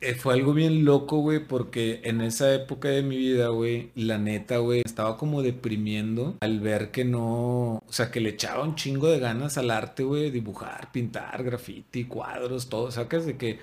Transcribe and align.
eh, 0.00 0.14
fue 0.14 0.34
algo 0.34 0.52
bien 0.54 0.84
loco, 0.84 1.18
güey, 1.18 1.40
porque 1.40 2.00
en 2.04 2.20
esa 2.20 2.54
época 2.54 2.88
de 2.88 3.02
mi 3.02 3.16
vida, 3.16 3.48
güey, 3.48 3.90
la 3.96 4.18
neta, 4.18 4.58
güey, 4.58 4.82
estaba 4.84 5.16
como 5.16 5.42
deprimiendo 5.42 6.36
al 6.40 6.60
ver 6.60 6.92
que 6.92 7.04
no, 7.04 7.82
o 7.84 7.92
sea, 7.92 8.10
que 8.10 8.20
le 8.20 8.30
echaba 8.30 8.62
un 8.62 8.76
chingo 8.76 9.08
de 9.08 9.18
ganas 9.18 9.58
al 9.58 9.70
arte, 9.72 10.04
güey, 10.04 10.30
dibujar, 10.30 10.92
pintar, 10.92 11.42
graffiti, 11.42 12.04
cuadros, 12.04 12.68
todo, 12.68 12.92
sacas 12.92 13.26
de 13.26 13.36
que, 13.36 13.58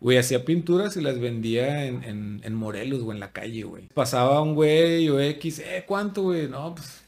güey, 0.00 0.16
hacía 0.18 0.44
pinturas 0.44 0.96
y 0.96 1.00
las 1.00 1.18
vendía 1.18 1.84
en, 1.86 2.04
en, 2.04 2.40
en 2.44 2.54
Morelos, 2.54 3.02
güey, 3.02 3.16
en 3.16 3.20
la 3.20 3.32
calle, 3.32 3.64
güey. 3.64 3.88
Pasaba 3.92 4.40
un 4.42 4.54
güey 4.54 5.08
o 5.08 5.20
X, 5.20 5.58
eh, 5.58 5.84
¿cuánto, 5.88 6.22
güey? 6.22 6.48
No, 6.48 6.74
pues, 6.74 7.02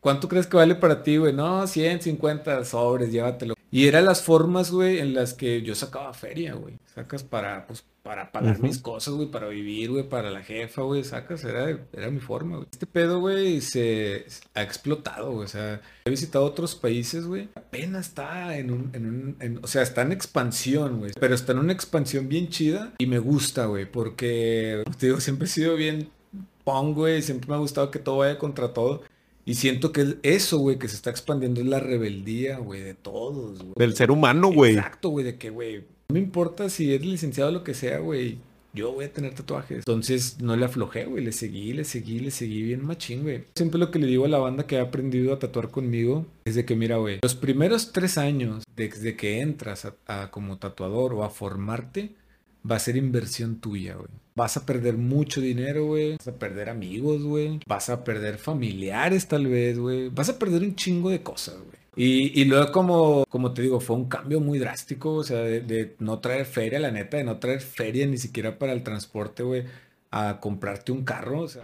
¿cuánto 0.00 0.28
crees 0.28 0.46
que 0.46 0.58
vale 0.58 0.74
para 0.74 1.02
ti, 1.02 1.16
güey? 1.16 1.32
No, 1.32 1.66
100, 1.66 2.02
50 2.02 2.64
sobres, 2.66 3.10
llévatelo. 3.10 3.54
Y 3.70 3.88
eran 3.88 4.04
las 4.04 4.22
formas, 4.22 4.70
güey, 4.70 4.98
en 4.98 5.14
las 5.14 5.34
que 5.34 5.62
yo 5.62 5.74
sacaba 5.74 6.12
feria, 6.14 6.54
güey. 6.54 6.78
Sacas 6.94 7.24
para, 7.24 7.66
pues, 7.66 7.84
para 8.06 8.30
pagar 8.30 8.62
mis 8.62 8.78
cosas, 8.78 9.14
güey, 9.14 9.28
para 9.28 9.48
vivir, 9.48 9.90
güey, 9.90 10.08
para 10.08 10.30
la 10.30 10.40
jefa, 10.40 10.82
güey, 10.82 11.02
sacas, 11.02 11.42
era, 11.42 11.76
era 11.92 12.08
mi 12.08 12.20
forma, 12.20 12.58
güey. 12.58 12.68
Este 12.70 12.86
pedo, 12.86 13.18
güey, 13.18 13.60
se 13.60 14.26
ha 14.54 14.62
explotado, 14.62 15.32
güey, 15.32 15.46
o 15.46 15.48
sea, 15.48 15.80
he 16.04 16.10
visitado 16.10 16.44
otros 16.44 16.76
países, 16.76 17.26
güey, 17.26 17.48
apenas 17.56 18.06
está 18.06 18.56
en 18.58 18.70
un, 18.70 18.90
en 18.92 19.06
un, 19.06 19.60
o 19.60 19.66
sea, 19.66 19.82
está 19.82 20.02
en 20.02 20.12
expansión, 20.12 21.00
güey, 21.00 21.10
pero 21.18 21.34
está 21.34 21.50
en 21.50 21.58
una 21.58 21.72
expansión 21.72 22.28
bien 22.28 22.48
chida 22.48 22.92
y 22.98 23.06
me 23.06 23.18
gusta, 23.18 23.66
güey, 23.66 23.90
porque, 23.90 24.84
te 24.98 25.06
digo, 25.06 25.18
siempre 25.18 25.46
he 25.46 25.50
sido 25.50 25.74
bien 25.74 26.08
pong, 26.62 26.94
güey, 26.94 27.22
siempre 27.22 27.48
me 27.48 27.56
ha 27.56 27.58
gustado 27.58 27.90
que 27.90 27.98
todo 27.98 28.18
vaya 28.18 28.38
contra 28.38 28.72
todo. 28.72 29.02
Y 29.44 29.54
siento 29.54 29.92
que 29.92 30.16
eso, 30.24 30.58
güey, 30.58 30.76
que 30.76 30.88
se 30.88 30.96
está 30.96 31.10
expandiendo 31.10 31.60
es 31.60 31.66
la 31.68 31.78
rebeldía, 31.78 32.58
güey, 32.58 32.80
de 32.82 32.94
todos, 32.94 33.62
güey. 33.62 33.74
Del 33.76 33.94
ser 33.94 34.10
humano, 34.10 34.52
güey. 34.52 34.74
Exacto, 34.74 35.10
güey, 35.10 35.24
de 35.24 35.38
que, 35.38 35.50
güey, 35.50 35.84
me 36.08 36.18
importa 36.18 36.68
si 36.68 36.94
eres 36.94 37.06
licenciado 37.06 37.50
o 37.50 37.52
lo 37.52 37.64
que 37.64 37.74
sea, 37.74 37.98
güey. 37.98 38.38
Yo 38.72 38.92
voy 38.92 39.06
a 39.06 39.12
tener 39.12 39.34
tatuajes. 39.34 39.78
Entonces 39.78 40.38
no 40.42 40.54
le 40.54 40.66
aflojé, 40.66 41.06
güey. 41.06 41.24
Le 41.24 41.32
seguí, 41.32 41.72
le 41.72 41.84
seguí, 41.84 42.20
le 42.20 42.30
seguí 42.30 42.62
bien 42.62 42.84
machín, 42.84 43.22
güey. 43.22 43.44
Siempre 43.54 43.78
lo 43.78 43.90
que 43.90 43.98
le 43.98 44.06
digo 44.06 44.26
a 44.26 44.28
la 44.28 44.38
banda 44.38 44.66
que 44.66 44.78
ha 44.78 44.82
aprendido 44.82 45.32
a 45.32 45.38
tatuar 45.38 45.70
conmigo 45.70 46.26
es 46.44 46.56
de 46.56 46.66
que, 46.66 46.76
mira, 46.76 46.96
güey, 46.98 47.20
los 47.22 47.34
primeros 47.34 47.92
tres 47.92 48.18
años 48.18 48.64
desde 48.76 49.16
que 49.16 49.40
entras 49.40 49.88
a 50.06 50.30
como 50.30 50.58
tatuador 50.58 51.14
o 51.14 51.24
a 51.24 51.30
formarte, 51.30 52.16
va 52.70 52.76
a 52.76 52.80
ser 52.80 52.96
inversión 52.96 53.60
tuya, 53.60 53.94
güey. 53.94 54.10
Vas 54.34 54.56
a 54.58 54.66
perder 54.66 54.98
mucho 54.98 55.40
dinero, 55.40 55.86
güey. 55.86 56.16
Vas 56.18 56.28
a 56.28 56.38
perder 56.38 56.68
amigos, 56.68 57.22
güey. 57.22 57.60
Vas 57.66 57.88
a 57.88 58.04
perder 58.04 58.36
familiares, 58.36 59.28
tal 59.28 59.46
vez, 59.46 59.78
güey. 59.78 60.10
Vas 60.10 60.28
a 60.28 60.38
perder 60.38 60.62
un 60.62 60.76
chingo 60.76 61.08
de 61.08 61.22
cosas, 61.22 61.56
güey. 61.56 61.78
Y, 61.98 62.38
y, 62.38 62.44
luego, 62.44 62.72
como, 62.72 63.24
como 63.26 63.54
te 63.54 63.62
digo, 63.62 63.80
fue 63.80 63.96
un 63.96 64.06
cambio 64.06 64.38
muy 64.38 64.58
drástico, 64.58 65.14
o 65.14 65.24
sea, 65.24 65.38
de, 65.38 65.62
de, 65.62 65.96
no 65.98 66.18
traer 66.18 66.44
feria, 66.44 66.78
la 66.78 66.90
neta, 66.90 67.16
de 67.16 67.24
no 67.24 67.38
traer 67.38 67.62
feria 67.62 68.06
ni 68.06 68.18
siquiera 68.18 68.58
para 68.58 68.74
el 68.74 68.82
transporte, 68.82 69.42
güey, 69.42 69.64
a 70.10 70.38
comprarte 70.38 70.92
un 70.92 71.04
carro, 71.04 71.40
o 71.40 71.48
sea. 71.48 71.62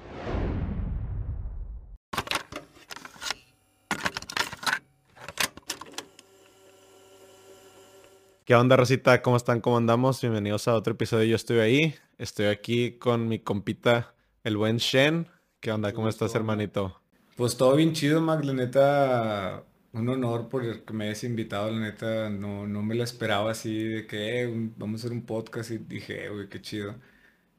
¿Qué 8.46 8.55
onda, 8.55 8.77
Rosita? 8.78 9.20
¿Cómo 9.20 9.36
están? 9.36 9.61
¿Cómo 9.61 9.77
andamos? 9.77 10.22
Bienvenidos 10.22 10.67
a 10.67 10.74
otro 10.74 10.94
episodio. 10.94 11.24
Yo 11.27 11.36
estoy 11.36 11.58
ahí. 11.58 11.94
Estoy 12.17 12.46
aquí 12.46 12.92
con 12.92 13.28
mi 13.28 13.39
compita, 13.39 14.14
el 14.44 14.56
buen 14.56 14.78
Shen. 14.78 15.28
¿Qué 15.61 15.70
onda? 15.72 15.92
¿Cómo 15.92 16.08
estás, 16.08 16.34
hermanito? 16.34 17.02
Pues 17.36 17.58
todo 17.58 17.77
bien 17.77 17.92
chido, 17.92 18.22
Mac. 18.22 18.42
La 18.44 18.52
neta, 18.55 19.64
un 19.93 20.09
honor 20.09 20.48
por 20.48 20.85
que 20.85 20.93
me 20.93 21.05
hayas 21.07 21.25
invitado. 21.25 21.71
La 21.71 21.81
neta, 21.81 22.31
no, 22.31 22.67
no 22.67 22.83
me 22.83 22.95
la 22.95 23.05
esperaba 23.05 23.51
así 23.51 23.85
de 23.85 24.07
que 24.07 24.43
eh, 24.43 24.71
vamos 24.77 25.03
a 25.03 25.07
hacer 25.07 25.12
un 25.17 25.27
podcast 25.27 25.71
y 25.71 25.79
dije, 25.79 26.29
güey, 26.29 26.48
qué 26.48 26.61
chido. 26.61 26.95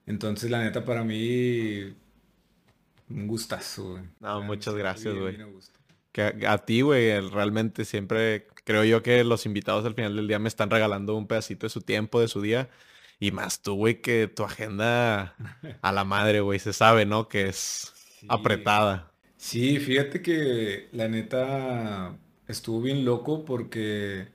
Entonces, 0.05 0.51
la 0.51 0.63
neta, 0.63 0.85
para 0.85 1.03
mí, 1.03 1.95
un 3.09 3.27
gustazo, 3.27 3.91
güey. 3.91 4.03
No, 4.19 4.41
muchas 4.43 4.75
gracias, 4.75 5.15
güey. 5.15 5.37
Que 6.11 6.21
a, 6.23 6.53
a 6.53 6.57
ti, 6.65 6.81
güey, 6.81 7.19
realmente 7.29 7.85
siempre 7.85 8.47
creo 8.63 8.83
yo 8.83 9.03
que 9.03 9.23
los 9.23 9.45
invitados 9.45 9.85
al 9.85 9.95
final 9.95 10.15
del 10.15 10.27
día 10.27 10.39
me 10.39 10.47
están 10.47 10.69
regalando 10.69 11.15
un 11.15 11.27
pedacito 11.27 11.65
de 11.65 11.69
su 11.69 11.81
tiempo, 11.81 12.19
de 12.19 12.27
su 12.27 12.41
día. 12.41 12.69
Y 13.19 13.31
más 13.31 13.61
tú, 13.61 13.75
güey, 13.75 14.01
que 14.01 14.27
tu 14.27 14.43
agenda 14.43 15.35
a 15.81 15.91
la 15.91 16.03
madre, 16.03 16.41
güey, 16.41 16.59
se 16.59 16.73
sabe, 16.73 17.05
¿no? 17.05 17.27
Que 17.27 17.47
es 17.49 17.93
sí. 18.19 18.27
apretada. 18.29 19.12
Sí, 19.45 19.77
fíjate 19.79 20.21
que 20.21 20.87
la 20.93 21.07
neta 21.09 22.17
estuvo 22.47 22.81
bien 22.81 23.03
loco 23.03 23.43
porque 23.45 24.29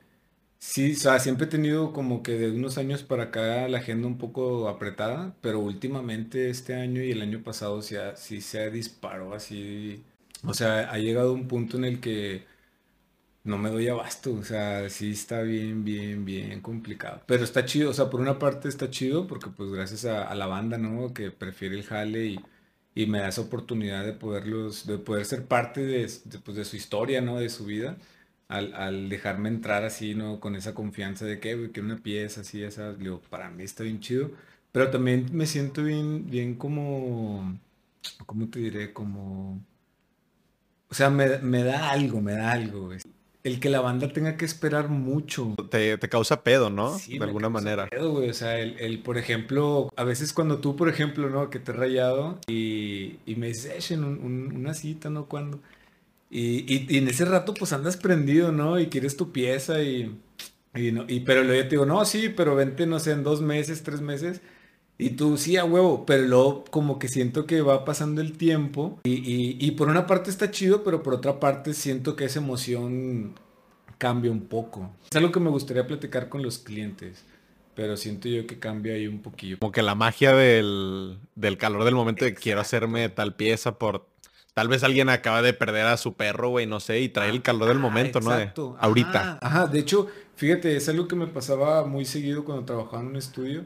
sí, 0.59 0.93
o 0.93 0.97
sea, 0.97 1.21
siempre 1.21 1.47
he 1.47 1.51
tenido 1.51 1.93
como 1.93 2.23
que 2.23 2.33
de 2.39 2.51
unos 2.53 2.79
años 2.79 3.03
para 3.05 3.25
acá 3.25 3.69
la 3.69 3.79
agenda 3.79 4.09
un 4.09 4.19
poco 4.19 4.69
apretada, 4.69 5.37
pero 5.43 5.61
últimamente 5.61 6.51
este 6.51 6.75
año 6.77 7.03
y 7.03 7.13
el 7.13 7.23
año 7.23 7.43
pasado 7.45 7.83
sí, 7.83 7.97
sí 8.17 8.41
se 8.43 8.71
disparó 8.71 9.35
así. 9.35 10.05
O 10.45 10.55
sea, 10.55 10.91
ha 10.93 10.99
llegado 10.99 11.33
un 11.35 11.49
punto 11.49 11.79
en 11.79 11.85
el 11.87 12.01
que 12.01 12.47
no 13.45 13.59
me 13.59 13.71
doy 13.71 13.89
abasto, 13.89 14.35
o 14.35 14.45
sea, 14.45 14.89
sí 14.91 15.13
está 15.13 15.43
bien, 15.43 15.85
bien, 15.85 16.25
bien 16.25 16.61
complicado. 16.61 17.23
Pero 17.27 17.45
está 17.45 17.65
chido, 17.65 17.91
o 17.91 17.95
sea, 17.95 18.11
por 18.11 18.21
una 18.21 18.39
parte 18.39 18.69
está 18.69 18.91
chido 18.91 19.27
porque 19.27 19.49
pues 19.51 19.71
gracias 19.71 20.05
a, 20.05 20.25
a 20.29 20.35
la 20.35 20.47
banda, 20.47 20.77
¿no? 20.79 21.15
Que 21.15 21.31
prefiere 21.31 21.77
el 21.77 21.85
jale 21.85 22.27
y, 22.27 22.41
y, 23.03 23.07
me 23.07 23.21
da 23.21 23.29
esa 23.29 23.43
oportunidad 23.43 24.05
de 24.05 24.13
poderlos, 24.13 24.87
de 24.87 24.99
poder 24.99 25.25
ser 25.25 25.47
parte 25.47 25.81
de, 25.85 26.11
pues, 26.45 26.57
de 26.57 26.65
su 26.65 26.77
historia, 26.77 27.21
¿no? 27.21 27.39
De 27.39 27.49
su 27.49 27.65
vida. 27.67 27.97
Al, 28.49 28.75
al, 28.75 29.09
dejarme 29.09 29.49
entrar 29.51 29.85
así, 29.85 30.15
¿no? 30.15 30.41
Con 30.41 30.57
esa 30.57 30.75
confianza 30.75 31.25
de 31.27 31.41
que, 31.41 31.71
que 31.73 31.81
una 31.81 31.97
pieza 31.99 32.43
así, 32.43 32.63
esa, 32.63 32.95
digo, 32.95 33.21
para 33.31 33.51
mí 33.51 33.65
está 33.65 33.85
bien 33.85 34.01
chido. 34.01 34.31
Pero 34.73 34.91
también 34.91 35.29
me 35.33 35.47
siento 35.47 35.85
bien, 35.85 36.31
bien 36.31 36.55
como, 36.57 37.59
¿cómo 38.27 38.49
te 38.49 38.61
diré? 38.61 38.93
Como... 38.93 39.61
O 40.91 40.95
sea, 40.95 41.11
me, 41.11 41.39
me 41.39 41.63
da 41.65 41.91
algo, 41.91 42.21
me 42.21 42.33
da 42.33 42.53
algo, 42.53 42.87
güey 42.87 42.99
el 43.49 43.61
que 43.61 43.69
la 43.69 43.81
banda 43.81 44.13
tenga 44.13 44.37
que 44.37 44.45
esperar 44.45 44.89
mucho. 44.89 45.55
Te, 45.71 45.99
te 45.99 46.09
causa 46.09 46.43
pedo, 46.43 46.71
¿no? 46.71 46.99
Sí, 46.99 47.19
de 47.19 47.25
alguna 47.25 47.49
manera. 47.49 47.89
Pedo, 47.89 48.13
güey. 48.13 48.31
O 48.31 48.35
sea, 48.35 48.59
el, 48.61 48.79
el, 48.79 49.01
por 49.01 49.19
ejemplo, 49.19 49.93
a 49.97 50.05
veces 50.05 50.33
cuando 50.33 50.59
tú, 50.59 50.77
por 50.77 50.89
ejemplo, 50.89 51.29
¿no? 51.29 51.51
Que 51.51 51.59
te 51.59 51.73
he 51.73 51.75
rayado 51.75 52.39
y, 52.47 53.17
y 53.27 53.35
me 53.37 53.49
dices, 53.49 53.91
un, 53.91 54.05
un, 54.05 54.57
una 54.57 54.75
cita, 54.75 55.11
¿no? 55.11 55.27
Cuando. 55.27 55.61
Y, 56.31 56.73
y, 56.73 56.87
y, 56.89 56.99
en 56.99 57.09
ese 57.09 57.25
rato, 57.25 57.55
pues 57.55 57.73
andas 57.73 57.97
prendido, 57.97 58.53
¿no? 58.53 58.79
Y 58.79 58.89
quieres 58.89 59.17
tu 59.17 59.33
pieza 59.33 59.83
y. 59.83 60.17
y, 60.75 60.93
no, 60.93 61.05
y 61.09 61.21
pero 61.21 61.43
luego 61.43 61.63
yo 61.63 61.69
te 61.69 61.71
digo, 61.71 61.87
no, 61.87 62.05
sí, 62.05 62.29
pero 62.37 62.55
vente, 62.55 62.87
no 62.87 63.01
sé, 63.01 63.13
en 63.13 63.25
dos 63.25 63.41
meses, 63.41 63.83
tres 63.83 64.01
meses. 64.01 64.41
Y 65.01 65.11
tú, 65.11 65.37
sí, 65.39 65.57
a 65.57 65.65
huevo, 65.65 66.05
pero 66.05 66.25
luego 66.25 66.65
como 66.71 66.99
que 66.99 67.07
siento 67.07 67.47
que 67.47 67.61
va 67.61 67.85
pasando 67.85 68.21
el 68.21 68.37
tiempo 68.37 68.99
y, 69.05 69.13
y, 69.13 69.57
y, 69.61 69.71
por 69.71 69.89
una 69.89 70.09
parte 70.09 70.29
está 70.29 70.51
chido, 70.51 70.83
pero 70.83 71.05
por 71.05 71.15
otra 71.15 71.39
parte 71.39 71.73
siento 71.73 72.17
que 72.17 72.25
esa 72.25 72.41
emoción 72.41 73.35
cambia 73.97 74.33
un 74.33 74.47
poco. 74.47 74.91
Es 75.09 75.17
algo 75.17 75.31
que 75.31 75.39
me 75.39 75.51
gustaría 75.51 75.87
platicar 75.87 76.29
con 76.29 76.43
los 76.43 76.59
clientes, 76.59 77.25
pero 77.77 77.97
siento 77.97 78.29
yo 78.29 78.45
que 78.49 78.59
cambia 78.59 78.95
ahí 78.95 79.07
un 79.07 79.23
poquillo. 79.23 79.61
Como 79.61 79.71
que 79.71 79.83
la 79.83 79.95
magia 79.95 80.35
del, 80.35 81.19
del 81.37 81.59
calor 81.59 81.85
del 81.85 81.95
momento 81.95 82.25
Exacto. 82.25 82.41
de 82.41 82.43
quiero 82.43 82.61
hacerme 82.61 83.09
tal 83.09 83.37
pieza 83.37 83.79
por... 83.79 84.09
Tal 84.53 84.67
vez 84.67 84.83
alguien 84.83 85.09
acaba 85.09 85.43
de 85.43 85.53
perder 85.53 85.87
a 85.87 85.97
su 85.97 86.15
perro, 86.15 86.49
güey, 86.49 86.67
no 86.67 86.81
sé, 86.81 86.99
y 86.99 87.09
trae 87.09 87.31
el 87.31 87.43
calor 87.43 87.69
del 87.69 87.79
momento, 87.79 88.21
¿no? 88.21 88.37
De, 88.37 88.51
ahorita. 88.81 89.21
Ajá, 89.21 89.39
ajá, 89.41 89.67
de 89.69 89.79
hecho, 89.79 90.09
fíjate, 90.35 90.75
es 90.75 90.89
algo 90.89 91.07
que 91.07 91.15
me 91.15 91.29
pasaba 91.29 91.87
muy 91.87 92.05
seguido 92.05 92.45
cuando 92.45 92.65
trabajaba 92.65 93.01
en 93.03 93.09
un 93.11 93.17
estudio 93.17 93.63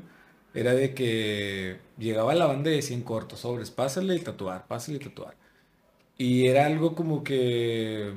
era 0.54 0.74
de 0.74 0.94
que 0.94 1.78
llegaba 1.98 2.34
la 2.34 2.46
banda 2.46 2.70
de 2.70 2.82
100 2.82 3.02
cortos, 3.02 3.40
sobres, 3.40 3.70
pásale 3.70 4.14
y 4.16 4.20
tatuar, 4.20 4.66
pásale 4.68 4.98
y 4.98 5.00
tatuar. 5.00 5.36
Y 6.18 6.46
era 6.46 6.66
algo 6.66 6.94
como 6.94 7.24
que 7.24 8.12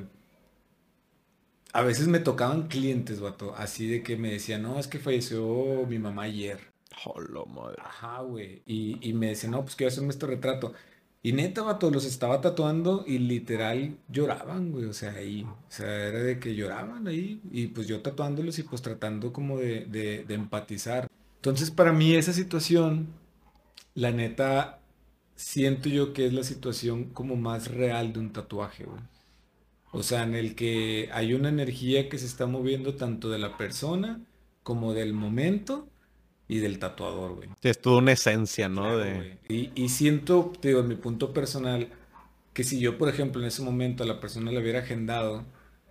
a 1.72 1.82
veces 1.82 2.08
me 2.08 2.20
tocaban 2.20 2.68
clientes, 2.68 3.20
vato, 3.20 3.54
así 3.56 3.86
de 3.86 4.02
que 4.02 4.16
me 4.16 4.30
decían, 4.32 4.62
no, 4.62 4.78
es 4.78 4.88
que 4.88 4.98
falleció 4.98 5.86
mi 5.86 5.98
mamá 5.98 6.22
ayer. 6.22 6.58
Hola, 7.04 7.44
madre. 7.44 7.76
Ajá, 7.84 8.20
güey. 8.22 8.62
Y, 8.66 8.98
y, 9.06 9.12
me 9.12 9.28
decían, 9.28 9.52
no, 9.52 9.62
pues 9.62 9.76
quiero 9.76 9.88
hacerme 9.92 10.10
este 10.10 10.26
retrato. 10.26 10.72
Y 11.22 11.32
neta, 11.32 11.62
vato, 11.62 11.90
los 11.90 12.04
estaba 12.06 12.40
tatuando 12.40 13.04
y 13.06 13.18
literal 13.18 13.98
lloraban, 14.08 14.72
güey. 14.72 14.86
O 14.86 14.92
sea, 14.94 15.12
ahí. 15.12 15.42
O 15.44 15.70
sea, 15.70 16.06
era 16.08 16.20
de 16.22 16.38
que 16.40 16.54
lloraban 16.54 17.08
ahí. 17.08 17.42
Y 17.50 17.68
pues 17.68 17.86
yo 17.86 18.00
tatuándolos 18.00 18.58
y 18.58 18.62
pues 18.62 18.80
tratando 18.82 19.32
como 19.32 19.58
de, 19.58 19.84
de, 19.86 20.24
de 20.24 20.34
empatizar. 20.34 21.08
Entonces, 21.46 21.70
para 21.70 21.92
mí 21.92 22.12
esa 22.12 22.32
situación, 22.32 23.06
la 23.94 24.10
neta, 24.10 24.80
siento 25.36 25.88
yo 25.88 26.12
que 26.12 26.26
es 26.26 26.32
la 26.32 26.42
situación 26.42 27.04
como 27.04 27.36
más 27.36 27.70
real 27.70 28.12
de 28.12 28.18
un 28.18 28.32
tatuaje, 28.32 28.82
güey. 28.82 29.00
O 29.92 30.02
sea, 30.02 30.24
en 30.24 30.34
el 30.34 30.56
que 30.56 31.08
hay 31.12 31.34
una 31.34 31.48
energía 31.48 32.08
que 32.08 32.18
se 32.18 32.26
está 32.26 32.46
moviendo 32.46 32.96
tanto 32.96 33.30
de 33.30 33.38
la 33.38 33.56
persona 33.56 34.20
como 34.64 34.92
del 34.92 35.12
momento 35.12 35.86
y 36.48 36.58
del 36.58 36.80
tatuador, 36.80 37.36
güey. 37.36 37.48
Es 37.62 37.80
toda 37.80 37.98
una 37.98 38.10
esencia, 38.10 38.68
¿no? 38.68 38.82
Claro, 38.82 38.98
de... 38.98 39.38
y, 39.48 39.70
y, 39.76 39.88
siento, 39.88 40.52
digo, 40.60 40.80
en 40.80 40.88
mi 40.88 40.96
punto 40.96 41.32
personal, 41.32 41.90
que 42.54 42.64
si 42.64 42.80
yo, 42.80 42.98
por 42.98 43.08
ejemplo, 43.08 43.40
en 43.40 43.46
ese 43.46 43.62
momento 43.62 44.02
a 44.02 44.06
la 44.06 44.18
persona 44.18 44.50
le 44.50 44.60
hubiera 44.60 44.80
agendado, 44.80 45.44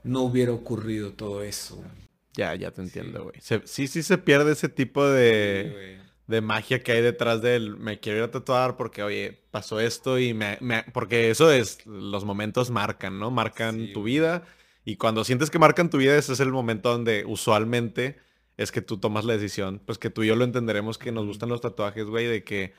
no 0.04 0.24
hubiera 0.24 0.52
ocurrido 0.52 1.14
todo 1.14 1.44
eso. 1.44 1.78
Güey. 1.78 2.05
Ya, 2.36 2.56
ya 2.56 2.72
te 2.72 2.82
entiendo, 2.82 3.24
güey. 3.24 3.36
Sí. 3.40 3.62
sí, 3.66 3.88
sí 3.88 4.04
se 4.04 4.18
pierde 4.18 4.52
ese 4.52 4.70
tipo 4.70 5.08
de, 5.08 6.00
de 6.28 6.42
magia 6.42 6.84
que 6.84 6.92
hay 6.92 7.02
detrás 7.02 7.42
del 7.42 7.78
me 7.78 8.00
quiero 8.00 8.20
ir 8.20 8.24
a 8.26 8.32
tatuar 8.32 8.78
porque, 8.78 9.04
oye, 9.04 9.44
pasó 9.52 9.80
esto 9.80 10.20
y 10.20 10.34
me... 10.34 10.58
porque 10.94 11.30
eso 11.30 11.52
es, 11.52 11.86
los 11.86 12.26
momentos 12.26 12.72
marcan, 12.72 13.20
¿no? 13.20 13.32
Marcan 13.32 13.94
tu 13.94 14.04
vida. 14.04 14.44
Y 14.84 14.98
cuando 14.98 15.24
sientes 15.24 15.50
que 15.50 15.60
marcan 15.60 15.90
tu 15.90 15.98
vida, 15.98 16.16
ese 16.18 16.34
es 16.34 16.40
el 16.40 16.52
momento 16.52 16.92
donde 16.92 17.24
usualmente 17.26 18.18
es 18.58 18.72
que 18.72 18.82
tú 18.82 18.98
tomas 18.98 19.26
la 19.26 19.34
decisión. 19.34 19.82
Pues 19.86 19.98
que 19.98 20.10
tú 20.10 20.24
y 20.24 20.28
yo 20.28 20.36
lo 20.36 20.44
entenderemos 20.44 20.98
que 20.98 21.12
nos 21.12 21.26
gustan 21.26 21.50
los 21.50 21.62
tatuajes, 21.62 22.06
güey, 22.06 22.28
de 22.28 22.44
que 22.44 22.74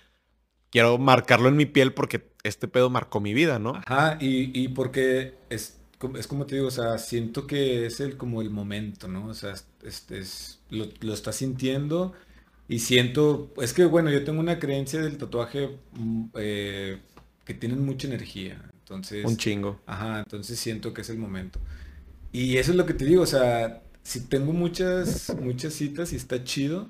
quiero 0.71 0.99
marcarlo 0.99 1.49
en 1.49 1.57
mi 1.57 1.67
piel 1.67 1.93
porque 1.95 2.31
este 2.43 2.69
pedo 2.69 2.91
marcó 2.91 3.21
mi 3.21 3.35
vida, 3.35 3.59
¿no? 3.59 3.75
Ajá, 3.87 4.19
y, 4.21 4.51
y 4.59 4.69
porque 4.69 5.35
es, 5.51 5.81
es 6.19 6.27
como 6.27 6.47
te 6.47 6.57
digo, 6.57 6.69
o 6.69 6.71
sea, 6.71 6.99
siento 6.99 7.47
que 7.47 7.87
es 7.87 8.01
el 8.01 8.17
como 8.17 8.43
el 8.43 8.51
momento, 8.51 9.09
¿no? 9.09 9.27
O 9.29 9.35
sea, 9.35 9.55
este 9.83 10.19
es, 10.19 10.61
lo, 10.71 10.87
lo 11.01 11.15
estás 11.15 11.37
sintiendo 11.37 12.13
y 12.69 12.81
siento, 12.81 13.53
es 13.61 13.73
que 13.73 13.85
bueno, 13.85 14.11
yo 14.11 14.25
tengo 14.25 14.41
una 14.41 14.59
creencia 14.59 15.01
del 15.01 15.19
tatuaje 15.19 15.79
mm, 15.93 16.25
eh, 16.35 17.01
que 17.45 17.55
tienen 17.55 17.85
mucha 17.85 18.09
energía. 18.09 18.61
Entonces... 18.81 19.25
Un 19.25 19.37
chingo. 19.37 19.81
Ajá, 19.87 20.21
entonces 20.21 20.59
siento 20.59 20.93
que 20.93 21.03
es 21.03 21.11
el 21.11 21.19
momento. 21.19 21.61
Y 22.33 22.59
eso 22.59 22.73
es 22.73 22.77
lo 22.77 22.87
que 22.87 22.95
te 22.95 23.05
digo, 23.05 23.23
o 23.23 23.27
sea, 23.27 23.83
si 24.03 24.21
tengo 24.21 24.53
muchas, 24.53 25.35
muchas 25.41 25.75
citas 25.75 26.13
y 26.13 26.17
está 26.17 26.45
chido, 26.45 26.89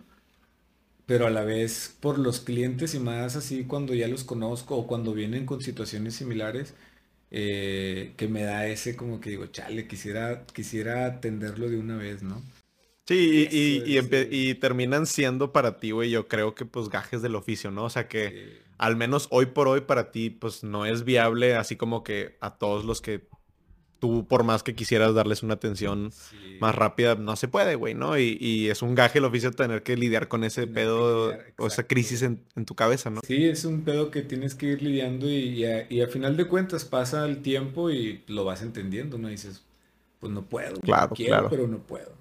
pero 1.06 1.26
a 1.26 1.30
la 1.30 1.44
vez 1.44 1.96
por 2.00 2.18
los 2.18 2.40
clientes 2.40 2.94
y 2.94 2.98
más 2.98 3.36
así 3.36 3.64
cuando 3.64 3.94
ya 3.94 4.08
los 4.08 4.24
conozco 4.24 4.76
o 4.76 4.86
cuando 4.86 5.14
vienen 5.14 5.46
con 5.46 5.62
situaciones 5.62 6.16
similares, 6.16 6.74
eh, 7.30 8.12
que 8.16 8.28
me 8.28 8.42
da 8.42 8.66
ese 8.66 8.96
como 8.96 9.20
que 9.20 9.30
digo, 9.30 9.46
chale, 9.46 9.86
quisiera, 9.86 10.44
quisiera 10.46 11.06
atenderlo 11.06 11.68
de 11.68 11.78
una 11.78 11.96
vez, 11.96 12.22
¿no? 12.22 12.42
Sí, 13.06 13.48
y, 13.50 13.98
y, 14.30 14.54
terminan 14.56 15.06
siendo 15.06 15.52
para 15.52 15.78
ti, 15.78 15.92
güey, 15.92 16.10
yo 16.10 16.26
creo 16.26 16.56
que 16.56 16.64
pues 16.64 16.88
gajes 16.88 17.22
del 17.22 17.36
oficio, 17.36 17.70
¿no? 17.70 17.84
O 17.84 17.90
sea 17.90 18.08
que 18.08 18.64
al 18.78 18.96
menos 18.96 19.28
hoy 19.30 19.46
por 19.46 19.68
hoy 19.68 19.82
para 19.82 20.10
ti 20.10 20.30
pues 20.30 20.64
no 20.64 20.86
es 20.86 21.04
viable 21.04 21.54
así 21.54 21.76
como 21.76 22.02
que 22.02 22.36
a 22.40 22.58
todos 22.58 22.84
los 22.84 23.00
que 23.00 23.28
tú 24.06 24.26
por 24.26 24.44
más 24.44 24.62
que 24.62 24.74
quisieras 24.74 25.14
darles 25.14 25.42
una 25.42 25.54
atención 25.54 26.12
más 26.60 26.74
rápida, 26.74 27.16
no 27.16 27.36
se 27.36 27.48
puede, 27.48 27.74
güey, 27.74 27.94
¿no? 27.94 28.18
Y, 28.18 28.68
es 28.68 28.82
un 28.82 28.94
gaje 28.94 29.18
el 29.18 29.24
oficio 29.24 29.50
tener 29.50 29.82
que 29.82 29.96
lidiar 29.96 30.28
con 30.28 30.44
ese 30.44 30.66
pedo 30.66 31.32
o 31.58 31.66
esa 31.66 31.86
crisis 31.86 32.22
en, 32.22 32.44
tu 32.64 32.74
cabeza, 32.74 33.10
¿no? 33.10 33.20
Sí, 33.26 33.44
es 33.44 33.64
un 33.64 33.82
pedo 33.82 34.10
que 34.10 34.22
tienes 34.22 34.54
que 34.54 34.66
ir 34.66 34.82
lidiando 34.82 35.28
y, 35.28 35.64
y, 35.88 36.00
a, 36.00 36.08
final 36.08 36.36
de 36.36 36.46
cuentas 36.46 36.84
pasa 36.84 37.24
el 37.24 37.42
tiempo 37.42 37.90
y 37.90 38.22
lo 38.28 38.44
vas 38.44 38.62
entendiendo, 38.62 39.18
¿no? 39.18 39.28
dices, 39.28 39.64
pues 40.20 40.32
no 40.32 40.42
puedo, 40.42 40.80
claro, 40.80 41.14
quiero, 41.14 41.48
pero 41.50 41.66
no 41.66 41.78
puedo. 41.78 42.12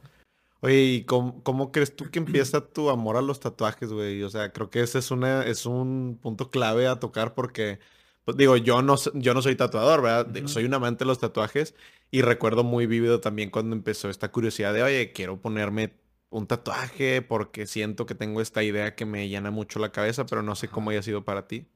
Oye, 0.61 0.83
¿y 0.83 1.03
cómo, 1.03 1.71
crees 1.71 1.95
tú 1.95 2.09
que 2.09 2.17
empieza 2.17 2.61
tu 2.61 2.89
amor 2.89 3.17
a 3.17 3.21
los 3.21 3.39
tatuajes, 3.39 3.91
güey? 3.91 4.23
O 4.23 4.29
sea, 4.29 4.51
creo 4.51 4.69
que 4.69 4.81
ese 4.81 4.97
es, 4.97 5.11
una, 5.11 5.43
es 5.43 5.67
un 5.67 6.17
punto 6.21 6.49
clave 6.49 6.87
a 6.87 6.99
tocar 6.99 7.35
porque, 7.35 7.79
pues 8.25 8.37
digo, 8.37 8.57
yo 8.57 8.81
no, 8.81 8.95
yo 9.13 9.33
no 9.33 9.41
soy 9.41 9.55
tatuador, 9.55 10.01
¿verdad? 10.01 10.45
Soy 10.47 10.65
un 10.65 10.73
amante 10.73 11.05
de 11.05 11.07
los 11.07 11.19
tatuajes 11.19 11.75
y 12.11 12.21
recuerdo 12.21 12.63
muy 12.63 12.87
vívido 12.87 13.21
también 13.21 13.49
cuando 13.49 13.75
empezó 13.75 14.09
esta 14.09 14.31
curiosidad 14.31 14.73
de, 14.73 14.83
oye, 14.83 15.13
quiero 15.13 15.39
ponerme 15.39 15.93
un 16.29 16.47
tatuaje 16.47 17.21
porque 17.21 17.67
siento 17.67 18.05
que 18.05 18.15
tengo 18.15 18.41
esta 18.41 18.63
idea 18.63 18.95
que 18.95 19.05
me 19.05 19.29
llena 19.29 19.51
mucho 19.51 19.79
la 19.79 19.91
cabeza, 19.91 20.25
pero 20.25 20.41
no 20.43 20.55
sé 20.55 20.67
cómo 20.67 20.89
haya 20.89 21.03
sido 21.03 21.23
para 21.23 21.47
ti. 21.47 21.67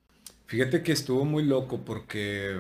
Fíjate 0.48 0.84
que 0.84 0.92
estuvo 0.92 1.24
muy 1.26 1.44
loco 1.44 1.86
porque, 1.86 2.60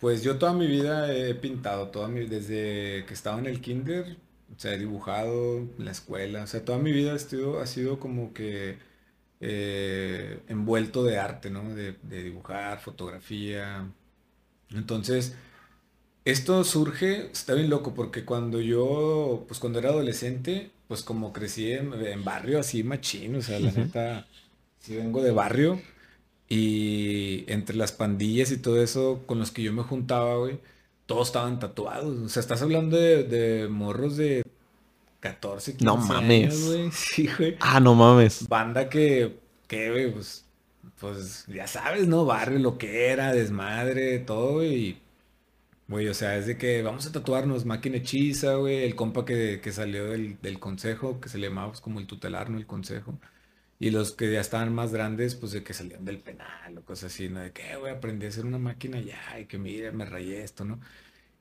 pues 0.00 0.22
yo 0.22 0.38
toda 0.38 0.54
mi 0.54 0.66
vida 0.66 1.14
he 1.14 1.34
pintado, 1.34 1.88
toda 1.88 2.08
mi, 2.08 2.26
desde 2.26 3.04
que 3.06 3.14
estaba 3.14 3.38
en 3.38 3.46
el 3.46 3.60
kinder 3.60 4.16
o 4.56 4.58
sea, 4.58 4.74
he 4.74 4.78
dibujado 4.78 5.58
en 5.58 5.84
la 5.84 5.90
escuela, 5.90 6.42
o 6.44 6.46
sea, 6.46 6.64
toda 6.64 6.78
mi 6.78 6.92
vida 6.92 7.14
ha 7.14 7.18
sido, 7.18 7.60
ha 7.60 7.66
sido 7.66 8.00
como 8.00 8.32
que 8.32 8.78
eh, 9.40 10.40
envuelto 10.48 11.04
de 11.04 11.18
arte, 11.18 11.50
¿no? 11.50 11.74
De, 11.74 11.94
dibujar, 12.02 12.80
fotografía. 12.80 13.86
Entonces, 14.70 15.34
esto 16.24 16.64
surge, 16.64 17.30
está 17.32 17.54
bien 17.54 17.70
loco, 17.70 17.94
porque 17.94 18.24
cuando 18.24 18.60
yo, 18.60 19.44
pues 19.48 19.60
cuando 19.60 19.78
era 19.78 19.90
adolescente, 19.90 20.70
pues 20.88 21.02
como 21.02 21.32
crecí 21.32 21.72
en, 21.72 22.24
barrio 22.24 22.60
así 22.60 22.82
machín, 22.82 23.36
o 23.36 23.42
sea, 23.42 23.60
la 23.60 23.72
neta, 23.72 24.26
sí 24.80 24.96
vengo 24.96 25.22
de 25.22 25.32
barrio, 25.32 25.80
y 26.48 27.44
entre 27.48 27.76
las 27.76 27.92
pandillas 27.92 28.50
y 28.52 28.58
todo 28.58 28.82
eso 28.82 29.22
con 29.26 29.38
los 29.38 29.50
que 29.50 29.62
yo 29.62 29.72
me 29.72 29.82
juntaba, 29.82 30.36
güey, 30.38 30.60
todos 31.06 31.28
estaban 31.28 31.58
tatuados. 31.58 32.18
O 32.18 32.28
sea, 32.28 32.40
estás 32.40 32.62
hablando 32.62 32.96
de, 32.96 33.68
morros 33.70 34.16
de 34.16 34.42
14, 35.20 35.72
15 35.76 35.84
no 35.84 35.96
mames. 35.96 36.66
güey. 36.66 36.90
Sí, 36.92 37.28
güey. 37.36 37.56
Ah, 37.60 37.80
no 37.80 37.94
mames. 37.94 38.48
Banda 38.48 38.88
que, 38.88 39.38
que, 39.66 39.90
güey, 39.90 40.12
pues, 40.12 40.44
pues 41.00 41.46
ya 41.48 41.66
sabes, 41.66 42.06
¿no? 42.06 42.24
Barrio, 42.24 42.58
lo 42.58 42.78
que 42.78 43.08
era, 43.08 43.32
desmadre, 43.32 44.18
todo, 44.20 44.64
y 44.64 44.98
Güey, 45.88 46.06
o 46.08 46.14
sea, 46.14 46.36
es 46.36 46.46
de 46.46 46.58
que 46.58 46.82
vamos 46.82 47.06
a 47.06 47.12
tatuarnos 47.12 47.64
máquina 47.64 47.96
hechiza, 47.96 48.56
güey. 48.56 48.84
El 48.84 48.94
compa 48.94 49.24
que, 49.24 49.60
que 49.62 49.72
salió 49.72 50.04
del, 50.10 50.38
del, 50.42 50.58
consejo, 50.58 51.18
que 51.18 51.30
se 51.30 51.38
le 51.38 51.48
llamaba 51.48 51.68
pues, 51.68 51.80
como 51.80 51.98
el 51.98 52.06
tutelar, 52.06 52.50
¿no? 52.50 52.58
El 52.58 52.66
consejo. 52.66 53.18
Y 53.78 53.90
los 53.90 54.12
que 54.12 54.30
ya 54.32 54.40
estaban 54.40 54.74
más 54.74 54.92
grandes, 54.92 55.34
pues 55.34 55.52
de 55.52 55.64
que 55.64 55.72
salían 55.74 56.04
del 56.04 56.18
penal 56.18 56.76
o 56.78 56.82
cosas 56.84 57.12
así, 57.12 57.28
¿no? 57.30 57.40
De 57.40 57.52
que, 57.52 57.76
güey, 57.76 57.92
aprendí 57.94 58.26
a 58.26 58.28
hacer 58.28 58.44
una 58.44 58.58
máquina 58.58 59.00
ya 59.00 59.38
y 59.40 59.46
que 59.46 59.58
mire, 59.58 59.92
me 59.92 60.04
rayé 60.04 60.42
esto, 60.42 60.64
¿no? 60.64 60.80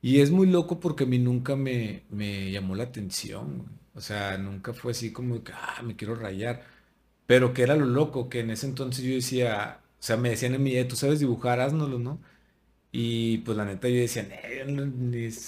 Y 0.08 0.22
es 0.22 0.32
muy 0.32 0.48
loco 0.48 0.80
porque 0.80 1.04
a 1.04 1.08
mí 1.08 1.20
nunca 1.20 1.58
me, 1.58 2.04
me 2.10 2.50
llamó 2.50 2.76
la 2.76 2.86
atención. 2.86 3.66
O 3.94 4.00
sea, 4.00 4.38
nunca 4.38 4.74
fue 4.74 4.94
así 4.94 5.12
como 5.12 5.44
que, 5.44 5.52
ah, 5.52 5.82
me 5.84 5.98
quiero 5.98 6.16
rayar. 6.16 6.64
Pero 7.26 7.54
que 7.54 7.64
era 7.64 7.76
lo 7.76 7.86
loco, 7.86 8.30
que 8.30 8.40
en 8.40 8.50
ese 8.52 8.68
entonces 8.68 9.04
yo 9.04 9.14
decía, 9.14 9.82
o 10.00 10.02
sea, 10.02 10.16
me 10.16 10.30
decían 10.30 10.56
en 10.56 10.64
mi 10.64 10.82
tú 10.86 10.96
sabes 10.96 11.20
dibujar, 11.20 11.60
háznoslo, 11.60 12.00
¿no? 12.00 12.22
Y 12.90 13.40
pues 13.40 13.58
la 13.58 13.66
neta 13.66 13.90
yo 13.90 13.98
decía, 13.98 14.26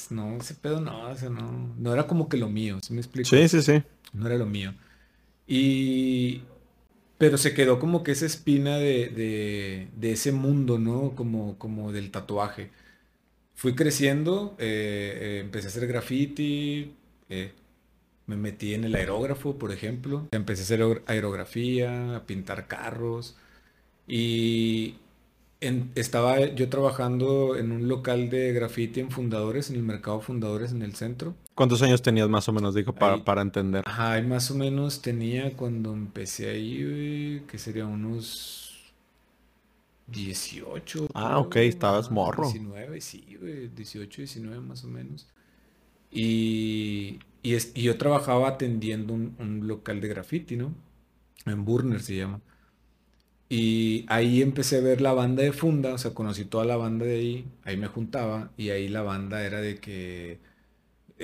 no, 0.09 0.37
ese 0.37 0.55
pedo 0.55 0.81
no, 0.81 1.09
o 1.09 1.15
sea, 1.15 1.29
no, 1.29 1.73
no 1.77 1.93
era 1.93 2.05
como 2.05 2.27
que 2.27 2.35
lo 2.35 2.49
mío, 2.49 2.79
¿sí 2.83 2.91
me 2.93 2.99
explico? 2.99 3.29
Sí, 3.29 3.47
sí, 3.47 3.61
sí. 3.61 3.81
No 4.11 4.27
era 4.27 4.35
lo 4.37 4.45
mío. 4.45 4.73
Y, 5.47 6.41
pero 7.17 7.37
se 7.37 7.53
quedó 7.53 7.79
como 7.79 8.03
que 8.03 8.11
esa 8.11 8.25
espina 8.25 8.77
de, 8.77 9.87
ese 10.01 10.33
mundo, 10.33 10.79
¿no? 10.79 11.15
Como, 11.15 11.57
como 11.57 11.93
del 11.93 12.11
tatuaje. 12.11 12.71
Fui 13.59 13.75
creciendo, 13.75 14.55
eh, 14.57 15.17
eh, 15.21 15.39
empecé 15.41 15.67
a 15.67 15.69
hacer 15.69 15.85
graffiti, 15.85 16.93
eh, 17.27 17.51
me 18.25 18.37
metí 18.37 18.73
en 18.73 18.85
el 18.85 18.95
aerógrafo, 18.95 19.57
por 19.57 19.73
ejemplo. 19.73 20.29
Empecé 20.31 20.61
a 20.61 20.63
hacer 20.63 21.03
aerografía, 21.07 22.15
a 22.15 22.25
pintar 22.25 22.67
carros. 22.67 23.35
Y 24.07 24.95
estaba 25.59 26.39
yo 26.39 26.69
trabajando 26.69 27.57
en 27.57 27.73
un 27.73 27.89
local 27.89 28.29
de 28.29 28.53
graffiti 28.53 29.01
en 29.01 29.11
Fundadores, 29.11 29.69
en 29.69 29.75
el 29.75 29.83
mercado 29.83 30.21
Fundadores 30.21 30.71
en 30.71 30.81
el 30.81 30.95
centro. 30.95 31.35
¿Cuántos 31.53 31.81
años 31.81 32.01
tenías 32.01 32.29
más 32.29 32.47
o 32.47 32.53
menos, 32.53 32.73
dijo, 32.73 32.93
para, 32.93 33.25
para 33.25 33.41
entender? 33.41 33.83
Ajá, 33.85 34.21
más 34.21 34.49
o 34.51 34.55
menos 34.55 35.01
tenía 35.01 35.57
cuando 35.57 35.91
empecé 35.91 36.49
ahí, 36.49 37.43
que 37.45 37.57
sería 37.57 37.85
unos 37.85 38.68
18. 40.11 41.07
Ah, 41.13 41.39
ok, 41.39 41.57
estabas 41.57 42.11
morro. 42.11 42.43
19, 42.43 43.01
sí, 43.01 43.37
güey, 43.39 43.67
18, 43.69 44.21
19 44.21 44.59
más 44.61 44.83
o 44.83 44.87
menos. 44.87 45.27
Y, 46.11 47.19
y, 47.43 47.81
yo 47.81 47.97
trabajaba 47.97 48.49
atendiendo 48.49 49.13
un, 49.13 49.35
un 49.39 49.67
local 49.67 50.01
de 50.01 50.07
graffiti, 50.07 50.57
¿no? 50.57 50.73
En 51.45 51.65
Burner 51.65 52.01
se 52.01 52.17
llama. 52.17 52.41
Y 53.49 54.05
ahí 54.09 54.41
empecé 54.43 54.77
a 54.77 54.81
ver 54.81 55.01
la 55.01 55.13
banda 55.13 55.41
de 55.41 55.51
Funda, 55.51 55.93
o 55.95 55.97
sea, 55.97 56.13
conocí 56.13 56.45
toda 56.45 56.65
la 56.65 56.77
banda 56.77 57.05
de 57.05 57.15
ahí, 57.17 57.45
ahí 57.63 57.77
me 57.77 57.87
juntaba 57.87 58.51
y 58.57 58.69
ahí 58.69 58.87
la 58.87 59.01
banda 59.01 59.43
era 59.43 59.59
de 59.59 59.79
que 59.79 60.39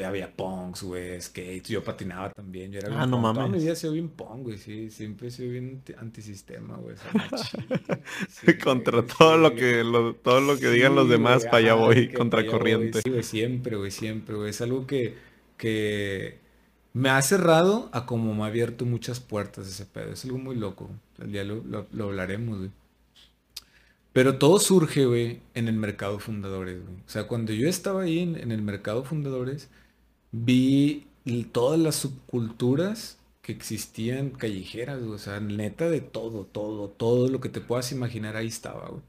había 0.04 0.36
punks, 0.36 0.84
güey, 0.84 1.22
skates, 1.22 1.68
yo 1.68 1.84
patinaba 1.84 2.32
también, 2.32 2.72
yo 2.72 2.80
era 2.80 3.02
Ah, 3.02 3.06
no 3.06 3.18
mames. 3.18 3.38
Toda 3.38 3.48
mi 3.48 3.60
vida 3.60 3.74
he 3.74 3.76
sido 3.76 3.94
bien 3.94 4.10
punk, 4.10 4.44
güey, 4.44 4.58
sí, 4.58 4.90
siempre 4.90 5.28
he 5.28 5.32
sido 5.32 5.52
bien 5.52 5.82
antisistema, 5.98 6.78
güey. 6.78 6.96
contra 8.64 9.06
todo 9.06 9.38
lo 9.38 9.56
que 9.56 9.84
todo 10.24 10.42
lo 10.42 10.58
que 10.58 10.70
digan 10.70 10.96
los 10.96 11.08
demás, 11.08 11.46
para 11.46 11.58
allá 11.58 11.74
voy, 11.76 12.12
contra 12.12 12.46
corriente. 12.46 13.02
sí, 13.02 13.10
güey, 13.10 13.24
siempre, 13.24 13.76
güey, 13.78 13.92
siempre, 13.92 14.36
güey, 14.36 14.50
es 14.50 14.62
algo 14.62 14.88
que 14.88 15.16
que 15.58 16.40
me 16.94 17.10
ha 17.10 17.22
cerrado 17.22 17.90
a 17.94 18.06
como 18.06 18.34
me 18.34 18.44
ha 18.44 18.48
abierto 18.48 18.86
muchas 18.86 19.20
puertas 19.20 19.68
ese 19.68 19.86
pedo. 19.86 20.14
Es 20.14 20.26
algo 20.26 20.38
muy 20.38 20.56
loco. 20.56 20.90
El 21.20 21.32
día 21.32 21.44
lo, 21.44 21.64
lo, 21.92 22.04
hablaremos, 22.06 22.58
güey. 22.60 22.72
Pero 24.14 24.38
todo 24.38 24.60
surge, 24.60 25.06
güey, 25.06 25.42
en 25.56 25.68
el 25.68 25.76
mercado 25.76 26.20
fundadores, 26.20 26.82
güey. 26.82 26.96
O 27.06 27.10
sea, 27.10 27.28
cuando 27.28 27.52
yo 27.52 27.68
estaba 27.68 28.04
ahí 28.04 28.20
en, 28.20 28.52
el 28.52 28.62
mercado 28.62 29.04
fundadores, 29.04 29.70
vi 30.44 31.08
todas 31.52 31.80
las 31.80 31.96
subculturas 31.96 33.20
que 33.42 33.52
existían 33.54 34.32
callejeras. 34.32 35.02
O 35.04 35.18
sea, 35.18 35.40
neta 35.40 35.90
de 35.90 36.02
todo, 36.02 36.46
todo, 36.46 36.90
todo 36.90 37.30
lo 37.30 37.42
que 37.42 37.50
te 37.50 37.62
puedas 37.62 37.92
imaginar 37.92 38.36
ahí 38.36 38.48
estaba, 38.48 38.90
güey. 38.90 39.02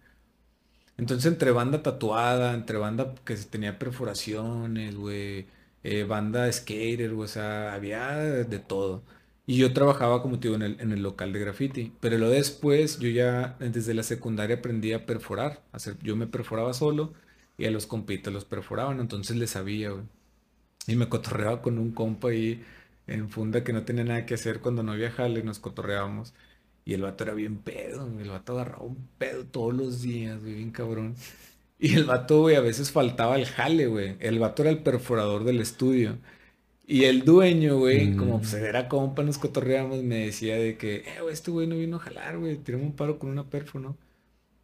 Entonces, 0.98 1.30
entre 1.30 1.50
banda 1.50 1.82
tatuada, 1.82 2.54
entre 2.54 2.78
banda 2.78 3.14
que 3.24 3.34
tenía 3.36 3.78
perforaciones, 3.78 4.96
güey, 4.96 5.46
eh, 5.82 6.04
banda 6.04 6.50
skater, 6.50 7.12
o 7.12 7.26
sea, 7.28 7.74
había 7.74 8.16
de 8.16 8.58
todo. 8.58 9.02
Y 9.46 9.58
yo 9.58 9.72
trabajaba, 9.72 10.22
como 10.22 10.38
te 10.40 10.48
digo, 10.48 10.56
en 10.56 10.62
el, 10.62 10.80
en 10.80 10.92
el 10.92 11.02
local 11.02 11.32
de 11.32 11.40
graffiti. 11.40 11.92
Pero 12.00 12.18
luego 12.18 12.32
después, 12.34 12.98
yo 12.98 13.08
ya 13.10 13.56
desde 13.60 13.94
la 13.94 14.02
secundaria 14.02 14.56
aprendí 14.56 14.92
a 14.92 15.06
perforar. 15.06 15.62
hacer, 15.72 15.96
yo 16.02 16.16
me 16.16 16.26
perforaba 16.26 16.72
solo 16.74 17.12
y 17.58 17.66
a 17.66 17.70
los 17.70 17.86
compitas 17.86 18.32
los 18.32 18.44
perforaban. 18.44 19.00
Entonces 19.00 19.36
les 19.36 19.50
sabía, 19.50 19.90
güey. 19.90 20.04
Y 20.86 20.96
me 20.96 21.08
cotorreaba 21.08 21.62
con 21.62 21.78
un 21.78 21.92
compa 21.92 22.28
ahí 22.28 22.64
en 23.06 23.28
funda 23.30 23.64
que 23.64 23.72
no 23.72 23.84
tenía 23.84 24.04
nada 24.04 24.26
que 24.26 24.34
hacer 24.34 24.60
cuando 24.60 24.82
no 24.82 24.94
viajaba 24.94 25.28
y 25.28 25.42
nos 25.42 25.58
cotorreábamos. 25.58 26.34
Y 26.84 26.94
el 26.94 27.02
vato 27.02 27.24
era 27.24 27.34
bien 27.34 27.58
pedo, 27.58 28.06
el 28.20 28.30
vato 28.30 28.52
agarraba 28.54 28.84
un 28.84 29.08
pedo 29.18 29.44
todos 29.44 29.74
los 29.74 30.02
días, 30.02 30.40
güey, 30.40 30.54
bien 30.54 30.70
cabrón. 30.70 31.16
Y 31.78 31.94
el 31.94 32.04
vato, 32.04 32.40
güey, 32.40 32.56
a 32.56 32.60
veces 32.60 32.90
faltaba 32.90 33.36
el 33.36 33.46
jale, 33.46 33.86
güey. 33.86 34.16
El 34.20 34.38
vato 34.38 34.62
era 34.62 34.70
el 34.70 34.82
perforador 34.82 35.44
del 35.44 35.60
estudio. 35.60 36.18
Y 36.86 37.04
el 37.04 37.24
dueño, 37.24 37.78
güey, 37.78 38.14
como 38.16 38.38
pues 38.38 38.54
mm. 38.54 38.64
era 38.64 38.88
compa, 38.88 39.22
nos 39.24 39.38
cotorreamos, 39.38 40.02
me 40.04 40.26
decía 40.26 40.56
de 40.56 40.76
que, 40.78 40.98
eh, 40.98 41.20
güey, 41.20 41.34
este 41.34 41.50
güey 41.50 41.66
no 41.66 41.76
vino 41.76 41.96
a 41.96 42.00
jalar, 42.00 42.38
güey, 42.38 42.56
tirame 42.58 42.84
un 42.84 42.94
paro 42.96 43.18
con 43.18 43.30
una 43.30 43.44
perfo, 43.50 43.80
¿no? 43.80 43.96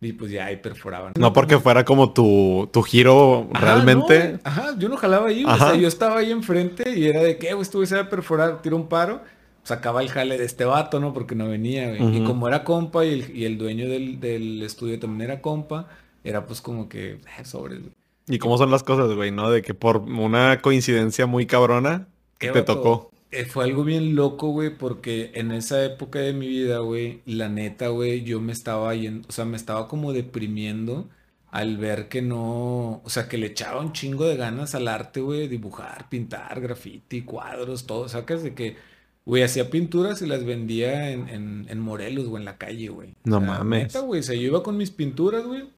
Y 0.03 0.15
pues 0.15 0.33
ya 0.33 0.47
ahí 0.47 0.57
perforaban. 0.57 1.13
No 1.17 1.33
porque 1.33 1.61
fuera 1.61 1.85
como 1.85 2.13
tu, 2.13 2.69
tu 2.73 2.83
giro 2.83 3.49
realmente. 3.53 4.41
ajá, 4.43 4.75
yo 4.77 4.89
no 4.89 4.97
jalaba 4.97 5.29
ahí, 5.29 5.45
o 5.45 5.57
sea, 5.57 5.77
yo 5.77 5.87
estaba 5.87 6.19
ahí 6.19 6.33
enfrente 6.33 6.91
y 6.99 7.07
era 7.07 7.23
de 7.23 7.39
que, 7.39 7.53
güey, 7.53 7.63
este 7.63 7.79
güey 7.79 7.89
va 7.89 8.01
a 8.01 8.11
perforar, 8.11 8.63
tiro 8.63 8.75
un 8.75 8.89
paro, 8.89 9.21
sacaba 9.63 10.03
el 10.03 10.09
jale 10.09 10.39
de 10.39 10.45
este 10.45 10.65
vato, 10.65 10.99
¿no? 10.99 11.13
Porque 11.13 11.37
no 11.37 11.49
venía, 11.49 11.95
güey. 11.95 12.17
Y 12.17 12.25
como 12.25 12.49
era 12.49 12.65
compa 12.65 13.05
y 13.05 13.13
el, 13.13 13.37
y 13.37 13.45
el 13.45 13.59
dueño 13.59 13.89
del, 13.89 14.19
del, 14.19 14.61
estudio 14.65 14.99
también 14.99 15.31
era 15.31 15.41
compa, 15.41 15.87
era 16.25 16.47
pues 16.47 16.61
como 16.61 16.89
que, 16.89 17.13
eh, 17.13 17.45
sobres, 17.45 17.79
güey. 17.79 17.93
¿Y 18.27 18.39
cómo 18.41 18.59
son 18.59 18.73
las 18.73 18.83
cosas, 18.83 19.13
güey, 19.15 19.31
no? 19.31 19.53
De 19.53 19.63
que 19.63 19.73
por 19.73 19.99
una 19.99 20.61
coincidencia 20.61 21.27
muy 21.27 21.47
cabrona, 21.47 22.09
te 22.39 22.63
tocó? 22.63 23.12
Eh, 23.33 23.47
fue 23.47 23.65
algo 23.65 23.83
bien 23.83 24.15
loco, 24.15 24.49
güey, 24.49 24.77
porque 24.77 25.33
en 25.35 25.53
esa 25.53 25.83
época 25.83 26.19
de 26.19 26.35
mi 26.35 26.47
vida, 26.49 26.81
güey, 26.81 27.23
la 27.25 27.49
neta, 27.49 27.89
güey, 27.89 28.25
yo 28.25 28.43
me 28.43 28.53
estaba 28.53 28.95
yendo, 28.95 29.27
o 29.27 29.33
sea, 29.33 29.47
me 29.47 29.57
estaba 29.57 29.89
como 29.89 30.13
deprimiendo 30.13 31.09
al 31.51 31.79
ver 31.79 32.09
que 32.09 32.21
no, 32.21 33.01
o 33.03 33.09
sea, 33.09 33.29
que 33.29 33.39
le 33.39 33.47
echaba 33.47 33.81
un 33.81 33.95
chingo 33.95 34.27
de 34.27 34.37
ganas 34.37 34.75
al 34.75 34.87
arte, 34.87 35.23
güey, 35.23 35.49
dibujar, 35.49 36.11
pintar, 36.11 36.61
graffiti, 36.61 37.23
cuadros, 37.23 37.87
todo, 37.87 38.07
sacas 38.07 38.43
de 38.43 38.55
que, 38.55 38.77
güey, 39.25 39.43
hacía 39.43 39.71
pinturas 39.71 40.21
y 40.21 40.27
las 40.27 40.45
vendía 40.45 41.11
en, 41.11 41.67
en, 41.69 41.81
Morelos, 41.81 42.29
güey, 42.29 42.43
en 42.43 42.45
la 42.45 42.59
calle, 42.59 42.89
güey. 42.91 43.15
No 43.25 43.41
mames. 43.41 43.85
Neta, 43.85 44.01
güey, 44.01 44.21
o 44.21 44.23
sea, 44.23 44.35
yo 44.35 44.43
iba 44.43 44.63
con 44.63 44.77
mis 44.77 44.91
pinturas, 44.91 45.47
güey, 45.47 45.71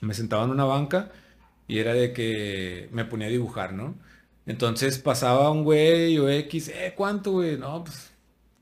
me 0.00 0.14
sentaba 0.14 0.44
en 0.44 0.50
una 0.50 0.64
banca 0.64 1.12
y 1.68 1.78
era 1.78 1.92
de 1.92 2.14
que 2.14 2.88
me 2.92 3.04
ponía 3.04 3.26
a 3.26 3.30
dibujar, 3.30 3.74
¿no? 3.74 3.96
Entonces 4.46 4.98
pasaba 4.98 5.50
un 5.50 5.64
güey 5.64 6.18
o 6.18 6.28
X, 6.28 6.68
eh, 6.68 6.94
¿cuánto, 6.96 7.32
güey? 7.32 7.58
No, 7.58 7.82
pues, 7.82 8.12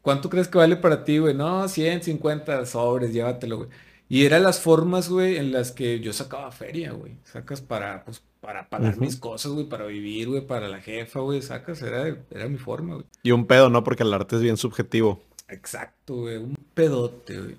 ¿cuánto 0.00 0.30
crees 0.30 0.48
que 0.48 0.56
vale 0.56 0.76
para 0.76 1.04
ti, 1.04 1.18
güey? 1.18 1.34
No, 1.34 1.68
150 1.68 2.64
sobres, 2.64 3.12
llévatelo, 3.12 3.58
güey. 3.58 3.68
Y 4.08 4.24
eran 4.24 4.42
las 4.42 4.60
formas, 4.60 5.08
güey, 5.08 5.36
en 5.36 5.52
las 5.52 5.72
que 5.72 6.00
yo 6.00 6.12
sacaba 6.12 6.50
feria, 6.52 6.92
güey. 6.92 7.16
Sacas 7.24 7.60
para, 7.60 8.04
pues, 8.04 8.22
para 8.40 8.68
pagar 8.68 8.98
mis 8.98 9.16
cosas, 9.16 9.52
güey, 9.52 9.68
para 9.68 9.84
vivir, 9.86 10.28
güey, 10.28 10.46
para 10.46 10.68
la 10.68 10.80
jefa, 10.80 11.20
güey. 11.20 11.42
Sacas, 11.42 11.82
era, 11.82 12.16
era 12.30 12.48
mi 12.48 12.58
forma, 12.58 12.94
güey. 12.94 13.06
Y 13.22 13.32
un 13.32 13.46
pedo, 13.46 13.68
¿no? 13.68 13.84
Porque 13.84 14.02
el 14.04 14.14
arte 14.14 14.36
es 14.36 14.42
bien 14.42 14.56
subjetivo. 14.56 15.22
Exacto, 15.48 16.16
güey. 16.16 16.36
Un 16.36 16.56
pedote, 16.74 17.38
güey. 17.40 17.56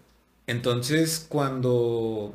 Entonces, 0.48 1.26
cuando, 1.28 2.34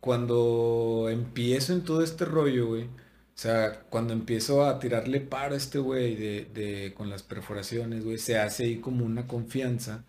cuando 0.00 1.08
empiezo 1.10 1.72
en 1.72 1.82
todo 1.84 2.02
este 2.02 2.24
rollo, 2.24 2.68
güey 2.68 2.88
o 3.36 3.38
sea, 3.38 3.80
cuando 3.90 4.14
empiezo 4.14 4.64
a 4.64 4.78
tirarle 4.78 5.20
paro 5.20 5.54
a 5.54 5.58
este 5.58 5.78
güey 5.78 6.16
de, 6.16 6.46
de, 6.54 6.94
con 6.94 7.10
las 7.10 7.22
perforaciones, 7.22 8.02
güey, 8.02 8.16
se 8.16 8.38
hace 8.38 8.64
ahí 8.64 8.76
como 8.80 9.04
una 9.04 9.26
confianza. 9.26 10.06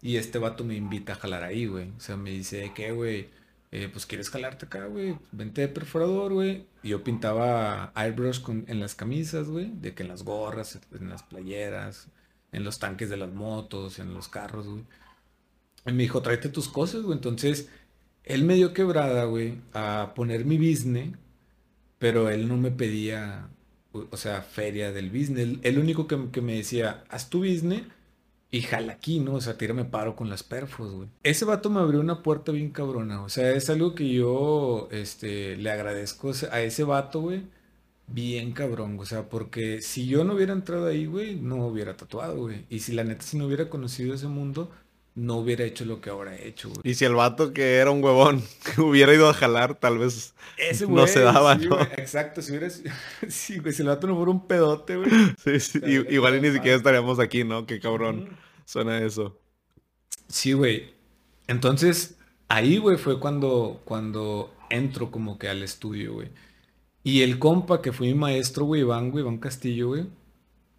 Y 0.00 0.16
este 0.16 0.38
vato 0.38 0.64
me 0.64 0.74
invita 0.76 1.12
a 1.12 1.16
jalar 1.16 1.44
ahí, 1.44 1.66
güey. 1.66 1.90
O 1.96 2.00
sea, 2.00 2.16
me 2.16 2.30
dice, 2.30 2.72
¿qué, 2.74 2.92
güey? 2.92 3.28
Eh, 3.70 3.88
pues 3.92 4.06
quieres 4.06 4.30
jalarte 4.30 4.66
acá, 4.66 4.86
güey. 4.86 5.18
Vente 5.32 5.60
de 5.62 5.68
perforador, 5.68 6.32
güey. 6.32 6.66
Y 6.82 6.90
yo 6.90 7.04
pintaba 7.04 7.92
airbrush 7.94 8.40
con, 8.40 8.64
en 8.68 8.80
las 8.80 8.94
camisas, 8.94 9.48
güey. 9.48 9.70
De 9.80 9.94
que 9.94 10.02
en 10.02 10.08
las 10.08 10.22
gorras, 10.24 10.78
en 10.98 11.10
las 11.10 11.22
playeras, 11.22 12.08
en 12.52 12.64
los 12.64 12.78
tanques 12.78 13.10
de 13.10 13.18
las 13.18 13.32
motos, 13.32 13.98
en 13.98 14.14
los 14.14 14.28
carros, 14.28 14.66
güey. 14.68 14.84
Y 15.86 15.92
me 15.92 16.04
dijo, 16.04 16.22
tráete 16.22 16.48
tus 16.48 16.68
cosas, 16.68 17.02
güey. 17.02 17.16
Entonces, 17.16 17.68
él 18.24 18.44
me 18.44 18.54
dio 18.54 18.72
quebrada, 18.72 19.24
güey, 19.24 19.58
a 19.74 20.12
poner 20.14 20.46
mi 20.46 20.56
business 20.56 21.12
pero 22.04 22.28
él 22.28 22.48
no 22.48 22.58
me 22.58 22.70
pedía, 22.70 23.48
o 23.94 24.16
sea, 24.18 24.42
feria 24.42 24.92
del 24.92 25.08
business. 25.08 25.56
El 25.62 25.78
único 25.78 26.06
que, 26.06 26.42
me 26.42 26.54
decía, 26.54 27.02
haz 27.08 27.30
tu 27.30 27.38
business 27.38 27.80
y 28.50 28.60
jala 28.60 28.92
aquí, 28.92 29.20
¿no? 29.20 29.36
O 29.36 29.40
sea, 29.40 29.56
tírame 29.56 29.86
paro 29.86 30.14
con 30.14 30.28
las 30.28 30.42
perfos, 30.42 30.92
güey. 30.92 31.08
Ese 31.22 31.46
vato 31.46 31.70
me 31.70 31.80
abrió 31.80 32.00
una 32.00 32.22
puerta 32.22 32.52
bien 32.52 32.72
cabrona. 32.72 33.22
O 33.22 33.30
sea, 33.30 33.52
es 33.52 33.70
algo 33.70 33.94
que 33.94 34.12
yo 34.12 34.86
este, 34.92 35.56
le 35.56 35.70
agradezco 35.70 36.32
a 36.50 36.60
ese 36.60 36.84
vato, 36.84 37.22
güey. 37.22 37.44
Bien 38.06 38.52
cabrón, 38.52 38.98
o 39.00 39.06
sea, 39.06 39.30
porque 39.30 39.80
si 39.80 40.06
yo 40.06 40.24
no 40.24 40.34
hubiera 40.34 40.52
entrado 40.52 40.88
ahí, 40.88 41.06
güey, 41.06 41.36
no 41.36 41.66
hubiera 41.66 41.96
tatuado, 41.96 42.36
güey. 42.36 42.66
Y 42.68 42.80
si 42.80 42.92
la 42.92 43.04
neta, 43.04 43.22
si 43.22 43.38
no 43.38 43.46
hubiera 43.46 43.70
conocido 43.70 44.12
ese 44.12 44.26
mundo, 44.28 44.70
no 45.14 45.36
hubiera 45.36 45.64
hecho 45.64 45.84
lo 45.84 46.00
que 46.00 46.10
ahora 46.10 46.36
he 46.36 46.48
hecho, 46.48 46.68
güey. 46.68 46.80
Y 46.82 46.94
si 46.94 47.04
el 47.04 47.14
vato 47.14 47.52
que 47.52 47.76
era 47.76 47.90
un 47.90 48.02
huevón 48.02 48.42
hubiera 48.78 49.14
ido 49.14 49.28
a 49.28 49.34
jalar, 49.34 49.76
tal 49.76 49.98
vez 49.98 50.34
no 50.88 51.06
se 51.06 51.20
daba, 51.20 51.54
¿no? 51.54 51.80
exacto, 51.96 52.42
si 52.42 52.50
hubiera... 52.50 52.68
sí, 53.28 53.58
güey, 53.58 53.72
si 53.72 53.82
el 53.82 53.88
vato 53.88 54.06
no 54.06 54.16
fuera 54.16 54.30
un 54.30 54.46
pedote, 54.46 54.96
güey. 54.96 55.10
Sí, 55.42 55.60
sí, 55.60 55.80
igual 56.10 56.42
ni 56.42 56.50
siquiera 56.50 56.76
estaríamos 56.76 57.18
aquí, 57.18 57.44
¿no? 57.44 57.66
Qué 57.66 57.78
cabrón 57.78 58.36
suena 58.64 58.98
eso. 59.02 59.38
Sí, 60.28 60.52
güey. 60.52 60.94
Entonces, 61.46 62.16
ahí, 62.48 62.78
güey, 62.78 62.96
fue 62.96 63.20
cuando, 63.20 63.82
cuando 63.84 64.52
entro 64.70 65.10
como 65.10 65.38
que 65.38 65.48
al 65.48 65.62
estudio, 65.62 66.14
güey. 66.14 66.30
Y 67.04 67.22
el 67.22 67.38
compa 67.38 67.82
que 67.82 67.92
fue 67.92 68.08
mi 68.08 68.14
maestro, 68.14 68.64
güey, 68.64 68.80
Iván, 68.80 69.10
güey, 69.10 69.22
Iván 69.22 69.38
Castillo, 69.38 69.88
güey. 69.88 70.06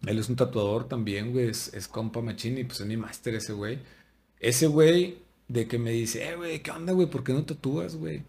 Él 0.06 0.18
es 0.18 0.28
un 0.28 0.36
tatuador 0.36 0.88
también, 0.88 1.32
güey, 1.32 1.48
es, 1.48 1.72
es 1.72 1.88
compa 1.88 2.20
machín 2.20 2.58
y 2.58 2.64
pues 2.64 2.80
es 2.80 2.86
mi 2.86 2.96
máster 2.96 3.34
ese 3.34 3.52
güey. 3.52 3.78
Ese 4.40 4.66
güey 4.66 5.18
de 5.48 5.66
que 5.68 5.78
me 5.78 5.90
dice, 5.90 6.28
eh, 6.28 6.36
güey, 6.36 6.62
¿qué 6.62 6.70
onda, 6.70 6.92
güey? 6.92 7.08
¿Por 7.08 7.24
qué 7.24 7.32
no 7.32 7.44
tatúas, 7.44 7.96
güey? 7.96 8.22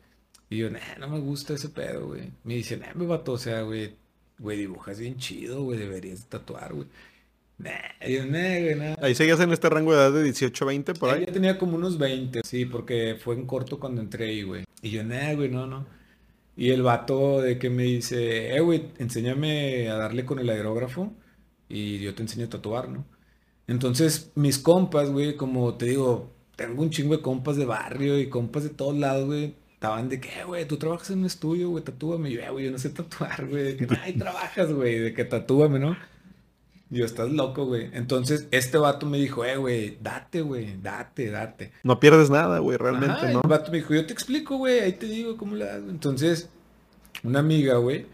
Y 0.50 0.58
yo, 0.58 0.70
nah, 0.70 0.80
no 1.00 1.10
me 1.10 1.20
gusta 1.20 1.54
ese 1.54 1.70
pedo, 1.70 2.08
güey. 2.08 2.32
Me 2.44 2.56
dice, 2.56 2.78
nah, 2.78 2.94
me 2.96 3.06
vato, 3.06 3.34
o 3.34 3.38
sea, 3.38 3.62
güey, 3.64 3.96
güey, 4.40 4.58
dibujas 4.58 5.00
bien 5.00 5.18
chido, 5.18 5.64
güey, 5.64 5.80
deberías 5.80 6.26
tatuar, 6.28 6.74
güey. 6.74 6.88
Nah, 7.58 7.72
yo, 8.08 8.26
nah, 8.26 8.60
güey, 8.60 8.76
nah. 8.76 8.96
Ahí 9.02 9.16
seguías 9.16 9.40
en 9.40 9.52
este 9.52 9.70
rango 9.70 9.92
de 9.94 9.98
edad 9.98 10.14
de 10.14 10.24
18, 10.24 10.66
20, 10.66 10.94
por 10.94 11.10
ahí. 11.10 11.26
Ya 11.26 11.34
tenía 11.34 11.58
como 11.58 11.76
unos 11.76 11.98
20, 11.98 12.42
sí, 12.46 12.66
porque 12.66 13.18
fue 13.22 13.36
en 13.36 13.46
corto 13.46 13.80
cuando 13.80 14.02
entré 14.02 14.30
ahí, 14.30 14.44
güey. 14.44 14.64
Y 14.82 14.92
yo, 14.92 15.04
nah, 15.04 15.34
güey, 15.34 15.50
no, 15.50 15.68
no. 15.68 15.86
Y 16.56 16.72
el 16.72 16.82
vato 16.82 17.42
de 17.42 17.60
que 17.60 17.70
me 17.70 17.84
dice, 17.84 18.56
eh, 18.56 18.60
güey, 18.62 18.90
enséñame 18.98 19.90
a 19.90 19.96
darle 19.96 20.26
con 20.26 20.40
el 20.40 20.50
aerógrafo 20.50 21.14
y 21.70 22.00
yo 22.00 22.16
te 22.16 22.24
enseño 22.24 22.46
a 22.46 22.50
tatuar, 22.50 22.90
¿no? 22.90 23.06
Entonces, 23.67 24.31
mis 24.36 24.57
compas, 24.57 25.09
güey, 25.09 25.36
como 25.36 25.75
te 25.75 25.88
digo, 25.88 26.31
tengo 26.55 26.81
un 26.81 26.89
chingo 26.89 27.15
de 27.15 27.21
compas 27.21 27.57
de 27.57 27.65
barrio 27.65 28.17
y 28.19 28.29
compas 28.29 28.63
de 28.63 28.69
todos 28.69 28.97
lados, 28.97 29.25
güey. 29.25 29.55
Estaban 29.74 30.09
de 30.09 30.19
que, 30.19 30.43
güey, 30.45 30.65
tú 30.65 30.77
trabajas 30.77 31.12
en 31.12 31.19
un 31.19 31.25
estudio, 31.25 31.69
güey, 31.69 31.83
tatúame. 31.83 32.31
Y 32.31 32.36
yo, 32.36 32.51
güey, 32.51 32.65
yo 32.65 32.71
no 32.71 32.79
sé 32.79 32.89
tatuar, 32.89 33.47
güey. 33.47 33.63
De 33.63 33.77
que, 33.77 33.88
ay, 34.01 34.13
trabajas, 34.13 34.74
güey, 34.74 34.97
de 34.97 35.13
que 35.13 35.25
tatúame, 35.25 35.79
¿no? 35.79 35.95
Y 36.89 37.00
yo, 37.00 37.05
estás 37.05 37.29
loco, 37.29 37.65
güey. 37.65 37.89
Entonces, 37.93 38.47
este 38.51 38.77
vato 38.77 39.05
me 39.05 39.17
dijo, 39.17 39.43
eh, 39.45 39.57
güey, 39.57 39.97
date, 40.01 40.41
güey, 40.41 40.81
date, 40.81 41.29
date. 41.29 41.74
No 41.83 42.00
pierdes 42.00 42.29
nada, 42.29 42.59
güey, 42.59 42.77
realmente, 42.77 43.31
¿no? 43.33 43.41
El 43.43 43.50
vato 43.50 43.71
me 43.71 43.79
dijo, 43.79 43.93
yo 43.93 44.05
te 44.05 44.13
explico, 44.13 44.57
güey, 44.57 44.79
ahí 44.79 44.93
te 44.93 45.05
digo 45.05 45.36
cómo 45.36 45.55
le 45.55 45.69
hago. 45.69 45.89
Entonces, 45.89 46.50
una 47.24 47.39
amiga, 47.39 47.75
güey, 47.75 48.05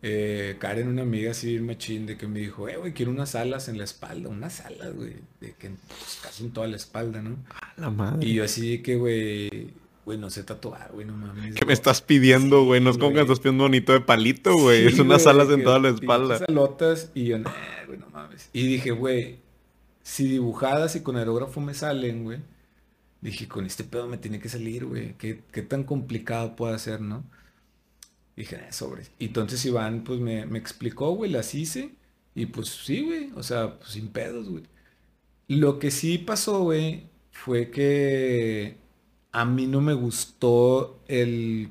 eh, 0.00 0.56
Karen, 0.60 0.88
una 0.88 1.02
amiga 1.02 1.32
así 1.32 1.58
machín, 1.58 2.06
de 2.06 2.16
que 2.16 2.28
me 2.28 2.38
dijo, 2.38 2.68
eh, 2.68 2.76
güey, 2.76 2.92
quiero 2.92 3.10
unas 3.10 3.34
alas 3.34 3.68
en 3.68 3.78
la 3.78 3.84
espalda, 3.84 4.28
unas 4.28 4.60
alas, 4.60 4.94
güey, 4.94 5.16
de 5.40 5.54
que 5.54 5.70
pues, 5.88 6.20
casi 6.22 6.44
en 6.44 6.52
toda 6.52 6.68
la 6.68 6.76
espalda, 6.76 7.20
¿no? 7.20 7.36
la 7.76 7.90
madre. 7.90 8.26
Y 8.26 8.34
yo 8.34 8.44
así 8.44 8.76
de 8.76 8.82
que, 8.82 8.96
güey, 8.96 9.70
güey, 10.04 10.16
no 10.16 10.30
sé 10.30 10.44
tatuar, 10.44 10.92
güey, 10.92 11.04
no 11.04 11.16
mames. 11.16 11.56
¿Qué 11.56 11.66
me 11.66 11.72
estás 11.72 12.00
pidiendo, 12.00 12.64
güey? 12.64 12.80
no 12.80 12.90
es 12.90 12.98
como 12.98 13.12
que 13.12 13.20
estás 13.20 13.40
pidiendo 13.40 13.64
un 13.64 13.70
bonito 13.70 13.92
de 13.92 14.00
palito, 14.00 14.56
güey, 14.56 14.86
es 14.86 14.98
unas 15.00 15.26
alas 15.26 15.50
en 15.50 15.64
toda 15.64 15.80
la 15.80 15.88
espalda. 15.88 16.38
Alotas 16.46 17.10
y 17.14 17.24
yo, 17.24 17.38
güey, 17.86 17.98
no 17.98 18.08
mames. 18.10 18.50
Y 18.52 18.68
dije, 18.68 18.92
güey, 18.92 19.40
si 20.02 20.28
dibujadas 20.28 20.94
y 20.94 21.02
con 21.02 21.16
aerógrafo 21.16 21.60
me 21.60 21.74
salen, 21.74 22.22
güey, 22.22 22.38
dije, 23.20 23.48
con 23.48 23.66
este 23.66 23.82
pedo 23.82 24.06
me 24.06 24.16
tiene 24.16 24.38
que 24.38 24.48
salir, 24.48 24.86
güey, 24.86 25.14
¿Qué, 25.18 25.42
qué 25.50 25.62
tan 25.62 25.82
complicado 25.82 26.54
puede 26.54 26.78
ser, 26.78 27.00
¿no? 27.00 27.24
Dije, 28.38 28.56
eh, 28.56 28.72
sobre. 28.72 29.04
Y 29.18 29.26
entonces 29.26 29.64
Iván, 29.64 30.04
pues 30.04 30.20
me, 30.20 30.42
explicó, 30.58 31.10
güey, 31.12 31.30
las 31.30 31.54
hice. 31.54 31.90
Y 32.34 32.46
pues 32.46 32.68
sí, 32.68 33.02
güey, 33.02 33.32
o 33.36 33.42
sea, 33.42 33.78
pues 33.78 33.90
sin 33.90 34.08
pedos, 34.08 34.48
güey. 34.48 34.64
Lo 35.48 35.78
que 35.78 35.90
sí 35.90 36.18
pasó, 36.18 36.62
güey, 36.62 37.08
fue 37.32 37.70
que 37.70 38.76
a 39.32 39.44
mí 39.44 39.66
no 39.66 39.80
me 39.80 39.94
gustó 39.94 41.00
el, 41.08 41.70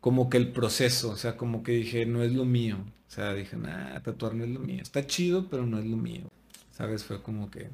como 0.00 0.30
que 0.30 0.38
el 0.38 0.52
proceso, 0.52 1.10
o 1.10 1.16
sea, 1.16 1.36
como 1.36 1.62
que 1.62 1.72
dije, 1.72 2.06
no 2.06 2.22
es 2.22 2.32
lo 2.32 2.44
mío. 2.44 2.78
O 3.08 3.10
sea, 3.10 3.34
dije, 3.34 3.56
nada, 3.56 4.02
tatuar 4.02 4.34
no 4.34 4.44
es 4.44 4.50
lo 4.50 4.60
mío. 4.60 4.82
Está 4.82 5.06
chido, 5.06 5.48
pero 5.48 5.66
no 5.66 5.78
es 5.78 5.86
lo 5.86 5.96
mío. 5.96 6.24
¿Sabes? 6.72 7.04
Fue 7.04 7.22
como 7.22 7.50
que... 7.50 7.70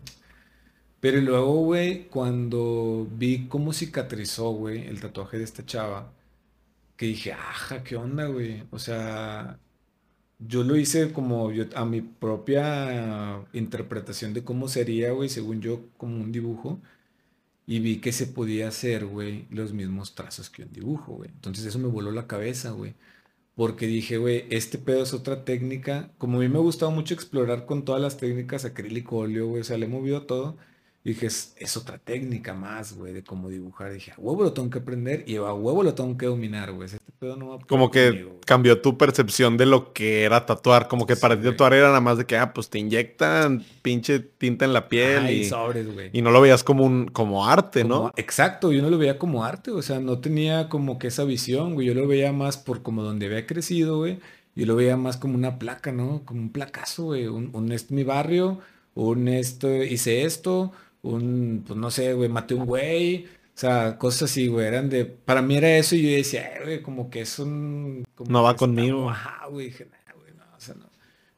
Pero 1.01 1.21
luego, 1.21 1.65
güey, 1.65 2.09
cuando 2.09 3.09
vi 3.11 3.47
cómo 3.49 3.73
cicatrizó, 3.73 4.51
güey, 4.51 4.87
el 4.87 5.01
tatuaje 5.01 5.39
de 5.39 5.45
esta 5.45 5.65
chava, 5.65 6.13
que 7.01 7.07
dije, 7.07 7.33
ajá, 7.33 7.83
¿qué 7.83 7.97
onda, 7.97 8.27
güey? 8.27 8.65
O 8.71 8.79
sea, 8.79 9.59
yo 10.39 10.65
lo 10.65 10.77
hice 10.77 11.13
como 11.13 11.53
yo, 11.53 11.65
a 11.75 11.87
mi 11.87 12.03
propia 12.03 13.47
interpretación 13.55 14.35
de 14.35 14.45
cómo 14.45 14.69
sería, 14.69 15.13
güey, 15.13 15.31
según 15.31 15.63
yo, 15.63 15.89
como 15.97 16.17
un 16.23 16.33
dibujo. 16.33 16.83
Y 17.67 17.81
vi 17.81 18.01
que 18.01 18.13
se 18.13 18.27
podía 18.27 18.69
hacer, 18.69 19.07
güey, 19.07 19.47
los 19.51 19.73
mismos 19.75 20.15
trazos 20.15 20.51
que 20.51 20.65
un 20.65 20.73
dibujo, 20.73 21.15
güey. 21.15 21.31
Entonces 21.31 21.67
eso 21.67 21.79
me 21.79 21.89
voló 21.89 22.13
la 22.13 22.27
cabeza, 22.27 22.73
güey. 22.73 22.95
Porque 23.55 23.87
dije, 23.87 24.19
güey, 24.19 24.47
este 24.51 24.79
pedo 24.79 25.03
es 25.05 25.15
otra 25.15 25.45
técnica. 25.47 26.13
Como 26.19 26.39
a 26.39 26.41
mí 26.43 26.49
me 26.49 26.59
ha 26.59 26.63
gustado 26.63 26.91
mucho 26.93 27.15
explorar 27.15 27.67
con 27.67 27.85
todas 27.87 28.03
las 28.03 28.19
técnicas 28.19 28.65
acrílico, 28.67 29.19
óleo, 29.19 29.49
güey. 29.49 29.63
O 29.63 29.65
sea, 29.65 29.79
le 29.79 29.87
he 29.87 29.89
movido 29.89 30.27
todo. 30.27 30.59
Dije, 31.03 31.27
es, 31.27 31.55
es 31.57 31.79
otra 31.79 31.97
técnica 31.97 32.53
más, 32.53 32.93
güey, 32.93 33.15
de 33.15 33.25
cómo 33.25 33.49
dibujar. 33.49 33.91
Dije, 33.91 34.13
a 34.13 34.21
huevo 34.21 34.43
lo 34.43 34.53
tengo 34.53 34.69
que 34.69 34.81
aprender 34.81 35.25
y 35.27 35.37
a 35.37 35.55
huevo 35.55 35.83
lo 35.83 35.95
tengo 35.95 36.19
que 36.19 36.27
dominar, 36.27 36.73
güey. 36.73 36.85
Este 36.85 36.99
pedo 37.19 37.37
no 37.37 37.49
va 37.49 37.55
a 37.55 37.59
Como 37.61 37.91
que 37.91 38.29
cambió 38.45 38.83
tu 38.83 38.99
percepción 38.99 39.57
de 39.57 39.65
lo 39.65 39.95
que 39.95 40.25
era 40.25 40.45
tatuar. 40.45 40.89
Como 40.89 41.07
que 41.07 41.17
para 41.17 41.41
ti 41.41 41.49
tatuar 41.49 41.73
era 41.73 41.87
nada 41.87 42.03
más 42.03 42.19
de 42.19 42.27
que, 42.27 42.37
ah, 42.37 42.53
pues 42.53 42.69
te 42.69 42.79
inyectan 42.79 43.65
pinche 43.81 44.21
tinta 44.21 44.67
en 44.67 44.75
la 44.75 44.91
piel. 44.91 45.31
y, 45.31 45.47
sobres, 45.47 45.91
güey. 45.91 46.11
Y 46.13 46.21
no 46.21 46.33
lo 46.33 46.43
veías 46.43 46.63
como 46.63 46.85
un 46.85 47.07
como 47.07 47.47
arte, 47.47 47.83
¿no? 47.83 48.13
Exacto, 48.17 48.71
yo 48.71 48.83
no 48.83 48.91
lo 48.91 48.99
veía 48.99 49.19
como 49.19 49.43
arte, 49.43 49.71
o 49.71 49.81
sea, 49.81 50.01
no 50.01 50.19
tenía 50.19 50.69
como 50.69 50.99
que 50.99 51.07
esa 51.07 51.25
visión, 51.25 51.73
güey. 51.73 51.87
Yo 51.87 51.95
lo 51.95 52.07
veía 52.07 52.35
más 52.35 52.59
por 52.59 52.83
como 52.83 53.03
donde 53.03 53.25
había 53.25 53.47
crecido, 53.47 53.97
güey. 53.97 54.19
Yo 54.55 54.67
lo 54.67 54.77
veía 54.77 54.99
más 54.99 55.17
como 55.17 55.35
una 55.35 55.59
placa, 55.59 55.93
¿no? 55.93 56.27
Como 56.27 56.43
un 56.43 56.53
placazo, 56.53 57.05
güey. 57.05 57.27
Un, 57.27 57.49
un 57.55 57.73
este 57.73 57.95
mi 57.95 58.05
barrio, 58.05 58.59
un 58.93 59.29
esto, 59.29 59.83
hice 59.83 60.25
esto 60.25 60.75
un, 61.03 61.65
pues 61.67 61.79
no 61.79 61.91
sé, 61.91 62.15
güey, 62.15 62.29
maté 62.29 62.55
un 62.55 62.67
güey. 62.67 63.27
O 63.27 63.61
sea, 63.61 63.99
cosas 63.99 64.31
así, 64.31 64.49
güey, 64.49 64.67
eran 64.67 64.89
de... 64.89 65.05
Para 65.05 65.43
mí 65.43 65.57
era 65.57 65.77
eso 65.77 65.95
y 65.95 66.03
yo 66.03 66.11
decía, 66.11 66.51
güey, 66.65 66.83
como 66.83 67.11
que 67.11 67.21
es 67.21 67.39
un... 67.39 68.07
no 68.29 68.43
va 68.43 68.57
conmigo. 68.57 69.11
Ajá, 69.11 69.47
güey, 69.49 69.67
dije, 69.67 69.87
güey, 70.15 70.33
no, 70.35 70.45
o 70.57 70.61
sea, 70.61 70.75
no. 70.77 70.87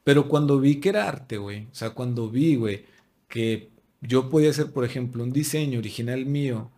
Pero 0.03 0.29
cuando 0.29 0.59
vi 0.59 0.79
que 0.79 0.89
era 0.89 1.07
arte, 1.07 1.37
güey, 1.37 1.67
o 1.71 1.75
sea, 1.75 1.89
cuando 1.89 2.29
vi, 2.29 2.55
güey, 2.55 2.85
que 3.27 3.71
yo 4.01 4.29
podía 4.29 4.51
hacer, 4.51 4.71
por 4.71 4.85
ejemplo, 4.85 5.23
un 5.23 5.33
diseño 5.33 5.79
original 5.79 6.25
mío, 6.25 6.71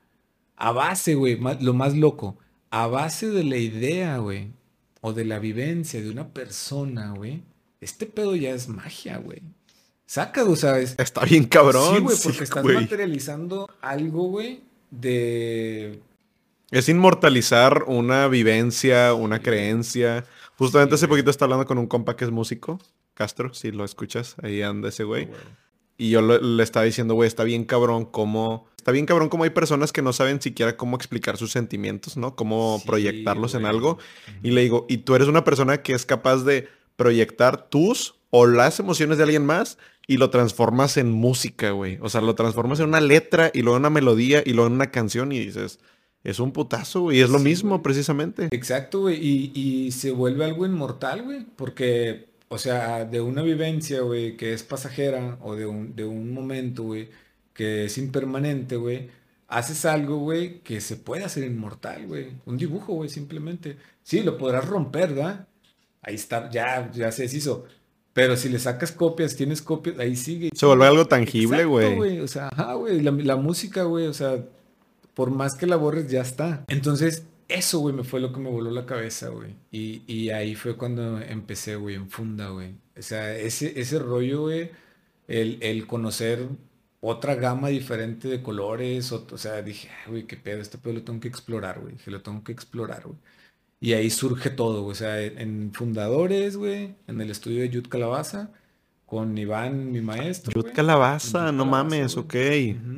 a 0.56 0.72
base, 0.72 1.16
güey, 1.16 1.38
lo 1.60 1.74
más 1.74 1.96
loco, 1.96 2.38
a 2.70 2.88
base 2.88 3.30
de 3.30 3.44
la 3.44 3.58
idea, 3.58 4.18
güey, 4.18 4.52
o 5.02 5.14
de 5.14 5.26
la 5.26 5.40
vivencia 5.40 6.02
de 6.02 6.10
una 6.10 6.30
persona, 6.30 7.12
güey, 7.12 7.44
este 7.82 8.06
pedo 8.06 8.36
ya 8.36 8.52
es 8.52 8.68
magia, 8.68 9.18
güey. 9.18 9.42
Saca, 10.06 10.44
o 10.44 10.56
sea, 10.56 10.78
Está 10.80 11.26
bien 11.26 11.46
cabrón. 11.46 11.96
Sí, 11.96 12.02
güey, 12.02 12.18
porque 12.24 12.44
estás 12.44 12.64
materializando 12.64 13.70
algo, 13.82 14.28
güey, 14.30 14.62
de... 14.92 16.00
Es 16.72 16.90
inmortalizar 16.90 17.84
una 17.88 18.28
vivencia, 18.28 19.14
una 19.14 19.40
creencia. 19.40 20.26
Justamente 20.58 20.96
hace 20.96 21.08
poquito 21.08 21.30
estaba 21.30 21.54
hablando 21.54 21.68
con 21.68 21.78
un 21.78 21.88
compa 21.88 22.16
que 22.16 22.26
es 22.26 22.32
músico, 22.32 22.80
Castro, 23.14 23.54
si 23.54 23.72
lo 23.72 23.86
escuchas, 23.86 24.36
ahí 24.42 24.62
anda 24.62 24.90
ese 24.90 25.04
güey. 25.04 25.30
Y 25.98 26.10
yo 26.10 26.22
le 26.22 26.64
estaba 26.64 26.86
diciendo, 26.86 27.14
güey, 27.14 27.28
está 27.28 27.44
bien 27.44 27.64
cabrón 27.64 28.06
cómo... 28.06 28.68
Está 28.78 28.92
bien 28.92 29.06
cabrón 29.06 29.30
cómo 29.30 29.46
hay 29.46 29.50
personas 29.50 29.92
que 29.92 30.04
no 30.04 30.14
saben 30.14 30.42
siquiera 30.42 30.78
cómo 30.78 30.96
explicar 30.96 31.38
sus 31.38 31.52
sentimientos, 31.52 32.18
¿no? 32.18 32.36
Cómo 32.36 32.82
proyectarlos 32.86 33.56
en 33.56 33.66
algo. 33.66 33.98
Y 34.44 34.52
le 34.52 34.62
digo, 34.62 34.86
y 34.88 34.98
tú 34.98 35.16
eres 35.16 35.28
una 35.28 35.44
persona 35.44 35.82
que 35.82 35.94
es 35.94 36.06
capaz 36.06 36.44
de 36.44 36.68
proyectar 36.96 37.68
tus 37.70 38.16
o 38.30 38.46
las 38.46 38.80
emociones 38.80 39.18
de 39.18 39.24
alguien 39.24 39.46
más 39.46 39.78
y 40.08 40.18
lo 40.18 40.30
transformas 40.30 40.98
en 40.98 41.12
música, 41.12 41.72
güey. 41.72 41.98
O 42.02 42.10
sea, 42.10 42.22
lo 42.22 42.36
transformas 42.36 42.80
en 42.80 42.88
una 42.88 43.02
letra 43.02 43.52
y 43.54 43.62
luego 43.62 43.78
en 43.78 43.82
una 43.82 43.90
melodía 43.90 44.44
y 44.46 44.54
luego 44.54 44.68
en 44.68 44.74
una 44.74 44.92
canción 44.92 45.32
y 45.32 45.40
dices, 45.40 45.80
es 46.24 46.40
un 46.40 46.52
putazo, 46.52 47.02
güey. 47.02 47.18
Y 47.18 47.22
es 47.22 47.30
lo 47.30 47.40
mismo, 47.40 47.82
precisamente. 47.82 48.50
Exacto, 48.52 49.02
güey. 49.02 49.18
Y, 49.22 49.52
y, 49.54 49.92
se 49.92 50.12
vuelve 50.12 50.46
algo 50.46 50.66
inmortal, 50.66 51.24
güey. 51.24 51.46
Porque, 51.56 52.30
o 52.48 52.58
sea, 52.58 53.06
de 53.06 53.22
una 53.22 53.42
vivencia, 53.42 54.02
güey, 54.02 54.38
que 54.38 54.54
es 54.54 54.64
pasajera 54.64 55.38
o 55.42 55.56
de 55.56 55.66
un, 55.66 55.96
de 55.96 56.06
un 56.06 56.34
momento, 56.34 56.84
güey, 56.84 57.10
que 57.54 57.86
es 57.86 57.98
impermanente, 57.98 58.76
güey. 58.76 59.10
Haces 59.48 59.86
algo, 59.86 60.18
güey, 60.18 60.60
que 60.62 60.82
se 60.82 60.98
puede 60.98 61.24
hacer 61.24 61.44
inmortal, 61.44 62.08
güey. 62.08 62.32
Un 62.46 62.58
dibujo, 62.58 62.94
güey, 62.94 63.10
simplemente. 63.10 63.78
Sí, 64.04 64.22
lo 64.24 64.38
podrás 64.38 64.68
romper, 64.68 65.14
¿verdad? 65.14 65.48
Ahí 66.02 66.16
está, 66.16 66.50
ya, 66.52 66.92
ya 66.92 67.12
se 67.12 67.24
deshizo 67.24 67.66
pero 68.16 68.38
si 68.38 68.48
le 68.48 68.60
sacas 68.60 68.94
copias, 68.94 69.36
tienes 69.36 69.62
copias, 69.62 70.00
ahí 70.00 70.16
sigue. 70.16 70.50
Se 70.56 70.66
vuelve 70.66 70.86
algo 70.86 71.06
tangible, 71.06 71.66
güey. 71.66 72.22
O 72.22 72.30
sea, 72.30 72.48
ajá, 72.48 72.76
güey. 72.76 73.02
La, 73.02 73.36
música, 73.36 73.84
güey, 73.84 74.08
o 74.08 74.14
sea, 74.14 74.42
por 75.14 75.32
más 75.32 75.56
que 75.56 75.68
la 75.68 75.76
borres, 75.76 76.10
ya 76.10 76.22
está. 76.22 76.64
Entonces, 76.70 77.26
eso, 77.50 77.80
güey, 77.80 77.94
me 77.94 78.06
fue 78.06 78.22
lo 78.22 78.32
que 78.32 78.40
me 78.40 78.50
voló 78.50 78.72
la 78.72 78.86
cabeza, 78.86 79.28
güey. 79.28 79.58
Y, 79.70 80.30
ahí 80.30 80.56
fue 80.56 80.78
cuando 80.78 81.20
empecé, 81.20 81.76
güey, 81.76 81.96
en 81.96 82.10
funda, 82.10 82.52
güey. 82.52 82.76
O 82.98 83.02
sea, 83.02 83.36
ese, 83.36 83.78
ese 83.78 84.00
rollo, 84.00 84.44
güey, 84.44 84.72
el, 85.28 85.58
el 85.60 85.86
conocer 85.86 86.48
otra 87.02 87.36
gama 87.36 87.68
diferente 87.68 88.30
de 88.30 88.42
colores, 88.42 89.12
o, 89.12 89.28
o 89.30 89.38
sea, 89.38 89.62
dije, 89.62 89.90
güey, 90.08 90.24
qué 90.24 90.38
pedo, 90.38 90.62
este 90.62 90.78
pedo 90.78 90.94
lo 90.94 91.04
tengo 91.04 91.20
que 91.20 91.28
explorar, 91.28 91.82
güey. 91.82 91.96
Que 91.96 92.12
lo 92.12 92.22
tengo 92.22 92.46
que 92.46 92.54
explorar, 92.54 93.04
güey. 93.04 93.18
Y 93.86 93.94
ahí 93.94 94.10
surge 94.10 94.50
todo, 94.50 94.84
O 94.84 94.96
sea, 94.96 95.22
en 95.22 95.72
fundadores, 95.72 96.58
güey, 96.58 96.96
en 97.06 97.22
el 97.22 97.30
estudio 97.30 97.62
de 97.62 97.70
Yud 97.70 97.88
Calabaza, 97.88 98.50
con 99.06 99.38
Iván, 99.38 99.92
mi 99.92 100.02
maestro. 100.02 100.52
Yud 100.52 100.74
Calabaza, 100.74 101.52
no 101.52 101.66
mames, 101.66 102.18
ok. 102.18 102.34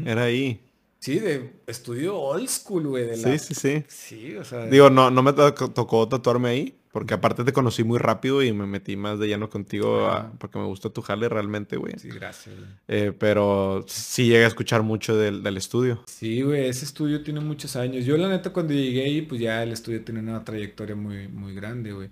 Era 0.06 0.24
ahí. 0.24 0.62
Sí, 1.00 1.20
de 1.20 1.60
estudio 1.68 2.18
old 2.18 2.48
school, 2.48 2.88
güey. 2.88 3.18
Sí, 3.18 3.38
sí, 3.38 3.54
sí. 3.54 3.84
Sí, 3.90 4.38
o 4.38 4.46
sea. 4.46 4.68
Digo, 4.68 4.90
no, 4.90 5.12
no 5.12 5.22
me 5.24 5.34
tocó 5.34 6.08
tatuarme 6.08 6.48
ahí, 6.48 6.80
porque 6.98 7.14
aparte 7.14 7.44
te 7.44 7.54
conocí 7.54 7.84
muy 7.84 8.00
rápido 8.00 8.42
y 8.42 8.52
me 8.52 8.66
metí 8.66 8.98
más 8.98 9.20
de 9.20 9.28
lleno 9.28 9.52
contigo 9.52 10.10
porque 10.40 10.58
me 10.58 10.66
gustó 10.66 10.92
tu 10.92 11.04
jale 11.04 11.30
realmente, 11.30 11.78
güey. 11.78 11.94
Sí, 12.00 12.10
gracias. 12.10 12.56
Eh, 12.88 13.14
pero 13.20 13.86
sí 13.88 14.26
llegué 14.26 14.46
a 14.46 14.48
escuchar 14.48 14.82
mucho 14.82 15.16
del, 15.16 15.58
estudio. 15.58 16.04
Sí, 16.08 16.42
güey, 16.42 16.68
ese 16.68 16.86
estudio 16.86 17.22
tiene 17.22 17.40
muchos 17.40 17.76
años. 17.76 18.04
Yo 18.04 18.18
la 18.18 18.28
neta 18.30 18.52
cuando 18.52 18.74
llegué 18.74 19.04
ahí, 19.04 19.22
pues 19.22 19.40
ya 19.40 19.62
el 19.62 19.74
estudio 19.74 20.04
tiene 20.04 20.22
una 20.22 20.44
trayectoria 20.44 20.96
muy, 20.96 21.28
muy 21.28 21.54
grande, 21.54 21.92
güey. 21.92 22.10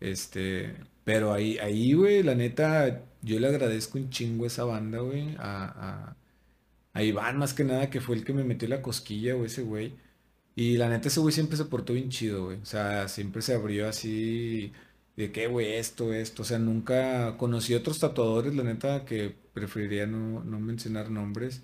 Este, 0.00 0.74
pero 1.02 1.32
ahí, 1.32 1.56
ahí, 1.56 1.94
güey, 1.94 2.22
la 2.22 2.34
neta, 2.34 3.04
yo 3.22 3.40
le 3.40 3.48
agradezco 3.48 3.96
un 3.96 4.10
chingo 4.10 4.44
a 4.44 4.48
esa 4.48 4.64
banda, 4.64 4.98
güey, 4.98 5.34
a, 5.38 6.12
a, 6.12 6.16
a 6.92 7.02
Iván 7.02 7.38
más 7.38 7.54
que 7.54 7.64
nada, 7.64 7.88
que 7.88 8.02
fue 8.02 8.16
el 8.16 8.24
que 8.26 8.34
me 8.34 8.44
metió 8.44 8.68
la 8.68 8.82
cosquilla, 8.82 9.32
güey, 9.32 9.46
ese 9.46 9.62
güey. 9.62 9.94
Y 10.56 10.78
la 10.78 10.88
neta 10.88 11.08
ese 11.08 11.20
güey 11.20 11.32
siempre 11.34 11.56
se 11.58 11.66
portó 11.66 11.92
bien 11.92 12.10
chido, 12.10 12.46
güey. 12.46 12.58
O 12.62 12.64
sea, 12.66 13.08
siempre 13.08 13.42
se 13.42 13.54
abrió 13.54 13.88
así 13.88 14.72
de 15.16 15.32
que, 15.32 15.46
güey, 15.48 15.74
esto, 15.74 16.12
esto. 16.14 16.42
O 16.42 16.44
sea, 16.46 16.58
nunca 16.58 17.36
conocí 17.38 17.74
otros 17.74 17.98
tatuadores, 18.00 18.54
la 18.56 18.64
neta, 18.64 19.04
que 19.04 19.34
preferiría 19.54 20.06
no, 20.06 20.42
mencionar 20.60 21.10
nombres 21.10 21.62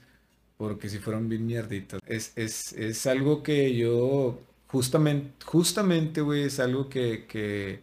porque 0.57 0.89
si 0.89 0.99
fueron 0.99 1.29
bien 1.29 1.47
mierditas. 1.47 2.01
Es, 2.07 2.33
es, 2.37 2.73
es 2.75 3.07
algo 3.07 3.43
que 3.43 3.77
yo, 3.77 4.41
justamente, 4.69 5.33
justamente, 5.45 6.21
güey, 6.21 6.45
es 6.45 6.61
algo 6.61 6.89
que, 6.89 7.27
que, 7.27 7.83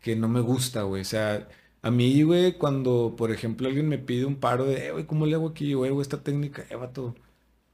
que 0.00 0.16
no 0.16 0.28
me 0.28 0.40
gusta, 0.40 0.82
güey. 0.82 1.02
O 1.02 1.04
sea, 1.04 1.48
a 1.82 1.90
mí, 1.90 2.22
güey, 2.22 2.58
cuando, 2.58 3.14
por 3.16 3.32
ejemplo, 3.32 3.68
alguien 3.68 3.88
me 3.88 3.98
pide 3.98 4.24
un 4.26 4.36
paro 4.40 4.64
de, 4.66 4.88
eh, 4.88 4.92
güey, 4.92 5.06
¿cómo 5.06 5.26
le 5.26 5.34
hago 5.36 5.48
aquí? 5.48 5.74
Güey, 5.74 5.92
esta 6.00 6.22
técnica, 6.22 6.66
eh, 6.70 6.76
vato 6.76 7.14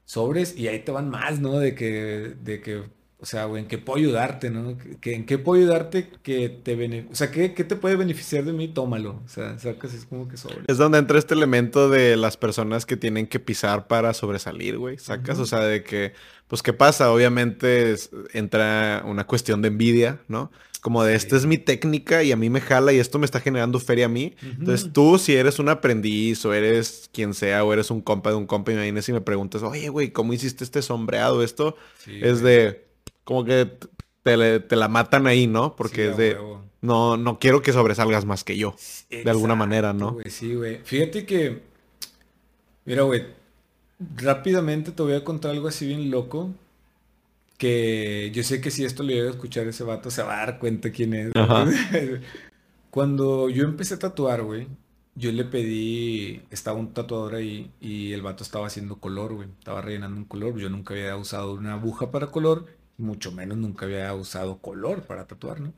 sobres 0.05 0.55
y 0.57 0.67
ahí 0.67 0.79
te 0.83 0.91
van 0.91 1.09
más, 1.09 1.39
¿no? 1.39 1.59
De 1.59 1.75
que, 1.75 2.35
de 2.41 2.61
que, 2.61 2.89
o 3.25 3.27
sea, 3.27 3.45
güey, 3.45 3.63
en 3.63 3.67
qué 3.67 3.79
puedo 3.79 3.97
ayudarte, 3.97 4.51
¿no? 4.51 4.77
Que, 5.01 5.15
en 5.15 5.25
qué 5.25 5.39
puedo 5.39 5.59
ayudarte 5.59 6.11
que 6.21 6.47
te 6.49 6.75
beneficie, 6.75 7.11
o 7.11 7.15
sea, 7.15 7.31
¿qué, 7.31 7.55
¿qué, 7.55 7.63
te 7.63 7.75
puede 7.75 7.95
beneficiar 7.95 8.43
de 8.43 8.53
mí? 8.53 8.67
Tómalo, 8.67 9.19
o 9.25 9.27
sea, 9.27 9.57
sacas, 9.57 9.95
es 9.95 10.05
como 10.05 10.27
que 10.27 10.37
sobre. 10.37 10.59
Es 10.67 10.77
donde 10.77 10.99
entra 10.99 11.17
este 11.17 11.33
elemento 11.33 11.89
de 11.89 12.17
las 12.17 12.37
personas 12.37 12.85
que 12.85 12.97
tienen 12.97 13.25
que 13.25 13.39
pisar 13.39 13.87
para 13.87 14.13
sobresalir, 14.13 14.77
güey, 14.77 14.99
sacas, 14.99 15.39
o 15.39 15.47
sea, 15.47 15.61
de 15.61 15.83
que, 15.83 16.13
pues, 16.47 16.61
¿qué 16.61 16.71
pasa? 16.71 17.11
Obviamente 17.11 17.95
entra 18.33 19.01
una 19.07 19.25
cuestión 19.25 19.63
de 19.63 19.69
envidia, 19.69 20.19
¿no? 20.27 20.51
como 20.85 21.03
de 21.03 21.15
esta 21.15 21.35
es 21.35 21.47
mi 21.47 21.57
técnica 21.57 22.21
y 22.21 22.31
a 22.31 22.35
mí 22.35 22.51
me 22.51 22.61
jala 22.61 22.93
y 22.93 22.99
esto 22.99 23.17
me 23.17 23.25
está 23.25 23.39
generando 23.39 23.79
feria 23.79 24.05
a 24.05 24.07
mí. 24.07 24.35
Entonces 24.43 24.93
tú, 24.93 25.17
si 25.17 25.33
eres 25.33 25.57
un 25.57 25.67
aprendiz 25.67 26.45
o 26.45 26.53
eres 26.53 27.09
quien 27.11 27.33
sea 27.33 27.63
o 27.63 27.73
eres 27.73 27.89
un 27.89 28.01
compa 28.01 28.29
de 28.29 28.35
un 28.35 28.45
compa, 28.45 28.71
imagínese 28.71 29.07
si 29.07 29.11
me 29.11 29.21
preguntas, 29.21 29.63
oye, 29.63 29.89
güey, 29.89 30.11
¿cómo 30.11 30.31
hiciste 30.31 30.63
este 30.63 30.83
sombreado? 30.83 31.41
Esto 31.41 31.75
es 32.05 32.41
de, 32.41 32.85
como 33.25 33.43
que 33.43 33.69
te, 34.23 34.75
la 34.75 34.87
matan 34.87 35.27
ahí, 35.27 35.47
¿no? 35.47 35.75
Porque 35.75 36.11
es 36.11 36.17
de, 36.17 36.37
no, 36.81 37.17
no 37.17 37.37
quiero 37.39 37.61
que 37.61 37.73
sobresalgas 37.73 38.23
más 38.23 38.45
que 38.45 38.57
yo, 38.57 38.75
de 39.09 39.29
alguna 39.29 39.55
manera, 39.55 39.91
¿no? 39.91 40.17
sí, 40.29 40.55
güey. 40.55 40.79
Fíjate 40.83 41.25
que, 41.25 41.63
mira, 42.85 43.01
güey, 43.03 43.25
rápidamente 44.15 44.93
te 44.93 45.03
voy 45.03 45.15
a 45.15 45.23
contar 45.25 45.51
algo 45.51 45.67
así 45.67 45.87
bien 45.87 46.09
loco 46.09 46.53
que 47.57 48.31
yo 48.33 48.43
sé 48.43 48.61
que 48.61 48.71
si 48.71 48.83
esto 48.83 49.03
le 49.03 49.13
llega 49.13 49.27
a 49.27 49.31
escuchar 49.31 49.67
ese 49.67 49.83
vato 49.83 50.11
se 50.11 50.23
va 50.23 50.35
a 50.35 50.45
dar 50.45 50.59
cuenta 50.59 50.91
quién 50.91 51.13
es. 51.13 51.31
Cuando 52.89 53.49
yo 53.49 53.63
empecé 53.63 53.95
a 53.95 53.99
tatuar, 53.99 54.43
güey, 54.43 54.67
yo 55.15 55.31
le 55.31 55.45
pedí, 55.45 56.41
estaba 56.49 56.77
un 56.77 56.93
tatuador 56.93 57.35
ahí 57.35 57.71
y 57.79 58.13
el 58.13 58.21
vato 58.21 58.43
estaba 58.43 58.67
haciendo 58.67 58.97
color, 58.97 59.33
güey. 59.33 59.49
Estaba 59.59 59.81
rellenando 59.81 60.17
un 60.17 60.25
color. 60.25 60.57
Yo 60.57 60.69
nunca 60.69 60.93
había 60.93 61.15
usado 61.15 61.53
una 61.53 61.73
aguja 61.73 62.11
para 62.11 62.27
color, 62.27 62.65
mucho 62.97 63.31
menos 63.31 63.57
nunca 63.57 63.85
había 63.85 64.13
usado 64.13 64.59
color 64.59 65.03
para 65.03 65.27
tatuar, 65.27 65.59
¿no? 65.59 65.73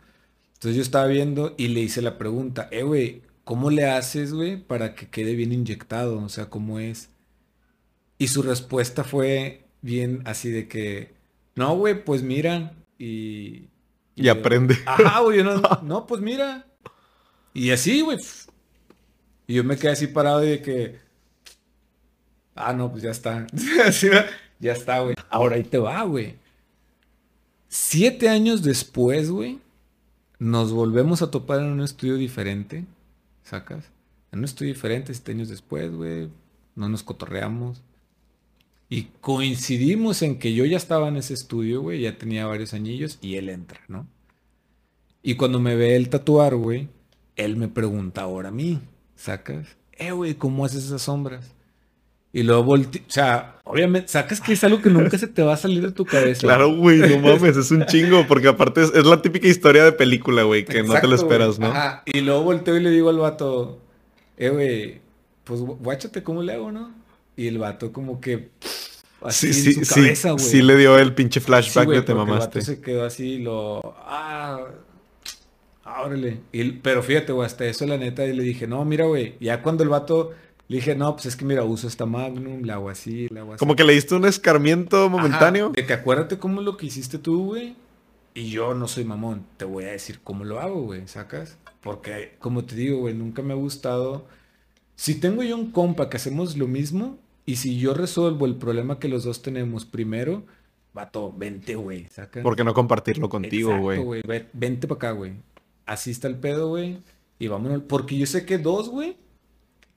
Entonces 0.53 0.75
yo 0.75 0.81
estaba 0.81 1.07
viendo 1.07 1.53
y 1.57 1.67
le 1.69 1.81
hice 1.81 2.01
la 2.01 2.17
pregunta, 2.17 2.67
eh, 2.71 2.83
güey, 2.83 3.21
¿cómo 3.43 3.69
le 3.69 3.85
haces, 3.85 4.33
güey, 4.33 4.57
para 4.57 4.95
que 4.95 5.07
quede 5.07 5.35
bien 5.35 5.53
inyectado? 5.53 6.19
O 6.19 6.29
sea, 6.29 6.49
¿cómo 6.49 6.79
es? 6.79 7.09
Y 8.17 8.29
su 8.29 8.41
respuesta 8.41 9.03
fue 9.03 9.65
bien 9.81 10.21
así 10.25 10.49
de 10.49 10.67
que, 10.67 11.13
no, 11.55 11.75
güey, 11.77 12.03
pues 12.03 12.23
mira, 12.23 12.73
y... 12.97 13.69
Y, 14.15 14.29
aprende. 14.29 14.79
Ajá, 14.87 15.19
güey, 15.19 15.43
no, 15.43 15.61
no, 15.83 16.07
pues 16.07 16.21
mira. 16.21 16.65
Y 17.53 17.69
así, 17.69 18.01
güey. 18.01 18.17
Y 19.45 19.53
yo 19.53 19.63
me 19.63 19.77
quedé 19.77 19.91
así 19.91 20.07
parado 20.07 20.43
y 20.43 20.49
de 20.49 20.61
que... 20.63 20.99
Ah, 22.55 22.73
no, 22.73 22.89
pues 22.89 23.03
ya 23.03 23.11
está. 23.11 23.45
ya 24.59 24.71
está, 24.71 25.01
güey. 25.01 25.15
Ahora 25.29 25.55
ahí 25.55 25.63
te 25.63 25.77
va, 25.77 26.01
güey. 26.01 26.35
Siete 27.69 28.29
años 28.29 28.63
después, 28.63 29.29
güey, 29.29 29.59
nos 30.39 30.71
volvemos 30.71 31.21
a 31.21 31.31
topar 31.31 31.59
en 31.59 31.67
un 31.67 31.81
estudio 31.81 32.15
diferente, 32.15 32.85
¿sacas? 33.43 33.85
En 34.31 34.39
un 34.39 34.45
estudio 34.45 34.73
diferente, 34.73 35.13
siete 35.13 35.31
años 35.33 35.49
después, 35.49 35.91
güey, 35.91 36.29
no 36.75 36.87
nos 36.89 37.03
cotorreamos. 37.03 37.81
Y 38.89 39.03
coincidimos 39.19 40.21
en 40.21 40.39
que 40.39 40.53
yo 40.53 40.63
ya 40.63 40.77
estaba 40.77 41.09
en 41.09 41.17
ese 41.17 41.33
estudio, 41.33 41.81
güey, 41.81 42.01
ya 42.01 42.17
tenía 42.17 42.45
varios 42.45 42.73
añillos 42.73 43.19
y 43.21 43.35
él 43.35 43.49
entra, 43.49 43.81
¿no? 43.89 44.07
Y 45.21 45.35
cuando 45.35 45.59
me 45.59 45.75
ve 45.75 45.97
el 45.97 46.07
tatuar, 46.07 46.55
güey, 46.55 46.87
él 47.35 47.57
me 47.57 47.67
pregunta 47.67 48.21
ahora 48.21 48.49
a 48.49 48.53
mí, 48.53 48.79
¿sacas? 49.17 49.75
Eh, 49.91 50.11
güey, 50.11 50.35
¿cómo 50.35 50.63
haces 50.63 50.85
esas 50.85 51.01
sombras? 51.01 51.53
Y 52.33 52.43
luego 52.43 52.63
volteé, 52.63 53.01
o 53.07 53.11
sea, 53.11 53.55
obviamente, 53.63 54.09
sacas 54.09 54.41
que 54.41 54.53
es 54.53 54.63
algo 54.63 54.81
que 54.81 54.89
nunca 54.89 55.17
se 55.17 55.27
te 55.27 55.41
va 55.41 55.53
a 55.53 55.57
salir 55.57 55.81
de 55.81 55.91
tu 55.91 56.05
cabeza. 56.05 56.41
Claro, 56.41 56.75
güey, 56.75 56.99
no 56.99 57.19
mames, 57.35 57.57
es 57.57 57.71
un 57.71 57.85
chingo, 57.85 58.27
porque 58.27 58.49
aparte 58.49 58.83
es, 58.83 59.05
la 59.05 59.21
típica 59.21 59.47
historia 59.47 59.83
de 59.85 59.93
película, 59.93 60.43
güey, 60.43 60.65
que 60.65 60.83
no 60.83 60.99
te 60.99 61.07
lo 61.07 61.15
esperas, 61.15 61.57
¿no? 61.57 61.67
Ajá. 61.67 62.03
Y 62.05 62.21
luego 62.21 62.43
volteo 62.43 62.77
y 62.77 62.81
le 62.81 62.89
digo 62.89 63.09
al 63.09 63.17
vato, 63.17 63.79
eh, 64.37 64.49
güey, 64.49 65.01
pues 65.43 65.61
guáchate 65.61 66.21
cómo 66.21 66.43
le 66.43 66.53
hago, 66.53 66.71
¿no? 66.71 66.93
Y 67.35 67.47
el 67.47 67.57
vato 67.57 67.91
como 67.93 68.19
que... 68.19 68.49
Así 69.21 69.51
sí, 69.51 69.73
sí, 69.73 69.83
sí, 69.83 70.37
sí 70.37 70.61
le 70.61 70.75
dio 70.75 70.99
el 70.99 71.15
pinche 71.15 71.39
flashback 71.39 71.89
de 71.89 72.01
te 72.03 72.13
mamaste. 72.13 72.59
El 72.59 72.65
vato 72.65 72.71
se 72.73 72.81
quedó 72.81 73.05
así 73.05 73.33
y 73.33 73.39
lo... 73.39 73.95
Ah, 74.05 74.59
órale. 76.03 76.41
Y, 76.51 76.71
pero 76.73 77.01
fíjate, 77.01 77.31
güey, 77.31 77.45
hasta 77.45 77.65
eso 77.65 77.87
la 77.87 77.97
neta, 77.97 78.25
y 78.25 78.33
le 78.33 78.43
dije, 78.43 78.67
no, 78.67 78.83
mira, 78.85 79.05
güey, 79.05 79.35
ya 79.39 79.63
cuando 79.63 79.83
el 79.83 79.89
vato 79.89 80.33
le 80.67 80.77
dije, 80.77 80.95
no, 80.95 81.13
pues 81.13 81.27
es 81.27 81.35
que 81.35 81.45
mira, 81.45 81.63
uso 81.63 81.87
esta 81.87 82.05
Magnum, 82.05 82.63
la 82.63 82.73
hago 82.75 82.89
así, 82.89 83.27
la 83.29 83.41
hago 83.41 83.53
así. 83.53 83.59
Como 83.59 83.75
que 83.75 83.85
le 83.85 83.93
diste 83.93 84.15
un 84.15 84.25
escarmiento 84.25 85.09
momentáneo. 85.09 85.69
de 85.69 85.85
que 85.85 85.93
acuérdate 85.93 86.37
cómo 86.39 86.61
lo 86.61 86.75
que 86.75 86.87
hiciste 86.87 87.17
tú, 87.17 87.45
güey. 87.45 87.75
Y 88.33 88.49
yo 88.49 88.73
no 88.73 88.87
soy 88.87 89.03
mamón, 89.03 89.45
te 89.57 89.65
voy 89.65 89.85
a 89.85 89.91
decir 89.91 90.19
cómo 90.23 90.43
lo 90.43 90.59
hago, 90.59 90.83
güey, 90.83 91.07
¿sacas? 91.07 91.57
Porque, 91.81 92.35
como 92.39 92.65
te 92.65 92.75
digo, 92.75 92.99
güey, 92.99 93.13
nunca 93.13 93.41
me 93.41 93.53
ha 93.53 93.55
gustado. 93.55 94.25
Si 94.95 95.15
tengo 95.15 95.41
yo 95.41 95.55
un 95.55 95.71
compa 95.71 96.09
que 96.09 96.17
hacemos 96.17 96.57
lo 96.57 96.67
mismo, 96.67 97.17
y 97.45 97.55
si 97.55 97.79
yo 97.79 97.93
resuelvo 97.93 98.45
el 98.45 98.57
problema 98.57 98.99
que 98.99 99.07
los 99.07 99.23
dos 99.23 99.41
tenemos 99.41 99.85
primero, 99.85 100.43
vato, 100.93 101.33
vente, 101.35 101.75
güey, 101.75 102.07
¿sacas? 102.09 102.43
¿Por 102.43 102.57
qué 102.57 102.63
no 102.65 102.73
compartirlo 102.73 103.29
contigo, 103.29 103.77
güey? 103.79 104.03
güey, 104.03 104.21
vente 104.53 104.85
para 104.87 104.97
acá, 104.97 105.11
güey. 105.11 105.33
Así 105.85 106.11
está 106.11 106.27
el 106.27 106.35
pedo, 106.35 106.67
güey. 106.67 106.99
Y 107.39 107.47
vámonos. 107.47 107.83
Porque 107.87 108.17
yo 108.17 108.25
sé 108.25 108.45
que 108.45 108.57
dos, 108.57 108.89
güey, 108.89 109.15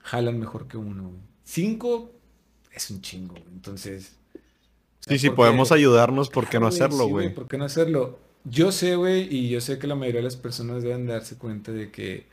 jalan 0.01 0.39
mejor 0.39 0.69
que 0.69 0.77
uno. 0.77 1.13
Cinco 1.45 2.13
es 2.73 2.91
un 2.91 3.01
chingo, 3.01 3.35
Entonces. 3.53 4.17
Sí, 5.01 5.19
sí, 5.19 5.31
podemos 5.31 5.73
ayudarnos, 5.73 6.29
¿por 6.29 6.49
qué 6.49 6.61
no 6.61 6.67
hacerlo, 6.67 7.07
güey? 7.07 7.35
¿Por 7.35 7.49
qué 7.49 7.57
no 7.57 7.65
hacerlo? 7.65 8.19
Yo 8.45 8.71
sé, 8.71 8.97
güey, 8.97 9.35
y 9.35 9.49
yo 9.49 9.61
sé 9.61 9.79
que 9.79 9.87
la 9.87 9.95
mayoría 9.95 10.21
de 10.21 10.25
las 10.25 10.37
personas 10.37 10.83
deben 10.83 11.07
darse 11.07 11.37
cuenta 11.37 11.73
de 11.73 11.91
que 11.91 12.27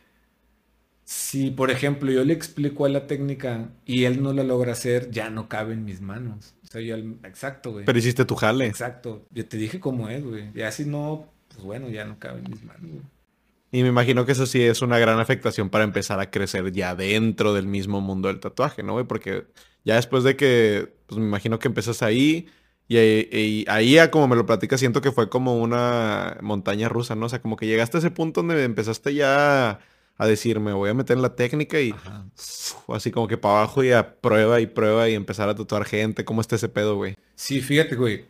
si, 1.05 1.51
por 1.51 1.71
ejemplo, 1.71 2.11
yo 2.11 2.25
le 2.25 2.33
explico 2.33 2.83
a 2.83 2.89
la 2.89 3.07
técnica 3.07 3.69
y 3.85 4.03
él 4.03 4.21
no 4.21 4.33
la 4.33 4.43
logra 4.43 4.73
hacer, 4.73 5.09
ya 5.09 5.29
no 5.29 5.47
cabe 5.47 5.73
en 5.73 5.85
mis 5.85 6.01
manos. 6.01 6.53
O 6.65 6.67
sea, 6.67 6.81
yo, 6.81 6.97
exacto, 7.23 7.71
güey. 7.71 7.85
Pero 7.85 7.97
hiciste 7.97 8.25
tu 8.25 8.35
jale. 8.35 8.65
Exacto. 8.67 9.25
Yo 9.31 9.45
te 9.47 9.55
dije 9.55 9.79
cómo 9.79 10.09
es, 10.09 10.25
güey. 10.25 10.51
Y 10.53 10.61
así 10.63 10.83
no, 10.83 11.29
pues 11.47 11.63
bueno, 11.63 11.87
ya 11.89 12.03
no 12.03 12.19
cabe 12.19 12.39
en 12.39 12.51
mis 12.51 12.61
manos, 12.61 12.91
güey. 12.91 13.03
Y 13.71 13.81
me 13.83 13.89
imagino 13.89 14.25
que 14.25 14.31
eso 14.31 14.45
sí 14.45 14.61
es 14.61 14.81
una 14.81 14.97
gran 14.97 15.19
afectación 15.19 15.69
para 15.69 15.83
empezar 15.83 16.19
a 16.19 16.31
crecer 16.31 16.71
ya 16.71 16.95
dentro 16.95 17.53
del 17.53 17.67
mismo 17.67 17.99
mundo 17.99 18.29
del 18.29 18.39
tatuaje, 18.39 18.81
¿no, 18.81 18.93
güey? 18.93 19.05
Porque 19.05 19.45
ya 19.83 19.95
después 19.95 20.23
de 20.23 20.37
que, 20.37 20.93
pues 21.05 21.19
me 21.19 21.25
imagino 21.25 21.59
que 21.59 21.67
empiezas 21.67 22.01
ahí 22.01 22.47
y, 22.87 23.65
ahí, 23.67 23.97
como 24.11 24.27
me 24.29 24.35
lo 24.37 24.45
platicas, 24.45 24.79
siento 24.79 25.01
que 25.01 25.11
fue 25.11 25.29
como 25.29 25.61
una 25.61 26.37
montaña 26.41 26.87
rusa, 26.87 27.15
¿no? 27.15 27.25
O 27.25 27.29
sea, 27.29 27.41
como 27.41 27.57
que 27.57 27.67
llegaste 27.67 27.97
a 27.97 27.99
ese 27.99 28.11
punto 28.11 28.41
donde 28.41 28.63
empezaste 28.63 29.13
ya 29.13 29.79
a 30.17 30.25
decirme, 30.27 30.71
voy 30.73 30.89
a 30.89 30.93
meter 30.93 31.17
en 31.17 31.21
la 31.21 31.35
técnica 31.35 31.79
y 31.79 31.93
así 32.87 33.11
como 33.11 33.27
que 33.27 33.37
para 33.37 33.59
abajo 33.59 33.83
y 33.83 33.91
a 33.91 34.19
prueba 34.19 34.61
y 34.61 34.67
prueba 34.67 35.09
y 35.09 35.13
empezar 35.13 35.49
a 35.49 35.55
tatuar 35.55 35.85
gente. 35.85 36.23
¿Cómo 36.23 36.41
está 36.41 36.55
ese 36.55 36.69
pedo, 36.69 36.95
güey? 36.95 37.15
Sí, 37.35 37.61
fíjate, 37.61 37.95
güey. 37.95 38.25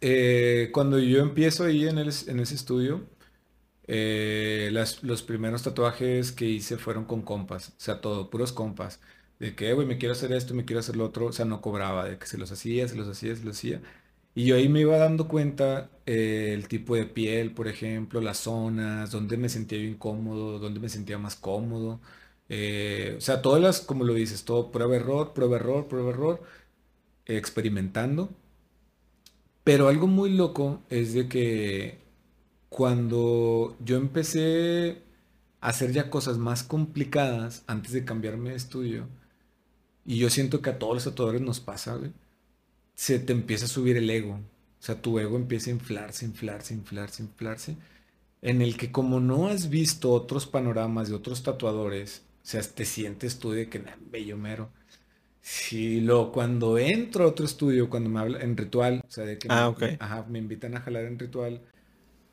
Eh, 0.00 0.70
cuando 0.72 0.98
yo 0.98 1.20
empiezo 1.20 1.64
ahí 1.64 1.86
en, 1.86 1.98
el, 1.98 2.10
en 2.26 2.40
ese 2.40 2.54
estudio, 2.54 3.02
eh, 3.92 4.70
los 5.02 5.22
primeros 5.24 5.64
tatuajes 5.64 6.30
que 6.30 6.44
hice 6.46 6.76
fueron 6.78 7.06
con 7.06 7.22
compas, 7.22 7.70
o 7.70 7.72
sea, 7.78 8.00
todo, 8.00 8.30
puros 8.30 8.52
compas. 8.52 9.00
De 9.40 9.54
que, 9.56 9.72
güey, 9.72 9.86
me 9.86 9.98
quiero 9.98 10.12
hacer 10.12 10.32
esto, 10.32 10.54
me 10.54 10.64
quiero 10.64 10.80
hacer 10.80 10.96
lo 10.96 11.06
otro, 11.06 11.26
o 11.26 11.32
sea, 11.32 11.44
no 11.44 11.60
cobraba, 11.60 12.04
de 12.08 12.18
que 12.18 12.26
se 12.26 12.38
los 12.38 12.52
hacía, 12.52 12.86
se 12.86 12.94
los 12.96 13.08
hacía, 13.08 13.34
se 13.34 13.44
los 13.44 13.56
hacía. 13.56 13.82
Y 14.34 14.46
yo 14.46 14.56
ahí 14.56 14.68
me 14.68 14.80
iba 14.80 14.96
dando 14.96 15.26
cuenta 15.28 15.90
eh, 16.06 16.52
el 16.54 16.68
tipo 16.68 16.94
de 16.94 17.06
piel, 17.06 17.52
por 17.52 17.66
ejemplo, 17.68 18.20
las 18.20 18.38
zonas, 18.38 19.10
donde 19.10 19.36
me 19.36 19.48
sentía 19.48 19.78
yo 19.78 19.84
incómodo, 19.86 20.58
donde 20.60 20.78
me 20.80 20.88
sentía 20.88 21.18
más 21.18 21.34
cómodo. 21.36 22.00
Eh, 22.48 23.16
o 23.18 23.20
sea, 23.20 23.42
todas 23.42 23.60
las, 23.62 23.80
como 23.80 24.04
lo 24.04 24.14
dices, 24.14 24.44
todo 24.44 24.70
prueba 24.70 24.96
error, 24.96 25.32
prueba 25.34 25.56
error, 25.56 25.88
prueba 25.88 26.10
error, 26.10 26.42
experimentando. 27.26 28.30
Pero 29.64 29.88
algo 29.88 30.06
muy 30.06 30.30
loco 30.30 30.82
es 30.90 31.12
de 31.14 31.28
que 31.28 31.98
cuando 32.70 33.76
yo 33.84 33.96
empecé 33.96 35.02
a 35.60 35.68
hacer 35.68 35.92
ya 35.92 36.08
cosas 36.08 36.38
más 36.38 36.62
complicadas 36.62 37.64
antes 37.66 37.92
de 37.92 38.04
cambiarme 38.06 38.50
de 38.50 38.56
estudio, 38.56 39.08
y 40.06 40.18
yo 40.18 40.30
siento 40.30 40.62
que 40.62 40.70
a 40.70 40.78
todos 40.78 40.94
los 40.94 41.04
tatuadores 41.04 41.42
nos 41.42 41.60
pasa, 41.60 41.96
güey, 41.96 42.12
se 42.94 43.18
te 43.18 43.32
empieza 43.32 43.66
a 43.66 43.68
subir 43.68 43.96
el 43.96 44.08
ego. 44.08 44.34
O 44.34 44.82
sea, 44.82 45.02
tu 45.02 45.18
ego 45.18 45.36
empieza 45.36 45.70
a 45.70 45.74
inflarse, 45.74 46.24
inflarse, 46.24 46.72
inflarse, 46.74 47.22
inflarse. 47.22 47.76
En 48.40 48.62
el 48.62 48.76
que 48.76 48.90
como 48.90 49.20
no 49.20 49.48
has 49.48 49.68
visto 49.68 50.12
otros 50.12 50.46
panoramas 50.46 51.08
de 51.08 51.14
otros 51.14 51.42
tatuadores, 51.42 52.22
o 52.42 52.46
sea, 52.46 52.62
te 52.62 52.84
sientes 52.86 53.38
tú 53.38 53.50
de 53.50 53.68
que, 53.68 53.82
bello 54.10 54.38
mero. 54.38 54.70
Sí, 55.42 56.00
lo, 56.00 56.32
cuando 56.32 56.78
entro 56.78 57.24
a 57.24 57.28
otro 57.28 57.44
estudio, 57.44 57.90
cuando 57.90 58.10
me 58.10 58.20
habla 58.20 58.40
en 58.40 58.56
ritual, 58.56 59.02
o 59.06 59.10
sea, 59.10 59.24
de 59.24 59.38
que 59.38 59.48
ah, 59.50 59.74
ajá, 59.98 60.26
me 60.28 60.38
invitan 60.38 60.76
a 60.76 60.80
jalar 60.80 61.04
en 61.04 61.18
ritual, 61.18 61.60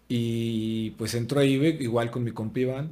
y 0.08 0.91
pues 0.91 1.13
entro 1.15 1.39
ahí 1.39 1.54
igual 1.80 2.12
con 2.12 2.24
mi 2.24 2.32
compa 2.32 2.60
Iván. 2.60 2.91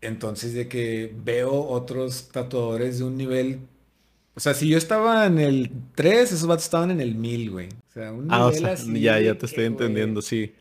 Entonces 0.00 0.54
de 0.54 0.68
que 0.68 1.14
veo 1.24 1.52
otros 1.52 2.28
tatuadores 2.28 2.98
de 2.98 3.04
un 3.04 3.16
nivel... 3.16 3.60
O 4.34 4.40
sea, 4.40 4.52
si 4.52 4.68
yo 4.68 4.76
estaba 4.76 5.24
en 5.24 5.38
el 5.38 5.70
3, 5.94 6.32
esos 6.32 6.46
vatos 6.46 6.64
estaban 6.64 6.90
en 6.90 7.00
el 7.00 7.14
1000, 7.14 7.50
güey. 7.50 7.68
O 7.68 7.92
sea, 7.92 8.12
un 8.12 8.26
ah, 8.30 8.50
nivel 8.50 8.66
así. 8.66 9.00
Ya, 9.00 9.18
ya 9.18 9.36
te 9.36 9.46
estoy 9.46 9.64
entendiendo, 9.64 10.20
sí. 10.20 10.52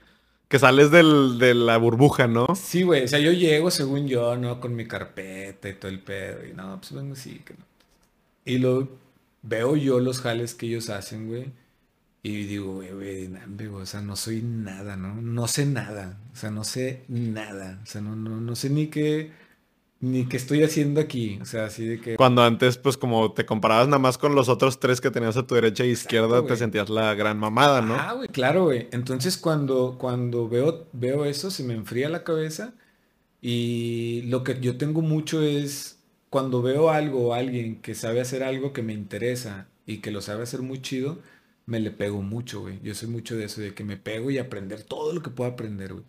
Que 0.48 0.60
sales 0.60 0.91
del, 0.91 1.38
de 1.39 1.54
la 1.54 1.76
burbuja, 1.76 2.28
¿no? 2.28 2.48
Sí, 2.56 2.84
güey. 2.84 3.04
O 3.04 3.08
sea, 3.10 3.19
yo 3.19 3.34
llego, 3.34 3.71
según 3.71 4.08
yo, 4.08 4.38
¿no? 4.38 4.62
Con 4.62 4.76
mi 4.76 4.88
carpeta 4.88 5.67
y 5.67 5.74
todo 5.74 5.91
el 5.91 6.00
pedo. 6.00 6.45
Y 6.45 6.54
no, 6.54 6.80
pues 6.80 6.93
vengo 6.93 7.13
así. 7.13 7.41
Que 7.43 7.54
no. 7.54 7.65
Y 8.45 8.60
lo 8.60 8.88
veo 9.41 9.76
yo 9.76 10.00
los 10.00 10.21
jales 10.21 10.54
que 10.54 10.67
ellos 10.67 10.89
hacen, 10.89 11.28
güey. 11.28 11.48
Y 12.28 12.46
digo, 12.46 12.74
güey, 12.74 13.30
o 13.72 13.86
sea, 13.86 14.02
no 14.02 14.16
soy 14.16 14.42
nada, 14.42 14.98
¿no? 14.98 15.14
No 15.22 15.48
sé 15.48 15.68
nada, 15.68 16.18
o 16.34 16.36
sea, 16.36 16.50
no 16.50 16.64
sé 16.64 17.04
nada, 17.08 17.80
o 17.84 17.86
sea, 17.86 18.02
no, 18.02 18.16
no, 18.16 18.42
no 18.42 18.56
sé 18.56 18.72
ni 18.72 18.88
qué, 18.88 19.32
ni 20.00 20.26
qué 20.26 20.38
estoy 20.38 20.64
haciendo 20.64 21.00
aquí, 21.00 21.38
o 21.40 21.46
sea, 21.46 21.66
así 21.66 21.86
de 21.86 22.02
que... 22.02 22.16
Cuando 22.16 22.42
antes, 22.42 22.80
pues 22.80 22.98
como 22.98 23.32
te 23.34 23.46
comparabas 23.46 23.86
nada 23.90 24.00
más 24.00 24.18
con 24.18 24.34
los 24.34 24.50
otros 24.50 24.80
tres 24.80 25.02
que 25.02 25.12
tenías 25.12 25.38
a 25.38 25.46
tu 25.46 25.54
derecha 25.54 25.84
e 25.84 25.90
izquierda, 25.90 26.44
te 26.44 26.56
sentías 26.56 26.90
la 26.90 27.14
gran 27.14 27.38
mamada, 27.38 27.84
¿no? 27.84 27.94
Ah, 27.94 28.14
güey, 28.14 28.28
claro, 28.30 28.64
güey. 28.64 28.88
Entonces 28.92 29.38
cuando, 29.38 29.98
cuando 30.00 30.50
veo, 30.50 30.88
veo 30.94 31.26
eso, 31.26 31.52
se 31.52 31.64
me 31.64 31.76
enfría 31.76 32.10
la 32.10 32.24
cabeza 32.24 32.74
y 33.40 34.24
lo 34.24 34.44
que 34.44 34.60
yo 34.60 34.80
tengo 34.80 35.04
mucho 35.04 35.44
es 35.44 36.00
cuando 36.32 36.64
veo 36.64 36.90
algo 36.90 37.28
o 37.28 37.34
alguien 37.36 37.84
que 37.84 37.94
sabe 37.94 38.20
hacer 38.20 38.42
algo 38.42 38.74
que 38.74 38.82
me 38.82 38.94
interesa 38.94 39.68
y 39.86 39.98
que 39.98 40.10
lo 40.10 40.22
sabe 40.22 40.42
hacer 40.42 40.64
muy 40.64 40.82
chido, 40.82 41.20
me 41.65 41.80
le 41.80 41.91
pego 41.91 42.21
mucho, 42.21 42.62
güey. 42.62 42.80
Yo 42.84 42.93
soy 42.95 43.10
mucho 43.10 43.36
de 43.36 43.45
eso, 43.45 43.62
de 43.62 43.73
que 43.73 43.84
me 43.84 43.97
pego 43.97 44.32
y 44.32 44.38
aprender 44.38 44.84
todo 44.84 45.13
lo 45.13 45.21
que 45.21 45.30
puedo 45.30 45.49
aprender, 45.51 45.93
güey. 45.93 46.06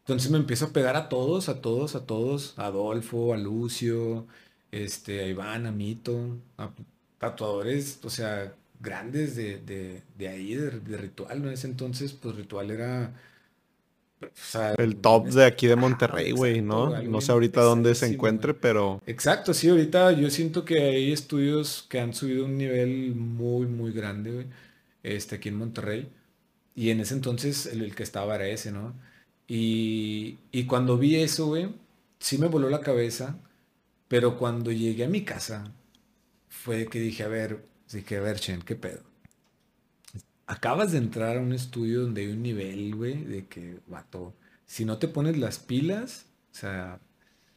Entonces 0.00 0.30
me 0.30 0.38
empiezo 0.38 0.66
a 0.66 0.72
pegar 0.72 0.96
a 0.96 1.08
todos, 1.10 1.50
a 1.50 1.60
todos, 1.60 1.94
a 1.94 2.06
todos, 2.06 2.54
a 2.58 2.66
Adolfo, 2.66 3.34
a 3.34 3.36
Lucio, 3.36 4.26
este, 4.72 5.20
a 5.20 5.26
Iván, 5.26 5.66
a 5.66 5.72
Mito, 5.72 6.38
a 6.56 6.70
tatuadores, 7.18 8.00
o 8.02 8.08
sea, 8.08 8.54
grandes 8.80 9.36
de, 9.36 9.58
de, 9.58 10.02
de 10.16 10.28
ahí, 10.28 10.54
de, 10.54 10.70
Ritual, 10.70 11.42
¿no? 11.42 11.48
En 11.48 11.54
ese 11.54 11.66
entonces, 11.66 12.14
pues 12.14 12.36
Ritual 12.36 12.70
era... 12.70 13.12
el 14.78 14.96
top 14.96 15.26
de 15.26 15.44
aquí 15.44 15.66
de 15.66 15.76
Monterrey, 15.76 16.30
güey, 16.32 16.62
¿no? 16.62 17.02
No 17.02 17.20
sé 17.20 17.32
ahorita 17.32 17.60
dónde 17.60 17.94
se 17.94 18.06
encuentre, 18.06 18.54
pero... 18.54 19.02
Exacto, 19.06 19.52
sí, 19.52 19.68
ahorita 19.68 20.12
yo 20.12 20.30
siento 20.30 20.64
que 20.64 20.80
hay 20.80 21.12
estudios 21.12 21.84
que 21.90 22.00
han 22.00 22.14
subido 22.14 22.46
un 22.46 22.56
nivel 22.56 23.14
muy, 23.14 23.66
muy 23.66 23.92
grande, 23.92 24.32
güey, 24.32 24.46
este, 25.02 25.36
aquí 25.36 25.48
en 25.48 25.56
Monterrey. 25.56 26.08
Y 26.74 26.90
en 26.90 27.00
ese 27.00 27.14
entonces 27.14 27.66
el, 27.66 27.94
que 27.94 28.02
estaba 28.02 28.36
era 28.36 28.46
ese, 28.48 28.72
¿no? 28.72 28.94
Y, 29.46 30.38
y 30.52 30.64
cuando 30.64 30.98
vi 30.98 31.16
eso, 31.16 31.46
güey, 31.46 31.74
sí 32.18 32.38
me 32.38 32.48
voló 32.48 32.68
la 32.70 32.80
cabeza, 32.80 33.38
pero 34.08 34.36
cuando 34.38 34.72
llegué 34.72 35.04
a 35.04 35.08
mi 35.08 35.24
casa, 35.24 35.72
fue 36.48 36.86
que 36.86 37.00
dije, 37.00 37.22
a 37.22 37.28
ver, 37.28 37.66
dije, 37.92 38.16
a 38.16 38.20
ver, 38.20 38.40
Chen, 38.40 38.62
¿qué 38.62 38.74
pedo? 38.74 39.02
Acabas 40.46 40.92
de 40.92 40.98
entrar 40.98 41.36
a 41.36 41.40
un 41.40 41.52
estudio 41.52 42.02
donde 42.02 42.22
hay 42.22 42.28
un 42.28 42.42
nivel, 42.42 42.94
güey, 42.94 43.24
de 43.24 43.46
que, 43.46 43.80
vato, 43.86 44.34
si 44.66 44.84
no 44.84 44.98
te 44.98 45.08
pones 45.08 45.36
las 45.36 45.58
pilas, 45.58 46.26
o 46.52 46.54
sea, 46.54 47.00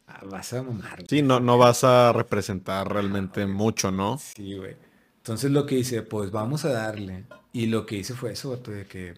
ah, 0.06 0.20
vas 0.26 0.52
a 0.52 0.62
mamar. 0.62 1.04
Sí, 1.08 1.22
no, 1.22 1.40
no 1.40 1.58
vas 1.58 1.84
a 1.84 2.12
representar 2.12 2.92
realmente 2.92 3.46
mucho, 3.46 3.90
¿no? 3.90 4.18
Sí, 4.18 4.56
güey. 4.56 4.76
Entonces 5.22 5.52
lo 5.52 5.66
que 5.66 5.76
hice, 5.78 6.02
pues 6.02 6.32
vamos 6.32 6.64
a 6.64 6.72
darle. 6.72 7.24
Y 7.52 7.66
lo 7.66 7.86
que 7.86 7.96
hice 7.96 8.14
fue 8.14 8.32
eso, 8.32 8.56
de 8.56 8.86
que 8.86 9.14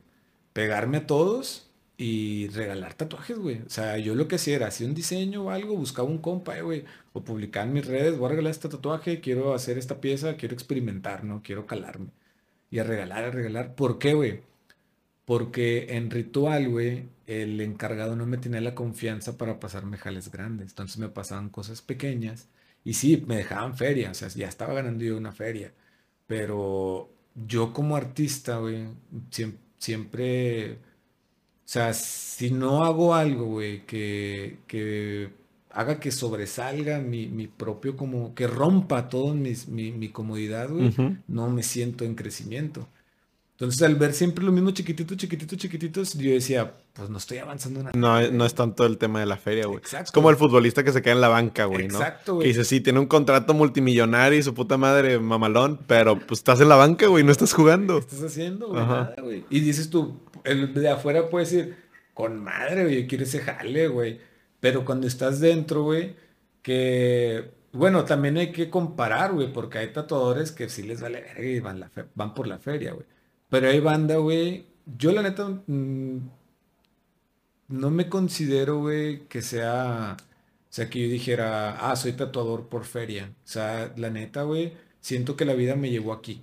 pegarme 0.52 0.98
a 0.98 1.06
todos 1.06 1.70
y 1.96 2.48
regalar 2.48 2.94
tatuajes, 2.94 3.38
güey. 3.38 3.62
O 3.62 3.70
sea, 3.70 3.96
yo 3.98 4.14
lo 4.14 4.28
que 4.28 4.36
hacía 4.36 4.56
era, 4.56 4.66
hacía 4.68 4.86
un 4.86 4.94
diseño 4.94 5.44
o 5.44 5.50
algo, 5.50 5.76
buscaba 5.76 6.06
un 6.08 6.18
compa, 6.18 6.58
eh, 6.58 6.62
güey, 6.62 6.84
o 7.14 7.24
publicaba 7.24 7.66
en 7.66 7.72
mis 7.72 7.86
redes, 7.86 8.18
voy 8.18 8.26
a 8.26 8.30
regalar 8.30 8.50
este 8.50 8.68
tatuaje, 8.68 9.20
quiero 9.20 9.54
hacer 9.54 9.78
esta 9.78 10.00
pieza, 10.00 10.36
quiero 10.36 10.54
experimentar, 10.54 11.24
¿no? 11.24 11.42
Quiero 11.42 11.66
calarme. 11.66 12.08
Y 12.70 12.80
a 12.80 12.84
regalar, 12.84 13.24
a 13.24 13.30
regalar. 13.30 13.74
¿Por 13.74 13.98
qué, 13.98 14.14
güey? 14.14 14.42
Porque 15.24 15.96
en 15.96 16.10
ritual, 16.10 16.68
güey, 16.68 17.08
el 17.26 17.60
encargado 17.60 18.16
no 18.16 18.26
me 18.26 18.38
tenía 18.38 18.60
la 18.60 18.74
confianza 18.74 19.38
para 19.38 19.58
pasarme 19.60 19.96
jales 19.96 20.30
grandes. 20.30 20.70
Entonces 20.70 20.98
me 20.98 21.08
pasaban 21.08 21.48
cosas 21.50 21.82
pequeñas. 21.82 22.48
Y 22.84 22.94
sí, 22.94 23.24
me 23.26 23.36
dejaban 23.36 23.76
feria. 23.76 24.10
O 24.10 24.14
sea, 24.14 24.28
ya 24.28 24.48
estaba 24.48 24.74
ganando 24.74 25.04
yo 25.04 25.16
una 25.16 25.32
feria. 25.32 25.72
Pero 26.26 27.10
yo 27.34 27.72
como 27.72 27.96
artista, 27.96 28.58
güey, 28.58 28.86
siempre, 29.78 30.72
o 30.72 30.76
sea, 31.64 31.92
si 31.92 32.50
no 32.50 32.84
hago 32.84 33.14
algo, 33.14 33.46
güey, 33.46 33.84
que, 33.86 34.58
que 34.66 35.30
haga 35.70 36.00
que 36.00 36.10
sobresalga 36.10 37.00
mi, 37.00 37.26
mi, 37.26 37.48
propio, 37.48 37.96
como 37.96 38.34
que 38.34 38.46
rompa 38.46 39.08
todo 39.08 39.34
mi, 39.34 39.54
mi, 39.68 40.08
comodidad, 40.08 40.70
güey, 40.70 40.94
no 41.28 41.50
me 41.50 41.62
siento 41.62 42.04
en 42.04 42.14
crecimiento. 42.14 42.88
Entonces, 43.54 43.82
al 43.82 43.94
ver 43.94 44.12
siempre 44.12 44.44
lo 44.44 44.50
mismo 44.50 44.72
chiquitito, 44.72 45.14
chiquitito, 45.14 45.54
chiquititos, 45.54 46.14
yo 46.14 46.32
decía, 46.32 46.74
pues 46.92 47.08
no 47.08 47.18
estoy 47.18 47.38
avanzando 47.38 47.84
nada. 47.84 47.92
No, 47.94 48.20
no 48.32 48.44
es 48.44 48.54
tanto 48.54 48.84
el 48.84 48.98
tema 48.98 49.20
de 49.20 49.26
la 49.26 49.36
feria, 49.36 49.66
güey. 49.66 49.80
Es 50.02 50.10
como 50.10 50.28
el 50.30 50.36
futbolista 50.36 50.82
que 50.82 50.90
se 50.90 51.02
queda 51.02 51.14
en 51.14 51.20
la 51.20 51.28
banca, 51.28 51.66
güey, 51.66 51.86
¿no? 51.86 51.98
Exacto, 51.98 52.34
güey. 52.34 52.42
Que 52.42 52.48
dice, 52.48 52.64
sí, 52.64 52.80
tiene 52.80 52.98
un 52.98 53.06
contrato 53.06 53.54
multimillonario 53.54 54.40
y 54.40 54.42
su 54.42 54.54
puta 54.54 54.76
madre 54.76 55.20
mamalón, 55.20 55.78
pero 55.86 56.18
pues 56.18 56.40
estás 56.40 56.60
en 56.60 56.68
la 56.68 56.74
banca, 56.74 57.06
güey, 57.06 57.22
no 57.22 57.30
estás 57.30 57.52
jugando. 57.52 58.00
¿Qué 58.00 58.06
estás 58.06 58.24
haciendo, 58.24 58.70
güey? 58.70 58.80
Nada, 58.80 59.14
güey. 59.22 59.44
Y 59.48 59.60
dices 59.60 59.88
tú, 59.88 60.20
el 60.42 60.74
de 60.74 60.88
afuera 60.88 61.30
puede 61.30 61.44
decir, 61.44 61.76
con 62.12 62.42
madre, 62.42 62.82
güey, 62.82 63.02
yo 63.02 63.08
quiero 63.08 63.22
ese 63.22 63.38
jale, 63.38 63.86
güey. 63.86 64.18
Pero 64.58 64.84
cuando 64.84 65.06
estás 65.06 65.38
dentro, 65.38 65.84
güey, 65.84 66.16
que 66.60 67.52
bueno, 67.70 68.04
también 68.04 68.36
hay 68.36 68.50
que 68.50 68.68
comparar, 68.68 69.32
güey, 69.32 69.52
porque 69.52 69.78
hay 69.78 69.92
tatuadores 69.92 70.50
que 70.50 70.68
sí 70.68 70.82
les 70.82 71.00
vale 71.00 71.20
verga 71.20 71.44
y 71.44 71.60
van, 71.60 71.78
la 71.78 71.90
van 72.16 72.34
por 72.34 72.48
la 72.48 72.58
feria, 72.58 72.92
güey. 72.92 73.06
Pero 73.54 73.70
hay 73.70 73.78
banda, 73.78 74.16
güey. 74.16 74.66
Yo 74.98 75.12
la 75.12 75.22
neta 75.22 75.48
mm, 75.66 76.16
no 77.68 77.90
me 77.90 78.08
considero, 78.08 78.80
güey, 78.80 79.28
que 79.28 79.42
sea, 79.42 80.16
o 80.18 80.72
sea, 80.72 80.90
que 80.90 81.00
yo 81.00 81.08
dijera, 81.08 81.78
ah, 81.78 81.94
soy 81.94 82.14
tatuador 82.14 82.68
por 82.68 82.84
feria. 82.84 83.32
O 83.44 83.48
sea, 83.48 83.92
la 83.96 84.10
neta, 84.10 84.42
güey, 84.42 84.72
siento 85.00 85.36
que 85.36 85.44
la 85.44 85.54
vida 85.54 85.76
me 85.76 85.90
llevó 85.90 86.12
aquí. 86.12 86.42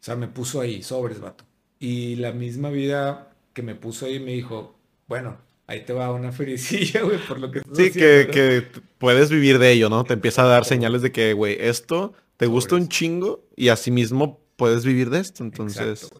O 0.00 0.04
sea, 0.04 0.16
me 0.16 0.26
puso 0.26 0.62
ahí, 0.62 0.82
sobres, 0.82 1.20
vato. 1.20 1.44
Y 1.78 2.16
la 2.16 2.32
misma 2.32 2.70
vida 2.70 3.30
que 3.52 3.62
me 3.62 3.74
puso 3.74 4.06
ahí 4.06 4.18
me 4.18 4.32
dijo, 4.32 4.74
bueno, 5.06 5.36
ahí 5.66 5.84
te 5.84 5.92
va 5.92 6.10
una 6.14 6.32
fericilla, 6.32 7.02
güey, 7.04 7.18
por 7.18 7.40
lo 7.40 7.50
que 7.50 7.60
Sí, 7.74 7.90
que, 7.90 8.28
que, 8.32 8.64
puedes 8.96 9.28
vivir 9.28 9.58
de 9.58 9.72
ello, 9.72 9.90
¿no? 9.90 10.04
Te 10.04 10.14
empieza 10.14 10.44
a 10.44 10.46
dar 10.46 10.64
señales 10.64 11.02
de 11.02 11.12
que, 11.12 11.34
güey, 11.34 11.58
esto 11.60 12.14
te 12.38 12.46
gusta 12.46 12.74
un 12.74 12.88
chingo 12.88 13.44
y 13.54 13.68
asimismo 13.68 14.40
puedes 14.56 14.86
vivir 14.86 15.10
de 15.10 15.20
esto. 15.20 15.44
Entonces. 15.44 16.10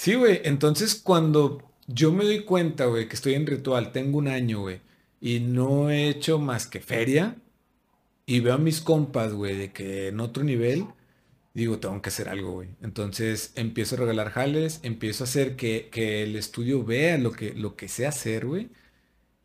Sí, 0.00 0.14
güey. 0.14 0.40
Entonces, 0.44 0.94
cuando 0.94 1.62
yo 1.86 2.10
me 2.10 2.24
doy 2.24 2.44
cuenta, 2.44 2.86
güey, 2.86 3.06
que 3.06 3.14
estoy 3.16 3.34
en 3.34 3.46
ritual, 3.46 3.92
tengo 3.92 4.16
un 4.16 4.28
año, 4.28 4.60
güey, 4.62 4.80
y 5.20 5.40
no 5.40 5.90
he 5.90 6.08
hecho 6.08 6.38
más 6.38 6.66
que 6.66 6.80
feria, 6.80 7.36
y 8.26 8.40
veo 8.40 8.54
a 8.54 8.58
mis 8.58 8.80
compas, 8.80 9.34
güey, 9.34 9.56
de 9.58 9.72
que 9.72 10.08
en 10.08 10.20
otro 10.20 10.44
nivel, 10.44 10.86
digo, 11.54 11.80
tengo 11.80 12.00
que 12.02 12.10
hacer 12.10 12.28
algo, 12.30 12.52
güey. 12.52 12.70
Entonces 12.82 13.52
empiezo 13.56 13.96
a 13.96 13.98
regalar 14.00 14.30
jales, 14.30 14.80
empiezo 14.84 15.24
a 15.24 15.26
hacer 15.26 15.56
que, 15.56 15.90
el 16.22 16.36
estudio 16.36 16.84
vea 16.84 17.18
lo 17.18 17.32
que, 17.32 17.54
lo 17.54 17.76
que 17.76 17.88
sé 17.88 18.06
hacer, 18.06 18.46
güey. 18.46 18.70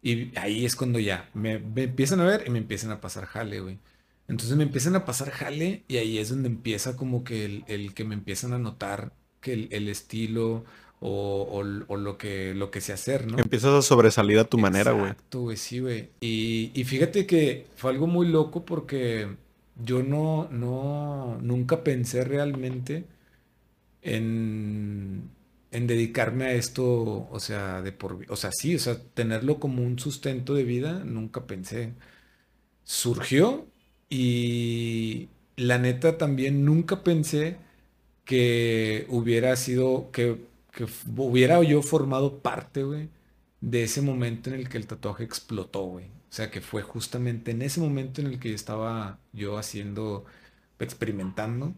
Y 0.01 0.37
ahí 0.37 0.65
es 0.65 0.75
cuando 0.75 0.99
ya 0.99 1.29
me, 1.33 1.53
empiezan 1.53 2.21
a 2.21 2.25
ver 2.25 2.45
y 2.47 2.51
me 2.51 2.59
empiezan 2.59 2.91
a 2.91 3.01
pasar 3.01 3.25
jale, 3.25 3.59
güey. 3.61 3.79
Entonces 4.27 4.57
me 4.57 4.63
empiezan 4.63 4.95
a 4.95 5.05
pasar 5.05 5.31
jale 5.31 5.83
y 5.87 5.97
ahí 5.97 6.17
es 6.19 6.29
donde 6.29 6.49
empieza 6.49 6.95
como 6.97 7.23
que 7.23 7.45
el, 7.45 7.65
el 7.67 7.93
que 7.93 8.05
me 8.05 8.15
empiezan 8.15 8.53
a 8.53 8.59
notar 8.59 9.13
que 9.45 9.69
el, 9.69 9.87
estilo 9.89 10.63
o, 11.01 11.61
lo, 11.61 12.17
que, 12.17 12.55
lo 12.55 12.71
que 12.71 12.81
sé 12.81 12.93
hacer, 12.93 13.27
¿no? 13.27 13.37
Empiezas 13.37 13.73
a 13.73 13.81
sobresalir 13.83 14.39
a 14.39 14.45
tu 14.45 14.57
manera, 14.57 14.91
güey. 14.91 15.11
Exacto, 15.11 15.41
güey, 15.41 15.57
sí, 15.57 15.79
güey. 15.79 16.09
Y, 16.19 16.83
fíjate 16.83 17.27
que 17.27 17.67
fue 17.75 17.91
algo 17.91 18.07
muy 18.07 18.27
loco 18.27 18.65
porque 18.65 19.27
yo 19.83 20.01
no, 20.01 20.49
no, 20.49 21.37
nunca 21.41 21.83
pensé 21.83 22.23
realmente 22.23 23.05
en, 24.01 25.29
en 25.71 25.85
dedicarme 25.85 26.45
a 26.45 26.53
esto, 26.53 27.27
o 27.29 27.39
sea, 27.39 27.83
de 27.83 27.91
por, 27.91 28.25
o 28.29 28.35
sea, 28.35 28.49
sí, 28.51 28.75
o 28.75 28.79
sea, 28.79 28.97
tenerlo 29.13 29.59
como 29.59 29.83
un 29.83 29.99
sustento 29.99 30.55
de 30.55 30.63
vida, 30.63 31.03
nunca 31.05 31.45
pensé. 31.45 31.93
Surgió 32.83 33.67
y 34.09 35.29
la 35.55 35.77
neta 35.77 36.17
también 36.17 36.65
nunca 36.65 37.03
pensé 37.03 37.57
que 38.25 39.05
hubiera 39.09 39.55
sido, 39.55 40.09
que, 40.11 40.37
hubiera 41.15 41.61
yo 41.63 41.81
formado 41.81 42.39
parte, 42.39 42.83
güey, 42.83 43.09
de 43.61 43.83
ese 43.83 44.01
momento 44.01 44.49
en 44.49 44.57
el 44.57 44.69
que 44.69 44.77
el 44.77 44.87
tatuaje 44.87 45.23
explotó, 45.23 45.83
güey. 45.83 46.05
O 46.05 46.35
sea, 46.35 46.51
que 46.51 46.59
fue 46.59 46.81
justamente 46.81 47.51
en 47.51 47.61
ese 47.61 47.79
momento 47.79 48.19
en 48.19 48.27
el 48.27 48.39
que 48.39 48.53
estaba 48.53 49.19
yo 49.31 49.57
haciendo, 49.57 50.25
experimentando. 50.79 51.73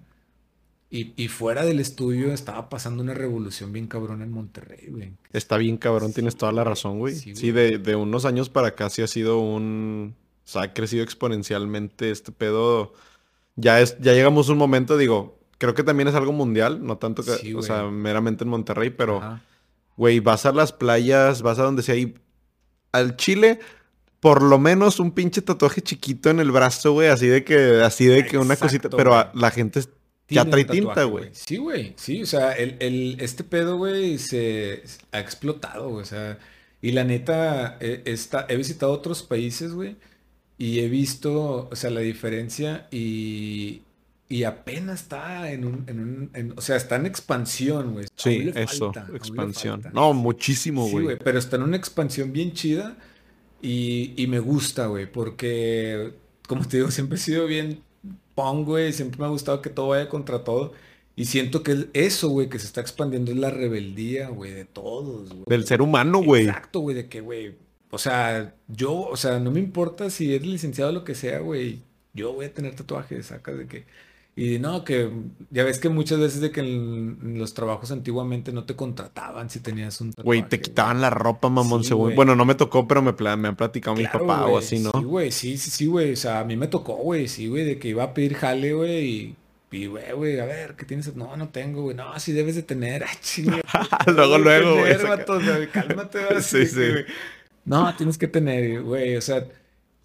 Y, 0.89 1.27
fuera 1.27 1.65
del 1.65 1.81
estudio 1.81 2.31
estaba 2.31 2.69
pasando 2.69 3.03
una 3.03 3.13
revolución 3.13 3.73
bien 3.73 3.87
cabrón 3.87 4.21
en 4.21 4.31
Monterrey, 4.31 4.87
güey. 4.89 5.11
Está 5.33 5.57
bien 5.57 5.75
cabrón, 5.75 6.13
tienes 6.13 6.37
toda 6.37 6.53
la 6.53 6.63
razón, 6.63 6.97
güey. 6.97 7.13
Sí, 7.13 7.51
de, 7.51 7.77
de, 7.77 7.95
unos 7.97 8.23
años 8.23 8.49
para 8.49 8.69
acá 8.69 8.89
sí 8.89 9.01
ha 9.01 9.07
sido 9.07 9.39
un... 9.39 10.15
O 10.45 10.49
sea, 10.49 10.61
ha 10.61 10.73
crecido 10.73 11.03
exponencialmente 11.03 12.09
este 12.09 12.31
pedo. 12.31 12.93
Ya, 13.57 13.81
es, 13.81 13.97
ya 13.99 14.13
llegamos 14.13 14.47
a 14.47 14.53
un 14.53 14.57
momento, 14.57 14.97
digo, 14.97 15.36
creo 15.57 15.73
que 15.73 15.83
también 15.83 16.07
es 16.07 16.15
algo 16.15 16.31
mundial, 16.31 16.85
no 16.85 16.97
tanto 16.97 17.23
que, 17.23 17.55
o 17.55 17.61
sea, 17.61 17.83
meramente 17.83 18.43
en 18.43 18.49
Monterrey, 18.49 18.89
pero, 18.89 19.39
güey, 19.95 20.19
vas 20.19 20.45
a 20.45 20.51
las 20.51 20.71
playas, 20.71 21.41
vas 21.41 21.59
a 21.59 21.63
donde 21.63 21.83
sea 21.83 21.95
y 21.95 22.15
al 22.91 23.15
Chile, 23.17 23.59
por 24.19 24.41
lo 24.41 24.59
menos 24.59 24.99
un 24.99 25.11
pinche 25.11 25.41
tatuaje 25.41 25.81
chiquito 25.81 26.29
en 26.29 26.39
el 26.39 26.51
brazo, 26.51 26.93
güey, 26.93 27.09
así 27.09 27.27
de 27.27 27.43
que, 27.43 27.81
así 27.83 28.05
de 28.05 28.25
que 28.25 28.37
una 28.37 28.55
cosita, 28.55 28.89
pero 28.89 29.29
la 29.33 29.51
gente 29.51 29.81
ya 30.29 30.45
trae 30.45 30.65
tinta, 30.65 31.03
güey. 31.03 31.29
Sí, 31.33 31.57
güey, 31.57 31.93
sí, 31.97 32.21
o 32.21 32.25
sea, 32.25 32.53
el, 32.53 33.17
este 33.19 33.43
pedo, 33.43 33.77
güey, 33.77 34.17
se 34.17 34.83
ha 35.11 35.19
explotado, 35.19 35.89
güey, 35.89 36.03
o 36.03 36.05
sea, 36.05 36.37
y 36.81 36.91
la 36.91 37.03
neta, 37.03 37.77
he, 37.79 38.03
he 38.05 38.55
visitado 38.55 38.91
otros 38.91 39.23
países, 39.23 39.73
güey, 39.73 39.95
y 40.59 40.79
he 40.79 40.87
visto, 40.87 41.67
o 41.71 41.75
sea, 41.75 41.89
la 41.89 42.01
diferencia 42.01 42.87
y, 42.91 43.81
y 44.29 44.43
apenas 44.43 45.03
está 45.03 45.51
en 45.51 45.65
un, 45.65 46.53
o 46.57 46.61
sea, 46.61 46.75
está 46.75 46.97
en 46.97 47.05
expansión, 47.05 47.93
güey. 47.93 48.05
Sí, 48.15 48.51
eso, 48.55 48.91
expansión. 49.13 49.83
No, 49.93 50.13
muchísimo, 50.13 50.81
güey. 50.81 50.97
Sí, 50.97 51.03
güey, 51.03 51.17
pero 51.17 51.39
está 51.39 51.55
en 51.55 51.63
una 51.63 51.77
expansión 51.77 52.33
bien 52.33 52.53
chida 52.53 52.97
y, 53.61 54.25
me 54.27 54.39
gusta, 54.39 54.87
güey, 54.87 55.11
porque, 55.11 56.13
como 56.47 56.65
te 56.67 56.77
digo, 56.77 56.91
siempre 56.91 57.17
he 57.17 57.21
sido 57.21 57.47
bien 57.47 57.81
pong, 58.35 58.65
güey, 58.65 58.93
siempre 58.93 59.19
me 59.19 59.25
ha 59.25 59.29
gustado 59.29 59.61
que 59.61 59.69
todo 59.69 59.89
vaya 59.89 60.09
contra 60.09 60.43
todo. 60.43 60.73
Y 61.15 61.25
siento 61.25 61.63
que 61.63 61.89
eso, 61.93 62.29
güey, 62.29 62.47
que 62.47 62.59
se 62.59 62.67
está 62.67 62.79
expandiendo 62.79 63.31
es 63.31 63.37
la 63.37 63.49
rebeldía, 63.49 64.29
güey, 64.29 64.51
de 64.51 64.65
todos, 64.65 65.29
güey. 65.29 65.43
Del 65.47 65.65
ser 65.65 65.81
humano, 65.81 66.21
güey. 66.21 66.45
Exacto, 66.45 66.81
güey, 66.81 66.95
de 66.95 67.09
que, 67.09 67.21
güey, 67.21 67.55
o 67.89 67.97
sea, 67.97 68.53
yo, 68.67 68.93
o 68.93 69.15
sea, 69.15 69.39
no 69.39 69.49
me 69.49 69.59
importa 69.59 70.09
si 70.09 70.35
eres 70.35 70.47
licenciado 70.47 70.91
o 70.91 70.93
lo 70.93 71.03
que 71.03 71.15
sea, 71.15 71.39
güey. 71.39 71.81
Yo 72.13 72.33
voy 72.33 72.45
a 72.45 72.53
tener 72.53 72.75
tatuajes, 72.75 73.27
sacas 73.27 73.57
de 73.57 73.67
que. 73.67 73.85
Y 74.37 74.59
no, 74.59 74.83
que 74.83 75.09
ya 75.49 75.63
ves 75.63 75.79
que 75.79 75.89
muchas 75.89 76.19
veces 76.19 76.41
de 76.41 76.51
que 76.51 76.59
en, 76.59 77.39
los 77.39 77.55
trabajos 77.55 77.91
antiguamente 77.91 78.53
no 78.53 78.65
te 78.65 78.75
contrataban 78.75 79.49
si 79.49 79.61
tenías 79.61 79.99
un. 79.99 80.13
Güey, 80.15 80.47
te 80.47 80.61
quitaban 80.61 81.01
la 81.01 81.09
ropa, 81.09 81.49
mamón, 81.49 81.83
según. 81.83 82.15
Bueno, 82.15 82.35
no 82.35 82.45
me 82.45 82.53
tocó, 82.53 82.87
pero 82.87 83.01
me, 83.01 83.13
me 83.13 83.47
han 83.47 83.55
platicado 83.55 83.97
mi 83.97 84.05
papá 84.05 84.45
o 84.45 84.59
así, 84.59 84.77
¿no? 84.77 84.91
Sí, 84.91 85.03
güey, 85.03 85.31
sí, 85.31 85.57
sí, 85.57 85.71
sí, 85.71 85.87
güey. 85.87 86.13
O 86.13 86.15
sea, 86.15 86.41
a 86.41 86.43
mí 86.43 86.55
me 86.55 86.67
tocó, 86.67 86.97
güey, 86.97 87.27
sí, 87.27 87.47
güey, 87.47 87.65
de 87.65 87.79
que 87.79 87.87
iba 87.87 88.03
a 88.03 88.13
pedir 88.13 88.35
jale, 88.35 88.73
güey, 88.73 89.35
y 89.71 89.87
güey, 89.87 90.11
güey, 90.13 90.39
a 90.39 90.45
ver, 90.45 90.75
¿qué 90.75 90.85
tienes? 90.85 91.15
No, 91.15 91.35
no 91.35 91.49
tengo, 91.49 91.81
güey. 91.83 91.95
No, 91.95 92.17
sí 92.19 92.31
debes 92.31 92.55
de 92.55 92.63
tener. 92.63 93.05
Ah, 93.73 94.03
luego, 94.07 94.37
luego, 94.37 94.77
güey. 94.79 95.67
Cálmate, 95.71 96.41
sí, 96.41 96.65
sí. 96.65 96.81
No, 97.65 97.93
tienes 97.95 98.17
que 98.17 98.27
tener, 98.27 98.81
güey. 98.83 99.15
O 99.17 99.21
sea, 99.21 99.45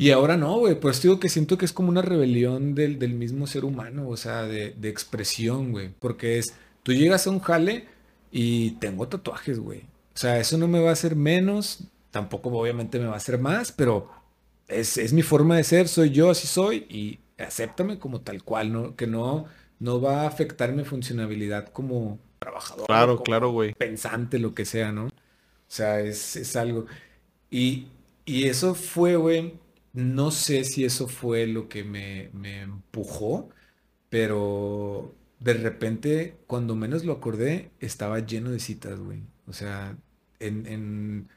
y 0.02 0.10
ahora 0.10 0.36
no, 0.36 0.58
güey. 0.58 0.78
Pues 0.78 1.00
digo 1.02 1.20
que 1.20 1.28
siento 1.28 1.58
que 1.58 1.64
es 1.64 1.72
como 1.72 1.88
una 1.88 2.02
rebelión 2.02 2.74
del, 2.74 2.98
del 2.98 3.14
mismo 3.14 3.46
ser 3.46 3.64
humano, 3.64 4.08
o 4.08 4.16
sea, 4.16 4.42
de, 4.42 4.70
de 4.70 4.88
expresión, 4.88 5.72
güey. 5.72 5.90
Porque 5.98 6.38
es, 6.38 6.54
tú 6.82 6.92
llegas 6.92 7.26
a 7.26 7.30
un 7.30 7.40
jale 7.40 7.86
y 8.30 8.72
tengo 8.72 9.06
tatuajes, 9.08 9.58
güey. 9.58 9.80
O 10.14 10.18
sea, 10.18 10.38
eso 10.38 10.58
no 10.58 10.68
me 10.68 10.80
va 10.80 10.90
a 10.90 10.94
hacer 10.94 11.16
menos, 11.16 11.84
tampoco 12.10 12.50
obviamente 12.50 12.98
me 12.98 13.06
va 13.06 13.14
a 13.14 13.18
hacer 13.18 13.38
más, 13.38 13.72
pero 13.72 14.10
es, 14.68 14.98
es 14.98 15.12
mi 15.12 15.22
forma 15.22 15.56
de 15.56 15.64
ser, 15.64 15.88
soy 15.88 16.10
yo, 16.10 16.30
así 16.30 16.46
soy, 16.46 16.86
y 16.88 17.20
acéptame 17.42 17.98
como 17.98 18.20
tal 18.20 18.42
cual, 18.42 18.72
¿no? 18.72 18.96
Que 18.96 19.06
no, 19.06 19.46
no 19.78 20.00
va 20.00 20.22
a 20.22 20.26
afectar 20.26 20.72
mi 20.72 20.84
funcionabilidad 20.84 21.68
como 21.68 22.18
trabajador. 22.38 22.86
Claro, 22.86 23.22
claro, 23.22 23.50
güey. 23.50 23.74
Pensante, 23.74 24.38
lo 24.38 24.54
que 24.54 24.64
sea, 24.64 24.92
¿no? 24.92 25.06
O 25.06 25.74
sea, 25.74 26.00
es, 26.00 26.56
algo. 26.56 26.86
Y, 27.50 27.86
y, 28.24 28.48
eso 28.48 28.74
fue, 28.74 29.16
güey, 29.16 29.54
no 29.92 30.30
sé 30.30 30.64
si 30.64 30.84
eso 30.84 31.08
fue 31.08 31.46
lo 31.46 31.68
que 31.68 31.84
me, 31.84 32.30
me 32.32 32.62
empujó, 32.62 33.50
pero 34.10 35.14
de 35.40 35.54
repente, 35.54 36.36
cuando 36.46 36.76
menos 36.76 37.04
lo 37.04 37.12
acordé, 37.14 37.70
estaba 37.80 38.20
lleno 38.20 38.50
de 38.50 38.60
citas, 38.60 38.98
güey. 39.00 39.22
O 39.46 39.52
sea, 39.52 39.96
en, 40.40 40.66
en, 40.66 41.28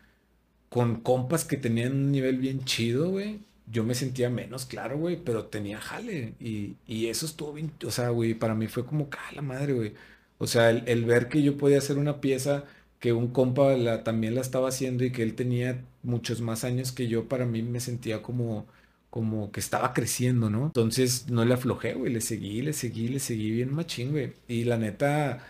con 0.70 1.02
compas 1.02 1.46
que 1.46 1.58
tenían 1.58 1.94
un 1.94 2.12
nivel 2.12 2.40
bien 2.40 2.64
chido, 2.66 3.10
güey 3.12 3.42
yo 3.68 3.84
me 3.84 3.96
sentía 3.96 4.30
menos, 4.30 4.66
claro, 4.66 4.98
güey, 4.98 5.18
pero 5.24 5.48
tenía 5.48 5.80
jale. 5.80 6.36
Y, 6.40 6.78
y, 6.86 7.08
eso 7.08 7.26
estuvo 7.26 7.54
bien, 7.54 7.72
o 7.86 7.92
sea, 7.92 8.10
güey, 8.10 8.34
para 8.34 8.56
mí 8.56 8.68
fue 8.68 8.86
como, 8.86 9.10
la 9.34 9.42
madre, 9.42 9.74
güey. 9.74 9.94
O 10.38 10.48
sea, 10.48 10.70
el, 10.70 11.06
ver 11.06 11.30
que 11.30 11.42
yo 11.42 11.58
podía 11.58 11.78
hacer 11.80 11.98
una 11.98 12.22
pieza 12.22 12.66
que 13.06 13.14
un 13.14 13.28
compa 13.28 13.78
la, 13.78 14.04
también 14.04 14.34
la 14.34 14.42
estaba 14.42 14.70
haciendo 14.70 15.04
y 15.06 15.12
que 15.12 15.22
él 15.22 15.36
tenía 15.36 15.86
muchos 16.02 16.42
más 16.42 16.64
años 16.64 16.92
que 16.92 17.08
yo, 17.08 17.30
para 17.30 17.46
mí 17.46 17.62
me 17.62 17.80
sentía 17.80 18.24
como, 18.24 18.66
como 19.12 19.52
que 19.52 19.60
estaba 19.60 19.94
creciendo, 19.94 20.50
¿no? 20.50 20.66
Entonces 20.66 21.30
no 21.30 21.46
le 21.46 21.54
aflojé, 21.54 21.94
güey, 21.94 22.12
le 22.12 22.20
seguí, 22.22 22.64
le 22.64 22.74
seguí, 22.74 23.08
le 23.10 23.20
seguí 23.20 23.52
bien 23.52 23.72
machín, 23.76 24.12
güey. 24.12 24.34
Y 24.48 24.64
la 24.64 24.78
neta, 24.80 25.46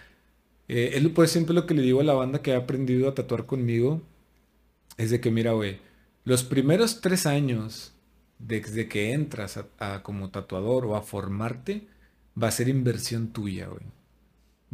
eh, 0.67 0.91
es 0.95 1.07
por 1.09 1.25
ejemplo 1.25 1.53
lo 1.55 1.65
que 1.65 1.75
le 1.75 1.81
digo 1.83 2.01
a 2.01 2.03
la 2.03 2.13
banda 2.13 2.41
que 2.41 2.53
ha 2.53 2.57
aprendido 2.57 3.07
a 3.07 3.15
tatuar 3.15 3.45
conmigo, 3.45 4.01
es 4.97 5.11
de 5.11 5.21
que, 5.21 5.31
mira, 5.31 5.53
güey, 5.53 5.79
los 6.25 6.43
primeros 6.43 7.01
tres 7.01 7.25
años 7.25 7.93
desde 8.39 8.89
que 8.89 9.13
entras 9.13 9.59
a, 9.79 10.03
como 10.03 10.29
tatuador 10.31 10.85
o 10.85 10.95
a 10.97 11.01
formarte, 11.01 11.87
va 12.41 12.49
a 12.49 12.51
ser 12.51 12.67
inversión 12.69 13.31
tuya, 13.33 13.67
güey. 13.67 13.83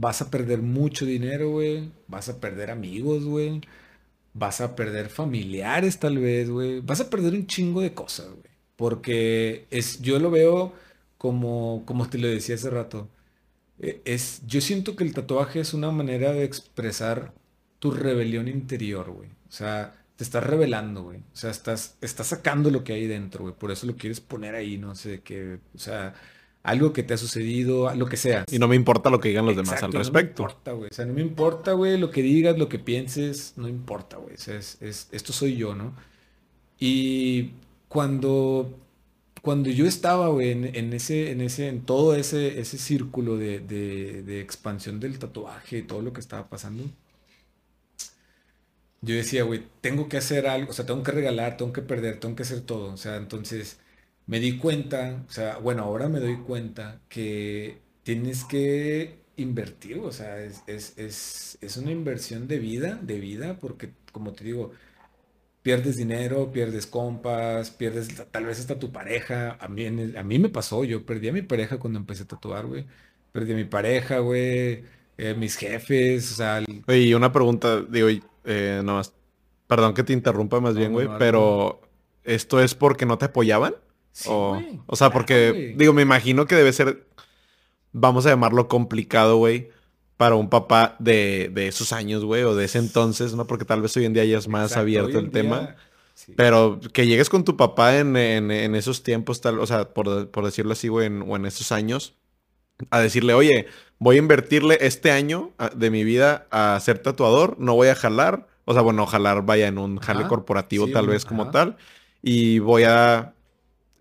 Vas 0.01 0.21
a 0.23 0.31
perder 0.31 0.63
mucho 0.63 1.05
dinero, 1.05 1.51
güey. 1.51 1.91
Vas 2.07 2.27
a 2.27 2.39
perder 2.41 2.71
amigos, 2.71 3.23
güey. 3.25 3.61
Vas 4.33 4.59
a 4.61 4.75
perder 4.75 5.09
familiares, 5.09 5.99
tal 5.99 6.17
vez, 6.17 6.49
güey. 6.49 6.79
Vas 6.81 7.01
a 7.01 7.09
perder 7.11 7.33
un 7.35 7.45
chingo 7.47 7.81
de 7.81 7.93
cosas, 7.93 8.27
güey. 8.29 8.51
Porque 8.75 9.67
es, 9.69 10.01
yo 10.01 10.17
lo 10.19 10.31
veo 10.31 10.73
como, 11.19 11.83
como 11.85 12.09
te 12.09 12.17
lo 12.17 12.27
decía 12.27 12.55
hace 12.55 12.71
rato. 12.71 13.09
E, 13.79 14.01
es, 14.05 14.41
yo 14.47 14.61
siento 14.61 14.95
que 14.95 15.03
el 15.03 15.13
tatuaje 15.13 15.59
es 15.59 15.73
una 15.75 15.91
manera 15.91 16.33
de 16.33 16.45
expresar 16.45 17.33
tu 17.79 17.91
rebelión 17.91 18.47
interior, 18.47 19.11
güey. 19.11 19.29
O 19.49 19.51
sea, 19.51 20.03
te 20.15 20.23
estás 20.23 20.43
revelando, 20.43 21.03
güey. 21.03 21.19
O 21.19 21.35
sea, 21.35 21.51
estás, 21.51 21.97
estás 22.01 22.27
sacando 22.27 22.71
lo 22.71 22.83
que 22.83 22.93
hay 22.93 23.07
dentro, 23.07 23.43
güey. 23.43 23.55
Por 23.55 23.71
eso 23.71 23.85
lo 23.87 23.97
quieres 23.97 24.19
poner 24.21 24.55
ahí, 24.55 24.77
no 24.79 24.95
sé, 24.95 25.21
qué, 25.21 25.59
o 25.75 25.79
sea, 25.79 26.15
algo 26.63 26.93
que 26.93 27.03
te 27.03 27.13
ha 27.13 27.17
sucedido, 27.17 27.93
lo 27.95 28.05
que 28.05 28.17
sea. 28.17 28.45
Y 28.51 28.59
no 28.59 28.67
me 28.67 28.75
importa 28.75 29.09
lo 29.09 29.19
que 29.19 29.29
digan 29.29 29.45
los 29.45 29.55
demás 29.55 29.81
al 29.81 29.91
respecto. 29.91 30.43
No 30.43 30.49
me 30.49 30.51
importa, 30.53 30.71
güey. 30.73 30.89
O 30.91 30.93
sea, 30.93 31.05
no 31.05 31.13
me 31.13 31.21
importa, 31.21 31.71
güey, 31.73 31.97
lo 31.97 32.11
que 32.11 32.21
digas, 32.21 32.57
lo 32.57 32.69
que 32.69 32.79
pienses, 32.79 33.53
no 33.57 33.67
importa, 33.67 34.17
güey. 34.17 34.35
O 34.35 34.37
sea, 34.37 34.57
es, 34.57 34.77
esto 35.11 35.33
soy 35.33 35.55
yo, 35.55 35.73
¿no? 35.75 35.95
Y 36.79 37.51
cuando, 37.87 38.77
cuando 39.41 39.69
yo 39.69 39.85
estaba, 39.85 40.29
güey, 40.29 40.51
en, 40.51 40.93
ese, 40.93 41.31
en 41.31 41.41
ese, 41.41 41.67
en 41.67 41.81
todo 41.81 42.15
ese, 42.15 42.59
ese 42.59 42.77
círculo 42.77 43.37
de, 43.37 43.59
de, 43.59 44.23
de 44.23 44.41
expansión 44.41 44.99
del 44.99 45.19
tatuaje, 45.19 45.81
todo 45.81 46.01
lo 46.01 46.13
que 46.13 46.21
estaba 46.21 46.47
pasando, 46.49 46.83
yo 49.01 49.15
decía, 49.15 49.43
güey, 49.43 49.63
tengo 49.81 50.07
que 50.09 50.17
hacer 50.17 50.47
algo, 50.47 50.71
o 50.71 50.73
sea, 50.73 50.85
tengo 50.85 51.01
que 51.03 51.11
regalar, 51.11 51.57
tengo 51.57 51.73
que 51.73 51.81
perder, 51.81 52.19
tengo 52.19 52.35
que 52.35 52.43
hacer 52.43 52.61
todo. 52.61 52.93
O 52.93 52.97
sea, 52.97 53.17
entonces 53.17 53.79
me 54.31 54.39
di 54.39 54.57
cuenta, 54.57 55.25
o 55.27 55.31
sea, 55.31 55.57
bueno, 55.57 55.83
ahora 55.83 56.07
me 56.07 56.21
doy 56.21 56.37
cuenta 56.37 57.01
que 57.09 57.81
tienes 58.01 58.45
que 58.45 59.25
invertir, 59.35 59.99
o 59.99 60.13
sea, 60.13 60.39
es, 60.41 60.63
es, 60.67 61.57
es, 61.59 61.77
una 61.77 61.91
inversión 61.91 62.47
de 62.47 62.57
vida, 62.57 62.97
de 63.01 63.19
vida, 63.19 63.57
porque 63.59 63.91
como 64.13 64.31
te 64.31 64.45
digo, 64.45 64.71
pierdes 65.63 65.97
dinero, 65.97 66.49
pierdes 66.49 66.87
compas, 66.87 67.71
pierdes 67.71 68.07
tal 68.31 68.45
vez 68.45 68.61
hasta 68.61 68.79
tu 68.79 68.93
pareja. 68.93 69.57
A 69.59 69.67
mí, 69.67 69.85
a 69.85 70.23
mí 70.23 70.39
me 70.39 70.47
pasó, 70.47 70.85
yo 70.85 71.05
perdí 71.05 71.27
a 71.27 71.33
mi 71.33 71.41
pareja 71.41 71.77
cuando 71.77 71.99
empecé 71.99 72.23
a 72.23 72.27
tatuar, 72.27 72.67
güey. 72.67 72.85
Perdí 73.33 73.51
a 73.51 73.57
mi 73.57 73.65
pareja, 73.65 74.19
güey. 74.19 74.85
Eh, 75.17 75.35
mis 75.37 75.57
jefes, 75.57 76.31
o 76.31 76.35
sea... 76.35 76.63
Oye, 76.87 76.99
y 76.99 77.13
una 77.13 77.33
pregunta, 77.33 77.81
digo, 77.81 78.07
eh, 78.45 78.81
más, 78.85 79.13
perdón 79.67 79.93
que 79.93 80.03
te 80.03 80.13
interrumpa 80.13 80.61
más 80.61 80.77
bien, 80.77 80.93
güey, 80.93 81.09
pero 81.19 81.81
¿esto 82.23 82.61
es 82.61 82.75
porque 82.75 83.05
no 83.05 83.17
te 83.17 83.25
apoyaban? 83.25 83.75
O, 84.27 84.61
o 84.85 84.95
sea, 84.95 85.11
porque, 85.11 85.73
digo, 85.77 85.93
me 85.93 86.01
imagino 86.01 86.45
que 86.45 86.55
debe 86.55 86.73
ser, 86.73 87.07
vamos 87.91 88.25
a 88.25 88.29
llamarlo 88.29 88.67
complicado, 88.67 89.37
güey, 89.37 89.69
para 90.17 90.35
un 90.35 90.49
papá 90.49 90.95
de, 90.99 91.49
de 91.53 91.67
esos 91.67 91.93
años, 91.93 92.23
güey, 92.23 92.43
o 92.43 92.55
de 92.55 92.65
ese 92.65 92.77
entonces, 92.77 93.33
¿no? 93.33 93.47
Porque 93.47 93.65
tal 93.65 93.81
vez 93.81 93.95
hoy 93.97 94.05
en 94.05 94.13
día 94.13 94.25
ya 94.25 94.37
es 94.37 94.47
más 94.47 94.77
abierto 94.77 95.17
el 95.17 95.31
tema. 95.31 95.75
Pero 96.35 96.79
que 96.93 97.07
llegues 97.07 97.29
con 97.29 97.43
tu 97.43 97.57
papá 97.57 97.97
en, 97.97 98.15
en, 98.15 98.75
esos 98.75 99.01
tiempos, 99.01 99.41
tal, 99.41 99.59
o 99.59 99.65
sea, 99.65 99.93
por, 99.93 100.29
por 100.29 100.45
decirlo 100.45 100.73
así, 100.73 100.87
güey, 100.87 101.07
o 101.07 101.35
en 101.35 101.45
esos 101.45 101.71
años, 101.71 102.13
a 102.89 102.99
decirle, 102.99 103.33
oye, 103.33 103.67
voy 103.97 104.17
a 104.17 104.19
invertirle 104.19 104.77
este 104.81 105.11
año 105.11 105.51
ah, 105.57 105.71
de 105.75 105.89
mi 105.89 106.03
vida 106.03 106.47
a 106.51 106.79
ser 106.79 106.99
tatuador, 106.99 107.55
no 107.59 107.75
voy 107.75 107.87
a 107.87 107.95
jalar, 107.95 108.47
o 108.65 108.73
sea, 108.73 108.81
bueno, 108.81 109.05
jalar 109.05 109.45
vaya 109.45 109.67
en 109.67 109.77
un 109.77 109.97
jale 109.97 110.27
corporativo 110.27 110.87
tal 110.87 111.07
vez 111.07 111.25
como 111.25 111.49
tal, 111.51 111.77
y 112.21 112.59
voy 112.59 112.83
a 112.83 113.33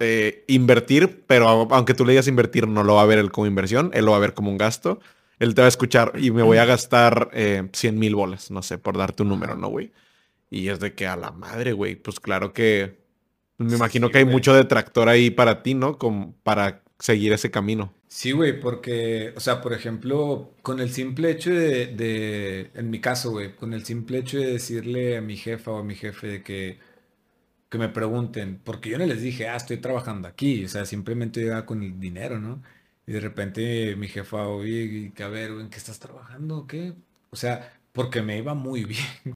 eh, 0.00 0.44
invertir, 0.48 1.24
pero 1.26 1.48
aunque 1.48 1.94
tú 1.94 2.04
le 2.04 2.12
digas 2.12 2.26
invertir, 2.26 2.66
no 2.66 2.82
lo 2.82 2.94
va 2.94 3.02
a 3.02 3.06
ver 3.06 3.18
él 3.18 3.30
como 3.30 3.46
inversión, 3.46 3.90
él 3.94 4.06
lo 4.06 4.12
va 4.12 4.16
a 4.16 4.20
ver 4.20 4.34
como 4.34 4.50
un 4.50 4.58
gasto. 4.58 4.98
Él 5.38 5.54
te 5.54 5.62
va 5.62 5.66
a 5.66 5.68
escuchar 5.68 6.12
y 6.18 6.30
me 6.30 6.42
voy 6.42 6.58
a 6.58 6.64
gastar 6.64 7.30
eh, 7.32 7.68
100 7.72 7.98
mil 7.98 8.14
bolas, 8.14 8.50
no 8.50 8.62
sé, 8.62 8.78
por 8.78 8.98
darte 8.98 9.22
un 9.22 9.30
número, 9.30 9.56
¿no, 9.56 9.68
güey? 9.68 9.92
Y 10.50 10.68
es 10.68 10.80
de 10.80 10.94
que 10.94 11.06
a 11.06 11.16
la 11.16 11.30
madre, 11.30 11.72
güey, 11.72 11.96
pues 11.96 12.20
claro 12.20 12.52
que 12.52 12.98
me 13.56 13.76
imagino 13.76 14.10
que 14.10 14.18
hay 14.18 14.24
mucho 14.24 14.54
detractor 14.54 15.08
ahí 15.08 15.30
para 15.30 15.62
ti, 15.62 15.74
¿no? 15.74 15.98
Como 15.98 16.34
para 16.42 16.82
seguir 16.98 17.32
ese 17.32 17.50
camino. 17.50 17.94
Sí, 18.08 18.32
güey, 18.32 18.58
porque, 18.58 19.32
o 19.36 19.40
sea, 19.40 19.60
por 19.60 19.72
ejemplo, 19.72 20.54
con 20.62 20.80
el 20.80 20.90
simple 20.90 21.30
hecho 21.30 21.50
de, 21.50 21.86
de 21.86 22.70
en 22.74 22.90
mi 22.90 23.00
caso, 23.00 23.30
güey, 23.30 23.54
con 23.54 23.72
el 23.74 23.84
simple 23.84 24.18
hecho 24.18 24.38
de 24.38 24.52
decirle 24.52 25.16
a 25.16 25.20
mi 25.20 25.36
jefa 25.36 25.72
o 25.72 25.78
a 25.78 25.84
mi 25.84 25.94
jefe 25.94 26.26
de 26.26 26.42
que, 26.42 26.78
que 27.70 27.78
me 27.78 27.88
pregunten, 27.88 28.60
porque 28.64 28.90
yo 28.90 28.98
no 28.98 29.06
les 29.06 29.22
dije, 29.22 29.48
ah, 29.48 29.56
estoy 29.56 29.78
trabajando 29.78 30.28
aquí, 30.28 30.64
o 30.64 30.68
sea, 30.68 30.84
simplemente 30.84 31.40
llegaba 31.40 31.64
con 31.66 31.82
el 31.82 31.98
dinero, 32.00 32.38
¿no? 32.38 32.62
Y 33.06 33.12
de 33.12 33.20
repente 33.20 33.96
mi 33.96 34.08
jefa, 34.08 34.48
oye, 34.48 35.12
a 35.22 35.28
ver, 35.28 35.52
¿en 35.52 35.70
qué 35.70 35.78
estás 35.78 36.00
trabajando? 36.00 36.66
¿Qué? 36.66 36.94
O 37.30 37.36
sea, 37.36 37.72
porque 37.92 38.22
me 38.22 38.38
iba 38.38 38.54
muy 38.54 38.84
bien. 38.86 39.34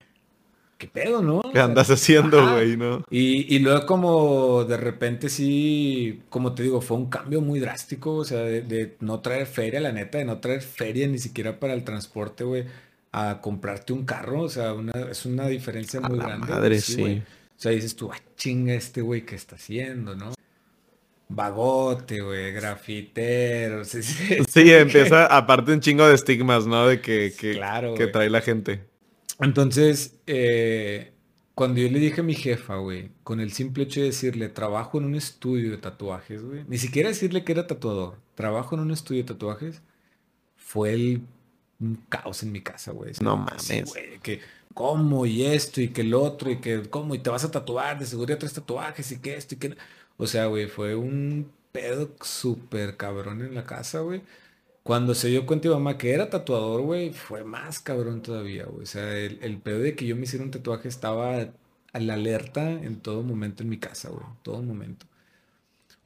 ¿qué 0.79 0.89
pedo, 0.89 1.23
no? 1.23 1.41
¿Qué 1.53 1.61
andas 1.61 1.91
haciendo, 1.91 2.55
güey, 2.55 2.77
no? 2.77 3.05
Y, 3.09 3.55
y, 3.55 3.61
luego 3.61 3.87
como 3.87 4.65
de 4.65 4.77
repente 4.77 5.29
sí, 5.29 6.23
como 6.29 6.55
te 6.55 6.65
digo, 6.65 6.81
fue 6.81 6.97
un 6.97 7.09
cambio 7.09 7.41
muy 7.41 7.61
drástico, 7.61 8.17
o 8.17 8.25
sea, 8.25 8.41
de, 8.41 8.97
no 9.01 9.21
traer 9.21 9.47
feria, 9.47 9.81
la 9.81 9.93
neta, 9.93 10.19
de 10.19 10.25
no 10.25 10.39
traer 10.39 10.63
feria 10.63 11.07
ni 11.07 11.19
siquiera 11.19 11.61
para 11.61 11.75
el 11.75 11.85
transporte, 11.85 12.45
güey, 12.45 12.65
a 13.13 13.41
comprarte 13.41 13.93
un 13.93 14.05
carro, 14.05 14.43
o 14.43 14.49
sea, 14.49 14.75
una, 14.75 14.93
es 15.11 15.25
una 15.25 15.47
diferencia 15.47 16.01
muy 16.01 16.19
grande. 16.19 16.49
Madre, 16.49 16.81
sí. 16.81 17.23
O 17.57 17.61
sea, 17.61 17.73
dices 17.73 17.97
tú, 17.97 18.11
ah, 18.13 18.19
chinga 18.37 18.75
este 18.75 19.01
güey 19.01 19.25
que 19.25 19.37
está 19.37 19.57
haciendo, 19.57 20.15
¿no? 20.15 20.35
Vagote, 21.29 22.21
güey, 22.21 22.53
grafitero. 22.53 23.85
Sí, 23.85 24.03
sí, 24.03 24.73
empieza, 24.73 25.27
aparte 25.27 25.73
un 25.73 25.81
chingo 25.81 26.07
de 26.07 26.15
estigmas, 26.15 26.67
¿no? 26.67 26.87
De 26.87 27.01
que, 27.01 27.33
que, 27.39 27.61
que 27.97 28.07
trae 28.09 28.31
la 28.31 28.41
gente. 28.41 28.85
Entonces, 29.41 30.17
eh, 30.27 31.13
cuando 31.55 31.81
yo 31.81 31.89
le 31.89 31.99
dije 31.99 32.21
a 32.21 32.25
mi 32.25 32.35
jefa, 32.35 32.77
güey, 32.77 33.11
con 33.23 33.41
el 33.41 33.53
simple 33.53 33.85
hecho 33.85 34.01
de 34.01 34.07
decirle, 34.07 34.49
trabajo 34.49 34.99
en 34.99 35.05
un 35.05 35.15
estudio 35.15 35.71
de 35.71 35.79
tatuajes, 35.79 36.43
güey, 36.43 36.65
ni 36.69 36.79
siquiera 36.79 37.09
decirle 37.09 37.45
que 37.45 37.53
era 37.53 37.67
tatuador, 37.67 38.17
trabajo 38.35 38.75
en 38.75 38.83
un 38.83 38.91
estudio 38.91 39.23
de 39.23 39.29
tatuajes, 39.29 39.83
fue 40.57 40.93
el 40.93 41.23
un 41.81 41.97
caos 42.09 42.43
en 42.43 42.53
mi 42.53 42.61
casa, 42.61 42.93
güey. 42.93 43.13
No 43.21 43.37
mames. 43.37 43.91
güey, 43.91 44.19
que 44.23 44.41
cómo 44.75 45.27
y 45.27 45.45
esto 45.45 45.81
y 45.81 45.89
que 45.91 46.03
el 46.03 46.15
otro 46.15 46.51
y 46.51 46.61
que 46.61 46.83
cómo 46.91 47.15
y 47.15 47.19
te 47.21 47.31
vas 47.31 47.45
a 47.45 47.51
tatuar, 47.51 47.99
de 47.99 48.07
seguridad 48.07 48.39
tres 48.39 48.55
tatuajes 48.55 49.13
y 49.13 49.21
que 49.21 49.37
esto 49.37 49.55
y 49.55 49.59
que... 49.59 49.77
O 50.17 50.27
sea, 50.27 50.47
güey, 50.47 50.67
fue 50.69 50.95
un 50.95 51.51
pedo 51.73 52.11
súper 52.23 52.97
cabrón 52.97 53.43
en 53.43 53.55
la 53.55 53.65
casa, 53.65 54.01
güey. 54.01 54.23
Cuando 54.85 55.15
se 55.15 55.29
dio 55.29 55.47
cuenta 55.47 55.69
mi 55.69 55.75
mamá 55.75 55.99
que 55.99 56.13
era 56.15 56.31
tatuador, 56.31 56.83
güey, 56.83 57.13
fue 57.13 57.45
más 57.45 57.81
cabrón 57.81 58.23
todavía, 58.23 58.67
güey. 58.67 58.85
O 58.85 58.87
sea, 58.87 59.17
el, 59.19 59.39
el, 59.43 59.59
pedo 59.59 59.81
de 59.81 59.97
que 59.97 60.07
yo 60.07 60.17
me 60.17 60.25
hiciera 60.25 60.45
un 60.45 60.51
tatuaje 60.53 60.89
estaba 60.89 61.39
a 61.93 62.01
la 62.01 62.15
alerta 62.15 62.71
en 62.71 63.01
todo 63.01 63.23
momento 63.23 63.63
en 63.63 63.71
mi 63.71 63.79
casa, 63.79 64.11
güey. 64.11 64.25
Todo 64.43 64.63
momento. 64.63 65.07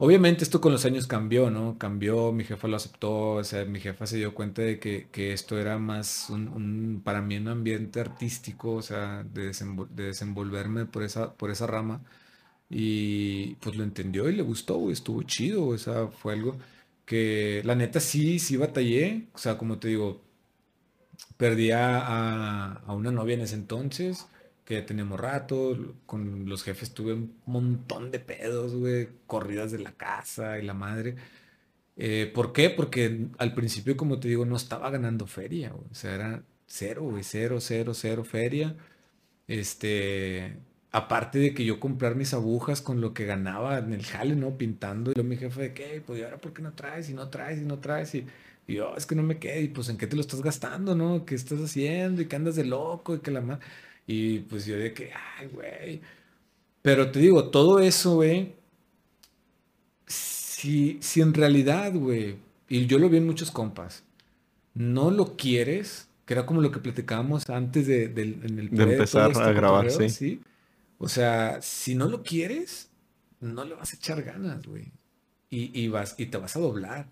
Obviamente 0.01 0.45
esto 0.45 0.61
con 0.61 0.71
los 0.71 0.85
años 0.85 1.07
cambió, 1.07 1.49
¿no? 1.49 1.77
Cambió, 1.77 2.31
mi 2.31 2.45
jefa 2.45 2.69
lo 2.69 2.77
aceptó, 2.77 3.31
o 3.33 3.43
sea, 3.43 3.65
mi 3.65 3.81
jefa 3.81 4.07
se 4.07 4.15
dio 4.17 4.33
cuenta 4.33 4.61
de 4.61 4.79
que, 4.79 5.33
esto 5.33 5.59
era 5.59 5.77
más 5.77 6.29
un, 6.29 7.01
para 7.03 7.21
mí 7.21 7.35
un 7.37 7.49
ambiente 7.49 7.99
artístico, 7.99 8.75
o 8.75 8.81
sea, 8.81 9.23
de, 9.23 9.51
desenvolverme 9.91 10.85
por 10.85 11.03
esa, 11.03 11.33
por 11.35 11.51
esa 11.51 11.67
rama. 11.67 12.01
Y 12.69 13.55
pues 13.57 13.75
lo 13.77 13.83
entendió 13.83 14.29
y 14.29 14.35
le 14.35 14.43
gustó, 14.43 14.91
estuvo 14.91 15.23
chido, 15.23 15.67
o 15.67 15.77
sea, 15.77 16.07
fue 16.09 16.33
algo 16.33 16.57
que 17.05 17.61
la 17.65 17.75
neta 17.75 17.99
sí, 17.99 18.39
sí 18.39 18.57
batallé, 18.57 19.27
o 19.33 19.37
sea, 19.39 19.57
como 19.57 19.79
te 19.79 19.89
digo, 19.89 20.21
perdí 21.37 21.71
a, 21.71 22.73
a 22.73 22.93
una 22.93 23.11
novia 23.11 23.35
en 23.35 23.41
ese 23.41 23.55
entonces, 23.55 24.27
que 24.69 24.75
ya 24.75 24.85
tenemos 24.85 25.19
rato, 25.19 25.95
con 26.05 26.47
los 26.47 26.63
jefes 26.63 26.93
tuve 26.93 27.13
un 27.13 27.33
montón 27.47 28.11
de 28.11 28.19
pedos, 28.19 28.75
güey, 28.75 29.09
corridas 29.25 29.71
de 29.71 29.79
la 29.79 29.93
casa 29.93 30.59
y 30.59 30.61
la 30.63 30.75
madre. 30.75 31.15
Eh, 31.97 32.31
¿Por 32.35 32.53
qué? 32.53 32.69
Porque 32.69 33.29
al 33.39 33.55
principio, 33.55 33.97
como 33.97 34.19
te 34.19 34.27
digo, 34.27 34.45
no 34.45 34.55
estaba 34.55 34.91
ganando 34.91 35.25
feria. 35.27 35.73
O 35.73 35.95
sea, 35.95 36.13
era 36.15 36.43
cero, 36.67 37.03
güey, 37.03 37.23
cero, 37.23 37.59
cero, 37.61 37.95
cero 37.95 38.23
feria. 38.23 38.75
Este, 39.47 40.57
aparte 40.91 41.39
de 41.39 41.53
que 41.55 41.65
yo 41.65 41.79
comprar 41.79 42.15
mis 42.15 42.35
agujas 42.35 42.81
con 42.81 43.01
lo 43.01 43.13
que 43.15 43.25
ganaba 43.25 43.79
en 43.79 43.93
el 43.93 44.05
jale, 44.05 44.35
¿no? 44.35 44.57
Pintando. 44.57 45.11
Y 45.11 45.15
luego 45.15 45.29
mi 45.29 45.37
jefe 45.37 45.61
de 45.63 45.73
qué, 45.73 46.03
pues, 46.05 46.19
¿y 46.19 46.23
ahora 46.23 46.37
por 46.37 46.53
qué 46.53 46.61
no 46.61 46.73
traes? 46.73 47.09
Y 47.09 47.15
no 47.15 47.29
traes, 47.29 47.59
y 47.59 47.65
no 47.65 47.79
traes. 47.79 48.13
Y, 48.15 48.27
yo, 48.67 48.95
es 48.95 49.07
que 49.07 49.15
no 49.15 49.23
me 49.23 49.39
quedé. 49.39 49.61
Y 49.63 49.69
pues, 49.69 49.89
¿en 49.89 49.97
qué 49.97 50.07
te 50.07 50.15
lo 50.15 50.21
estás 50.21 50.41
gastando, 50.43 50.95
no? 50.95 51.25
¿Qué 51.25 51.33
estás 51.35 51.59
haciendo? 51.59 52.21
Y 52.21 52.27
que 52.27 52.35
andas 52.35 52.55
de 52.55 52.65
loco 52.65 53.15
y 53.15 53.19
que 53.21 53.31
la 53.31 53.41
madre... 53.41 53.65
Y 54.11 54.39
pues 54.39 54.65
yo 54.65 54.75
de 54.75 54.91
que, 54.91 55.11
ay, 55.13 55.47
güey. 55.53 56.01
Pero 56.81 57.11
te 57.11 57.19
digo, 57.19 57.51
todo 57.51 57.77
eso, 57.77 58.15
güey, 58.15 58.55
si, 60.07 60.97
si 60.99 61.21
en 61.21 61.31
realidad, 61.31 61.93
güey, 61.93 62.37
y 62.67 62.87
yo 62.87 62.97
lo 62.97 63.07
vi 63.07 63.17
en 63.17 63.27
muchos 63.27 63.51
compas, 63.51 64.03
no 64.73 65.11
lo 65.11 65.37
quieres, 65.37 66.07
que 66.25 66.33
era 66.33 66.47
como 66.47 66.59
lo 66.59 66.71
que 66.71 66.79
platicábamos 66.79 67.47
antes 67.51 67.85
de, 67.85 68.05
en 68.05 68.57
el 68.57 68.71
de 68.71 68.83
empezar 68.93 69.31
a 69.37 69.51
grabar, 69.51 69.91
sí. 69.91 70.41
O 70.97 71.07
sea, 71.07 71.61
si 71.61 71.93
no 71.93 72.07
lo 72.07 72.23
quieres, 72.23 72.89
no 73.41 73.63
le 73.63 73.75
vas 73.75 73.93
a 73.93 73.95
echar 73.95 74.23
ganas, 74.23 74.65
güey. 74.65 74.91
Y, 75.51 75.79
y, 75.79 75.87
vas, 75.87 76.15
y 76.17 76.25
te 76.25 76.39
vas 76.39 76.55
a 76.55 76.59
doblar. 76.59 77.11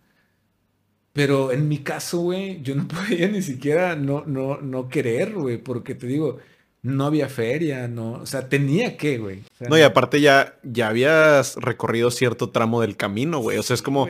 Pero 1.14 1.52
en 1.52 1.68
mi 1.68 1.78
caso, 1.84 2.22
güey, 2.22 2.60
yo 2.64 2.74
no 2.74 2.88
podía 2.88 3.28
ni 3.28 3.44
siquiera 3.44 3.96
no, 3.96 4.26
no, 4.26 4.62
no 4.62 4.90
querer, 4.90 5.36
güey, 5.36 5.60
porque 5.60 5.94
te 5.94 6.08
digo, 6.08 6.40
no 6.82 7.06
había 7.06 7.30
feria, 7.30 7.88
no, 7.88 8.14
o 8.14 8.26
sea, 8.26 8.50
tenía 8.50 8.98
que, 8.98 9.18
güey. 9.18 9.44
no, 9.70 9.78
y 9.78 9.82
aparte 9.82 10.22
ya, 10.22 10.58
ya 10.64 10.90
habías 10.90 11.56
recorrido 11.56 12.12
cierto 12.12 12.50
tramo 12.50 12.82
del 12.82 12.96
camino, 12.96 13.40
güey. 13.40 13.58
O 13.58 13.64
sea, 13.64 13.74
es 13.74 13.82
como, 13.82 14.08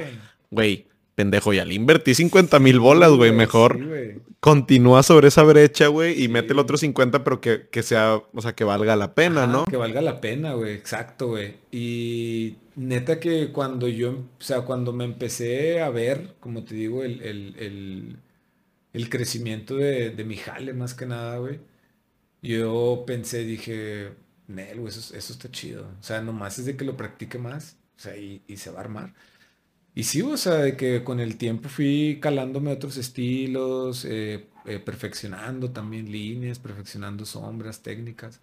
güey, 0.51 0.87
pendejo, 1.15 1.53
ya 1.53 1.65
le 1.65 1.73
invertí 1.73 2.13
50 2.13 2.59
mil 2.59 2.79
bolas, 2.79 3.11
güey. 3.11 3.31
Mejor 3.31 3.79
continúa 4.39 5.01
sobre 5.01 5.29
esa 5.29 5.43
brecha, 5.43 5.87
güey, 5.87 6.21
y 6.21 6.27
mete 6.27 6.53
el 6.53 6.59
otro 6.59 6.77
50, 6.77 7.23
pero 7.23 7.41
que, 7.41 7.67
que, 7.71 7.83
sea, 7.83 8.21
o 8.33 8.41
sea, 8.41 8.53
que 8.53 8.63
valga 8.63 8.95
la 8.95 9.15
pena, 9.15 9.47
¿no? 9.47 9.65
Que 9.65 9.77
valga 9.77 10.01
la 10.01 10.21
pena, 10.21 10.53
güey, 10.53 10.73
exacto, 10.73 11.27
güey. 11.29 11.55
Y 11.71 12.57
neta 12.75 13.19
que 13.19 13.51
cuando 13.51 13.87
yo, 13.87 14.11
o 14.11 14.43
sea, 14.43 14.61
cuando 14.61 14.93
me 14.93 15.05
empecé 15.05 15.81
a 15.81 15.89
ver, 15.89 16.35
como 16.39 16.63
te 16.63 16.75
digo, 16.75 17.03
el, 17.03 17.21
el, 17.23 17.55
el, 17.57 18.17
el 18.93 19.09
crecimiento 19.09 19.75
de, 19.75 20.11
de 20.11 20.23
mi 20.23 20.35
jale, 20.35 20.73
más 20.73 20.93
que 20.93 21.07
nada, 21.07 21.37
güey 21.37 21.59
yo 22.41 23.03
pensé, 23.07 23.43
dije, 23.45 24.13
Nel, 24.47 24.85
eso, 24.87 25.15
eso 25.15 25.33
está 25.33 25.51
chido. 25.51 25.87
O 25.99 26.03
sea, 26.03 26.21
nomás 26.21 26.59
es 26.59 26.65
de 26.65 26.77
que 26.77 26.85
lo 26.85 26.97
practique 26.97 27.37
más, 27.37 27.77
o 27.97 27.99
sea, 27.99 28.17
y, 28.17 28.41
se 28.57 28.71
va 28.71 28.79
a 28.79 28.81
armar. 28.81 29.13
Y 29.95 30.03
sí, 30.03 30.21
o 30.21 30.37
sea, 30.37 30.55
de 30.55 30.77
que 30.77 31.03
con 31.03 31.19
el 31.19 31.37
tiempo 31.37 31.69
fui 31.69 32.19
calándome 32.21 32.71
otros 32.71 32.97
estilos, 32.97 34.05
eh, 34.05 34.47
eh, 34.65 34.79
perfeccionando 34.79 35.71
también 35.71 36.11
líneas, 36.11 36.59
perfeccionando 36.59 37.25
sombras, 37.25 37.81
técnicas. 37.83 38.41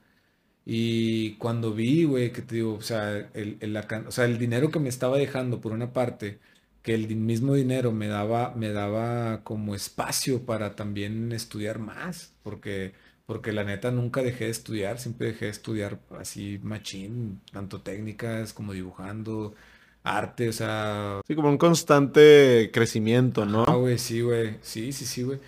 Y 0.67 1.35
cuando 1.37 1.75
vi, 1.75 2.05
güey, 2.05 2.33
que 2.33 2.43
te 2.43 2.57
digo, 2.57 2.75
o 2.75 2.83
sea, 2.83 3.31
el, 3.35 3.59
el, 3.61 3.77
el 3.77 4.39
dinero 4.39 4.71
que 4.71 4.79
me 4.81 4.89
estaba 4.89 5.19
dejando 5.19 5.61
por 5.61 5.73
una 5.73 5.93
parte, 5.93 6.41
que 6.83 6.95
el 6.95 7.15
mismo 7.17 7.55
dinero 7.55 7.93
me 7.93 8.09
daba, 8.09 8.55
me 8.57 8.71
daba 8.73 9.43
como 9.45 9.75
espacio 9.75 10.45
para 10.47 10.77
también 10.77 11.33
estudiar 11.33 11.79
más, 11.79 12.35
porque 12.43 12.95
porque 13.27 13.53
la 13.53 13.65
neta 13.65 13.91
nunca 13.91 14.23
dejé 14.23 14.45
de 14.45 14.51
estudiar, 14.51 14.99
siempre 14.99 15.29
dejé 15.29 15.47
de 15.47 15.51
estudiar 15.53 15.99
así 16.19 16.61
machín, 16.63 17.41
tanto 17.53 17.81
técnicas 17.81 18.53
como 18.53 18.73
dibujando, 18.73 19.55
arte, 20.03 20.49
o 20.49 20.53
sea... 20.53 21.21
Sí, 21.27 21.35
como 21.35 21.49
un 21.49 21.59
constante 21.59 22.71
crecimiento, 22.73 23.47
¿no? 23.47 23.65
Ah, 23.67 23.77
güey, 23.77 23.99
sí, 23.99 24.21
güey, 24.21 24.59
sí, 24.63 24.93
sí, 24.93 25.07
sí, 25.07 25.23
güey. 25.23 25.41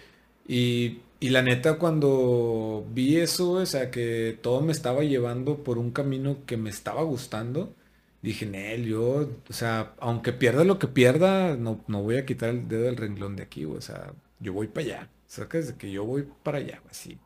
Y, 0.48 1.00
y, 1.20 1.30
la 1.30 1.42
neta 1.42 1.78
cuando 1.78 2.86
vi 2.92 3.18
eso, 3.18 3.52
o 3.52 3.66
sea, 3.66 3.90
que 3.90 4.38
todo 4.42 4.60
me 4.62 4.72
estaba 4.72 5.02
llevando 5.02 5.62
por 5.64 5.78
un 5.78 5.90
camino 5.90 6.38
que 6.46 6.56
me 6.56 6.70
estaba 6.70 7.02
gustando, 7.02 7.74
dije, 8.22 8.46
Nel, 8.46 8.86
yo, 8.86 9.28
o 9.48 9.52
sea, 9.52 9.94
aunque 10.00 10.32
pierda 10.32 10.64
lo 10.64 10.78
que 10.78 10.88
pierda, 10.88 11.56
no, 11.56 11.84
no 11.88 12.02
voy 12.02 12.16
a 12.16 12.26
quitar 12.26 12.50
el 12.50 12.68
dedo 12.68 12.84
del 12.84 12.96
renglón 12.96 13.36
de 13.36 13.42
aquí, 13.44 13.64
güey, 13.64 13.78
o 13.78 13.82
sea, 13.82 14.12
yo 14.40 14.52
voy 14.52 14.68
para 14.68 14.86
allá. 14.86 15.10
O 15.26 15.30
sea, 15.30 15.48
que 15.48 15.58
desde 15.58 15.76
que 15.76 15.90
yo 15.90 16.04
voy 16.04 16.28
para 16.42 16.58
allá, 16.58 16.80
así. 16.90 17.18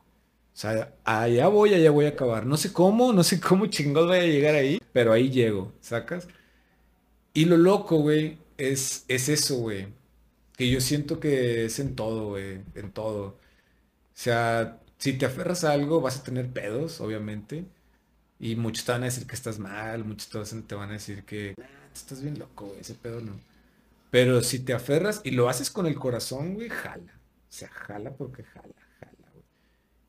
O 0.53 0.57
sea, 0.61 0.93
allá 1.03 1.47
voy, 1.47 1.73
allá 1.73 1.91
voy 1.91 2.05
a 2.05 2.09
acabar. 2.09 2.45
No 2.45 2.57
sé 2.57 2.73
cómo, 2.73 3.13
no 3.13 3.23
sé 3.23 3.39
cómo 3.39 3.67
chingados 3.67 4.09
voy 4.09 4.19
a 4.19 4.23
llegar 4.23 4.55
ahí, 4.55 4.79
pero 4.93 5.13
ahí 5.13 5.29
llego, 5.29 5.73
¿sacas? 5.81 6.27
Y 7.33 7.45
lo 7.45 7.57
loco, 7.57 7.97
güey, 7.97 8.37
es, 8.57 9.05
es 9.07 9.29
eso, 9.29 9.57
güey. 9.57 9.87
Que 10.57 10.69
yo 10.69 10.81
siento 10.81 11.19
que 11.19 11.65
es 11.65 11.79
en 11.79 11.95
todo, 11.95 12.29
güey, 12.29 12.61
en 12.75 12.91
todo. 12.91 13.23
O 13.27 13.39
sea, 14.13 14.79
si 14.97 15.13
te 15.13 15.25
aferras 15.25 15.63
a 15.63 15.71
algo, 15.73 16.01
vas 16.01 16.19
a 16.19 16.23
tener 16.23 16.51
pedos, 16.51 17.01
obviamente. 17.01 17.65
Y 18.39 18.55
muchos 18.55 18.85
te 18.85 18.91
van 18.91 19.03
a 19.03 19.05
decir 19.05 19.27
que 19.27 19.35
estás 19.35 19.59
mal, 19.59 20.05
muchos 20.05 20.29
te 20.67 20.75
van 20.75 20.89
a 20.89 20.93
decir 20.93 21.23
que 21.25 21.55
estás 21.93 22.21
bien 22.21 22.39
loco, 22.39 22.67
güey, 22.67 22.81
ese 22.81 22.95
pedo 22.95 23.21
no. 23.21 23.39
Pero 24.11 24.41
si 24.43 24.59
te 24.59 24.73
aferras 24.73 25.21
y 25.23 25.31
lo 25.31 25.49
haces 25.49 25.71
con 25.71 25.87
el 25.87 25.95
corazón, 25.95 26.53
güey, 26.55 26.69
jala. 26.69 27.13
O 27.15 27.53
sea, 27.53 27.69
jala 27.69 28.11
porque 28.11 28.43
jala. 28.43 28.80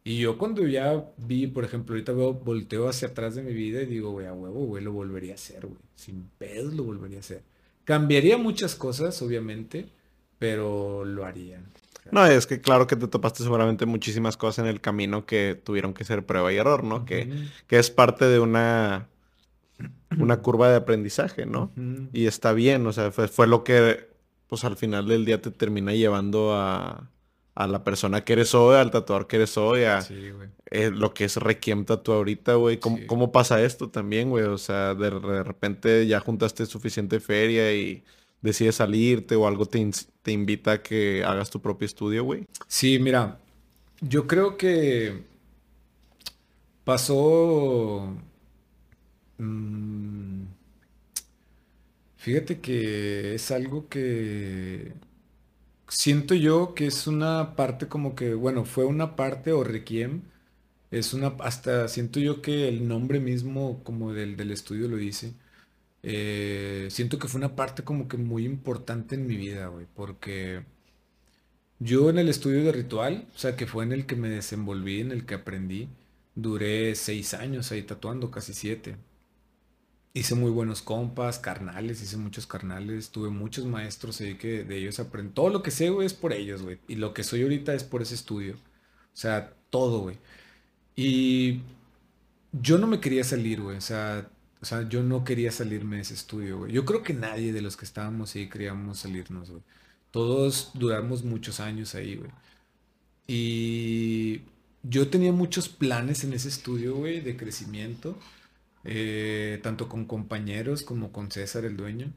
Y 0.05 0.19
yo 0.19 0.37
cuando 0.37 0.67
ya 0.67 1.05
vi, 1.17 1.47
por 1.47 1.65
ejemplo, 1.65 1.95
ahorita 1.95 2.13
veo, 2.13 2.35
volteo 2.35 2.89
hacia 2.89 3.09
atrás 3.09 3.37
de 3.37 3.43
mi 3.43 3.53
vida 3.53 3.83
y 3.83 3.87
digo, 3.87 4.11
güey, 4.11 4.27
a 4.27 4.33
huevo, 4.33 4.67
güey, 4.67 4.83
lo 4.83 4.93
volvería 4.93 5.33
a 5.33 5.35
hacer, 5.37 5.67
güey. 5.67 5.79
Sin 5.95 6.29
pedos 6.39 6.75
lo 6.75 6.83
volvería 6.83 7.19
a 7.19 7.21
hacer. 7.21 7.43
Cambiaría 7.85 8.37
muchas 8.37 8.75
cosas, 8.75 9.21
obviamente, 9.23 9.87
pero 10.39 11.05
lo 11.05 11.25
haría. 11.25 11.61
No, 12.11 12.27
es 12.27 12.47
que 12.49 12.61
claro 12.61 12.89
que 12.89 12.97
te 12.97 13.07
topaste 13.07 13.45
seguramente 13.45 13.87
muchísimas 13.87 14.37
cosas 14.37 14.65
en 14.65 14.67
el 14.67 14.81
camino 14.81 15.25
que 15.25 15.61
tuvieron 15.63 15.95
que 15.95 16.05
ser 16.05 16.27
prueba 16.27 16.53
y 16.53 16.57
error, 16.57 16.83
¿no? 16.83 17.05
que, 17.05 17.33
que, 17.69 17.79
es 17.79 17.91
parte 17.91 18.25
de 18.25 18.41
una, 18.41 19.07
una 20.19 20.39
curva 20.39 20.69
de 20.69 20.77
aprendizaje, 20.77 21.47
¿no? 21.47 21.71
Y 22.13 22.27
está 22.27 22.53
bien, 22.53 22.85
o 22.89 22.93
sea, 22.93 23.13
fue, 23.13 23.29
fue 23.29 23.47
lo 23.47 23.63
que, 23.63 24.09
pues 24.49 24.65
al 24.65 24.77
final 24.77 25.07
del 25.07 25.25
día 25.25 25.41
te 25.41 25.53
termina 25.53 25.93
llevando 25.93 26.55
a, 26.55 27.09
a 27.55 27.67
la 27.67 27.85
persona 27.85 28.25
que 28.25 28.33
eres 28.33 28.55
hoy, 28.55 28.77
al 28.77 28.91
tatuador 28.91 29.27
que 29.27 29.37
eres 29.37 29.57
hoy, 29.59 29.85
a 29.85 30.01
eh, 30.71 30.91
lo 30.91 31.13
que 31.13 31.25
es 31.25 31.37
Requiem 31.37 31.85
Tatu 31.85 32.13
ahorita, 32.13 32.55
güey. 32.55 32.79
¿Cómo, 32.79 33.33
pasa 33.33 33.63
esto 33.63 33.91
también, 33.91 34.31
güey? 34.31 34.45
O 34.45 34.59
sea, 34.59 34.95
de, 34.95 35.11
repente 35.11 36.07
ya 36.07 36.21
juntaste 36.21 36.65
suficiente 36.67 37.21
feria 37.21 37.75
y 37.75 38.05
decides 38.41 38.77
salirte 38.77 39.37
o 39.37 39.47
algo 39.47 39.67
te, 39.67 39.89
te 40.23 40.33
invita 40.33 40.73
a 40.73 40.83
que 40.83 41.25
hagas 41.25 41.51
tu 41.51 41.61
propio 41.61 41.87
estudio, 41.87 42.25
güey. 42.25 42.47
Sí, 42.67 42.99
mira, 42.99 43.39
yo 44.01 44.27
creo 44.27 44.57
que 44.57 45.23
pasó... 46.85 48.17
Mm, 49.39 50.45
fíjate 52.17 52.61
que 52.61 53.35
es 53.35 53.51
algo 53.51 53.89
que 53.89 54.93
siento 55.93 56.35
yo 56.35 56.75
que 56.75 56.87
es 56.87 57.07
una 57.07 57.57
parte 57.57 57.89
como 57.89 58.15
que, 58.15 58.35
bueno, 58.35 58.65
fue 58.65 58.85
una 58.85 59.17
parte 59.17 59.53
o 59.53 59.65
requiem 59.65 60.23
Es 60.91 61.15
una, 61.15 61.29
hasta 61.41 61.89
siento 61.89 62.21
yo 62.21 62.43
que 62.43 62.69
el 62.69 62.89
nombre 62.89 63.21
mismo 63.21 63.83
como 63.85 64.13
del, 64.15 64.37
del 64.37 64.53
estudio 64.53 64.89
lo 64.89 64.97
dice. 64.99 65.35
Eh, 66.05 66.89
siento 66.91 67.19
que 67.19 67.29
fue 67.29 67.41
una 67.41 67.57
parte 67.57 67.85
como 67.85 68.09
que 68.09 68.17
muy 68.19 68.45
importante 68.47 69.17
en 69.17 69.27
mi 69.29 69.37
vida, 69.37 69.69
güey, 69.69 69.87
porque 69.95 70.65
yo 71.79 72.09
en 72.11 72.19
el 72.19 72.29
estudio 72.29 72.65
de 72.65 72.73
ritual, 72.73 73.27
o 73.35 73.39
sea, 73.39 73.57
que 73.57 73.67
fue 73.67 73.85
en 73.85 73.93
el 73.93 74.07
que 74.07 74.17
me 74.17 74.29
desenvolví, 74.31 75.01
en 75.01 75.13
el 75.13 75.27
que 75.27 75.35
aprendí, 75.35 75.89
duré 76.35 76.95
seis 76.95 77.35
años 77.35 77.73
ahí 77.73 77.83
tatuando, 77.83 78.31
casi 78.31 78.55
siete. 78.55 78.97
Hice 80.15 80.35
muy 80.35 80.51
buenos 80.51 80.83
compas, 80.83 81.39
carnales, 81.39 82.03
hice 82.03 82.19
muchos 82.19 82.47
carnales, 82.47 83.11
tuve 83.11 83.31
muchos 83.31 83.65
maestros 83.65 84.21
ahí 84.21 84.35
que 84.37 84.65
de 84.65 84.77
ellos 84.79 84.99
aprendí. 85.01 85.33
Todo 85.33 85.49
lo 85.49 85.63
que 85.63 85.71
sé, 85.71 85.89
güey, 85.91 86.07
es 86.07 86.15
por 86.15 86.33
ellos, 86.35 86.63
güey. 86.63 86.79
Y 86.89 86.97
lo 86.97 87.15
que 87.15 87.25
soy 87.25 87.43
ahorita 87.43 87.75
es 87.75 87.85
por 87.85 88.03
ese 88.03 88.15
estudio. 88.15 88.55
O 88.55 89.17
sea, 89.17 89.55
todo, 89.71 90.01
güey. 90.01 90.19
Y 90.97 91.63
yo 92.53 92.79
no 92.79 92.87
me 92.87 93.01
quería 93.01 93.25
salir, 93.25 93.63
güey. 93.63 93.79
O 93.79 93.81
sea, 93.81 94.29
o 94.63 94.65
sea, 94.65 94.89
yo 94.89 95.03
no 95.03 95.25
quería 95.25 95.51
salirme 95.51 95.97
de 95.97 96.03
ese 96.03 96.15
estudio, 96.15 96.59
güey. 96.59 96.73
Yo 96.73 96.85
creo 96.85 97.03
que 97.03 97.15
nadie 97.15 97.53
de 97.53 97.63
los 97.63 97.77
que 97.77 97.85
estábamos 97.85 98.35
ahí 98.35 98.49
queríamos 98.49 99.01
salirnos, 99.01 99.51
güey. 99.51 99.63
Todos 100.13 100.71
duramos 100.75 101.25
muchos 101.25 101.59
años 101.59 101.95
ahí, 101.97 102.17
güey. 102.17 102.31
Y 103.27 104.43
yo 104.83 105.09
tenía 105.09 105.33
muchos 105.33 105.69
planes 105.69 106.23
en 106.25 106.33
ese 106.33 106.49
estudio, 106.49 106.97
güey, 106.97 107.21
de 107.21 107.37
crecimiento. 107.37 108.19
Eh, 108.85 109.61
tanto 109.63 109.89
con 109.89 110.07
compañeros 110.07 110.83
como 110.83 111.13
con 111.13 111.31
César, 111.31 111.65
el 111.65 111.77
dueño. 111.77 112.13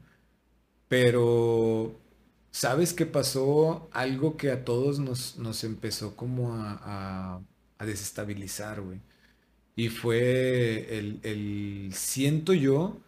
Pero, 0.88 2.00
¿sabes 2.50 2.94
qué 2.94 3.06
pasó? 3.06 3.88
Algo 3.92 4.36
que 4.36 4.50
a 4.50 4.64
todos 4.64 4.98
nos, 5.00 5.38
nos 5.38 5.64
empezó 5.64 6.16
como 6.16 6.54
a, 6.54 7.42
a 7.78 7.86
desestabilizar, 7.86 8.80
güey. 8.82 9.00
Y 9.76 9.90
fue 9.90 10.98
el, 10.98 11.20
el, 11.22 11.90
siento 11.94 12.54
yo 12.54 13.00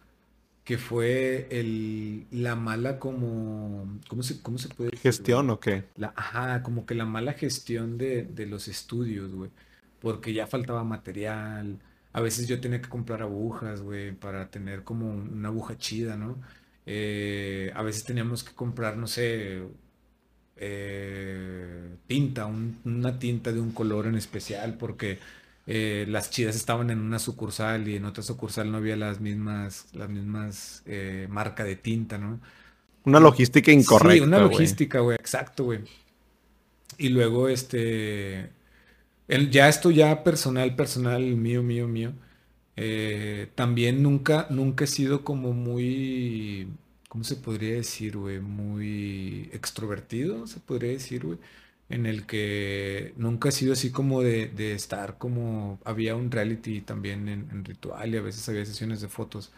que 0.65 0.77
fue 0.77 1.47
el, 1.51 2.27
la 2.31 2.55
mala 2.55 2.99
como, 2.99 3.99
¿cómo 4.09 4.23
se, 4.23 4.41
cómo 4.41 4.57
se 4.59 4.69
puede 4.69 4.91
decir? 4.91 5.01
¿Gestión 5.01 5.49
o 5.49 5.59
qué? 5.59 5.85
La, 5.95 6.13
ajá, 6.15 6.63
como 6.63 6.85
que 6.85 6.95
la 6.95 7.05
mala 7.05 7.33
gestión 7.33 7.97
de, 7.97 8.23
de 8.23 8.45
los 8.47 8.67
estudios, 8.67 9.33
güey. 9.33 9.51
Porque 9.99 10.33
ya 10.33 10.47
faltaba 10.47 10.83
material. 10.83 11.79
A 12.19 12.21
veces 12.21 12.49
yo 12.49 12.59
tenía 12.59 12.81
que 12.81 12.89
comprar 12.89 13.21
agujas, 13.21 13.81
güey, 13.81 14.11
para 14.11 14.51
tener 14.51 14.83
como 14.83 15.09
una 15.09 15.47
aguja 15.47 15.77
chida, 15.77 16.17
¿no? 16.17 16.37
Eh, 16.85 17.71
a 17.73 17.81
veces 17.81 18.03
teníamos 18.03 18.43
que 18.43 18.53
comprar, 18.53 18.97
no 18.97 19.07
sé, 19.07 19.61
eh, 20.57 21.95
tinta, 22.07 22.45
una 22.45 23.17
tinta 23.19 23.53
de 23.53 23.61
un 23.61 23.71
color 23.71 24.07
en 24.07 24.15
especial, 24.15 24.75
porque 24.77 25.19
eh, 25.65 26.05
las 26.09 26.29
chidas 26.29 26.57
estaban 26.57 26.89
en 26.89 26.99
una 26.99 27.19
sucursal 27.19 27.87
y 27.87 27.95
en 27.95 28.03
otra 28.03 28.21
sucursal 28.21 28.69
no 28.69 28.79
había 28.79 28.97
las 28.97 29.21
mismas, 29.21 29.87
las 29.93 30.09
mismas 30.09 30.83
marca 31.29 31.63
de 31.63 31.77
tinta, 31.77 32.17
¿no? 32.17 32.41
Una 33.05 33.21
logística 33.21 33.71
incorrecta. 33.71 34.15
Sí, 34.15 34.19
una 34.19 34.39
logística, 34.39 34.99
güey, 34.99 35.15
exacto, 35.15 35.63
güey. 35.63 35.85
Y 36.97 37.07
luego, 37.07 37.47
este, 37.47 38.49
ya 39.51 39.69
esto 39.69 39.91
ya 39.91 40.23
personal, 40.23 40.75
personal, 40.75 41.21
mío, 41.21 41.63
mío, 41.63 41.87
mío. 41.87 42.13
Eh, 42.75 43.49
también 43.55 44.03
nunca, 44.03 44.47
nunca 44.49 44.85
he 44.85 44.87
sido 44.87 45.23
como 45.23 45.53
muy, 45.53 46.69
¿cómo 47.09 47.23
se 47.23 47.35
podría 47.35 47.75
decir, 47.75 48.17
güey? 48.17 48.39
Muy 48.39 49.49
extrovertido, 49.53 50.47
se 50.47 50.59
podría 50.59 50.91
decir, 50.91 51.25
güey 51.25 51.39
en 51.89 52.05
el 52.05 52.25
que 52.25 53.13
nunca 53.17 53.49
ha 53.49 53.51
sido 53.51 53.73
así 53.73 53.91
como 53.91 54.21
de, 54.21 54.73
estar 54.73 55.17
como 55.17 55.79
había 55.83 56.15
un 56.15 56.31
reality 56.31 56.81
también 56.81 57.27
en, 57.27 57.65
ritual 57.65 58.13
y 58.13 58.17
a 58.17 58.21
veces 58.21 58.47
había 58.49 58.65
sesiones 58.65 59.01
de 59.01 59.09
fotos 59.09 59.51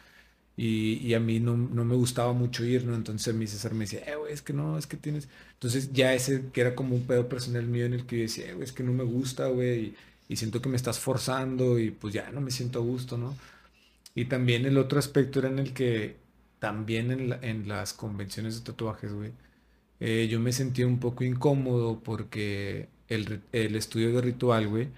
y, 0.63 1.15
a 1.15 1.19
mí 1.19 1.39
no, 1.39 1.57
me 1.57 1.95
gustaba 1.95 2.33
mucho 2.33 2.63
ir, 2.63 2.85
¿no? 2.85 2.93
Entonces 2.93 3.33
mi 3.33 3.47
César 3.47 3.73
me 3.73 3.85
decía, 3.85 4.01
eh, 4.05 4.15
güey, 4.15 4.31
es 4.31 4.43
que 4.43 4.53
no, 4.53 4.77
es 4.77 4.85
que 4.85 4.95
tienes... 4.95 5.27
Entonces 5.53 5.91
ya 5.91 6.13
ese 6.13 6.49
que 6.53 6.61
era 6.61 6.75
como 6.75 6.95
un 6.95 7.07
pedo 7.07 7.27
personal 7.27 7.65
mío 7.65 7.85
en 7.85 7.93
el 7.93 8.05
que 8.05 8.17
yo 8.17 8.21
decía, 8.23 8.47
eh, 8.47 8.53
güey, 8.53 8.65
es 8.65 8.71
que 8.71 8.83
no 8.83 8.93
me 8.93 9.03
gusta, 9.03 9.47
güey, 9.47 9.95
y, 10.29 10.35
siento 10.35 10.61
que 10.61 10.69
me 10.69 10.75
estás 10.75 10.99
forzando 10.99 11.79
y 11.79 11.89
pues 11.91 12.13
ya 12.13 12.29
no 12.31 12.41
me 12.41 12.51
siento 12.51 12.79
a 12.79 12.83
gusto, 12.83 13.17
¿no? 13.17 13.35
Y 14.15 14.25
también 14.25 14.65
el 14.65 14.77
otro 14.77 14.99
aspecto 14.99 15.39
era 15.39 15.49
en 15.49 15.59
el 15.59 15.73
que 15.73 16.17
también 16.59 17.11
en, 17.41 17.67
las 17.67 17.93
convenciones 17.93 18.55
de 18.55 18.61
tatuajes, 18.61 19.13
güey, 19.13 19.31
eh, 19.99 20.27
yo 20.29 20.39
me 20.39 20.53
sentía 20.53 20.87
un 20.87 20.99
poco 20.99 21.23
incómodo 21.23 22.01
porque 22.03 22.87
el, 23.09 23.41
estudio 23.51 24.13
de 24.13 24.21
ritual, 24.21 24.67
güey, 24.67 24.89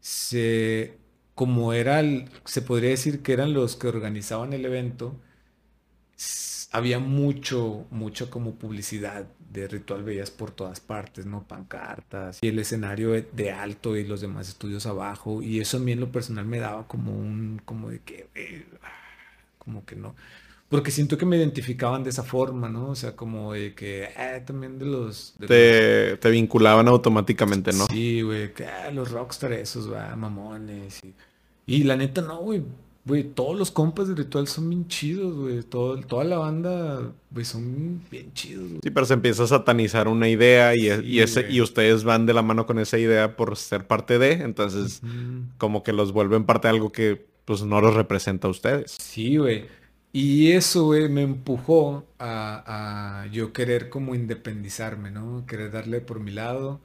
se, 0.00 0.98
como 1.36 1.74
era, 1.74 2.02
se 2.46 2.62
podría 2.62 2.90
decir 2.90 3.22
que 3.22 3.34
eran 3.34 3.52
los 3.52 3.76
que 3.76 3.88
organizaban 3.88 4.54
el 4.54 4.64
evento, 4.64 5.20
había 6.72 6.98
mucho, 6.98 7.86
mucho 7.90 8.30
como 8.30 8.54
publicidad 8.54 9.26
de 9.50 9.68
ritual 9.68 10.02
veías 10.02 10.30
por 10.30 10.50
todas 10.50 10.80
partes, 10.80 11.26
¿no? 11.26 11.46
Pancartas 11.46 12.38
y 12.42 12.48
el 12.48 12.58
escenario 12.58 13.12
de 13.12 13.52
alto 13.52 13.96
y 13.96 14.04
los 14.04 14.22
demás 14.22 14.48
estudios 14.48 14.86
abajo 14.86 15.42
y 15.42 15.60
eso 15.60 15.76
a 15.76 15.80
mí 15.80 15.92
en 15.92 16.00
lo 16.00 16.10
personal 16.10 16.46
me 16.46 16.58
daba 16.58 16.88
como 16.88 17.12
un, 17.12 17.60
como 17.64 17.90
de 17.90 18.00
que, 18.00 18.28
ah, 18.82 18.88
como 19.58 19.84
que 19.84 19.94
no 19.94 20.14
porque 20.68 20.90
siento 20.90 21.16
que 21.16 21.26
me 21.26 21.36
identificaban 21.36 22.02
de 22.02 22.10
esa 22.10 22.24
forma, 22.24 22.68
¿no? 22.68 22.90
O 22.90 22.94
sea, 22.96 23.14
como 23.14 23.52
de 23.52 23.74
que, 23.74 24.04
eh, 24.04 24.42
también 24.44 24.78
de 24.78 24.86
los... 24.86 25.34
te, 25.46 26.16
te, 26.16 26.30
vinculaban 26.30 26.88
automáticamente, 26.88 27.72
¿no? 27.72 27.86
Sí, 27.86 28.22
güey, 28.22 28.52
que 28.52 28.66
ah, 28.66 28.90
los 28.90 29.12
rockstar 29.12 29.52
esos, 29.52 29.92
va, 29.92 30.16
mamones. 30.16 31.00
Y, 31.66 31.84
la 31.84 31.96
neta, 31.96 32.20
no, 32.20 32.38
güey. 32.38 32.62
Güey, 33.04 33.22
todos 33.22 33.56
los 33.56 33.70
compas 33.70 34.08
de 34.08 34.16
Ritual 34.16 34.48
son 34.48 34.68
bien 34.68 34.88
chidos, 34.88 35.36
güey. 35.36 35.62
Todo, 35.62 36.00
toda 36.00 36.24
la 36.24 36.38
banda, 36.38 37.12
güey, 37.30 37.44
son 37.44 38.02
bien 38.10 38.32
chidos. 38.34 38.68
Sí, 38.82 38.90
pero 38.90 39.06
se 39.06 39.14
empieza 39.14 39.44
a 39.44 39.46
satanizar 39.46 40.08
una 40.08 40.28
idea 40.28 40.74
y, 40.74 40.88
y, 41.04 41.20
ese, 41.20 41.46
y 41.48 41.60
ustedes 41.60 42.02
van 42.02 42.26
de 42.26 42.34
la 42.34 42.42
mano 42.42 42.66
con 42.66 42.80
esa 42.80 42.98
idea 42.98 43.36
por 43.36 43.56
ser 43.56 43.86
parte 43.86 44.18
de, 44.18 44.32
entonces 44.32 45.02
como 45.56 45.84
que 45.84 45.92
los 45.92 46.10
vuelven 46.10 46.42
parte 46.42 46.66
de 46.66 46.74
algo 46.74 46.90
que 46.90 47.24
pues 47.44 47.62
no 47.62 47.80
los 47.80 47.94
representa 47.94 48.48
a 48.48 48.50
ustedes. 48.50 48.96
Sí, 49.00 49.36
güey. 49.36 49.66
Y 50.18 50.52
eso, 50.52 50.90
me 51.10 51.22
empujó 51.22 52.06
a, 52.18 53.28
yo 53.32 53.52
querer 53.52 53.90
como 53.90 54.14
independizarme, 54.14 55.10
¿no? 55.10 55.44
Querer 55.46 55.70
darle 55.70 56.00
por 56.00 56.20
mi 56.20 56.30
lado. 56.30 56.80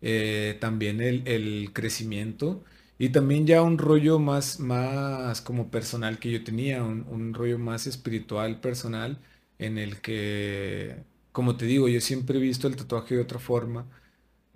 Eh, 0.00 0.56
también 0.60 1.00
el, 1.00 1.72
crecimiento. 1.72 2.64
Y 2.98 3.10
también 3.10 3.46
ya 3.48 3.62
un 3.62 3.78
rollo 3.78 4.20
más, 4.20 4.60
más 4.60 5.40
como 5.42 5.70
personal 5.72 6.20
que 6.20 6.30
yo 6.30 6.44
tenía, 6.44 6.84
un, 6.84 7.34
rollo 7.34 7.58
más 7.58 7.88
espiritual, 7.88 8.60
personal, 8.60 9.18
en 9.58 9.78
el 9.78 10.00
que, 10.00 11.04
como 11.32 11.56
te 11.56 11.66
digo, 11.66 11.88
yo 11.88 12.00
siempre 12.00 12.38
he 12.38 12.40
visto 12.40 12.68
el 12.68 12.76
tatuaje 12.76 13.16
de 13.16 13.22
otra 13.22 13.40
forma. 13.40 13.86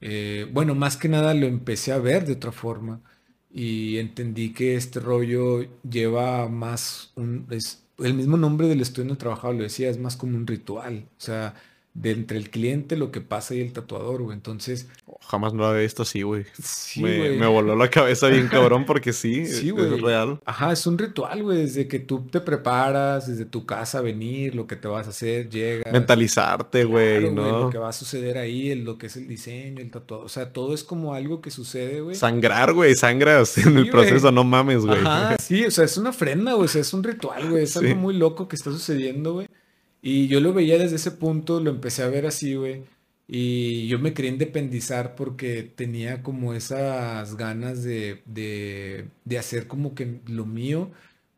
Eh, 0.01 0.49
bueno, 0.53 0.75
más 0.75 0.97
que 0.97 1.09
nada 1.09 1.35
lo 1.35 1.47
empecé 1.47 1.93
a 1.93 1.99
ver 1.99 2.27
de 2.27 2.35
otra 2.35 2.53
forma 2.53 3.03
y 3.51 3.99
entendí 3.99 4.53
que 4.53 4.77
este 4.77 5.01
rollo 5.01 5.63
lleva 5.83 6.49
más 6.49 7.13
un, 7.17 7.47
el 8.05 8.15
mismo 8.15 8.37
nombre 8.37 8.69
del 8.69 8.81
estudio 8.81 9.17
trabajado 9.17 9.53
lo 9.55 9.63
decía, 9.63 9.91
es 9.91 9.99
más 9.99 10.17
como 10.17 10.37
un 10.37 10.47
ritual. 10.47 11.07
O 11.19 11.21
sea, 11.21 11.55
de 11.95 12.11
entre 12.11 12.39
el 12.39 12.49
cliente, 12.49 12.97
lo 12.97 13.11
que 13.11 13.21
pasa 13.21 13.55
y 13.55 13.61
el 13.61 13.73
tatuador, 13.73 14.23
güey. 14.23 14.35
Entonces. 14.35 14.89
jamás 15.21 15.53
no 15.53 15.61
lo 15.61 15.67
había 15.69 15.83
visto 15.83 16.03
así, 16.03 16.23
güey. 16.23 16.47
Sí, 16.63 17.03
me, 17.03 17.31
me, 17.37 17.47
voló 17.47 17.77
la 17.77 17.91
cabeza 17.91 18.29
bien 18.29 18.49
cabrón 18.49 18.87
porque 18.87 19.13
sí, 19.13 19.47
sí 19.47 19.75
es 19.77 20.01
real. 20.01 20.41
Ajá, 20.47 20.73
es 20.73 20.87
un 20.87 20.97
ritual, 20.97 21.43
güey. 21.43 21.59
Desde 21.59 21.89
que 21.89 21.99
tú 21.99 22.27
te 22.31 22.41
preparas, 22.41 23.27
desde 23.27 23.45
tu 23.45 23.67
casa 23.67 24.01
venir, 24.01 24.55
lo 24.55 24.67
que 24.67 24.77
te 24.77 24.89
vas 24.89 25.07
a 25.07 25.11
hacer, 25.11 25.51
llega. 25.51 25.91
Mentalizarte, 25.93 26.85
güey, 26.85 27.31
¿no? 27.31 27.65
lo 27.65 27.71
que 27.71 27.79
va 27.79 27.91
a 27.91 27.93
suceder 27.93 28.39
ahí, 28.39 28.75
lo 28.75 28.97
que 28.97 29.07
es 29.07 29.17
el 29.17 29.29
diseño, 29.29 29.83
el 29.83 29.91
tatuado. 29.91 30.25
O 30.25 30.29
sea, 30.29 30.53
todo 30.53 30.73
es 30.73 30.85
como 30.85 31.15
algo 31.15 31.43
que 31.43 31.51
sucede, 31.51 32.01
güey. 32.01 32.17
Sangrar, 32.17 32.73
güey, 32.73 32.95
sangras 32.95 33.59
en 33.67 33.77
el 33.77 33.91
proceso, 33.91 34.33
no 34.33 34.45
mames, 34.45 34.87
güey. 34.87 34.99
Ajá, 34.99 35.37
sí, 35.43 35.67
o 35.67 35.71
sea, 35.71 35.85
es 35.85 35.99
una 35.99 36.11
ofrenda, 36.11 36.55
güey. 36.55 36.65
O 36.65 36.69
sea, 36.69 36.81
es 36.81 36.93
un 36.95 37.05
ritual, 37.05 37.51
güey. 37.51 37.65
Es 37.65 37.77
algo 37.77 37.95
muy 37.97 38.15
loco 38.15 38.49
que 38.49 38.57
está 38.57 38.71
sucediendo, 38.71 39.35
güey. 39.35 39.49
Y 40.03 40.27
yo 40.29 40.41
lo 40.41 40.53
veía 40.53 40.79
desde 40.79 40.97
ese 40.97 41.13
punto, 41.13 41.61
lo 41.61 41.71
empecé 41.71 42.03
a 42.03 42.09
ver 42.09 42.27
así, 42.27 42.55
güey. 42.57 42.85
Y 43.29 43.87
yo 43.89 43.99
me 43.99 44.13
quería 44.15 44.33
independizar 44.33 45.15
porque 45.15 45.63
tenía 45.63 46.23
como 46.23 46.55
esas 46.55 47.37
ganas 47.37 47.83
de, 47.85 48.23
de, 48.27 49.09
de 49.25 49.39
hacer 49.39 49.69
como 49.69 49.95
que 49.95 50.21
lo 50.27 50.45
mío, 50.45 50.91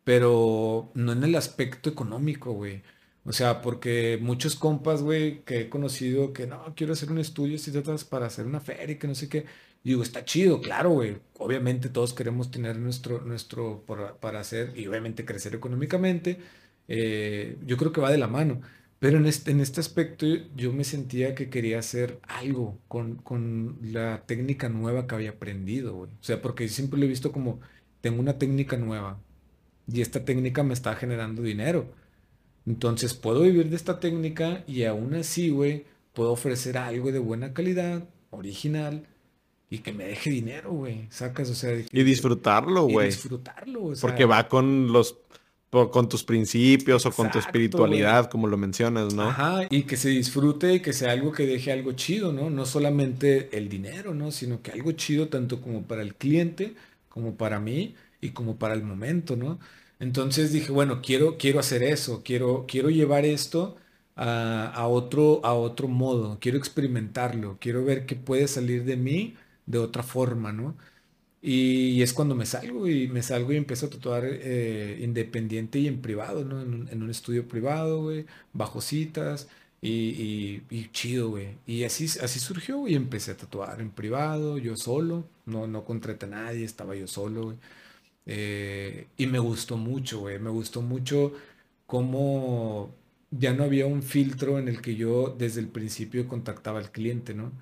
pero 0.04 0.90
no 0.94 1.12
en 1.12 1.24
el 1.24 1.36
aspecto 1.36 1.90
económico, 1.90 2.52
güey. 2.52 2.82
O 3.24 3.32
sea, 3.32 3.62
porque 3.62 4.18
muchos 4.20 4.56
compas, 4.56 5.02
güey, 5.02 5.42
que 5.44 5.62
he 5.62 5.68
conocido 5.70 6.32
que 6.32 6.46
no, 6.46 6.74
quiero 6.76 6.92
hacer 6.94 7.10
un 7.12 7.18
estudio, 7.18 7.58
si 7.58 7.70
tratas 7.72 8.04
para 8.04 8.26
hacer 8.26 8.46
una 8.46 8.60
feria 8.60 8.94
y 8.94 8.98
que 8.98 9.06
no 9.08 9.14
sé 9.14 9.28
qué. 9.28 9.46
digo, 9.82 10.02
está 10.02 10.24
chido, 10.24 10.60
claro, 10.60 10.90
güey. 10.90 11.18
Obviamente 11.38 11.88
todos 11.90 12.14
queremos 12.14 12.50
tener 12.50 12.76
nuestro, 12.78 13.20
nuestro, 13.22 13.84
para 14.20 14.40
hacer 14.40 14.72
y 14.76 14.86
obviamente 14.86 15.24
crecer 15.24 15.54
económicamente 15.54 16.38
eh, 16.89 17.57
yo 17.66 17.76
creo 17.76 17.93
que 17.93 18.01
va 18.01 18.11
de 18.11 18.18
la 18.18 18.28
mano. 18.28 18.61
Pero 18.99 19.18
en 19.18 19.26
este, 19.26 19.51
en 19.51 19.61
este 19.61 19.80
aspecto 19.80 20.26
yo 20.57 20.72
me 20.72 20.85
sentía 20.85 21.35
que 21.35 21.51
quería 21.51 21.78
hacer 21.78 22.20
algo 22.22 22.78
con, 22.89 23.16
con 23.16 23.78
la 23.82 24.22
técnica 24.26 24.68
nueva 24.68 25.07
que 25.07 25.14
había 25.14 25.30
aprendido, 25.30 25.95
güey. 25.95 26.11
O 26.11 26.24
sea, 26.24 26.41
porque 26.41 26.68
siempre 26.68 26.99
lo 26.99 27.05
he 27.05 27.09
visto 27.09 27.32
como, 27.32 27.61
tengo 28.01 28.20
una 28.20 28.39
técnica 28.39 28.76
nueva 28.76 29.20
y 29.87 30.01
esta 30.01 30.24
técnica 30.24 30.62
me 30.62 30.74
está 30.74 30.95
generando 30.97 31.43
dinero. 31.43 31.93
Entonces 32.66 33.14
puedo 33.14 33.43
vivir 33.43 33.68
de 33.68 33.76
esta 33.76 34.01
técnica 34.01 34.64
y 34.66 34.85
aún 34.85 35.14
así, 35.14 35.51
güey, 35.51 35.85
puedo 36.14 36.32
ofrecer 36.32 36.78
algo 36.78 37.12
de 37.12 37.18
buena 37.18 37.53
calidad, 37.53 38.09
original, 38.30 39.07
y 39.68 39.78
que 39.78 39.93
me 39.93 40.05
deje 40.05 40.30
dinero, 40.30 40.72
güey. 40.72 41.07
Sacas, 41.11 41.51
o 41.51 41.55
sea. 41.55 41.74
y 41.74 42.03
disfrutarlo, 42.05 42.85
güey. 42.85 43.09
Disfrutarlo, 43.09 43.85
o 43.85 43.95
Porque 44.01 44.24
va 44.24 44.49
con 44.49 44.93
los 44.93 45.18
con 45.90 46.08
tus 46.08 46.24
principios 46.24 47.06
o 47.06 47.14
con 47.14 47.30
tu 47.30 47.38
espiritualidad, 47.38 48.30
como 48.30 48.46
lo 48.46 48.56
mencionas, 48.56 49.12
¿no? 49.12 49.30
Ajá, 49.30 49.66
y 49.70 49.84
que 49.84 49.96
se 49.96 50.10
disfrute 50.10 50.74
y 50.74 50.80
que 50.80 50.92
sea 50.92 51.12
algo 51.12 51.32
que 51.32 51.46
deje 51.46 51.72
algo 51.72 51.92
chido, 51.92 52.32
¿no? 52.32 52.50
No 52.50 52.66
solamente 52.66 53.56
el 53.56 53.68
dinero, 53.68 54.12
¿no? 54.14 54.30
Sino 54.32 54.60
que 54.62 54.70
algo 54.72 54.92
chido 54.92 55.28
tanto 55.28 55.60
como 55.62 55.86
para 55.86 56.02
el 56.02 56.14
cliente, 56.16 56.74
como 57.08 57.36
para 57.36 57.58
mí 57.60 57.94
y 58.20 58.30
como 58.30 58.58
para 58.58 58.74
el 58.74 58.82
momento, 58.82 59.36
¿no? 59.36 59.58
Entonces 60.00 60.52
dije, 60.52 60.72
bueno, 60.72 61.00
quiero, 61.02 61.38
quiero 61.38 61.60
hacer 61.60 61.82
eso, 61.82 62.22
quiero, 62.24 62.66
quiero 62.68 62.90
llevar 62.90 63.24
esto 63.24 63.76
a, 64.16 64.86
otro, 64.88 65.40
a 65.44 65.54
otro 65.54 65.88
modo, 65.88 66.38
quiero 66.40 66.58
experimentarlo, 66.58 67.58
quiero 67.60 67.84
ver 67.84 68.06
qué 68.06 68.16
puede 68.16 68.48
salir 68.48 68.84
de 68.84 68.96
mí 68.96 69.36
de 69.66 69.78
otra 69.78 70.02
forma, 70.02 70.52
¿no? 70.52 70.76
Y, 71.47 72.01
es 72.03 72.14
cuando 72.14 72.34
me 72.34 72.47
salgo 72.47 72.88
y 72.88 73.07
me 73.09 73.22
salgo 73.22 73.53
y 73.53 73.57
empiezo 73.57 73.86
a 73.86 73.90
tatuar 73.90 74.24
eh, 74.26 74.99
independiente 75.03 75.78
y 75.78 75.88
en 75.88 76.01
privado, 76.01 76.42
¿no? 76.42 76.62
En 76.62 77.03
un, 77.03 77.11
estudio 77.11 77.47
privado, 77.47 78.03
güey, 78.05 78.24
bajo 78.55 78.80
citas 78.80 79.49
y, 79.82 80.62
chido, 80.92 81.30
güey. 81.30 81.59
Y 81.66 81.84
así, 81.84 82.07
así 82.22 82.40
surgió, 82.40 82.88
y 82.88 82.95
empecé 82.95 83.32
a 83.32 83.36
tatuar 83.36 83.80
en 83.82 83.90
privado, 83.90 84.57
yo 84.57 84.76
solo, 84.76 85.28
no, 85.45 85.66
no 85.66 85.84
contraté 85.84 86.24
a 86.26 86.30
nadie, 86.30 86.64
estaba 86.64 86.97
yo 86.97 87.07
solo, 87.07 87.45
güey. 87.45 87.59
Eh, 88.26 89.09
y 89.18 89.26
me 89.26 89.38
gustó 89.38 89.76
mucho, 89.76 90.20
güey, 90.20 90.38
me 90.38 90.51
gustó 90.51 90.82
mucho 90.82 91.34
cómo 91.86 92.95
ya 93.30 93.53
no 93.55 93.64
había 93.64 93.86
un 93.86 94.03
filtro 94.03 94.59
en 94.59 94.68
el 94.68 94.80
que 94.82 94.97
yo 94.97 95.34
desde 95.38 95.61
el 95.61 95.68
principio 95.68 96.28
contactaba 96.28 96.78
al 96.78 96.90
cliente, 96.92 97.34
¿no? 97.34 97.53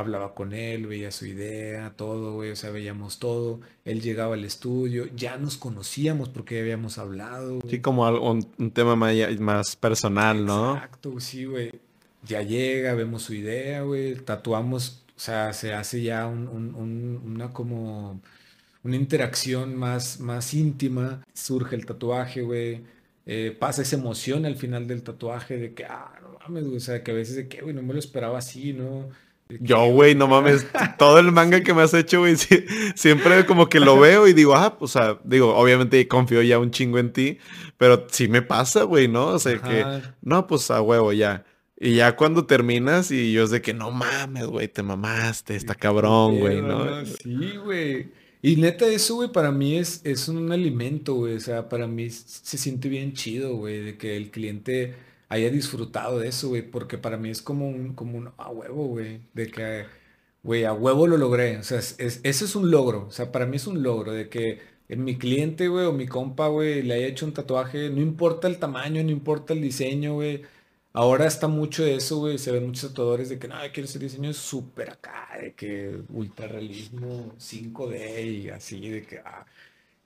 Hablaba 0.00 0.34
con 0.34 0.52
él, 0.52 0.86
veía 0.86 1.10
su 1.10 1.26
idea, 1.26 1.94
todo, 1.96 2.34
güey, 2.34 2.50
o 2.50 2.56
sea, 2.56 2.70
veíamos 2.70 3.18
todo. 3.18 3.60
Él 3.84 4.00
llegaba 4.00 4.34
al 4.34 4.44
estudio, 4.44 5.06
ya 5.14 5.36
nos 5.36 5.56
conocíamos 5.56 6.28
porque 6.28 6.60
habíamos 6.60 6.98
hablado. 6.98 7.60
Sí, 7.68 7.80
como 7.80 8.08
un, 8.08 8.46
un 8.58 8.70
tema 8.70 8.96
más, 8.96 9.14
más, 9.40 9.76
personal, 9.76 10.44
¿no? 10.44 10.74
Exacto, 10.74 11.20
sí, 11.20 11.44
güey. 11.44 11.72
Ya 12.22 12.42
llega, 12.42 12.94
vemos 12.94 13.22
su 13.22 13.34
idea, 13.34 13.82
güey, 13.82 14.16
tatuamos, 14.16 15.04
o 15.16 15.20
sea, 15.20 15.52
se 15.52 15.72
hace 15.72 16.02
ya 16.02 16.26
un, 16.26 16.48
un, 16.48 17.22
una 17.24 17.52
como 17.52 18.20
una 18.82 18.96
interacción 18.96 19.76
más, 19.76 20.20
más 20.20 20.54
íntima, 20.54 21.24
surge 21.34 21.76
el 21.76 21.86
tatuaje, 21.86 22.42
güey, 22.42 22.82
eh, 23.26 23.56
pasa 23.58 23.82
esa 23.82 23.96
emoción 23.96 24.46
al 24.46 24.56
final 24.56 24.86
del 24.86 25.02
tatuaje 25.02 25.58
de 25.58 25.74
que, 25.74 25.84
ah, 25.84 26.18
no 26.22 26.38
mames, 26.40 26.64
güey, 26.64 26.76
o 26.78 26.80
sea, 26.80 27.02
que 27.04 27.10
a 27.10 27.14
veces 27.14 27.36
de 27.36 27.48
que, 27.48 27.60
güey, 27.60 27.74
no 27.74 27.82
me 27.82 27.92
lo 27.92 27.98
esperaba 27.98 28.38
así, 28.38 28.72
¿no? 28.72 29.08
Yo, 29.60 29.86
güey, 29.86 30.14
no 30.14 30.28
mames, 30.28 30.66
todo 30.98 31.18
el 31.18 31.32
manga 31.32 31.62
que 31.62 31.74
me 31.74 31.82
has 31.82 31.94
hecho, 31.94 32.20
güey, 32.20 32.36
siempre 32.94 33.46
como 33.46 33.68
que 33.68 33.80
lo 33.80 33.98
veo 33.98 34.28
y 34.28 34.32
digo, 34.32 34.54
ah, 34.54 34.78
pues, 34.78 34.94
o 34.94 34.98
sea, 34.98 35.18
digo, 35.24 35.54
obviamente 35.56 36.06
confío 36.06 36.42
ya 36.42 36.58
un 36.58 36.70
chingo 36.70 36.98
en 36.98 37.12
ti, 37.12 37.38
pero 37.76 38.06
sí 38.10 38.28
me 38.28 38.42
pasa, 38.42 38.84
güey, 38.84 39.08
¿no? 39.08 39.28
O 39.28 39.38
sea, 39.38 39.58
que, 39.58 39.84
no, 40.22 40.46
pues 40.46 40.70
a 40.70 40.80
huevo, 40.80 41.12
ya. 41.12 41.44
Y 41.78 41.94
ya 41.94 42.14
cuando 42.14 42.44
terminas 42.44 43.10
y 43.10 43.32
yo 43.32 43.44
es 43.44 43.50
de 43.50 43.62
que, 43.62 43.72
no 43.72 43.90
mames, 43.90 44.46
güey, 44.46 44.68
te 44.68 44.82
mamaste, 44.82 45.56
está 45.56 45.74
cabrón, 45.74 46.38
güey, 46.38 46.60
¿no? 46.60 47.04
Sí, 47.06 47.56
güey. 47.64 48.10
Y 48.42 48.56
neta, 48.56 48.86
eso, 48.86 49.16
güey, 49.16 49.30
para 49.32 49.50
mí 49.50 49.76
es, 49.76 50.00
es 50.04 50.28
un 50.28 50.50
alimento, 50.50 51.14
güey. 51.14 51.36
O 51.36 51.40
sea, 51.40 51.68
para 51.68 51.86
mí 51.86 52.08
se 52.10 52.56
siente 52.56 52.88
bien 52.88 53.12
chido, 53.12 53.56
güey, 53.56 53.80
de 53.80 53.98
que 53.98 54.16
el 54.16 54.30
cliente 54.30 54.94
haya 55.30 55.50
disfrutado 55.50 56.18
de 56.18 56.28
eso, 56.28 56.48
güey. 56.50 56.62
Porque 56.62 56.98
para 56.98 57.16
mí 57.16 57.30
es 57.30 57.42
como 57.42 57.68
un, 57.68 57.94
como 57.94 58.18
un 58.18 58.30
a 58.38 58.50
huevo, 58.50 58.86
güey. 58.88 59.22
De 59.34 59.50
que, 59.50 59.86
güey, 60.42 60.64
a 60.64 60.72
huevo 60.74 61.06
lo 61.06 61.16
logré. 61.16 61.58
O 61.58 61.62
sea, 61.62 61.78
es, 61.78 61.96
eso 61.98 62.44
es 62.44 62.56
un 62.56 62.70
logro. 62.70 63.06
O 63.06 63.10
sea, 63.12 63.32
para 63.32 63.46
mí 63.46 63.56
es 63.56 63.66
un 63.66 63.82
logro 63.82 64.12
de 64.12 64.28
que 64.28 64.60
en 64.88 65.04
mi 65.04 65.16
cliente, 65.18 65.68
güey, 65.68 65.86
o 65.86 65.92
mi 65.92 66.06
compa, 66.06 66.48
güey, 66.48 66.82
le 66.82 66.94
haya 66.94 67.06
hecho 67.06 67.26
un 67.26 67.32
tatuaje. 67.34 67.90
No 67.90 68.02
importa 68.02 68.48
el 68.48 68.58
tamaño, 68.58 69.02
no 69.04 69.10
importa 69.10 69.54
el 69.54 69.62
diseño, 69.62 70.14
güey 70.14 70.42
Ahora 70.92 71.26
está 71.26 71.46
mucho 71.46 71.84
de 71.84 71.94
eso, 71.94 72.18
güey. 72.18 72.38
Se 72.38 72.50
ven 72.50 72.66
muchos 72.66 72.90
tatuadores 72.90 73.28
de 73.28 73.38
que 73.38 73.46
no, 73.48 73.54
quiero 73.72 73.88
hacer 73.88 74.02
diseño 74.02 74.32
súper 74.32 74.90
acá, 74.90 75.28
de 75.40 75.54
que 75.54 76.02
ultra 76.12 76.48
realismo 76.48 77.32
5D 77.38 78.42
y 78.42 78.48
así, 78.50 78.88
de 78.88 79.02
que 79.02 79.18
ah, 79.18 79.46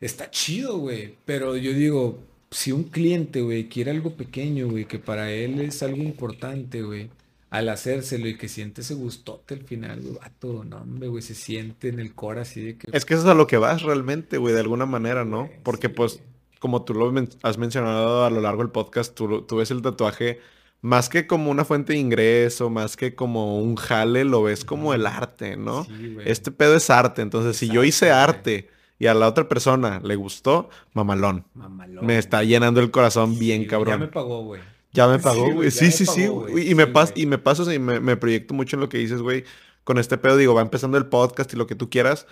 está 0.01 0.31
chido, 0.31 0.79
güey. 0.79 1.17
Pero 1.25 1.57
yo 1.57 1.73
digo, 1.73 2.19
si 2.55 2.71
un 2.71 2.85
cliente, 2.85 3.41
güey, 3.43 3.69
quiere 3.69 3.91
algo 3.91 4.15
pequeño, 4.15 4.69
güey, 4.69 4.85
que 4.85 5.01
para 5.01 5.33
él 5.33 5.61
es 5.61 5.83
algo 5.83 6.03
importante, 6.03 6.83
güey, 6.83 7.11
al 7.51 7.69
hacérselo 7.69 8.29
y 8.29 8.39
que 8.39 8.49
siente 8.49 8.83
ese 8.83 8.95
gustote 8.95 9.55
al 9.55 9.65
final, 9.65 10.01
güey, 10.01 10.19
todo, 10.39 10.65
no, 10.65 10.77
hombre, 10.79 11.09
güey, 11.09 11.23
se 11.23 11.35
siente 11.35 11.89
en 11.89 11.99
el 11.99 12.15
core 12.15 12.43
así 12.43 12.63
de 12.63 12.77
que. 12.77 12.87
Es 12.93 13.05
que 13.05 13.15
eso 13.15 13.25
es 13.25 13.29
a 13.29 13.35
lo 13.35 13.49
que 13.49 13.57
vas 13.57 13.83
realmente, 13.83 14.39
güey, 14.39 14.55
de 14.55 14.61
alguna 14.61 14.87
manera, 14.87 15.25
¿no? 15.25 15.51
Porque, 15.65 15.89
pues, 15.89 16.23
como 16.61 16.85
tú 16.85 16.95
lo 16.95 17.13
has 17.43 17.59
mencionado 17.59 18.25
a 18.25 18.31
lo 18.31 18.41
largo 18.41 18.63
del 18.63 18.71
podcast, 18.71 19.15
tú, 19.15 19.43
tú 19.43 19.57
ves 19.57 19.73
el 19.73 19.83
tatuaje 19.83 20.39
más 20.81 21.09
que 21.09 21.27
como 21.27 21.51
una 21.51 21.65
fuente 21.65 21.95
de 21.95 21.99
ingreso, 21.99 22.71
más 22.71 22.97
que 22.97 23.17
como 23.17 23.59
un 23.59 23.75
jale, 23.75 24.25
lo 24.25 24.45
ves 24.45 24.65
como 24.65 24.95
el 24.95 25.07
arte, 25.07 25.57
¿no? 25.57 25.87
este 26.25 26.53
pedo 26.53 26.77
es 26.77 26.89
arte. 26.89 27.21
Entonces, 27.21 27.57
si 27.57 27.69
yo 27.69 27.83
hice 27.83 28.13
arte 28.13 28.69
y 28.99 29.07
a 29.07 29.15
la 29.15 29.29
otra 29.29 29.49
persona 29.49 30.01
le 30.03 30.17
gustó, 30.17 30.69
mamalón. 30.93 31.45
mamalón 31.55 32.07
me 32.07 32.19
está 32.19 32.43
llenando 32.43 32.81
el 32.81 32.91
corazón 32.91 33.39
bien 33.39 33.67
cabrón. 33.67 33.95
Ya 33.95 34.07
me 34.07 34.09
pagó, 34.09 34.43
güey. 34.45 34.61
Ya 34.93 35.09
me 35.09 35.19
pagó, 35.19 35.53
güey. 35.53 35.71
Sí, 35.71 35.91
sí, 35.91 36.07
sí. 36.07 36.29
y, 36.65 36.75
me 36.75 36.87
pas 36.87 37.13
y 37.17 37.27
me 37.27 37.39
paso 37.39 37.71
y 37.73 37.79
me, 37.79 37.99
me 38.01 38.17
proyecto 38.17 38.55
mucho 38.55 38.77
en 38.77 38.81
lo 38.81 38.89
que 38.89 38.99
dices, 38.99 39.21
güey. 39.21 39.45
Con 39.83 39.99
este 39.99 40.17
pedo, 40.17 40.37
digo, 40.37 40.55
va 40.55 40.63
empezando 40.63 40.97
el 40.97 41.07
podcast 41.07 41.53
y 41.53 41.57
lo 41.57 41.67
que 41.67 41.75
tú 41.75 41.91
quieras. 41.91 42.27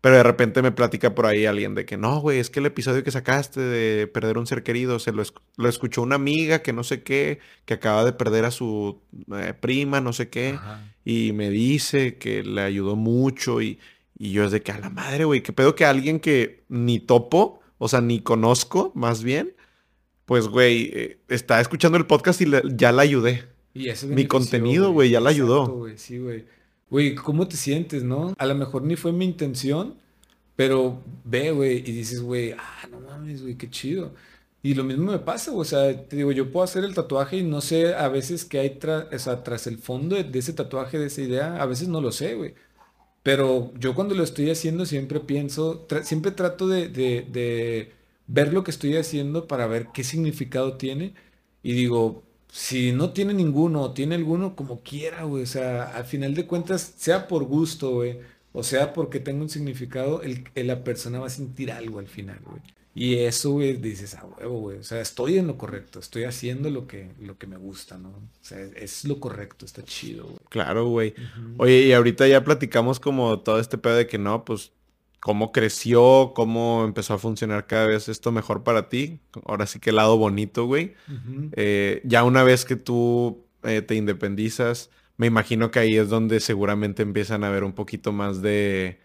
Pero 0.00 0.16
de 0.16 0.22
repente 0.22 0.62
me 0.62 0.72
platica 0.72 1.14
por 1.14 1.26
ahí 1.26 1.44
alguien 1.44 1.74
de 1.74 1.84
que 1.84 1.98
no, 1.98 2.20
güey, 2.20 2.38
es 2.38 2.48
que 2.48 2.60
el 2.60 2.66
episodio 2.66 3.04
que 3.04 3.10
sacaste 3.10 3.60
de 3.60 4.06
perder 4.06 4.38
un 4.38 4.46
ser 4.46 4.62
querido 4.62 4.98
se 4.98 5.12
lo, 5.12 5.22
lo 5.56 5.68
escuchó 5.68 6.00
una 6.00 6.14
amiga 6.14 6.62
que 6.62 6.72
no 6.72 6.84
sé 6.84 7.02
qué, 7.02 7.38
que 7.66 7.74
acaba 7.74 8.04
de 8.04 8.14
perder 8.14 8.46
a 8.46 8.50
su 8.50 9.02
eh, 9.34 9.52
prima, 9.58 10.00
no 10.00 10.14
sé 10.14 10.30
qué, 10.30 10.58
y 11.04 11.32
me 11.32 11.50
dice 11.50 12.16
que 12.16 12.42
le 12.42 12.62
ayudó 12.62 12.96
mucho 12.96 13.60
y, 13.60 13.78
y 14.20 14.30
yo 14.30 14.44
es 14.44 14.52
de 14.52 14.62
que 14.62 14.70
a 14.70 14.78
la 14.78 14.90
madre, 14.90 15.24
güey, 15.24 15.42
que 15.42 15.52
pedo 15.52 15.74
que 15.74 15.84
alguien 15.84 16.20
que 16.20 16.62
ni 16.68 17.00
topo, 17.00 17.60
o 17.78 17.88
sea, 17.88 18.00
ni 18.00 18.20
conozco, 18.20 18.92
más 18.94 19.24
bien, 19.24 19.54
pues, 20.26 20.46
güey, 20.46 20.90
eh, 20.94 21.18
está 21.28 21.60
escuchando 21.60 21.98
el 21.98 22.06
podcast 22.06 22.40
y 22.40 22.46
ya 22.76 22.92
la 22.92 23.02
ayudé. 23.02 23.44
Y 23.74 23.88
Mi 24.06 24.26
contenido, 24.26 24.92
güey, 24.92 25.10
ya 25.10 25.20
la 25.20 25.30
ayudó. 25.30 25.86
sí, 25.96 26.18
güey 26.18 26.44
güey, 26.90 27.14
¿cómo 27.14 27.48
te 27.48 27.56
sientes, 27.56 28.02
no? 28.02 28.34
A 28.36 28.46
lo 28.46 28.54
mejor 28.54 28.82
ni 28.82 28.96
fue 28.96 29.12
mi 29.12 29.24
intención, 29.24 29.94
pero 30.56 31.02
ve, 31.24 31.52
güey, 31.52 31.78
y 31.78 31.92
dices, 31.92 32.20
güey, 32.20 32.52
ah, 32.52 32.88
no 32.90 33.00
mames, 33.00 33.42
güey, 33.42 33.56
qué 33.56 33.70
chido. 33.70 34.12
Y 34.62 34.74
lo 34.74 34.84
mismo 34.84 35.12
me 35.12 35.18
pasa, 35.20 35.52
güey, 35.52 35.62
o 35.62 35.64
sea, 35.64 36.06
te 36.08 36.16
digo, 36.16 36.32
yo 36.32 36.50
puedo 36.50 36.64
hacer 36.64 36.84
el 36.84 36.94
tatuaje 36.94 37.38
y 37.38 37.42
no 37.42 37.60
sé 37.62 37.94
a 37.94 38.08
veces 38.08 38.44
qué 38.44 38.58
hay 38.60 38.78
o 39.12 39.18
sea, 39.18 39.42
tras 39.42 39.66
el 39.66 39.78
fondo 39.78 40.16
de, 40.22 40.38
ese 40.38 40.52
tatuaje, 40.52 40.98
de 40.98 41.06
esa 41.06 41.22
idea, 41.22 41.62
a 41.62 41.66
veces 41.66 41.88
no 41.88 42.00
lo 42.00 42.12
sé, 42.12 42.34
güey. 42.34 42.54
Pero 43.22 43.72
yo 43.78 43.94
cuando 43.94 44.14
lo 44.14 44.22
estoy 44.22 44.50
haciendo 44.50 44.86
siempre 44.86 45.20
pienso, 45.20 45.86
siempre 46.02 46.32
trato 46.32 46.68
de, 46.68 47.92
ver 48.26 48.52
lo 48.52 48.64
que 48.64 48.70
estoy 48.70 48.96
haciendo 48.96 49.46
para 49.48 49.66
ver 49.66 49.88
qué 49.92 50.04
significado 50.04 50.76
tiene. 50.76 51.14
Y 51.62 51.72
digo, 51.74 52.24
si 52.48 52.92
no 52.92 53.12
tiene 53.12 53.34
ninguno 53.34 53.82
o 53.82 53.92
tiene 53.94 54.14
alguno, 54.14 54.56
como 54.56 54.80
quiera, 54.82 55.24
güey. 55.24 55.42
O 55.44 55.46
sea, 55.46 55.84
al 55.96 56.04
final 56.04 56.34
de 56.34 56.46
cuentas, 56.46 56.94
sea 56.96 57.28
por 57.28 57.44
gusto, 57.44 57.90
güey, 57.90 58.20
o 58.52 58.62
sea 58.62 58.92
porque 58.92 59.20
tenga 59.20 59.42
un 59.42 59.50
significado, 59.50 60.22
el, 60.22 60.44
la 60.54 60.84
persona 60.84 61.20
va 61.20 61.26
a 61.26 61.30
sentir 61.30 61.72
algo 61.72 61.98
al 61.98 62.08
final, 62.08 62.40
güey. 62.44 62.62
Y 62.94 63.18
eso, 63.18 63.52
güey, 63.52 63.76
dices, 63.76 64.14
a 64.14 64.24
huevo, 64.24 64.60
güey. 64.60 64.78
O 64.78 64.82
sea, 64.82 65.00
estoy 65.00 65.38
en 65.38 65.46
lo 65.46 65.56
correcto, 65.56 66.00
estoy 66.00 66.24
haciendo 66.24 66.70
lo 66.70 66.86
que, 66.86 67.12
lo 67.20 67.38
que 67.38 67.46
me 67.46 67.56
gusta, 67.56 67.98
¿no? 67.98 68.08
O 68.08 68.42
sea, 68.42 68.58
es 68.58 69.04
lo 69.04 69.20
correcto, 69.20 69.64
está 69.64 69.84
chido, 69.84 70.24
güey. 70.24 70.38
Claro, 70.48 70.88
güey. 70.88 71.14
Oye, 71.58 71.82
y 71.86 71.92
ahorita 71.92 72.26
ya 72.26 72.42
platicamos 72.42 72.98
como 72.98 73.40
todo 73.40 73.60
este 73.60 73.78
pedo 73.78 73.94
de 73.94 74.06
que 74.08 74.18
no, 74.18 74.44
pues 74.44 74.72
cómo 75.20 75.52
creció, 75.52 76.32
cómo 76.34 76.84
empezó 76.84 77.14
a 77.14 77.18
funcionar 77.18 77.66
cada 77.66 77.86
vez 77.86 78.08
esto 78.08 78.32
mejor 78.32 78.64
para 78.64 78.88
ti. 78.88 79.20
Ahora 79.44 79.66
sí 79.66 79.78
que 79.78 79.90
el 79.90 79.96
lado 79.96 80.16
bonito, 80.16 80.64
güey. 80.64 80.94
Eh, 81.52 82.00
ya 82.04 82.24
una 82.24 82.42
vez 82.42 82.64
que 82.64 82.76
tú 82.76 83.46
eh, 83.62 83.82
te 83.82 83.94
independizas, 83.94 84.90
me 85.16 85.26
imagino 85.26 85.70
que 85.70 85.78
ahí 85.78 85.96
es 85.96 86.08
donde 86.08 86.40
seguramente 86.40 87.02
empiezan 87.02 87.44
a 87.44 87.48
haber 87.48 87.64
un 87.64 87.74
poquito 87.74 88.12
más 88.12 88.40
de, 88.42 88.98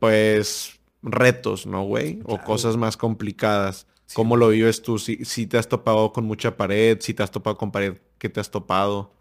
pues, 0.00 0.80
retos, 1.02 1.66
¿no, 1.66 1.84
güey? 1.84 2.20
O 2.24 2.38
cosas 2.38 2.76
más 2.76 2.96
complicadas. 2.96 3.86
¿Cómo 4.14 4.36
lo 4.36 4.48
vives 4.48 4.82
tú? 4.82 4.98
Si, 4.98 5.24
si 5.24 5.46
te 5.46 5.58
has 5.58 5.68
topado 5.68 6.12
con 6.12 6.24
mucha 6.24 6.56
pared, 6.56 6.98
si 7.00 7.14
te 7.14 7.22
has 7.22 7.30
topado 7.30 7.56
con 7.56 7.72
pared, 7.72 7.98
¿qué 8.18 8.28
te 8.28 8.40
has 8.40 8.50
topado? 8.50 9.12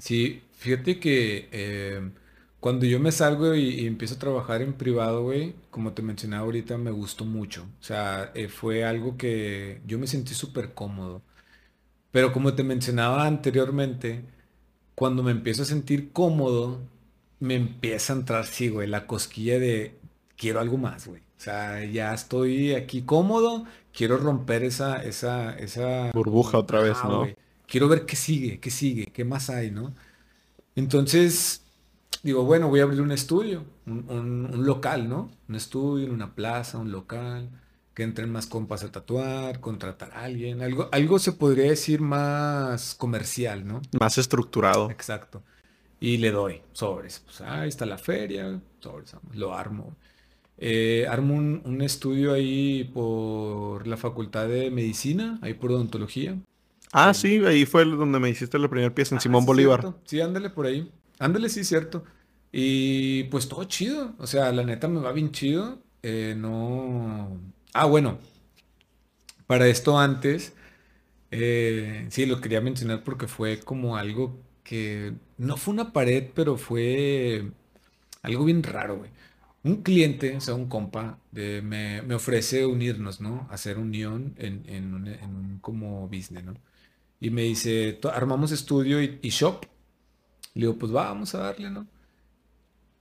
Sí, 0.00 0.42
fíjate 0.52 0.98
que 1.00 1.48
eh, 1.52 2.10
cuando 2.60 2.86
yo 2.86 3.00
me 3.00 3.12
salgo 3.12 3.54
y, 3.54 3.86
empiezo 3.86 4.14
a 4.14 4.18
trabajar 4.18 4.62
en 4.62 4.74
privado, 4.74 5.22
güey, 5.22 5.54
como 5.70 5.92
te 5.92 6.02
mencionaba 6.02 6.44
ahorita, 6.44 6.78
me 6.78 6.90
gustó 6.90 7.24
mucho. 7.24 7.66
O 7.80 7.84
sea, 7.84 8.32
eh, 8.34 8.48
fue 8.48 8.84
algo 8.84 9.16
que 9.16 9.80
yo 9.86 9.98
me 9.98 10.06
sentí 10.06 10.34
súper 10.34 10.74
cómodo. 10.74 11.22
Pero 12.10 12.32
como 12.32 12.54
te 12.54 12.64
mencionaba 12.64 13.26
anteriormente, 13.26 14.24
cuando 14.94 15.22
me 15.22 15.32
empiezo 15.32 15.62
a 15.62 15.66
sentir 15.66 16.12
cómodo, 16.12 16.80
me 17.40 17.56
empieza 17.56 18.12
a 18.12 18.16
entrar, 18.16 18.46
sí, 18.46 18.68
güey, 18.68 18.88
la 18.88 19.06
cosquilla 19.06 19.58
de 19.58 19.98
quiero 20.36 20.60
algo 20.60 20.76
más, 20.76 21.06
güey. 21.06 21.20
O 21.20 21.40
sea, 21.40 21.84
ya 21.84 22.14
estoy 22.14 22.74
aquí 22.74 23.02
cómodo, 23.02 23.64
quiero 23.92 24.16
romper 24.16 24.62
esa, 24.62 25.02
esa, 25.02 25.56
esa 25.58 26.10
burbuja 26.12 26.58
otra 26.58 26.80
vez, 26.80 26.96
¿no? 27.04 27.26
Quiero 27.66 27.88
ver 27.88 28.06
qué 28.06 28.16
sigue, 28.16 28.60
qué 28.60 28.70
sigue, 28.70 29.06
qué 29.06 29.24
más 29.24 29.50
hay, 29.50 29.70
¿no? 29.70 29.94
Entonces, 30.76 31.62
digo, 32.22 32.44
bueno, 32.44 32.68
voy 32.68 32.80
a 32.80 32.84
abrir 32.84 33.00
un 33.00 33.12
estudio, 33.12 33.64
un, 33.86 34.06
un 34.08 34.66
local, 34.66 35.08
¿no? 35.08 35.30
Un 35.48 35.54
estudio 35.54 36.06
en 36.06 36.12
una 36.12 36.34
plaza, 36.34 36.78
un 36.78 36.92
local 36.92 37.50
que 37.94 38.02
entren 38.02 38.30
más 38.30 38.46
compas 38.46 38.82
a 38.82 38.90
tatuar, 38.90 39.60
contratar 39.60 40.12
a 40.12 40.24
alguien, 40.24 40.62
algo, 40.62 40.88
algo 40.90 41.18
se 41.18 41.32
podría 41.32 41.70
decir 41.70 42.00
más 42.00 42.94
comercial, 42.96 43.66
¿no? 43.66 43.80
Más 43.98 44.18
estructurado. 44.18 44.90
Exacto. 44.90 45.42
Y 46.00 46.16
le 46.18 46.32
doy 46.32 46.60
sobres. 46.72 47.22
Pues 47.24 47.40
ahí 47.40 47.68
está 47.68 47.86
la 47.86 47.96
feria, 47.96 48.60
sobres, 48.80 49.16
lo 49.32 49.54
armo. 49.54 49.96
Eh, 50.58 51.06
armo 51.08 51.34
un, 51.34 51.82
estudio 51.82 52.32
ahí 52.32 52.84
por 52.94 53.86
la 53.86 53.96
Facultad 53.96 54.48
de 54.48 54.70
Medicina, 54.70 55.38
ahí 55.42 55.54
por 55.54 55.72
odontología. 55.72 56.36
Ah, 56.92 57.12
sí, 57.12 57.44
ahí 57.44 57.66
fue 57.66 57.84
donde 57.84 58.20
me 58.20 58.30
hiciste 58.30 58.58
la 58.58 58.68
primera 58.68 58.94
pieza 58.94 59.14
en 59.14 59.18
ah, 59.18 59.20
Simón 59.20 59.46
Bolívar. 59.46 59.94
Sí, 60.04 60.20
ándale 60.20 60.50
por 60.50 60.66
ahí. 60.66 60.90
Ándale, 61.18 61.48
sí, 61.48 61.64
cierto. 61.64 62.04
Y 62.52 63.24
pues 63.24 63.48
todo 63.48 63.64
chido. 63.64 64.14
O 64.18 64.26
sea, 64.26 64.52
la 64.52 64.62
neta 64.62 64.86
me 64.86 65.00
va 65.00 65.12
bien 65.12 65.32
chido. 65.32 65.78
Eh, 66.02 66.34
no, 66.36 67.40
Ah, 67.76 67.86
bueno, 67.86 68.18
para 69.46 69.66
esto 69.68 69.98
antes, 69.98 70.54
eh, 71.30 72.06
sí, 72.10 72.26
lo 72.26 72.40
quería 72.40 72.60
mencionar 72.60 73.02
porque 73.04 73.26
fue 73.28 73.60
como 73.60 73.96
algo 73.96 74.38
que 74.64 75.14
no 75.38 75.56
fue 75.56 75.74
una 75.74 75.92
pared, 75.92 76.30
pero 76.34 76.56
fue 76.56 77.50
algo 78.22 78.44
bien 78.44 78.62
raro, 78.62 78.98
güey. 78.98 79.10
Un 79.64 79.82
cliente, 79.82 80.36
o 80.36 80.40
sea, 80.40 80.54
un 80.54 80.68
compa, 80.68 81.18
de, 81.32 81.62
me, 81.62 82.14
ofrece 82.14 82.66
unirnos, 82.66 83.20
¿no? 83.20 83.48
Hacer 83.50 83.78
unión 83.78 84.34
en, 84.38 84.62
en, 84.68 84.94
un, 84.94 85.58
como 85.60 86.06
business, 86.06 86.44
¿no? 86.44 86.54
Y 87.18 87.30
me 87.30 87.42
dice, 87.42 87.98
armamos 88.12 88.52
estudio 88.52 89.02
y, 89.02 89.18
y 89.22 89.30
shop. 89.30 89.64
Le 90.52 90.66
digo, 90.66 90.78
pues 90.78 90.92
vamos 90.92 91.34
a 91.34 91.38
darle, 91.38 91.70
¿no? 91.70 91.86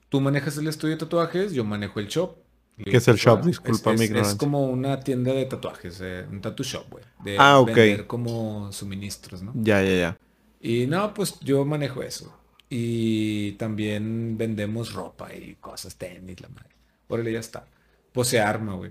Tú 0.07 0.21
manejas 0.21 0.57
el 0.57 0.67
estudio 0.67 0.95
de 0.95 0.99
tatuajes, 0.99 1.53
yo 1.53 1.65
manejo 1.65 1.99
el 1.99 2.07
shop. 2.07 2.37
¿Qué 2.77 2.97
es 2.97 3.07
el 3.07 3.17
shop? 3.17 3.43
Disculpa 3.43 3.93
mi 3.93 4.05
Es 4.05 4.35
como 4.35 4.65
una 4.65 4.99
tienda 4.99 5.33
de 5.33 5.45
tatuajes, 5.45 5.99
eh, 6.01 6.25
un 6.29 6.41
tattoo 6.41 6.63
shop, 6.63 6.89
güey. 6.89 7.03
De 7.23 7.37
ah, 7.37 7.59
ok. 7.59 7.67
Vender 7.67 8.07
como 8.07 8.71
suministros, 8.71 9.43
¿no? 9.43 9.51
Ya, 9.55 9.83
ya, 9.83 9.95
ya. 9.95 10.17
Y 10.61 10.87
no, 10.87 11.13
pues 11.13 11.39
yo 11.41 11.65
manejo 11.65 12.01
eso. 12.01 12.33
Y 12.75 13.51
también 13.53 14.35
vendemos 14.35 14.93
ropa 14.93 15.31
y 15.31 15.57
cosas, 15.61 15.95
tenis, 15.95 16.41
la 16.41 16.49
madre. 16.49 16.75
Órale, 17.07 17.31
ya 17.31 17.39
está. 17.39 17.67
Pues 18.11 18.29
se 18.29 18.39
arma, 18.41 18.73
güey. 18.73 18.89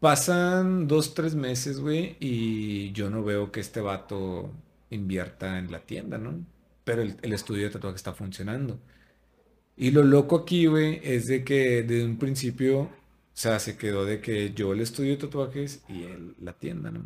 Pasan 0.00 0.88
dos, 0.88 1.14
tres 1.14 1.36
meses, 1.36 1.78
güey, 1.78 2.16
y 2.18 2.90
yo 2.90 3.08
no 3.08 3.22
veo 3.22 3.52
que 3.52 3.60
este 3.60 3.80
vato 3.80 4.50
invierta 4.90 5.60
en 5.60 5.70
la 5.70 5.78
tienda, 5.78 6.18
¿no? 6.18 6.44
Pero 6.82 7.02
el, 7.02 7.32
estudio 7.32 7.66
de 7.66 7.70
tatuaje 7.70 7.94
está 7.96 8.14
funcionando. 8.14 8.80
Y 9.76 9.92
lo 9.92 10.02
loco 10.02 10.38
aquí, 10.38 10.66
güey, 10.66 11.00
es 11.04 11.28
de 11.28 11.44
que 11.44 11.84
desde 11.84 12.04
un 12.04 12.18
principio, 12.18 12.80
o 12.80 12.90
sea, 13.32 13.60
se 13.60 13.76
quedó 13.76 14.04
de 14.04 14.20
que 14.20 14.54
yo 14.54 14.72
el 14.72 14.80
estudio 14.80 15.12
de 15.12 15.18
tatuajes 15.18 15.84
y 15.88 16.02
él 16.02 16.34
la 16.40 16.54
tienda, 16.54 16.90
¿no? 16.90 17.04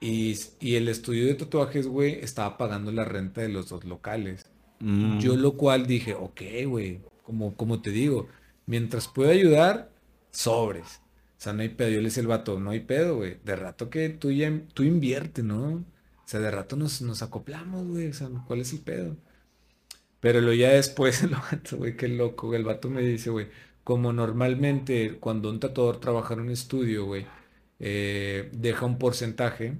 Y, 0.00 0.36
el 0.60 0.88
estudio 0.88 1.24
de 1.26 1.34
tatuajes, 1.36 1.86
güey, 1.86 2.20
estaba 2.22 2.58
pagando 2.58 2.92
la 2.92 3.04
renta 3.04 3.40
de 3.40 3.48
los 3.48 3.70
dos 3.70 3.84
locales. 3.84 4.46
Mm. 4.80 5.18
Yo 5.18 5.36
lo 5.36 5.52
cual 5.56 5.86
dije, 5.86 6.14
ok, 6.14 6.40
güey, 6.66 7.00
como, 7.24 7.54
como 7.56 7.82
te 7.82 7.90
digo, 7.90 8.28
mientras 8.66 9.08
pueda 9.08 9.32
ayudar, 9.32 9.90
sobres. 10.30 11.00
O 11.38 11.40
sea, 11.40 11.52
no 11.52 11.62
hay 11.62 11.68
pedo. 11.70 11.90
Yo 11.90 11.98
le 11.98 12.04
decía 12.04 12.22
el 12.22 12.26
vato, 12.26 12.58
no 12.60 12.70
hay 12.70 12.80
pedo, 12.80 13.16
güey. 13.16 13.38
De 13.44 13.56
rato 13.56 13.90
que 13.90 14.08
tú 14.10 14.30
ya, 14.32 14.52
tú 14.74 14.82
invierte, 14.82 15.42
¿no? 15.42 15.74
O 15.74 15.84
sea, 16.26 16.40
de 16.40 16.50
rato 16.50 16.76
nos, 16.76 17.00
nos 17.02 17.22
acoplamos, 17.22 17.86
güey. 17.86 18.08
O 18.08 18.12
sea, 18.14 18.28
¿cuál 18.46 18.60
es 18.60 18.72
el 18.72 18.80
pedo? 18.80 19.16
Pero 20.20 20.40
lo 20.40 20.52
ya 20.52 20.70
después 20.70 21.22
el 21.22 21.30
vato, 21.30 21.76
güey, 21.78 21.96
qué 21.96 22.08
loco, 22.08 22.54
El 22.54 22.64
vato 22.64 22.90
me 22.90 23.02
dice, 23.02 23.30
güey, 23.30 23.48
como 23.84 24.12
normalmente 24.12 25.18
cuando 25.18 25.50
un 25.50 25.60
tatuador 25.60 26.00
trabaja 26.00 26.34
en 26.34 26.40
un 26.40 26.50
estudio, 26.50 27.06
güey, 27.06 27.26
eh, 27.78 28.50
deja 28.52 28.86
un 28.86 28.98
porcentaje, 28.98 29.78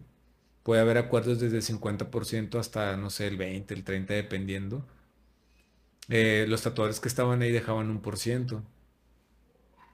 puede 0.69 0.83
haber 0.83 0.99
acuerdos 0.99 1.41
desde 1.41 1.57
el 1.57 1.63
50% 1.63 2.59
hasta, 2.59 2.95
no 2.99 3.09
sé, 3.09 3.27
el 3.27 3.39
20, 3.39 3.73
el 3.73 3.85
30, 3.85 4.13
dependiendo. 4.13 4.85
Eh, 6.11 6.45
los 6.47 6.61
tatuadores 6.61 7.01
que 7.01 7.09
estaban 7.09 7.41
ahí 7.41 7.51
dejaban 7.51 7.89
un 7.89 8.03
por 8.03 8.19
ciento. 8.19 8.63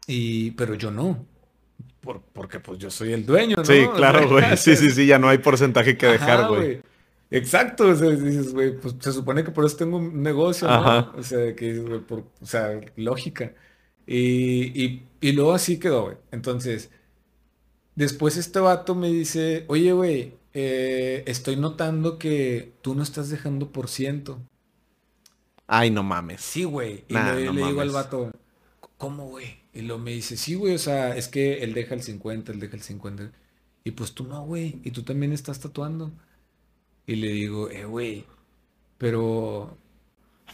Y, 0.09 0.51
pero 0.51 0.75
yo 0.75 0.91
no. 0.91 1.27
porque 2.33 2.59
pues 2.59 2.81
yo 2.81 2.91
soy 2.91 3.13
el 3.13 3.25
dueño, 3.25 3.59
¿no? 3.59 3.65
Sí, 3.65 3.87
claro, 3.95 4.29
güey. 4.33 4.57
Sí, 4.57 4.75
sí, 4.75 4.91
sí, 4.91 5.07
ya 5.07 5.21
no 5.21 5.29
hay 5.29 5.39
porcentaje 5.39 5.97
que 5.97 6.07
dejar, 6.07 6.49
güey. 6.49 6.83
Exacto, 7.31 7.91
o 7.91 7.95
sea, 7.95 8.11
dices, 8.11 8.53
güey, 8.53 8.77
pues 8.77 8.97
se 8.99 9.13
supone 9.13 9.45
que 9.45 9.53
por 9.53 9.65
eso 9.65 9.77
tengo 9.77 9.99
un 9.99 10.25
negocio, 10.25 10.67
¿no? 10.67 11.13
O 11.17 11.23
sea, 11.23 11.55
que 11.55 11.79
güey, 11.79 12.01
por, 12.01 12.25
o 12.41 12.47
sea, 12.47 12.81
lógica. 12.97 13.55
Y, 14.09 15.05
y, 15.21 15.33
luego 15.35 15.55
así 15.55 15.79
quedó, 15.79 16.07
güey. 16.07 16.17
Entonces, 16.33 16.91
después 17.95 18.37
este 18.37 18.59
vato 18.59 18.97
me 18.97 19.07
dice, 19.07 19.67
oye, 19.69 19.93
güey, 19.93 20.35
eh, 20.55 21.25
estoy 21.27 21.57
notando 21.57 22.17
que 22.19 22.73
tú 22.81 22.95
no 22.95 23.03
estás 23.03 23.29
dejando 23.29 23.73
por 23.73 23.89
ciento. 23.89 24.41
Ay, 25.67 25.91
no 25.91 26.05
mames. 26.05 26.41
Sí, 26.41 26.63
güey. 26.63 27.05
Y 27.09 27.15
le, 27.15 27.51
digo 27.51 27.81
al 27.81 27.91
vato, 27.91 28.31
¿cómo, 28.97 29.29
güey? 29.29 29.59
Y 29.73 29.83
luego 29.83 30.01
me 30.01 30.13
dice, 30.13 30.37
sí, 30.37 30.55
güey, 30.55 30.75
o 30.75 30.79
sea, 30.79 31.17
es 31.17 31.27
que 31.27 31.65
él 31.65 31.75
deja 31.75 31.95
el 31.95 32.03
50, 32.03 32.53
él 32.53 32.61
deja 32.61 32.77
el 32.77 32.83
50. 32.83 33.33
Y 33.83 33.91
pues 33.91 34.13
tú 34.13 34.25
no, 34.25 34.45
güey. 34.45 34.81
Y 34.85 34.93
tú 34.93 35.03
también 35.03 35.33
estás 35.33 35.59
tatuando. 35.59 36.13
Y 37.07 37.17
le 37.17 37.29
digo, 37.29 37.69
eh, 37.71 37.85
güey, 37.85 38.25
pero... 38.97 39.77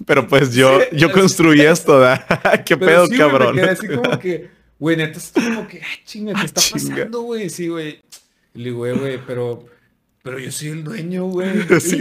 Pero 0.07 0.27
pues 0.27 0.55
yo, 0.55 0.79
yo 0.93 1.13
construí 1.13 1.61
esto, 1.61 1.99
¿da? 1.99 2.25
¿Qué 2.65 2.77
pedo, 2.77 3.07
cabrón? 3.09 3.57
Me 3.57 3.63
así 3.63 3.87
como 3.87 4.19
que, 4.19 4.49
güey, 4.79 4.97
neta, 4.97 5.19
es 5.19 5.33
como 5.33 5.69
que, 5.69 5.83
ah, 5.83 6.05
chinga, 6.07 6.33
¿qué 6.33 6.41
ah, 6.43 6.45
está 6.45 6.63
pasando, 6.73 7.21
güey? 7.23 7.51
Sí, 7.51 7.69
güey. 7.69 8.01
Le 8.55 8.65
digo, 8.65 8.87
eh, 8.87 8.95
güey, 8.95 9.21
pero... 9.27 9.67
Pero 10.23 10.39
yo 10.39 10.53
soy 10.53 10.69
el 10.69 10.85
dueño, 10.85 11.27
güey. 11.27 11.49
Sí, 11.81 11.99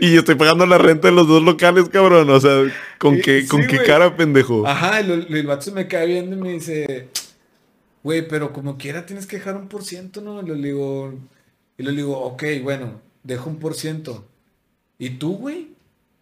y 0.00 0.12
yo 0.12 0.20
estoy 0.20 0.34
pagando 0.34 0.66
la 0.66 0.78
renta 0.78 1.08
de 1.08 1.14
los 1.14 1.26
dos 1.26 1.42
locales, 1.42 1.88
cabrón. 1.88 2.28
O 2.28 2.40
sea, 2.40 2.62
¿con 2.98 3.20
qué, 3.20 3.46
¿con 3.48 3.66
qué 3.66 3.78
cara, 3.78 4.16
pendejo? 4.16 4.66
Ajá, 4.66 5.00
el, 5.00 5.26
el 5.34 5.46
vato 5.46 5.62
se 5.62 5.72
me 5.72 5.88
cae 5.88 6.06
viendo 6.06 6.36
y 6.36 6.40
me 6.40 6.52
dice, 6.52 7.08
güey, 8.02 8.28
pero 8.28 8.52
como 8.52 8.76
quiera 8.76 9.06
tienes 9.06 9.26
que 9.26 9.36
dejar 9.36 9.56
un 9.56 9.68
por 9.68 9.82
ciento, 9.82 10.20
¿no? 10.20 10.42
Y 10.42 10.46
le 10.46 10.68
digo, 10.68 11.14
y 11.78 11.82
le 11.82 11.92
digo, 11.92 12.18
ok, 12.18 12.44
bueno, 12.62 13.00
dejo 13.22 13.48
un 13.48 13.58
por 13.58 13.74
ciento. 13.74 14.28
¿Y 14.98 15.10
tú, 15.10 15.36
güey? 15.36 15.68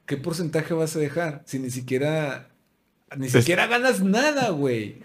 ¿Qué 0.06 0.16
porcentaje 0.16 0.74
vas 0.74 0.94
a 0.96 1.00
dejar? 1.00 1.42
Si 1.44 1.58
ni 1.58 1.70
siquiera, 1.70 2.50
ni 3.16 3.28
siquiera 3.28 3.66
ganas 3.66 4.00
nada, 4.00 4.50
güey. 4.50 5.02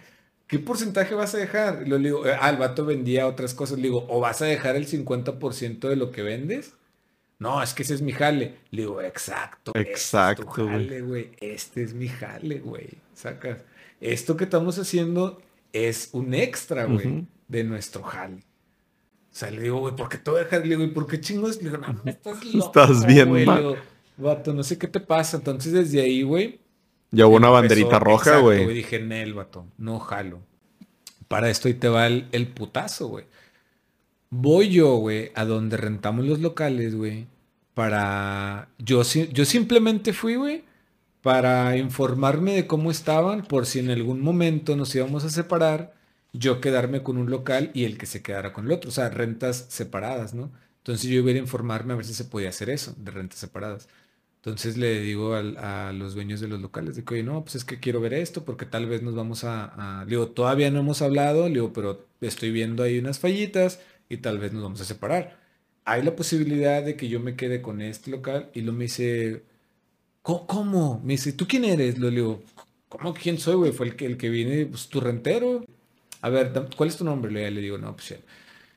¿Qué 0.48 0.60
porcentaje 0.60 1.16
vas 1.16 1.34
a 1.34 1.39
dejar? 1.39 1.84
Y 1.86 1.89
le 1.89 1.98
digo, 1.98 2.24
ah, 2.39 2.50
el 2.50 2.58
vato 2.58 2.86
vendía 2.86 3.28
otras 3.28 3.54
cosas. 3.54 3.78
Le 3.78 3.86
digo, 3.86 4.06
¿o 4.10 4.20
vas 4.20 4.41
a 4.41 4.46
dejar 4.46 4.76
el 4.76 4.88
50% 4.88 5.89
de 5.89 5.96
lo 5.96 6.12
que 6.12 6.22
vendes? 6.22 6.74
No, 7.39 7.62
es 7.62 7.74
que 7.74 7.84
ese 7.84 7.96
es 7.96 8.02
mi 8.02 8.12
jale. 8.12 8.60
Le 8.72 8.84
digo, 8.84 9.02
exacto. 9.02 9.72
Exacto. 9.76 10.43
Este 10.43 10.62
es 10.62 10.70
jale, 10.70 11.02
güey. 11.02 11.32
Este 11.39 11.84
es 11.84 11.93
mi 11.93 12.08
jale, 12.08 12.60
güey. 12.60 12.89
Sacas. 13.14 13.64
Esto 14.00 14.38
que 14.38 14.43
estamos 14.43 14.78
haciendo 14.78 15.41
es 15.74 16.10
un 16.14 16.34
extra, 16.34 16.86
güey, 16.86 17.26
de 17.48 17.64
nuestro 17.64 18.04
jale. 18.04 18.38
O 18.38 19.38
sea, 19.38 19.52
le 19.52 19.64
digo, 19.64 19.80
güey, 19.80 19.96
¿por 19.96 20.08
qué 20.08 20.18
te 20.18 20.32
voy 20.32 20.41
a 20.41 20.43
dejar? 20.43 20.62
Le 20.62 20.78
digo, 20.78 20.84
¿y 20.84 20.91
por 20.91 21.08
qué 21.08 21.20
chingos? 21.20 21.62
Le 21.62 21.72
digo, 21.72 21.78
no, 21.78 22.02
estás 22.06 22.46
loco. 22.54 22.68
Estás 22.68 23.06
bien, 23.06 23.30
güey. 23.30 23.46
Vato, 24.18 24.54
no 24.54 24.64
sé 24.64 24.78
qué 24.78 24.88
te 24.88 25.00
pasa. 25.00 25.38
Entonces, 25.38 25.74
desde 25.74 26.02
ahí, 26.02 26.22
güey. 26.22 26.62
Ya 27.16 27.28
hubo 27.28 27.38
una 27.38 27.49
banderita 27.49 27.99
roja, 27.99 28.39
güey. 28.39 28.66
Dije, 28.74 28.99
Nel, 28.99 29.34
vato, 29.34 29.66
no 29.78 29.99
jalo. 29.99 30.41
Para 31.28 31.49
esto 31.49 31.70
y 31.70 31.74
te 31.74 31.88
va 31.88 32.07
el, 32.07 32.28
el 32.32 32.47
putazo, 32.47 33.07
güey. 33.07 33.26
Voy 34.30 34.70
yo, 34.70 34.95
güey, 34.97 35.32
a 35.34 35.45
donde 35.45 35.78
rentamos 35.78 36.26
los 36.26 36.39
locales, 36.39 36.95
güey. 36.95 37.28
Para. 37.74 38.70
Yo, 38.78 39.01
yo 39.03 39.45
simplemente 39.45 40.13
fui, 40.13 40.36
güey, 40.36 40.63
para 41.22 41.78
informarme 41.78 42.53
de 42.53 42.68
cómo 42.68 42.91
estaban, 42.91 43.43
por 43.43 43.66
si 43.66 43.80
en 43.80 43.89
algún 43.89 44.22
momento 44.22 44.76
nos 44.76 44.93
íbamos 44.93 45.24
a 45.24 45.30
separar 45.30 45.93
yo 46.34 46.61
quedarme 46.61 47.01
con 47.01 47.18
un 47.18 47.30
local 47.30 47.72
y 47.74 47.86
el 47.86 47.97
que 47.97 48.05
se 48.05 48.22
quedara 48.22 48.53
con 48.53 48.66
el 48.66 48.72
otro. 48.74 48.89
O 48.89 48.93
sea, 48.93 49.09
rentas 49.09 49.66
separadas, 49.70 50.34
¿no? 50.34 50.51
Entonces 50.78 51.09
yo 51.09 51.20
iba 51.20 51.32
a 51.32 51.34
informarme 51.36 51.93
a 51.93 51.95
ver 51.95 52.05
si 52.05 52.13
se 52.13 52.26
podía 52.26 52.49
hacer 52.49 52.70
eso, 52.70 52.93
de 52.97 53.11
rentas 53.11 53.39
separadas. 53.39 53.88
Entonces 54.46 54.78
le 54.78 55.00
digo 55.02 55.34
a 55.34 55.91
los 55.91 56.14
dueños 56.14 56.39
de 56.39 56.48
los 56.48 56.62
locales, 56.62 57.02
que, 57.04 57.14
oye, 57.16 57.24
no, 57.24 57.43
pues 57.43 57.56
es 57.56 57.66
que 57.66 57.80
quiero 57.80 58.00
ver 58.00 58.14
esto 58.14 58.46
porque 58.46 58.68
tal 58.68 58.86
vez 58.86 59.02
nos 59.02 59.16
vamos 59.16 59.43
a. 59.43 60.04
Le 60.06 60.12
digo, 60.12 60.28
todavía 60.30 60.70
no 60.70 60.82
hemos 60.82 61.02
hablado, 61.02 61.48
le 61.48 61.56
digo, 61.56 61.74
pero 61.74 62.06
estoy 62.22 62.52
viendo 62.52 62.84
ahí 62.84 63.00
unas 63.00 63.18
fallitas 63.20 63.80
y 64.08 64.18
tal 64.18 64.38
vez 64.38 64.54
nos 64.54 64.62
vamos 64.62 64.82
a 64.82 64.86
separar. 64.86 65.39
Hay 65.86 66.04
la 66.04 66.16
posibilidad 66.16 66.84
de 66.84 66.96
que 66.96 67.10
yo 67.10 67.20
me 67.20 67.36
quede 67.36 67.62
con 67.64 67.82
este 67.82 68.12
local 68.12 68.52
y 68.54 68.62
lo 68.62 68.72
me 68.74 68.84
dice, 68.86 69.43
¿cómo? 70.22 71.02
Me 71.04 71.14
dice, 71.14 71.34
¿tú 71.34 71.48
quién 71.48 71.66
eres? 71.66 71.98
Lo 72.00 72.10
le 72.10 72.18
digo, 72.18 72.43
¿cómo 72.89 73.14
quién 73.16 73.39
soy, 73.39 73.56
güey? 73.56 73.72
Fue 73.72 73.88
el 73.88 73.96
que, 73.96 74.06
el 74.06 74.18
que 74.18 74.30
viene, 74.30 74.66
pues 74.68 74.89
tu 74.89 75.02
rentero. 75.02 75.66
A 76.22 76.30
ver, 76.30 76.54
¿cuál 76.78 76.89
es 76.89 76.98
tu 76.98 77.06
nombre? 77.06 77.32
Le, 77.32 77.62
digo, 77.62 77.78
no, 77.78 77.96
pues 77.96 78.16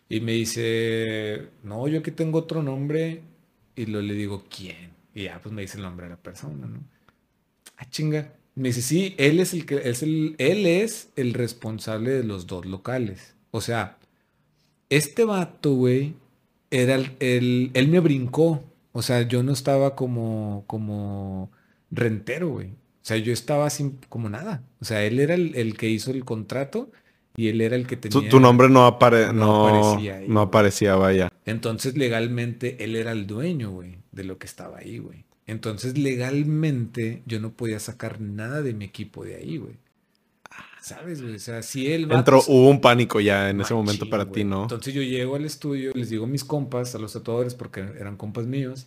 Y 0.08 0.20
me 0.20 0.32
dice, 0.32 1.48
no, 1.64 1.88
yo 1.88 2.00
aquí 2.00 2.10
tengo 2.12 2.38
otro 2.38 2.62
nombre. 2.62 3.22
Y 3.76 3.86
lo 3.86 4.02
le 4.02 4.14
digo, 4.14 4.44
¿quién? 4.50 4.97
Y 5.18 5.24
ya, 5.24 5.40
pues 5.42 5.52
me 5.52 5.62
dice 5.62 5.78
el 5.78 5.82
nombre 5.82 6.06
de 6.06 6.10
la 6.10 6.16
persona, 6.16 6.64
¿no? 6.64 6.78
Ah, 7.76 7.90
chinga. 7.90 8.34
Me 8.54 8.68
dice, 8.68 8.82
sí, 8.82 9.16
él 9.18 9.40
es 9.40 9.52
el 9.52 9.66
que, 9.66 9.90
es 9.90 10.04
el, 10.04 10.36
él 10.38 10.64
es 10.64 11.10
el 11.16 11.34
responsable 11.34 12.12
de 12.12 12.22
los 12.22 12.46
dos 12.46 12.66
locales. 12.66 13.34
O 13.50 13.60
sea, 13.60 13.98
este 14.90 15.24
vato, 15.24 15.74
güey, 15.74 16.14
era 16.70 16.94
el, 16.94 17.72
él 17.74 17.88
me 17.88 17.98
brincó. 17.98 18.62
O 18.92 19.02
sea, 19.02 19.22
yo 19.22 19.42
no 19.42 19.50
estaba 19.50 19.96
como, 19.96 20.62
como 20.68 21.50
rentero, 21.90 22.50
güey. 22.50 22.68
O 22.68 23.02
sea, 23.02 23.16
yo 23.16 23.32
estaba 23.32 23.68
sin, 23.70 23.98
como 24.08 24.28
nada. 24.28 24.62
O 24.80 24.84
sea, 24.84 25.04
él 25.04 25.18
era 25.18 25.34
el, 25.34 25.76
que 25.76 25.88
hizo 25.88 26.12
el 26.12 26.24
contrato 26.24 26.92
y 27.34 27.48
él 27.48 27.60
era 27.60 27.74
el 27.74 27.88
que 27.88 27.96
tenía... 27.96 28.28
Tu, 28.28 28.38
nombre 28.38 28.68
no, 28.68 28.86
apare, 28.86 29.32
no, 29.32 29.66
aparecía, 29.66 30.22
no 30.28 30.42
aparecía, 30.42 30.94
vaya. 30.94 31.32
Entonces, 31.44 31.96
legalmente, 31.96 32.84
él 32.84 32.94
era 32.94 33.10
el 33.10 33.26
dueño, 33.26 33.72
güey 33.72 33.97
de 34.12 34.24
lo 34.24 34.38
que 34.38 34.46
estaba 34.46 34.78
ahí, 34.78 34.98
güey. 34.98 35.24
Entonces, 35.46 35.96
legalmente, 35.96 37.22
yo 37.26 37.40
no 37.40 37.52
podía 37.52 37.80
sacar 37.80 38.20
nada 38.20 38.62
de 38.62 38.74
mi 38.74 38.84
equipo 38.84 39.24
de 39.24 39.36
ahí, 39.36 39.56
güey. 39.56 39.76
¿Sabes, 40.80 41.22
güey? 41.22 41.34
O 41.34 41.38
sea, 41.38 41.62
si 41.62 41.90
él 41.92 42.10
va. 42.10 42.16
Entró, 42.16 42.42
hubo 42.46 42.68
un 42.68 42.80
pánico 42.80 43.20
ya 43.20 43.50
en 43.50 43.60
ese 43.60 43.74
momento 43.74 44.08
para 44.08 44.30
ti, 44.30 44.44
¿no? 44.44 44.62
Entonces 44.62 44.94
yo 44.94 45.02
llego 45.02 45.36
al 45.36 45.44
estudio, 45.44 45.92
les 45.94 46.10
digo 46.10 46.24
a 46.24 46.28
mis 46.28 46.44
compas, 46.44 46.94
a 46.94 46.98
los 46.98 47.12
tatuadores, 47.12 47.54
porque 47.54 47.80
eran 47.80 48.16
compas 48.16 48.46
míos, 48.46 48.86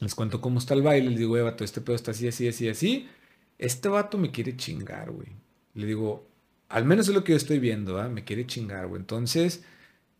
les 0.00 0.14
cuento 0.14 0.40
cómo 0.40 0.58
está 0.58 0.74
el 0.74 0.82
baile, 0.82 1.10
les 1.10 1.18
digo, 1.18 1.36
eh, 1.36 1.42
vato, 1.42 1.64
este 1.64 1.80
pedo 1.80 1.96
está 1.96 2.10
así, 2.10 2.28
así, 2.28 2.48
así, 2.48 2.68
así. 2.68 3.08
Este 3.58 3.88
vato 3.88 4.18
me 4.18 4.30
quiere 4.30 4.56
chingar, 4.56 5.10
güey. 5.10 5.28
Le 5.74 5.86
digo, 5.86 6.26
al 6.68 6.84
menos 6.84 7.08
es 7.08 7.14
lo 7.14 7.24
que 7.24 7.32
yo 7.32 7.36
estoy 7.36 7.58
viendo, 7.58 7.98
¿ah? 7.98 8.08
Me 8.08 8.24
quiere 8.24 8.46
chingar, 8.46 8.86
güey. 8.86 9.00
Entonces, 9.00 9.64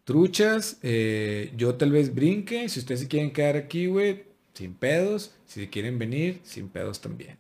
truchas, 0.09 0.79
eh, 0.83 1.53
yo 1.55 1.75
tal 1.75 1.93
vez 1.93 2.15
brinque, 2.15 2.71
si 2.71 2.81
ustedes 2.81 3.03
se 3.03 3.09
quieren 3.09 3.31
quedar 3.31 3.57
aquí, 3.57 3.89
güey, 3.89 4.25
sin 4.55 4.73
pedos, 4.73 5.35
si 5.45 5.69
quieren 5.69 5.99
venir, 5.99 6.41
sin 6.45 6.71
pedos 6.71 7.03
también. 7.03 7.37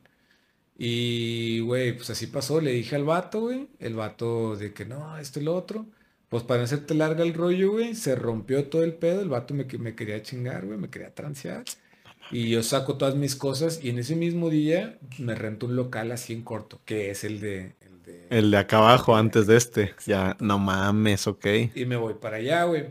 Y, 0.76 1.60
güey, 1.60 1.96
pues 1.96 2.10
así 2.10 2.26
pasó, 2.26 2.60
le 2.60 2.72
dije 2.72 2.94
al 2.94 3.04
vato, 3.04 3.40
güey, 3.40 3.68
el 3.80 3.94
vato 3.94 4.54
de 4.56 4.74
que 4.74 4.84
no, 4.84 5.16
esto 5.16 5.40
y 5.40 5.44
lo 5.44 5.56
otro. 5.56 5.86
Pues 6.28 6.42
para 6.42 6.62
hacerte 6.64 6.94
larga 6.94 7.24
el 7.24 7.32
rollo, 7.32 7.72
güey, 7.72 7.94
se 7.94 8.14
rompió 8.16 8.68
todo 8.68 8.84
el 8.84 8.92
pedo, 8.94 9.22
el 9.22 9.30
vato 9.30 9.54
me, 9.54 9.64
me 9.64 9.94
quería 9.94 10.22
chingar, 10.22 10.66
güey, 10.66 10.78
me 10.78 10.90
quería 10.90 11.14
transear. 11.14 11.64
Y 12.30 12.50
yo 12.50 12.62
saco 12.62 12.98
todas 12.98 13.14
mis 13.16 13.34
cosas 13.34 13.80
y 13.82 13.88
en 13.90 13.98
ese 13.98 14.14
mismo 14.14 14.50
día 14.50 14.98
me 15.18 15.34
rento 15.34 15.64
un 15.66 15.76
local 15.76 16.12
así 16.12 16.34
en 16.34 16.42
corto, 16.42 16.82
que 16.84 17.10
es 17.10 17.24
el 17.24 17.40
de, 17.40 17.76
el 18.30 18.50
de 18.50 18.56
acá 18.58 18.78
abajo, 18.78 19.16
antes 19.16 19.46
de 19.46 19.56
este. 19.56 19.94
Ya, 20.06 20.36
no 20.40 20.58
mames, 20.58 21.26
ok. 21.26 21.46
Y 21.74 21.84
me 21.86 21.96
voy 21.96 22.14
para 22.14 22.36
allá, 22.36 22.64
güey. 22.64 22.86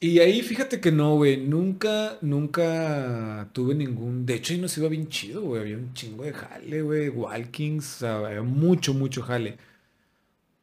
Y 0.00 0.20
ahí 0.20 0.42
fíjate 0.42 0.80
que 0.80 0.92
no, 0.92 1.16
güey. 1.16 1.36
Nunca, 1.36 2.16
nunca 2.22 3.50
tuve 3.52 3.74
ningún. 3.74 4.24
De 4.24 4.34
hecho, 4.34 4.54
ahí 4.54 4.58
nos 4.58 4.76
iba 4.78 4.88
bien 4.88 5.08
chido, 5.08 5.42
güey. 5.42 5.60
Había 5.62 5.76
un 5.76 5.92
chingo 5.94 6.24
de 6.24 6.32
jale, 6.32 6.82
güey. 6.82 7.08
Walkings. 7.10 7.96
O 7.96 7.98
sea, 7.98 8.18
había 8.18 8.42
mucho, 8.42 8.94
mucho 8.94 9.22
jale. 9.22 9.58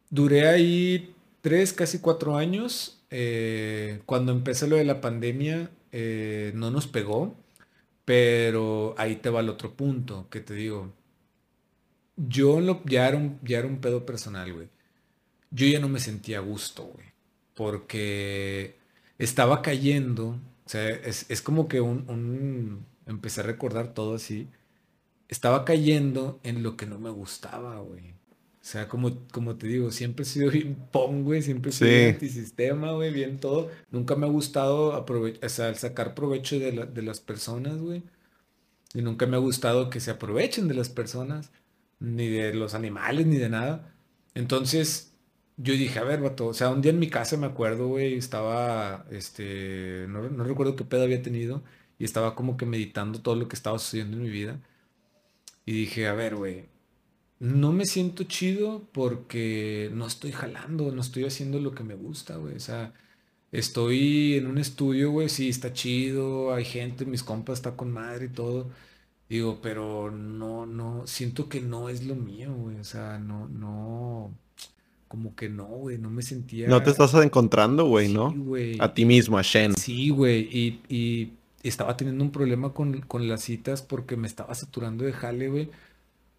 Duré 0.10 0.48
ahí 0.48 1.14
tres, 1.42 1.74
casi 1.74 2.00
cuatro 2.00 2.36
años. 2.38 3.00
Eh, 3.12 4.02
cuando 4.06 4.32
empecé 4.32 4.68
lo 4.68 4.76
de 4.76 4.86
la 4.86 5.02
pandemia, 5.02 5.70
eh, 5.92 6.52
no 6.56 6.72
nos 6.72 6.88
pegó. 6.88 7.36
Pero 8.06 8.96
ahí 8.98 9.18
te 9.18 9.30
va 9.30 9.42
el 9.42 9.50
otro 9.50 9.74
punto 9.74 10.28
que 10.30 10.40
te 10.42 10.54
digo 10.54 10.94
yo 12.18 12.60
lo, 12.60 12.84
ya, 12.86 13.08
era 13.08 13.18
un, 13.18 13.40
ya 13.44 13.60
era 13.60 13.68
un 13.68 13.80
pedo 13.80 14.06
personal, 14.06 14.52
güey. 14.52 14.70
Yo 15.52 15.68
ya 15.68 15.80
no 15.80 15.88
me 15.88 16.00
sentía 16.00 16.40
a 16.40 16.42
gusto, 16.42 16.84
güey. 16.84 17.06
Porque 17.56 18.76
estaba 19.18 19.62
cayendo. 19.62 20.40
O 20.66 20.70
sea, 20.70 20.90
es, 20.90 21.42
como 21.42 21.68
que 21.68 21.80
un, 21.80 22.86
Empecé 23.06 23.42
a 23.42 23.46
recordar 23.46 23.94
todo 23.94 24.16
así. 24.16 24.50
Estaba 25.30 25.64
cayendo 25.64 26.40
en 26.44 26.64
lo 26.64 26.76
que 26.76 26.86
no 26.86 27.00
me 27.00 27.10
gustaba, 27.10 27.80
güey. 27.80 28.12
O 28.12 28.70
sea, 28.70 28.90
como, 28.90 29.26
como 29.32 29.56
te 29.56 29.68
digo, 29.68 29.92
siempre 29.92 30.24
he 30.24 30.26
sido 30.26 30.52
bien 30.52 30.76
pong, 30.92 31.24
güey. 31.24 31.42
Siempre 31.42 31.70
he 31.70 31.74
sido 31.74 31.90
sí. 31.90 32.06
antisistema, 32.06 32.92
güey. 32.92 33.14
Bien 33.14 33.40
todo. 33.40 33.70
Nunca 33.92 34.16
me 34.16 34.26
ha 34.26 34.30
gustado 34.30 35.06
o 35.06 35.50
sea, 35.50 35.74
sacar 35.76 36.16
provecho 36.16 36.60
de, 36.60 36.72
de 36.72 37.02
las 37.02 37.22
personas, 37.22 37.78
güey. 37.78 38.04
Y 38.94 39.02
nunca 39.02 39.26
me 39.26 39.38
ha 39.38 39.40
gustado 39.40 39.90
que 39.90 40.00
se 40.00 40.12
aprovechen 40.12 40.68
de 40.68 40.74
las 40.74 40.90
personas 40.90 41.52
ni 42.00 42.28
de 42.28 42.54
los 42.54 42.74
animales, 42.74 43.26
ni 43.28 43.38
de 43.38 43.50
nada. 43.50 43.96
Entonces, 44.36 45.16
yo 45.58 45.74
dije, 45.74 46.00
a 46.00 46.04
ver, 46.04 46.22
vato, 46.22 46.48
o 46.48 46.54
sea, 46.54 46.70
un 46.70 46.82
día 46.82 46.92
en 46.92 47.00
mi 47.00 47.10
casa 47.10 47.38
me 47.38 47.48
acuerdo, 47.48 47.88
güey, 47.88 48.16
estaba, 48.16 49.06
este, 49.12 50.06
no, 50.10 50.30
no, 50.30 50.44
recuerdo 50.44 50.76
qué 50.76 50.86
pedo 50.86 51.04
había 51.04 51.22
tenido, 51.24 51.64
y 52.00 52.06
estaba 52.06 52.36
como 52.36 52.58
que 52.58 52.66
meditando 52.66 53.22
todo 53.22 53.36
lo 53.36 53.48
que 53.48 53.56
estaba 53.56 53.80
sucediendo 53.80 54.18
en 54.18 54.24
mi 54.24 54.30
vida. 54.30 54.62
Y 55.66 55.74
dije, 55.74 56.08
a 56.08 56.14
ver, 56.14 56.36
güey, 56.36 56.70
no 57.40 57.74
me 57.74 57.86
siento 57.86 58.24
chido 58.26 58.88
porque 58.94 59.90
no 59.94 60.08
estoy 60.08 60.32
jalando, 60.32 60.92
no 60.92 61.02
estoy 61.02 61.26
haciendo 61.26 61.60
lo 61.60 61.74
que 61.76 61.84
me 61.84 61.96
gusta, 61.96 62.38
güey. 62.38 62.56
O 62.56 62.60
sea, 62.60 62.94
estoy 63.52 64.36
en 64.36 64.48
un 64.48 64.58
estudio, 64.60 65.12
güey, 65.12 65.30
sí, 65.30 65.50
está 65.50 65.74
chido, 65.74 66.54
hay 66.54 66.66
gente, 66.66 67.06
mis 67.06 67.24
compas 67.24 67.60
está 67.60 67.76
con 67.78 67.92
madre 67.92 68.26
y 68.28 68.30
todo 68.30 68.72
Digo, 69.30 69.60
pero 69.62 70.10
no, 70.10 70.66
no, 70.66 71.06
siento 71.06 71.50
que 71.50 71.60
no 71.60 71.90
es 71.90 72.06
lo 72.06 72.16
mío, 72.16 72.54
güey. 72.54 72.80
O 72.80 72.84
sea, 72.84 73.20
no, 73.20 73.48
no, 73.50 74.32
como 75.08 75.36
que 75.36 75.50
no, 75.50 75.66
güey, 75.66 75.98
no 75.98 76.10
me 76.10 76.22
sentía. 76.22 76.68
No 76.68 76.82
te 76.82 76.92
estás 76.92 77.14
encontrando, 77.16 77.86
güey, 77.86 78.12
¿no? 78.12 78.34
Güey. 78.34 78.78
A 78.80 78.94
ti 78.94 79.06
mismo, 79.06 79.38
a 79.38 79.42
Shen. 79.42 79.76
Sí, 79.76 80.10
güey, 80.10 80.48
y, 80.52 80.82
y, 80.88 81.34
estaba 81.64 81.98
teniendo 81.98 82.24
un 82.24 82.32
problema 82.32 82.74
con, 82.74 83.02
con 83.02 83.28
las 83.28 83.42
citas 83.42 83.82
porque 83.82 84.16
me 84.16 84.28
estaba 84.28 84.56
saturando 84.56 85.04
de 85.04 85.12
jale, 85.12 85.50
güey. 85.50 85.70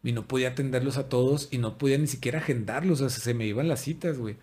Y 0.02 0.12
no 0.12 0.26
podía 0.26 0.50
atenderlos 0.50 0.96
a 0.96 1.08
todos 1.08 1.48
y 1.50 1.58
no 1.58 1.76
podía 1.76 1.98
ni 1.98 2.06
siquiera 2.06 2.38
agendarlos, 2.38 3.00
o 3.00 3.10
sea, 3.10 3.20
se 3.20 3.34
me 3.34 3.46
iban 3.46 3.68
las 3.68 3.80
citas, 3.80 4.16
güey. 4.16 4.36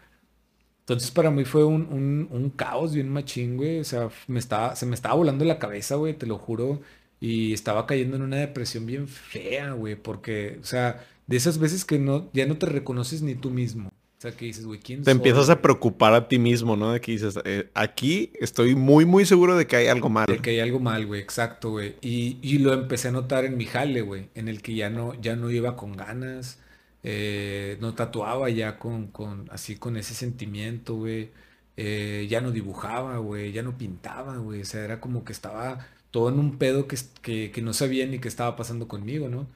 Entonces 0.81 1.09
para 1.09 1.31
mí 1.31 1.45
fue 1.45 1.63
un, 1.65 1.87
un, 1.91 2.27
un 2.29 2.49
caos 2.51 2.93
bien 2.93 3.09
machín, 3.09 3.57
güey. 3.57 3.79
O 3.79 3.83
sea, 3.83 4.09
me 4.27 4.37
estaba, 4.37 4.75
se 4.75 4.85
me 4.85 4.93
estaba 4.93 5.15
volando 5.15 5.43
la 5.43 5.57
cabeza, 5.57 5.95
güey, 5.95 6.13
te 6.13 6.27
lo 6.27 6.37
juro. 6.37 6.81
Y 7.25 7.53
estaba 7.53 7.87
cayendo 7.87 8.17
en 8.17 8.21
una 8.21 8.35
depresión 8.35 8.85
bien 8.85 9.07
fea, 9.07 9.71
güey, 9.71 9.95
porque, 9.95 10.59
o 10.61 10.63
sea, 10.63 11.03
de 11.25 11.35
esas 11.35 11.57
veces 11.57 11.83
que 11.83 11.97
no, 11.97 12.29
ya 12.33 12.45
no 12.45 12.59
te 12.59 12.67
reconoces 12.67 13.23
ni 13.23 13.33
tú 13.33 13.49
mismo. 13.49 13.89
O 13.89 14.21
sea, 14.21 14.31
que 14.31 14.45
dices, 14.45 14.63
güey, 14.63 14.79
¿quién 14.79 15.01
Te 15.01 15.09
empiezas 15.09 15.49
a 15.49 15.59
preocupar 15.59 16.13
a 16.13 16.27
ti 16.27 16.37
mismo, 16.37 16.77
¿no? 16.77 16.91
De 16.93 17.01
que 17.01 17.13
dices, 17.13 17.39
eh, 17.43 17.71
aquí 17.73 18.31
estoy 18.39 18.75
muy, 18.75 19.05
muy 19.05 19.25
seguro 19.25 19.57
de 19.57 19.65
que 19.65 19.75
hay 19.75 19.87
algo 19.87 20.07
mal. 20.07 20.27
De 20.27 20.37
que 20.37 20.51
hay 20.51 20.59
algo 20.59 20.79
mal, 20.79 21.07
güey, 21.07 21.19
exacto, 21.19 21.71
güey. 21.71 21.95
Y, 21.99 22.37
y, 22.43 22.59
lo 22.59 22.73
empecé 22.73 23.07
a 23.07 23.11
notar 23.11 23.43
en 23.43 23.57
mi 23.57 23.65
jale, 23.65 24.01
güey, 24.01 24.29
en 24.35 24.47
el 24.47 24.61
que 24.61 24.75
ya 24.75 24.91
no, 24.91 25.19
ya 25.19 25.35
no 25.35 25.49
iba 25.49 25.75
con 25.75 25.97
ganas, 25.97 26.59
eh, 27.01 27.77
no 27.81 27.95
tatuaba 27.95 28.51
ya 28.51 28.77
con, 28.77 29.07
con, 29.07 29.49
así 29.49 29.77
con 29.77 29.97
ese 29.97 30.13
sentimiento, 30.13 30.93
güey. 30.93 31.31
Eh, 31.75 32.27
ya 32.29 32.39
no 32.39 32.51
dibujaba, 32.51 33.17
güey, 33.17 33.51
ya 33.51 33.63
no 33.63 33.79
pintaba, 33.79 34.37
güey. 34.37 34.61
O 34.61 34.65
sea, 34.65 34.83
era 34.83 35.01
como 35.01 35.25
que 35.25 35.33
estaba 35.33 35.87
todo 36.15 36.29
en 36.29 36.39
un 36.39 36.57
pedo 36.57 36.87
que, 36.87 37.51
que, 37.51 37.61
no 37.61 37.73
sabía 37.73 38.07
ni 38.07 38.19
qué 38.19 38.29
estaba 38.29 38.55
pasando 38.55 38.87
conmigo, 38.87 39.27
¿no? 39.27 39.47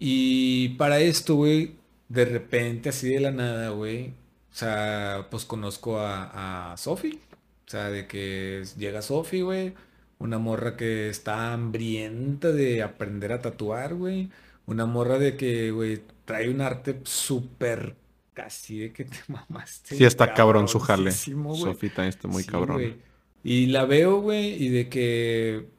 Y 0.00 0.70
para 0.70 0.98
esto, 0.98 1.36
güey, 1.36 1.76
de 2.08 2.24
repente, 2.24 2.88
así 2.88 3.08
de 3.10 3.20
la 3.20 3.30
nada, 3.30 3.70
güey, 3.70 4.08
o 4.08 4.54
sea, 4.56 5.28
pues 5.30 5.44
conozco 5.44 6.00
a, 6.00 6.72
a 6.72 6.76
Sofi. 6.76 7.20
O 7.68 7.70
sea, 7.70 7.88
de 7.90 8.08
que 8.08 8.64
llega 8.76 9.00
Sofi, 9.00 9.42
güey. 9.42 9.74
Una 10.18 10.40
morra 10.40 10.76
que 10.76 11.08
está 11.08 11.52
hambrienta 11.52 12.50
de 12.50 12.82
aprender 12.82 13.32
a 13.32 13.40
tatuar, 13.40 13.94
güey. 13.94 14.28
Una 14.66 14.86
morra 14.86 15.20
de 15.20 15.36
que, 15.36 15.70
güey, 15.70 16.02
trae 16.24 16.50
un 16.50 16.62
arte 16.62 16.98
súper 17.04 17.94
casi 18.34 18.80
de 18.80 18.92
que 18.92 19.04
te 19.04 19.18
mamaste. 19.28 19.94
Sí, 19.94 20.04
está 20.04 20.34
cabrón 20.34 20.66
su 20.66 20.80
jale. 20.80 21.12
Sofi 21.12 21.90
también 21.90 22.08
está 22.08 22.26
muy 22.26 22.42
cabrón. 22.42 22.96
Y 23.44 23.66
la 23.66 23.84
veo, 23.84 24.20
güey, 24.20 24.60
y 24.60 24.70
de 24.70 24.88
que 24.88 25.75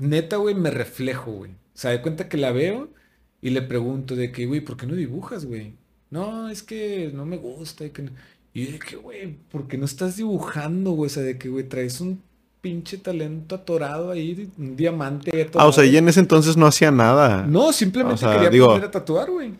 neta, 0.00 0.36
güey, 0.36 0.54
me 0.54 0.70
reflejo, 0.70 1.32
güey. 1.32 1.52
O 1.52 1.78
sea, 1.80 1.90
de 1.92 2.02
cuenta 2.02 2.28
que 2.28 2.36
la 2.36 2.52
veo 2.52 2.88
y 3.40 3.50
le 3.50 3.62
pregunto 3.62 4.16
de 4.16 4.32
que, 4.32 4.46
güey, 4.46 4.60
¿por 4.60 4.76
qué 4.76 4.86
no 4.86 4.94
dibujas, 4.94 5.46
güey? 5.46 5.74
No, 6.10 6.48
es 6.48 6.62
que 6.62 7.10
no 7.14 7.24
me 7.24 7.36
gusta. 7.36 7.84
Y, 7.84 7.92
Y 8.52 8.66
yo 8.66 8.72
dije, 8.72 8.96
güey, 8.96 9.36
¿por 9.50 9.68
qué 9.68 9.78
no 9.78 9.84
estás 9.84 10.16
dibujando, 10.16 10.92
güey? 10.92 11.06
O 11.06 11.10
sea, 11.10 11.22
de 11.22 11.38
que, 11.38 11.48
güey, 11.48 11.68
traes 11.68 12.00
un 12.00 12.22
pinche 12.60 12.98
talento 12.98 13.54
atorado 13.54 14.10
ahí, 14.10 14.50
un 14.58 14.76
diamante. 14.76 15.50
Ah, 15.54 15.66
o 15.66 15.72
sea, 15.72 15.84
ella 15.84 15.98
en 15.98 16.08
ese 16.08 16.20
entonces 16.20 16.56
no 16.56 16.66
hacía 16.66 16.90
nada. 16.90 17.46
No, 17.46 17.72
simplemente 17.72 18.24
quería 18.24 18.64
aprender 18.64 18.88
a 18.88 18.90
tatuar, 18.90 19.30
güey. 19.30 19.52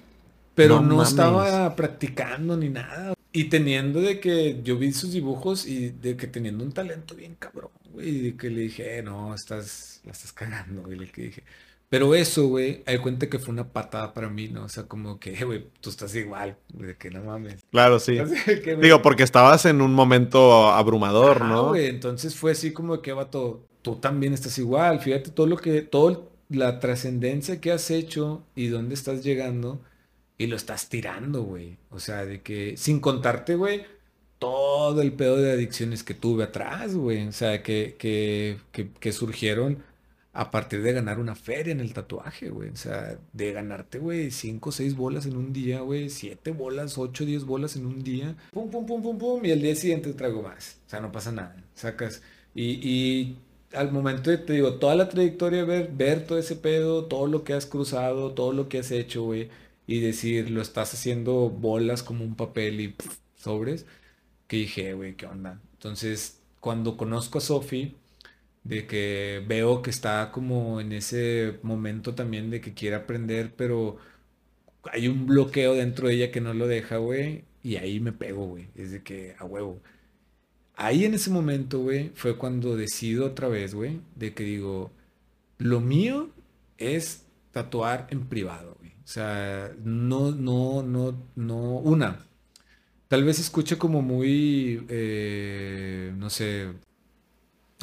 Pero 0.54 0.80
no, 0.80 1.02
estaba 1.02 1.74
practicando 1.74 2.56
ni 2.56 2.68
nada. 2.68 3.14
Y 3.32 3.44
teniendo 3.44 4.00
de 4.00 4.18
que 4.18 4.60
yo 4.62 4.76
vi 4.76 4.92
sus 4.92 5.12
dibujos 5.12 5.66
y 5.66 5.90
de 5.90 6.16
que 6.16 6.26
teniendo 6.26 6.64
un 6.64 6.72
talento 6.72 7.14
bien 7.14 7.36
cabrón, 7.38 7.70
güey. 7.92 8.08
Y 8.08 8.20
de 8.20 8.36
que 8.36 8.50
le 8.50 8.62
dije, 8.62 8.98
eh, 8.98 9.02
no, 9.02 9.34
estás, 9.34 10.00
la 10.04 10.12
estás 10.12 10.32
cagando, 10.32 10.82
güey. 10.82 10.98
Le 10.98 11.06
dije, 11.06 11.44
pero 11.90 12.14
eso, 12.14 12.46
güey, 12.46 12.84
hay 12.86 12.98
cuenta 12.98 13.28
que 13.28 13.40
fue 13.40 13.52
una 13.52 13.68
patada 13.68 14.14
para 14.14 14.28
mí, 14.28 14.48
¿no? 14.48 14.64
O 14.64 14.68
sea, 14.68 14.84
como 14.84 15.18
que, 15.18 15.44
güey, 15.44 15.66
tú 15.80 15.90
estás 15.90 16.14
igual, 16.14 16.56
de 16.72 16.96
que 16.96 17.10
no 17.10 17.22
mames. 17.24 17.64
Claro, 17.72 17.98
sí. 17.98 18.16
Digo, 18.80 19.02
porque 19.02 19.24
estabas 19.24 19.64
en 19.66 19.80
un 19.80 19.92
momento 19.92 20.68
abrumador, 20.68 21.44
¿no? 21.44 21.70
güey, 21.70 21.86
entonces 21.86 22.36
fue 22.36 22.52
así 22.52 22.72
como 22.72 23.02
que, 23.02 23.12
vato, 23.12 23.66
tú 23.82 23.96
también 23.96 24.32
estás 24.32 24.56
igual. 24.58 25.00
Fíjate 25.00 25.30
todo 25.30 25.48
lo 25.48 25.56
que, 25.56 25.82
toda 25.82 26.20
la 26.48 26.78
trascendencia 26.78 27.60
que 27.60 27.72
has 27.72 27.90
hecho 27.90 28.44
y 28.54 28.68
dónde 28.68 28.94
estás 28.94 29.24
llegando 29.24 29.80
y 30.40 30.46
lo 30.46 30.56
estás 30.56 30.88
tirando, 30.88 31.42
güey. 31.42 31.76
O 31.90 32.00
sea, 32.00 32.24
de 32.24 32.40
que, 32.40 32.74
sin 32.78 32.98
contarte, 32.98 33.56
güey, 33.56 33.84
todo 34.38 35.02
el 35.02 35.12
pedo 35.12 35.36
de 35.36 35.52
adicciones 35.52 36.02
que 36.02 36.14
tuve 36.14 36.44
atrás, 36.44 36.94
güey. 36.94 37.28
O 37.28 37.32
sea, 37.32 37.62
que, 37.62 37.96
que, 37.98 38.56
que, 38.72 38.88
que 38.88 39.12
surgieron 39.12 39.82
a 40.32 40.50
partir 40.50 40.80
de 40.80 40.94
ganar 40.94 41.18
una 41.18 41.34
feria 41.34 41.72
en 41.72 41.80
el 41.80 41.92
tatuaje, 41.92 42.48
güey. 42.48 42.70
O 42.70 42.76
sea, 42.76 43.18
de 43.34 43.52
ganarte, 43.52 43.98
güey, 43.98 44.30
cinco 44.30 44.70
o 44.70 44.72
seis 44.72 44.96
bolas 44.96 45.26
en 45.26 45.36
un 45.36 45.52
día, 45.52 45.80
güey, 45.80 46.08
siete 46.08 46.52
bolas, 46.52 46.96
ocho, 46.96 47.26
diez 47.26 47.44
bolas 47.44 47.76
en 47.76 47.84
un 47.84 48.02
día. 48.02 48.34
Pum, 48.50 48.70
pum, 48.70 48.86
pum, 48.86 49.02
pum, 49.02 49.18
pum, 49.18 49.44
y 49.44 49.50
el 49.50 49.60
día 49.60 49.76
siguiente 49.76 50.14
traigo 50.14 50.42
más. 50.42 50.78
O 50.86 50.88
sea, 50.88 51.00
no 51.00 51.12
pasa 51.12 51.32
nada. 51.32 51.54
Sacas. 51.74 52.22
Y, 52.54 52.80
y 52.82 53.36
al 53.74 53.92
momento 53.92 54.30
de, 54.30 54.38
te 54.38 54.54
digo, 54.54 54.76
toda 54.76 54.94
la 54.94 55.10
trayectoria, 55.10 55.64
ver, 55.64 55.90
ver 55.92 56.26
todo 56.26 56.38
ese 56.38 56.56
pedo, 56.56 57.04
todo 57.04 57.26
lo 57.26 57.44
que 57.44 57.52
has 57.52 57.66
cruzado, 57.66 58.32
todo 58.32 58.54
lo 58.54 58.70
que 58.70 58.78
has 58.78 58.90
hecho, 58.90 59.24
güey, 59.24 59.50
y 59.90 60.00
decir, 60.00 60.50
lo 60.50 60.62
estás 60.62 60.94
haciendo 60.94 61.50
bolas 61.50 62.04
como 62.04 62.24
un 62.24 62.36
papel 62.36 62.80
y 62.80 62.94
sobres, 63.36 63.86
que 64.46 64.58
dije, 64.58 64.94
güey, 64.94 65.16
¿qué 65.16 65.26
onda? 65.26 65.60
Entonces, 65.74 66.40
cuando 66.60 66.96
conozco 66.96 67.38
a 67.38 67.40
Sofi, 67.40 67.96
de 68.64 68.86
que 68.86 69.44
veo 69.48 69.82
que 69.82 69.90
está 69.90 70.30
como 70.32 70.80
en 70.80 70.92
ese 70.92 71.58
momento 71.62 72.14
también 72.14 72.50
de 72.50 72.60
que 72.60 72.74
quiere 72.74 72.96
aprender, 72.96 73.54
pero 73.56 73.98
hay 74.84 75.08
un 75.08 75.26
bloqueo 75.26 75.74
dentro 75.74 76.08
de 76.08 76.14
ella 76.14 76.32
que 76.32 76.40
no 76.40 76.54
lo 76.54 76.68
deja, 76.68 76.98
güey, 76.98 77.44
y 77.62 77.76
ahí 77.76 78.00
me 78.00 78.12
pego, 78.12 78.46
güey, 78.46 78.68
es 78.76 78.92
de 78.92 79.02
que 79.02 79.34
a 79.38 79.44
huevo. 79.44 79.80
Ahí 80.76 81.04
en 81.04 81.14
ese 81.14 81.30
momento, 81.30 81.80
güey, 81.80 82.10
fue 82.14 82.36
cuando 82.38 82.76
decido 82.76 83.26
otra 83.26 83.48
vez, 83.48 83.74
güey, 83.74 84.00
de 84.16 84.34
que 84.34 84.44
digo, 84.44 84.92
lo 85.58 85.80
mío 85.80 86.30
es 86.78 87.26
tatuar 87.52 88.06
en 88.10 88.26
privado, 88.28 88.76
sea, 89.12 89.72
no, 89.82 90.30
no, 90.30 90.82
no, 90.82 91.20
no, 91.34 91.56
una. 91.78 92.26
Tal 93.08 93.24
vez 93.24 93.40
escuche 93.40 93.76
como 93.76 94.02
muy, 94.02 94.86
eh, 94.88 96.12
no 96.16 96.30
sé, 96.30 96.68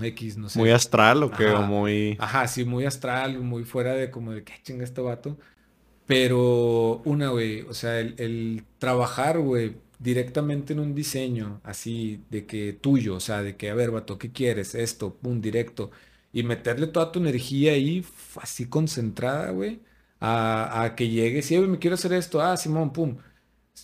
X, 0.01 0.37
no 0.37 0.49
sé. 0.49 0.59
Muy 0.59 0.71
astral 0.71 1.23
o 1.23 1.31
qué, 1.31 1.47
o 1.47 1.63
muy. 1.63 2.15
Ajá, 2.19 2.47
sí, 2.47 2.65
muy 2.65 2.85
astral, 2.85 3.39
muy 3.39 3.65
fuera 3.65 3.93
de 3.93 4.09
como 4.11 4.31
de 4.31 4.43
qué 4.43 4.53
chinga 4.63 4.83
este 4.83 5.01
vato. 5.01 5.37
Pero 6.05 7.01
una, 7.05 7.29
güey, 7.29 7.61
o 7.63 7.73
sea, 7.73 7.99
el, 7.99 8.63
trabajar, 8.79 9.39
güey, 9.39 9.75
directamente 9.99 10.73
en 10.73 10.79
un 10.79 10.95
diseño 10.95 11.59
así 11.63 12.23
de 12.29 12.45
que 12.45 12.73
tuyo, 12.73 13.15
o 13.15 13.19
sea, 13.19 13.43
de 13.43 13.57
que, 13.57 13.69
a 13.69 13.75
ver, 13.75 13.91
vato, 13.91 14.17
¿qué 14.17 14.31
quieres? 14.31 14.75
Esto, 14.75 15.15
pum, 15.15 15.41
directo. 15.41 15.91
Y 16.31 16.43
meterle 16.43 16.87
toda 16.87 17.11
tu 17.11 17.19
energía 17.19 17.73
ahí, 17.73 18.05
así 18.41 18.67
concentrada, 18.69 19.51
güey, 19.51 19.81
a, 20.19 20.83
a, 20.83 20.95
que 20.95 21.09
llegue, 21.09 21.41
sí, 21.41 21.57
güey, 21.57 21.69
me 21.69 21.79
quiero 21.79 21.95
hacer 21.95 22.13
esto, 22.13 22.41
ah, 22.41 22.57
Simón, 22.57 22.93
pum. 22.93 23.17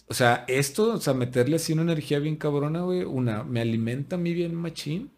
O 0.07 0.13
sea, 0.13 0.45
esto, 0.47 0.93
o 0.93 0.99
sea, 1.01 1.13
meterle 1.13 1.57
así 1.57 1.73
una 1.73 1.83
energía 1.83 2.19
bien 2.19 2.35
cabrona, 2.35 2.81
güey, 2.81 3.03
una, 3.03 3.43
me 3.43 3.61
alimenta 3.61 4.15
a 4.15 4.19
mí 4.19 4.33
bien 4.33 4.55
machín 4.55 5.11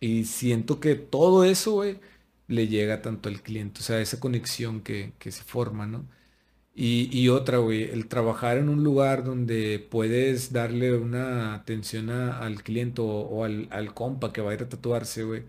y 0.00 0.24
siento 0.24 0.80
que 0.80 0.94
todo 0.96 1.44
eso, 1.44 1.72
güey, 1.72 2.00
le 2.48 2.68
llega 2.68 3.02
tanto 3.02 3.28
al 3.28 3.42
cliente, 3.42 3.80
o 3.80 3.82
sea, 3.82 4.00
esa 4.00 4.20
conexión 4.20 4.82
que, 4.82 5.12
se 5.20 5.44
forma, 5.44 5.86
¿no? 5.86 6.06
Y, 6.76 7.28
otra, 7.28 7.58
güey, 7.58 7.84
el 7.84 8.08
trabajar 8.08 8.58
en 8.58 8.68
un 8.68 8.82
lugar 8.84 9.24
donde 9.24 9.78
puedes 9.78 10.52
darle 10.52 10.94
una 10.96 11.54
atención 11.54 12.10
al 12.10 12.62
cliente 12.64 13.00
o, 13.02 13.44
al, 13.44 13.94
compa 13.94 14.32
que 14.32 14.40
va 14.42 14.50
a 14.52 14.54
ir 14.54 14.62
a 14.62 14.68
tatuarse, 14.68 15.24
güey, 15.24 15.44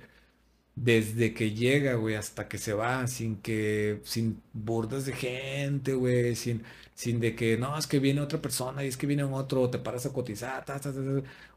desde 0.75 1.33
que 1.33 1.51
llega, 1.51 1.95
güey, 1.95 2.15
hasta 2.15 2.47
que 2.47 2.57
se 2.57 2.73
va, 2.73 3.07
sin 3.07 3.37
que, 3.37 4.01
sin 4.03 4.41
burdas 4.53 5.05
de 5.05 5.13
gente, 5.13 5.93
güey, 5.93 6.35
sin, 6.35 6.63
sin 6.93 7.19
de 7.19 7.35
que, 7.35 7.57
no, 7.57 7.77
es 7.77 7.87
que 7.87 7.99
viene 7.99 8.21
otra 8.21 8.41
persona 8.41 8.83
y 8.83 8.87
es 8.87 8.97
que 8.97 9.07
viene 9.07 9.23
otro, 9.23 9.69
te 9.69 9.79
paras 9.79 10.05
a 10.05 10.13
cotizar, 10.13 10.65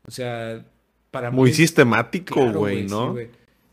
o 0.06 0.10
sea, 0.10 0.64
muy 1.32 1.52
sistemático, 1.52 2.52
güey, 2.52 2.84
¿no? 2.84 3.16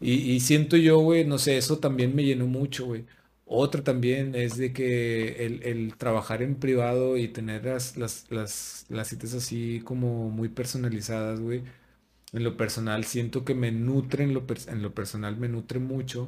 y, 0.01 0.39
siento 0.39 0.77
yo, 0.77 0.99
güey, 0.99 1.25
no 1.25 1.37
sé, 1.37 1.57
eso 1.57 1.79
también 1.79 2.15
me 2.15 2.23
llenó 2.23 2.47
mucho, 2.47 2.85
güey. 2.85 3.05
Otra 3.47 3.83
también 3.83 4.33
es 4.33 4.57
de 4.57 4.73
que 4.73 5.45
el, 5.45 5.95
trabajar 5.97 6.41
en 6.41 6.55
privado 6.55 7.15
y 7.17 7.27
tener 7.27 7.65
las, 7.65 7.95
las, 7.95 8.25
las, 8.29 9.07
citas 9.07 9.33
así 9.35 9.81
como 9.83 10.29
muy 10.29 10.49
personalizadas, 10.49 11.39
güey. 11.39 11.61
En 12.35 12.43
lo 12.43 12.57
personal 12.57 13.05
siento 13.05 13.45
que 13.45 13.55
me 13.55 13.71
nutre, 13.71 14.25
en 14.25 14.33
lo, 14.33 14.45
personal 14.93 15.37
me 15.37 15.47
nutre 15.47 15.79
mucho 15.79 16.27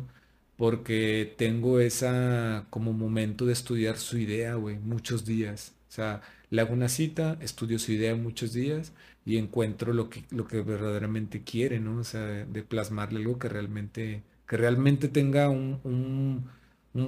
porque 0.55 1.35
tengo 1.37 1.81
esa 1.81 2.65
como 2.69 2.93
momento 2.93 3.45
de 3.45 3.51
estudiar 3.51 3.97
su 3.97 4.17
idea, 4.17 4.55
güey, 4.55 4.79
muchos 4.79 5.25
días. 5.25 5.73
O 5.89 5.91
sea, 5.91 6.21
le 6.49 6.61
hago 6.61 6.73
una 6.73 6.87
cita, 6.87 7.37
estudio 7.41 7.77
su 7.77 7.91
idea 7.91 8.15
muchos 8.15 8.53
días 8.53 8.93
y 9.25 9.37
encuentro 9.37 9.91
lo 9.93 10.09
que, 10.09 10.23
lo 10.31 10.47
que 10.47 10.61
verdaderamente 10.61 11.43
quiere, 11.43 11.81
¿no? 11.81 11.97
O 11.97 12.03
sea, 12.05 12.21
de, 12.21 12.63
plasmarle 12.63 13.19
algo 13.19 13.37
que 13.37 13.49
realmente, 13.49 14.23
que 14.47 14.55
realmente 14.55 15.09
tenga 15.09 15.49
un, 15.49 15.81
un, 15.83 16.45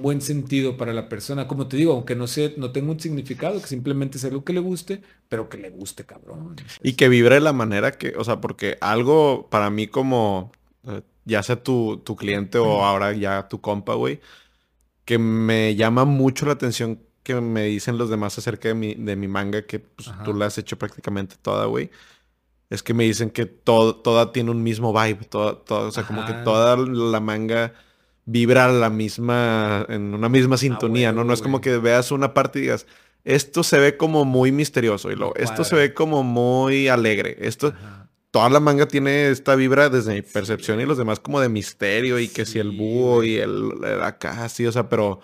buen 0.02 0.20
sentido 0.20 0.76
para 0.76 0.92
la 0.92 1.08
persona. 1.08 1.46
Como 1.48 1.66
te 1.66 1.76
digo, 1.76 1.92
aunque 1.92 2.14
no 2.14 2.26
sé, 2.26 2.54
no 2.56 2.72
tenga 2.72 2.92
un 2.92 3.00
significado, 3.00 3.60
que 3.60 3.66
simplemente 3.66 4.18
sea 4.18 4.30
algo 4.30 4.44
que 4.44 4.52
le 4.52 4.60
guste, 4.60 5.02
pero 5.28 5.48
que 5.48 5.58
le 5.58 5.70
guste, 5.70 6.04
cabrón. 6.04 6.56
Y 6.82 6.94
que 6.94 7.08
vibre 7.08 7.36
de 7.36 7.40
la 7.40 7.52
manera 7.52 7.92
que, 7.92 8.14
o 8.16 8.24
sea, 8.24 8.40
porque 8.40 8.78
algo 8.80 9.48
para 9.50 9.70
mí 9.70 9.86
como, 9.86 10.52
eh, 10.86 11.02
ya 11.24 11.42
sea 11.42 11.62
tu, 11.62 12.00
tu 12.04 12.16
cliente 12.16 12.58
o 12.58 12.84
ahora 12.84 13.12
ya 13.12 13.48
tu 13.48 13.60
compa, 13.60 13.94
güey, 13.94 14.20
que 15.04 15.18
me 15.18 15.74
llama 15.76 16.04
mucho 16.04 16.46
la 16.46 16.52
atención 16.52 17.00
que 17.22 17.34
me 17.40 17.64
dicen 17.64 17.98
los 17.98 18.08
demás 18.08 18.38
acerca 18.38 18.68
de 18.68 18.74
mi, 18.74 18.94
de 18.94 19.16
mi 19.16 19.28
manga, 19.28 19.66
que 19.66 19.80
pues, 19.80 20.10
tú 20.24 20.32
la 20.34 20.46
has 20.46 20.56
hecho 20.58 20.78
prácticamente 20.78 21.36
toda, 21.42 21.66
güey, 21.66 21.90
es 22.70 22.84
que 22.84 22.94
me 22.94 23.04
dicen 23.04 23.30
que 23.30 23.46
todo, 23.46 23.96
toda 23.96 24.32
tiene 24.32 24.52
un 24.52 24.62
mismo 24.62 24.92
vibe. 24.92 25.24
Toda, 25.24 25.58
o 25.68 25.90
sea, 25.90 26.04
como 26.06 26.24
que 26.24 26.32
toda 26.32 26.76
la 26.76 27.18
manga 27.20 27.74
vibra 28.30 28.68
la 28.68 28.90
misma, 28.90 29.84
en 29.88 30.14
una 30.14 30.28
misma 30.28 30.56
sintonía, 30.56 31.12
¿no? 31.12 31.24
No 31.24 31.32
es 31.32 31.42
como 31.42 31.60
que 31.60 31.78
veas 31.78 32.12
una 32.12 32.32
parte 32.32 32.58
y 32.58 32.62
digas, 32.62 32.86
esto 33.24 33.62
se 33.64 33.78
ve 33.78 33.96
como 33.96 34.24
muy 34.24 34.52
misterioso 34.52 35.10
y 35.10 35.16
luego, 35.16 35.34
esto 35.36 35.64
se 35.64 35.74
ve 35.74 35.94
como 35.94 36.22
muy 36.22 36.88
alegre. 36.88 37.36
Esto, 37.40 37.74
toda 38.30 38.48
la 38.48 38.60
manga 38.60 38.86
tiene 38.86 39.30
esta 39.30 39.56
vibra 39.56 39.88
desde 39.88 40.14
mi 40.14 40.22
percepción 40.22 40.80
y 40.80 40.86
los 40.86 40.96
demás 40.96 41.18
como 41.18 41.40
de 41.40 41.48
misterio 41.48 42.18
y 42.18 42.28
que 42.28 42.46
si 42.46 42.58
el 42.60 42.70
búho 42.70 43.24
y 43.24 43.36
el, 43.36 43.72
el 43.84 44.02
acá, 44.02 44.48
sí, 44.48 44.64
o 44.66 44.72
sea, 44.72 44.88
pero 44.88 45.20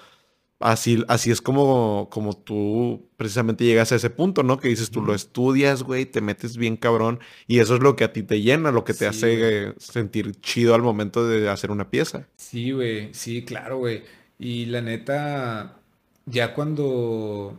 Así, 0.58 1.04
así 1.08 1.30
es 1.30 1.42
como, 1.42 2.08
como 2.10 2.34
tú 2.34 3.10
precisamente 3.18 3.64
llegas 3.64 3.92
a 3.92 3.96
ese 3.96 4.08
punto, 4.08 4.42
¿no? 4.42 4.58
Que 4.58 4.68
dices, 4.68 4.90
tú 4.90 5.02
lo 5.02 5.14
estudias, 5.14 5.82
güey, 5.82 6.06
te 6.06 6.22
metes 6.22 6.56
bien 6.56 6.78
cabrón 6.78 7.20
y 7.46 7.58
eso 7.58 7.74
es 7.74 7.82
lo 7.82 7.94
que 7.94 8.04
a 8.04 8.12
ti 8.12 8.22
te 8.22 8.40
llena, 8.40 8.72
lo 8.72 8.84
que 8.84 8.94
te 8.94 9.06
hace 9.06 9.74
sentir 9.78 10.32
chido 10.40 10.74
al 10.74 10.80
momento 10.80 11.28
de 11.28 11.50
hacer 11.50 11.70
una 11.70 11.90
pieza. 11.90 12.26
Sí, 12.36 12.70
güey, 12.70 13.12
sí, 13.12 13.44
claro, 13.44 13.78
güey. 13.78 14.04
Y 14.38 14.66
la 14.66 14.80
neta, 14.80 15.78
ya 16.24 16.54
cuando... 16.54 17.58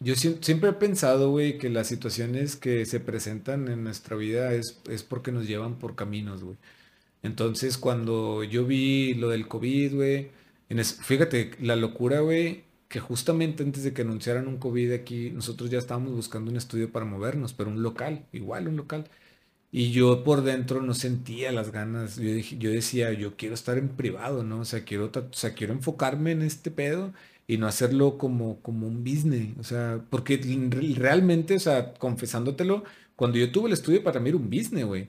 Yo 0.00 0.14
siempre 0.14 0.70
he 0.70 0.74
pensado, 0.74 1.30
güey, 1.30 1.58
que 1.58 1.68
las 1.70 1.88
situaciones 1.88 2.54
que 2.54 2.86
se 2.86 3.00
presentan 3.00 3.66
en 3.66 3.82
nuestra 3.82 4.16
vida 4.16 4.52
es, 4.52 4.80
es 4.88 5.02
porque 5.02 5.32
nos 5.32 5.48
llevan 5.48 5.76
por 5.80 5.96
caminos, 5.96 6.44
güey. 6.44 6.56
Entonces, 7.24 7.78
cuando 7.78 8.44
yo 8.44 8.64
vi 8.64 9.14
lo 9.14 9.28
del 9.30 9.48
COVID, 9.48 9.94
güey, 9.96 10.30
fíjate, 11.02 11.52
la 11.60 11.76
locura, 11.76 12.20
güey, 12.20 12.64
que 12.88 13.00
justamente 13.00 13.62
antes 13.62 13.84
de 13.84 13.92
que 13.92 14.02
anunciaran 14.02 14.48
un 14.48 14.58
COVID 14.58 14.92
aquí, 14.92 15.30
nosotros 15.30 15.70
ya 15.70 15.78
estábamos 15.78 16.12
buscando 16.12 16.50
un 16.50 16.56
estudio 16.56 16.90
para 16.92 17.04
movernos, 17.04 17.52
pero 17.54 17.70
un 17.70 17.82
local, 17.82 18.26
igual 18.32 18.68
un 18.68 18.76
local. 18.76 19.08
Y 19.70 19.90
yo 19.92 20.24
por 20.24 20.42
dentro 20.42 20.82
no 20.82 20.94
sentía 20.94 21.52
las 21.52 21.72
ganas. 21.72 22.16
Yo, 22.16 22.30
yo 22.58 22.70
decía, 22.70 23.12
yo 23.12 23.36
quiero 23.36 23.54
estar 23.54 23.76
en 23.78 23.90
privado, 23.90 24.42
¿no? 24.42 24.60
O 24.60 24.64
sea, 24.64 24.84
quiero, 24.84 25.06
o 25.14 25.32
sea, 25.32 25.54
quiero 25.54 25.74
enfocarme 25.74 26.32
en 26.32 26.42
este 26.42 26.70
pedo 26.70 27.12
y 27.46 27.58
no 27.58 27.66
hacerlo 27.66 28.18
como, 28.18 28.60
como 28.62 28.86
un 28.86 29.04
business. 29.04 29.56
O 29.58 29.64
sea, 29.64 30.02
porque 30.10 30.38
realmente, 30.96 31.56
o 31.56 31.58
sea, 31.58 31.94
confesándotelo, 31.94 32.84
cuando 33.16 33.38
yo 33.38 33.50
tuve 33.52 33.68
el 33.68 33.74
estudio 33.74 34.02
para 34.02 34.20
mí 34.20 34.30
era 34.30 34.38
un 34.38 34.50
business, 34.50 34.84
güey. 34.84 35.08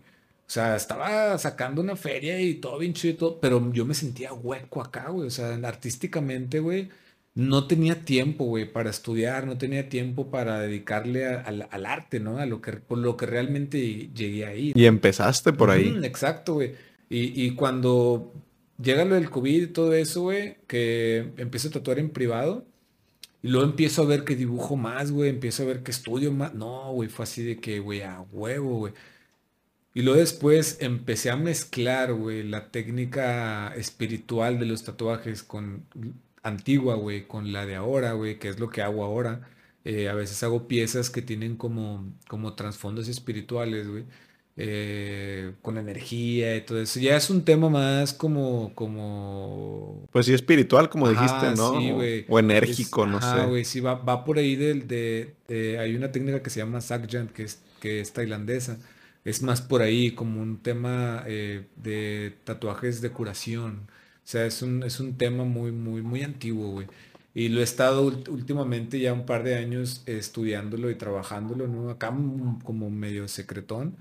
O 0.50 0.52
sea, 0.52 0.76
estaba 0.76 1.38
sacando 1.38 1.80
una 1.80 1.96
feria 1.96 2.42
y 2.42 2.56
todo 2.56 2.80
bien 2.80 2.94
chido, 2.96 3.40
pero 3.40 3.72
yo 3.72 3.86
me 3.86 3.94
sentía 3.94 4.34
hueco 4.34 4.82
acá, 4.82 5.10
güey. 5.10 5.28
O 5.28 5.30
sea, 5.30 5.54
artísticamente, 5.64 6.60
güey, 6.60 6.90
no 7.36 7.68
tenía 7.68 8.04
tiempo, 8.04 8.46
güey, 8.46 8.66
para 8.66 8.90
estudiar, 8.90 9.46
no 9.46 9.60
tenía 9.60 9.90
tiempo 9.90 10.32
para 10.32 10.60
dedicarle 10.60 11.28
al 11.28 11.86
arte, 11.86 12.20
¿no? 12.20 12.40
A 12.40 12.48
lo 12.48 12.62
que, 12.62 12.72
por 12.74 12.98
lo 12.98 13.16
que 13.16 13.28
realmente 13.28 14.10
llegué 14.12 14.48
ahí. 14.48 14.72
Y 14.74 14.86
empezaste 14.86 15.54
por 15.54 15.70
ahí. 15.70 16.00
exacto, 16.04 16.56
güey. 16.56 16.74
Y, 17.12 17.46
y, 17.46 17.54
cuando 17.54 18.34
llega 18.82 19.06
lo 19.06 19.14
del 19.14 19.30
COVID 19.30 19.64
y 19.64 19.68
todo 19.68 19.94
eso, 19.94 20.24
güey, 20.24 20.58
que 20.66 21.32
empiezo 21.38 21.68
a 21.68 21.72
tatuar 21.72 22.00
en 22.00 22.10
privado, 22.10 22.66
y 23.44 23.50
luego 23.50 23.68
empiezo 23.68 24.02
a 24.02 24.06
ver 24.06 24.24
que 24.24 24.36
dibujo 24.36 24.76
más, 24.78 25.12
güey, 25.12 25.30
empiezo 25.30 25.62
a 25.62 25.68
ver 25.68 25.84
que 25.84 25.92
estudio 25.92 26.32
más. 26.32 26.56
No, 26.56 26.92
güey, 26.92 27.08
fue 27.08 27.24
así 27.24 27.44
de 27.44 27.58
que, 27.60 27.80
güey, 27.80 28.02
a 28.02 28.22
huevo, 28.32 28.80
güey. 28.80 28.94
Y 29.94 30.04
luego 30.04 30.20
después 30.20 30.78
empecé 30.82 31.32
a 31.32 31.36
mezclar, 31.36 32.14
güey, 32.14 32.44
la 32.44 32.72
técnica 32.72 33.74
espiritual 33.76 34.60
de 34.60 34.66
los 34.66 34.84
tatuajes 34.84 35.44
con 35.44 35.84
antigua, 36.44 36.96
güey, 36.96 37.28
con 37.28 37.52
la 37.52 37.66
de 37.66 37.76
ahora, 37.76 38.14
güey, 38.14 38.38
que 38.40 38.50
es 38.50 38.60
lo 38.60 38.70
que 38.70 38.82
hago 38.82 39.04
ahora. 39.04 39.50
Eh, 39.86 40.10
a 40.10 40.14
veces 40.14 40.44
hago 40.44 40.68
piezas 40.68 41.10
que 41.10 41.22
tienen 41.22 41.56
como, 41.56 42.14
como 42.28 42.54
trasfondos 42.54 43.08
espirituales, 43.08 43.88
güey. 43.88 44.04
Eh, 44.62 45.54
con 45.62 45.78
energía 45.78 46.58
y 46.58 46.62
todo 46.62 46.82
eso. 46.82 47.00
Ya 47.00 47.16
es 47.16 47.30
un 47.30 47.46
tema 47.46 47.70
más 47.70 48.14
como, 48.14 48.74
como... 48.76 50.06
Pues 50.12 50.26
sí, 50.26 50.34
espiritual, 50.34 50.90
como 50.90 51.10
dijiste, 51.10 51.56
¿no? 51.56 51.80
Sí, 51.80 51.92
güey. 51.92 52.26
O 52.28 52.40
enérgico, 52.40 53.08
no 53.08 53.22
sé. 53.22 53.46
güey, 53.46 53.64
sí, 53.64 53.80
va, 53.80 53.96
va 53.96 54.26
por 54.26 54.38
ahí 54.38 54.58
del, 54.58 54.86
de, 54.86 55.34
Hay 55.80 55.96
una 55.96 56.12
técnica 56.12 56.44
que 56.44 56.50
se 56.50 56.60
llama 56.60 56.82
Sakjan, 56.82 57.30
que 57.30 57.44
es, 57.44 57.62
que 57.80 58.02
es 58.02 58.12
tailandesa. 58.12 58.78
Es 59.26 59.42
más 59.44 59.62
por 59.62 59.82
ahí, 59.82 60.12
como 60.16 60.42
un 60.42 60.62
tema 60.62 61.24
eh, 61.28 61.68
de 61.76 62.38
tatuajes 62.46 63.02
de 63.02 63.12
curación. 63.12 63.88
O 64.24 64.28
sea, 64.32 64.46
es 64.46 64.62
un, 64.62 64.84
es 64.84 65.00
un 65.00 65.18
tema 65.18 65.44
muy, 65.44 65.72
muy, 65.72 66.02
muy 66.02 66.24
antiguo, 66.24 66.72
güey. 66.72 66.88
Y 67.34 67.50
lo 67.50 67.62
he 67.62 67.64
estado 67.64 68.04
últimamente 68.06 69.00
ya 69.00 69.14
un 69.14 69.26
par 69.26 69.44
de 69.44 69.56
años 69.56 70.04
estudiándolo 70.08 70.90
y 70.90 70.96
trabajándolo, 70.96 71.68
¿no? 71.68 71.90
Acá 71.90 72.10
como 72.64 72.90
medio 72.90 73.28
secretón, 73.28 73.98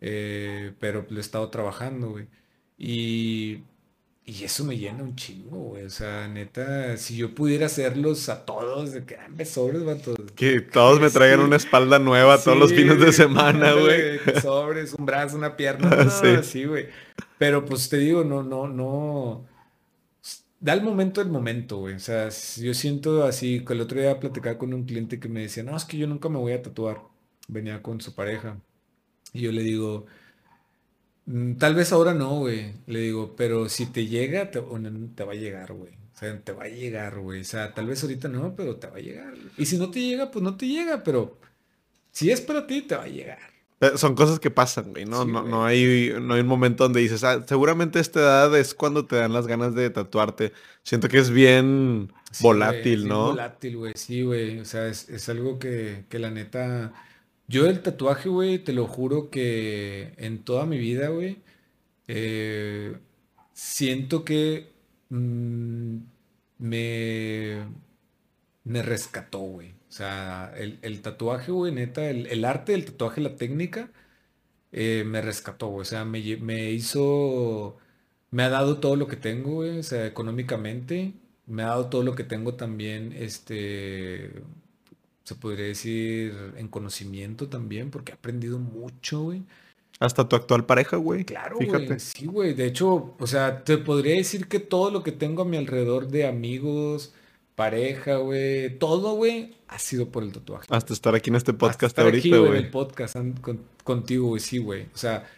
eh, 0.00 0.74
pero 0.80 1.06
lo 1.08 1.18
he 1.18 1.20
estado 1.20 1.48
trabajando, 1.50 2.10
güey. 2.10 2.26
Y, 2.78 3.64
y 4.24 4.44
eso 4.44 4.64
me 4.64 4.78
llena 4.78 5.02
un 5.02 5.16
chingo, 5.16 5.56
güey. 5.58 5.84
O 5.84 5.90
sea, 5.90 6.28
neta, 6.28 6.96
si 6.96 7.16
yo 7.16 7.34
pudiera 7.34 7.66
hacerlos 7.66 8.28
a 8.28 8.44
todos, 8.44 8.92
de 8.92 9.04
que 9.04 9.16
ah, 9.16 9.44
sobres, 9.44 9.84
vato. 9.84 10.14
Que 10.36 10.60
todos 10.60 11.00
me 11.00 11.10
traigan 11.10 11.40
una 11.40 11.56
espalda 11.56 11.98
nueva 11.98 12.38
todos 12.38 12.58
los 12.58 12.72
fines 12.72 13.00
de 13.00 13.12
semana, 13.12 13.72
güey. 13.72 14.20
Sobres, 14.40 14.94
un 14.94 15.06
brazo, 15.06 15.36
una 15.36 15.56
pierna, 15.56 16.08
sí. 16.10 16.42
sí, 16.42 16.64
güey. 16.64 16.86
Pero 17.38 17.64
pues 17.64 17.88
te 17.88 17.98
digo, 17.98 18.22
no, 18.22 18.42
no, 18.42 18.68
no 18.68 19.46
da 20.62 20.74
el 20.74 20.82
momento 20.82 21.20
del 21.20 21.30
momento, 21.30 21.78
güey. 21.78 21.96
O 21.96 21.98
sea, 21.98 22.28
yo 22.28 22.72
siento 22.72 23.24
así, 23.24 23.64
que 23.64 23.72
el 23.72 23.80
otro 23.80 24.00
día 24.00 24.20
platicaba 24.20 24.56
con 24.58 24.72
un 24.72 24.84
cliente 24.84 25.18
que 25.18 25.28
me 25.28 25.40
decía, 25.40 25.64
no, 25.64 25.76
es 25.76 25.84
que 25.84 25.98
yo 25.98 26.06
nunca 26.06 26.28
me 26.28 26.38
voy 26.38 26.52
a 26.52 26.62
tatuar. 26.62 27.02
Venía 27.48 27.82
con 27.82 28.00
su 28.00 28.14
pareja. 28.14 28.60
Y 29.32 29.40
yo 29.42 29.52
le 29.52 29.62
digo, 29.62 30.06
tal 31.58 31.74
vez 31.74 31.92
ahora 31.92 32.14
no, 32.14 32.38
güey. 32.38 32.74
Le 32.86 33.00
digo, 33.00 33.34
pero 33.36 33.68
si 33.68 33.86
te 33.86 34.06
llega, 34.06 34.50
te, 34.50 34.60
te 35.14 35.24
va 35.24 35.32
a 35.32 35.36
llegar, 35.36 35.72
güey. 35.72 35.92
O 35.92 36.18
sea, 36.18 36.40
te 36.40 36.52
va 36.52 36.64
a 36.64 36.68
llegar, 36.68 37.18
güey. 37.18 37.40
O 37.40 37.44
sea, 37.44 37.74
tal 37.74 37.86
vez 37.86 38.02
ahorita 38.02 38.28
no, 38.28 38.54
pero 38.54 38.76
te 38.76 38.86
va 38.86 38.96
a 38.96 39.00
llegar. 39.00 39.34
Y 39.56 39.66
si 39.66 39.78
no 39.78 39.90
te 39.90 40.00
llega, 40.00 40.30
pues 40.30 40.42
no 40.42 40.56
te 40.56 40.66
llega, 40.66 41.02
pero 41.02 41.38
si 42.12 42.30
es 42.30 42.40
para 42.40 42.66
ti, 42.66 42.82
te 42.82 42.94
va 42.94 43.04
a 43.04 43.08
llegar. 43.08 43.52
Eh, 43.82 43.92
son 43.96 44.14
cosas 44.14 44.38
que 44.38 44.48
pasan, 44.48 44.92
güey. 44.92 45.04
No, 45.04 45.24
no, 45.24 45.42
no, 45.42 45.64
hay, 45.64 46.14
no 46.20 46.34
hay 46.34 46.42
un 46.42 46.46
momento 46.46 46.84
donde 46.84 47.00
dices, 47.00 47.24
ah, 47.24 47.44
seguramente 47.44 47.98
esta 47.98 48.20
edad 48.20 48.56
es 48.56 48.74
cuando 48.74 49.06
te 49.06 49.16
dan 49.16 49.32
las 49.32 49.48
ganas 49.48 49.74
de 49.74 49.90
tatuarte. 49.90 50.52
Siento 50.84 51.08
que 51.08 51.18
es 51.18 51.30
bien 51.30 52.12
volátil, 52.40 53.08
¿no? 53.08 53.30
volátil, 53.30 53.76
güey. 53.78 53.92
Sí, 53.96 54.22
güey. 54.22 54.60
O 54.60 54.64
sea, 54.64 54.86
es, 54.86 55.28
algo 55.28 55.58
que, 55.58 56.04
la 56.12 56.30
neta. 56.30 56.92
Yo 57.48 57.66
el 57.68 57.82
tatuaje, 57.82 58.28
güey, 58.28 58.58
te 58.58 58.72
lo 58.72 58.86
juro 58.86 59.30
que 59.30 60.14
en 60.16 60.42
toda 60.44 60.66
mi 60.66 60.78
vida, 60.78 61.08
güey, 61.08 61.38
eh, 62.08 62.96
siento 63.52 64.24
que 64.24 64.72
mm, 65.10 65.98
me, 66.58 67.66
me 68.64 68.82
rescató, 68.82 69.40
güey. 69.40 69.72
O 69.88 69.92
sea, 69.94 70.54
el, 70.56 71.02
tatuaje, 71.02 71.52
güey, 71.52 71.72
neta, 71.72 72.08
el, 72.08 72.44
arte 72.44 72.72
del 72.72 72.86
tatuaje, 72.86 73.20
la 73.20 73.36
técnica, 73.36 73.90
eh, 74.72 75.04
me 75.06 75.20
rescató, 75.22 75.68
güey. 75.68 75.82
O 75.82 75.84
sea, 75.84 76.04
me, 76.04 76.20
hizo, 76.72 77.78
me 78.30 78.42
ha 78.44 78.48
dado 78.50 78.80
todo 78.80 78.96
lo 78.96 79.08
que 79.08 79.16
tengo, 79.16 79.52
güey. 79.56 79.78
O 79.80 79.82
sea, 79.82 80.06
económicamente, 80.06 81.14
me 81.46 81.62
ha 81.62 81.66
dado 81.68 81.90
todo 81.90 82.02
lo 82.04 82.14
que 82.14 82.24
tengo 82.24 82.54
también, 82.56 83.12
este, 83.12 84.42
se 85.24 85.34
podría 85.34 85.66
decir, 85.66 86.34
en 86.56 86.68
conocimiento 86.68 87.48
también, 87.48 87.90
porque 87.90 88.12
he 88.12 88.14
aprendido 88.14 88.58
mucho, 88.58 89.22
güey. 89.22 89.42
Hasta 90.00 90.28
tu 90.28 90.34
actual 90.34 90.66
pareja, 90.66 90.96
güey. 90.96 91.24
Claro, 91.24 91.56
güey. 91.56 92.00
Sí, 92.00 92.26
güey. 92.26 92.54
De 92.54 92.66
hecho, 92.66 93.14
o 93.18 93.26
sea, 93.26 93.62
te 93.62 93.78
podría 93.78 94.16
decir 94.16 94.48
que 94.48 94.58
todo 94.58 94.90
lo 94.90 95.02
que 95.02 95.12
tengo 95.12 95.42
a 95.42 95.44
mi 95.44 95.56
alrededor 95.56 96.08
de 96.08 96.26
amigos, 96.26 97.12
pareja, 97.54 98.16
güey, 98.16 98.78
todo, 98.78 99.14
güey, 99.14 99.54
ha 99.68 99.78
sido 99.78 100.08
por 100.08 100.24
el 100.24 100.32
tatuaje. 100.32 100.66
Hasta 100.70 100.92
estar 100.92 101.14
aquí 101.14 101.30
en 101.30 101.36
este 101.36 101.52
podcast 101.52 101.84
Hasta 101.84 101.86
estar 101.86 102.04
ahorita, 102.06 102.38
güey. 102.38 102.50
en 102.50 102.56
el 102.56 102.70
podcast 102.70 103.16
contigo, 103.84 104.28
güey, 104.28 104.40
sí, 104.40 104.58
güey. 104.58 104.86
O 104.94 104.96
sea, 104.96 105.28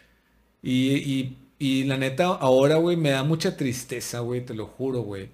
y, 0.63 1.35
y, 1.59 1.83
la 1.83 1.97
neta, 1.97 2.25
ahora, 2.25 2.77
güey, 2.77 2.97
me 2.97 3.11
da 3.11 3.23
mucha 3.23 3.55
tristeza, 3.55 4.21
güey, 4.21 4.43
te 4.43 4.55
lo 4.55 4.65
juro, 4.65 5.01
güey. 5.01 5.29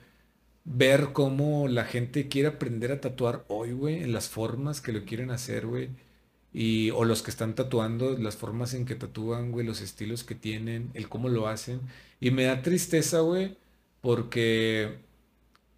Ver 0.64 1.10
cómo 1.14 1.68
la 1.68 1.86
gente 1.86 2.28
quiere 2.28 2.50
aprender 2.50 2.92
a 2.92 3.02
tatuar 3.02 3.46
hoy, 3.48 3.72
güey, 3.74 4.04
en 4.04 4.14
las 4.14 4.30
formas 4.30 4.82
que 4.82 4.92
lo 4.94 5.06
quieren 5.06 5.32
hacer, 5.32 5.66
güey. 5.68 5.90
Y, 6.54 6.92
o 6.92 7.06
los 7.06 7.24
que 7.24 7.32
están 7.32 7.56
tatuando, 7.56 8.18
las 8.18 8.36
formas 8.38 8.74
en 8.74 8.86
que 8.86 8.96
tatúan, 8.96 9.52
güey, 9.52 9.66
los 9.66 9.82
estilos 9.82 10.24
que 10.24 10.36
tienen, 10.36 10.92
el 10.94 11.10
cómo 11.10 11.30
lo 11.30 11.48
hacen. 11.48 11.82
Y 12.20 12.32
me 12.32 12.44
da 12.46 12.62
tristeza, 12.62 13.22
güey, 13.22 13.58
porque 14.02 15.00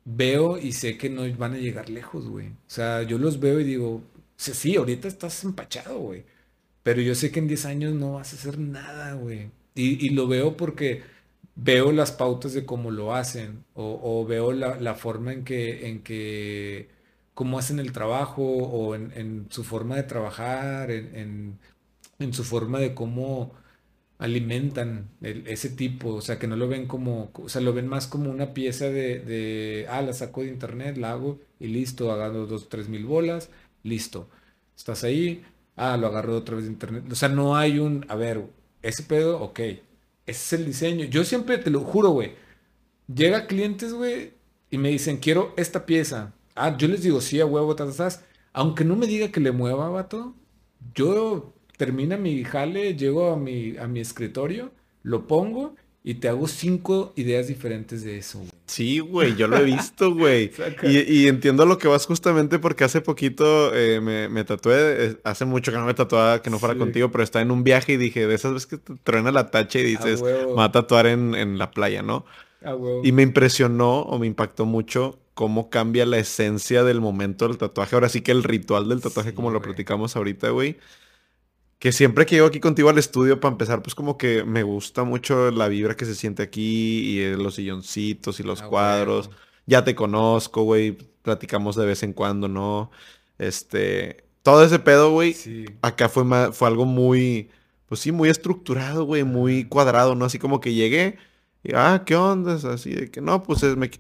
veo 0.05 0.57
y 0.57 0.73
sé 0.73 0.97
que 0.97 1.09
no 1.09 1.23
van 1.37 1.53
a 1.53 1.57
llegar 1.57 1.89
lejos, 1.89 2.27
güey. 2.27 2.49
O 2.49 2.53
sea, 2.67 3.03
yo 3.03 3.17
los 3.17 3.39
veo 3.39 3.59
y 3.59 3.63
digo, 3.63 4.03
sí, 4.37 4.75
ahorita 4.75 5.07
estás 5.07 5.43
empachado, 5.43 5.99
güey. 5.99 6.25
Pero 6.83 7.01
yo 7.01 7.15
sé 7.15 7.31
que 7.31 7.39
en 7.39 7.47
10 7.47 7.65
años 7.65 7.93
no 7.95 8.13
vas 8.13 8.33
a 8.33 8.35
hacer 8.37 8.59
nada, 8.59 9.13
güey. 9.13 9.51
Y, 9.75 10.09
lo 10.11 10.27
veo 10.27 10.55
porque 10.57 11.01
veo 11.55 11.91
las 11.91 12.11
pautas 12.11 12.53
de 12.53 12.65
cómo 12.65 12.91
lo 12.91 13.13
hacen. 13.15 13.65
O, 13.75 14.25
veo 14.25 14.51
la, 14.53 14.95
forma 14.95 15.33
en 15.33 15.43
que, 15.45 15.87
en 15.89 16.03
que, 16.03 16.89
cómo 17.33 17.59
hacen 17.59 17.79
el 17.79 17.91
trabajo, 17.93 18.43
o 18.43 18.95
en, 18.95 19.47
su 19.49 19.63
forma 19.63 19.95
de 19.95 20.03
trabajar, 20.03 20.91
en, 20.91 21.59
en 22.19 22.33
su 22.33 22.43
forma 22.43 22.79
de 22.79 22.93
cómo 22.95 23.53
alimentan 24.23 25.09
ese 25.21 25.69
tipo, 25.69 26.15
o 26.15 26.21
sea, 26.21 26.39
que 26.39 26.47
no 26.47 26.55
lo 26.55 26.67
ven 26.69 26.87
como, 26.87 27.31
o 27.33 27.49
sea, 27.49 27.61
lo 27.61 27.73
ven 27.73 27.87
más 27.87 28.07
como 28.07 28.31
una 28.31 28.53
pieza 28.53 28.89
de, 28.89 29.85
ah, 29.89 30.01
la 30.01 30.13
saco 30.13 30.41
de 30.41 30.47
internet, 30.49 30.97
la 30.97 31.11
hago 31.11 31.39
y 31.59 31.67
listo, 31.67 32.11
agarro 32.11 32.45
dos, 32.47 32.69
tres 32.69 32.87
mil 32.89 33.05
bolas, 33.05 33.49
listo. 33.83 34.29
Estás 34.77 35.03
ahí, 35.03 35.43
ah, 35.75 35.97
lo 35.97 36.07
agarro 36.07 36.37
otra 36.37 36.55
vez 36.55 36.65
de 36.65 36.71
internet. 36.71 37.05
O 37.11 37.15
sea, 37.15 37.29
no 37.29 37.57
hay 37.57 37.79
un, 37.79 38.05
a 38.09 38.15
ver, 38.15 38.45
ese 38.81 39.03
pedo, 39.03 39.41
ok, 39.41 39.59
ese 40.25 40.55
es 40.55 40.61
el 40.61 40.65
diseño. 40.65 41.05
Yo 41.05 41.23
siempre 41.23 41.57
te 41.57 41.69
lo 41.69 41.81
juro, 41.81 42.09
güey. 42.09 42.33
Llega 43.13 43.47
clientes, 43.47 43.93
güey, 43.93 44.33
y 44.69 44.77
me 44.77 44.89
dicen, 44.89 45.17
quiero 45.17 45.53
esta 45.57 45.85
pieza. 45.85 46.33
Ah, 46.55 46.77
yo 46.77 46.87
les 46.87 47.03
digo, 47.03 47.21
sí, 47.21 47.39
a 47.39 47.45
huevo, 47.45 47.75
estás, 47.75 48.23
aunque 48.53 48.85
no 48.85 48.95
me 48.95 49.07
diga 49.07 49.31
que 49.31 49.39
le 49.39 49.51
mueva, 49.51 49.89
vato, 49.89 50.35
yo 50.95 51.53
termina 51.77 52.17
mi 52.17 52.43
jale, 52.43 52.95
llego 52.95 53.31
a 53.31 53.37
mi, 53.37 53.77
a 53.77 53.87
mi 53.87 53.99
escritorio, 53.99 54.71
lo 55.01 55.27
pongo 55.27 55.75
y 56.05 56.15
te 56.15 56.27
hago 56.27 56.47
cinco 56.47 57.13
ideas 57.15 57.47
diferentes 57.47 58.03
de 58.03 58.17
eso, 58.17 58.41
Sí, 58.65 58.99
güey, 58.99 59.35
yo 59.35 59.47
lo 59.47 59.57
he 59.57 59.63
visto, 59.63 60.13
güey. 60.15 60.51
y, 60.83 61.27
entiendo 61.27 61.65
lo 61.65 61.77
que 61.77 61.87
vas 61.87 62.05
justamente 62.05 62.59
porque 62.59 62.83
hace 62.83 63.01
poquito 63.01 63.73
eh, 63.73 64.01
me, 64.01 64.43
tatué, 64.43 65.05
eh, 65.05 65.17
hace 65.23 65.45
mucho 65.45 65.71
que 65.71 65.77
no 65.77 65.85
me 65.85 65.93
tatuaba, 65.93 66.41
que 66.41 66.49
no 66.49 66.59
fuera 66.59 66.75
contigo, 66.75 67.11
pero 67.11 67.23
estaba 67.23 67.43
en 67.43 67.51
un 67.51 67.63
viaje 67.63 67.93
y 67.93 67.97
dije, 67.97 68.27
de 68.27 68.35
esas 68.35 68.53
veces 68.53 68.67
que 68.67 68.77
te 68.77 68.95
truena 69.03 69.31
la 69.31 69.51
tacha 69.51 69.79
y 69.79 69.83
dices, 69.83 70.21
me 70.21 70.53
va 70.53 70.65
a 70.65 70.71
tatuar 70.71 71.07
en, 71.07 71.57
la 71.57 71.71
playa, 71.71 72.01
¿no? 72.01 72.25
y 73.03 73.11
me 73.11 73.23
impresionó 73.23 74.01
o 74.01 74.17
me 74.17 74.25
impactó 74.25 74.65
mucho 74.65 75.19
cómo 75.33 75.69
cambia 75.69 76.05
la 76.05 76.17
esencia 76.17 76.83
del 76.83 77.01
momento 77.01 77.47
del 77.47 77.57
tatuaje. 77.57 77.95
Ahora 77.95 78.09
sí 78.09 78.21
que 78.21 78.31
el 78.31 78.43
ritual 78.43 78.87
del 78.87 79.01
tatuaje, 79.01 79.33
como 79.33 79.51
lo 79.51 79.61
platicamos 79.61 80.15
ahorita, 80.15 80.49
güey 80.49 80.77
que 81.83 81.91
siempre 81.91 82.25
que 82.25 82.35
llego 82.35 82.47
aquí 82.47 82.61
contigo 82.61 82.87
al 82.87 82.97
estudio, 82.97 83.41
para 83.41 83.51
empezar, 83.51 83.81
pues 83.83 83.93
como 83.93 84.17
que 84.17 84.45
me 84.45 84.63
gusta 84.63 85.03
mucho 85.03 85.51
la 85.51 85.67
vibra 85.67 85.97
que 85.97 86.05
se 86.05 86.15
siente 86.15 86.41
aquí 86.41 87.01
y 87.01 87.19
eh, 87.19 87.35
los 87.35 87.55
silloncitos 87.55 88.39
y 88.39 88.43
los 88.43 88.61
ah, 88.61 88.67
cuadros. 88.69 89.29
Ya 89.65 89.83
te 89.83 89.93
conozco, 89.93 90.63
güey, 90.63 90.93
platicamos 91.23 91.75
de 91.75 91.85
vez 91.85 92.01
en 92.03 92.13
cuando, 92.13 92.47
¿no? 92.47 92.89
Este, 93.37 94.23
todo 94.43 94.63
ese 94.63 94.79
pedo, 94.79 95.11
güey, 95.11 95.35
acá 95.81 96.07
fue, 96.07 96.23
fue 96.53 96.69
algo 96.69 96.85
muy, 96.85 97.49
pues 97.87 97.99
sí, 97.99 98.13
muy 98.13 98.29
estructurado, 98.29 99.03
güey, 99.03 99.25
muy 99.25 99.65
cuadrado, 99.65 100.15
¿no? 100.15 100.23
Así 100.23 100.39
como 100.39 100.61
que 100.61 100.73
llegué 100.73 101.17
y, 101.63 101.73
ah, 101.75 102.03
¿qué 102.05 102.15
onda? 102.15 102.53
Así 102.73 102.91
de 102.95 103.11
que, 103.11 103.19
no, 103.19 103.43
pues 103.43 103.61
es, 103.61 103.75
me, 103.75 103.91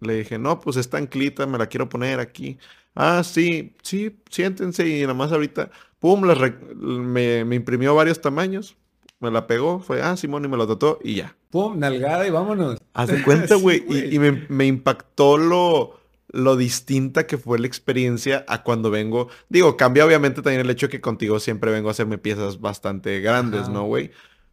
le 0.00 0.14
dije, 0.18 0.38
no, 0.38 0.60
pues 0.60 0.76
esta 0.76 0.98
anclita, 0.98 1.46
me 1.46 1.58
la 1.58 1.66
quiero 1.66 1.88
poner 1.88 2.20
aquí. 2.20 2.58
Ah, 2.94 3.22
sí, 3.24 3.74
sí, 3.82 4.20
siéntense 4.30 4.86
y 4.88 5.00
nada 5.02 5.14
más 5.14 5.32
ahorita, 5.32 5.70
pum, 6.04 6.20
me, 6.20 7.54
imprimió 7.54 7.94
varios 7.94 8.20
tamaños, 8.20 8.76
me 9.20 9.30
la 9.30 9.46
pegó, 9.46 9.80
fue, 9.80 10.02
ah, 10.02 10.18
Simón, 10.18 10.44
y 10.44 10.48
me 10.48 10.58
lo 10.58 10.66
trató 10.66 10.98
y 11.02 11.14
ya. 11.14 11.34
Pum, 11.48 11.78
nalgada 11.78 12.26
y 12.26 12.30
vámonos. 12.30 12.76
Haz 12.92 13.08
de 13.08 13.22
cuenta, 13.22 13.54
güey, 13.54 13.82
y, 14.14 14.18
me, 14.18 14.44
me, 14.50 14.66
impactó 14.66 15.38
lo, 15.38 15.98
lo 16.28 16.56
distinta 16.56 17.26
que 17.26 17.38
fue 17.38 17.58
la 17.58 17.66
experiencia 17.66 18.44
a 18.48 18.62
cuando 18.62 18.90
vengo. 18.90 19.28
Digo, 19.48 19.78
cambia 19.78 20.04
obviamente 20.04 20.42
también 20.42 20.60
el 20.60 20.68
hecho 20.68 20.90
que 20.90 21.00
contigo 21.00 21.40
siempre 21.40 21.72
vengo 21.72 21.88
a 21.88 21.92
hacerme 21.92 22.18
piezas 22.18 22.60
bastante 22.60 23.20
grandes, 23.20 23.70
¿no, 23.70 23.84
güey? 23.84 24.10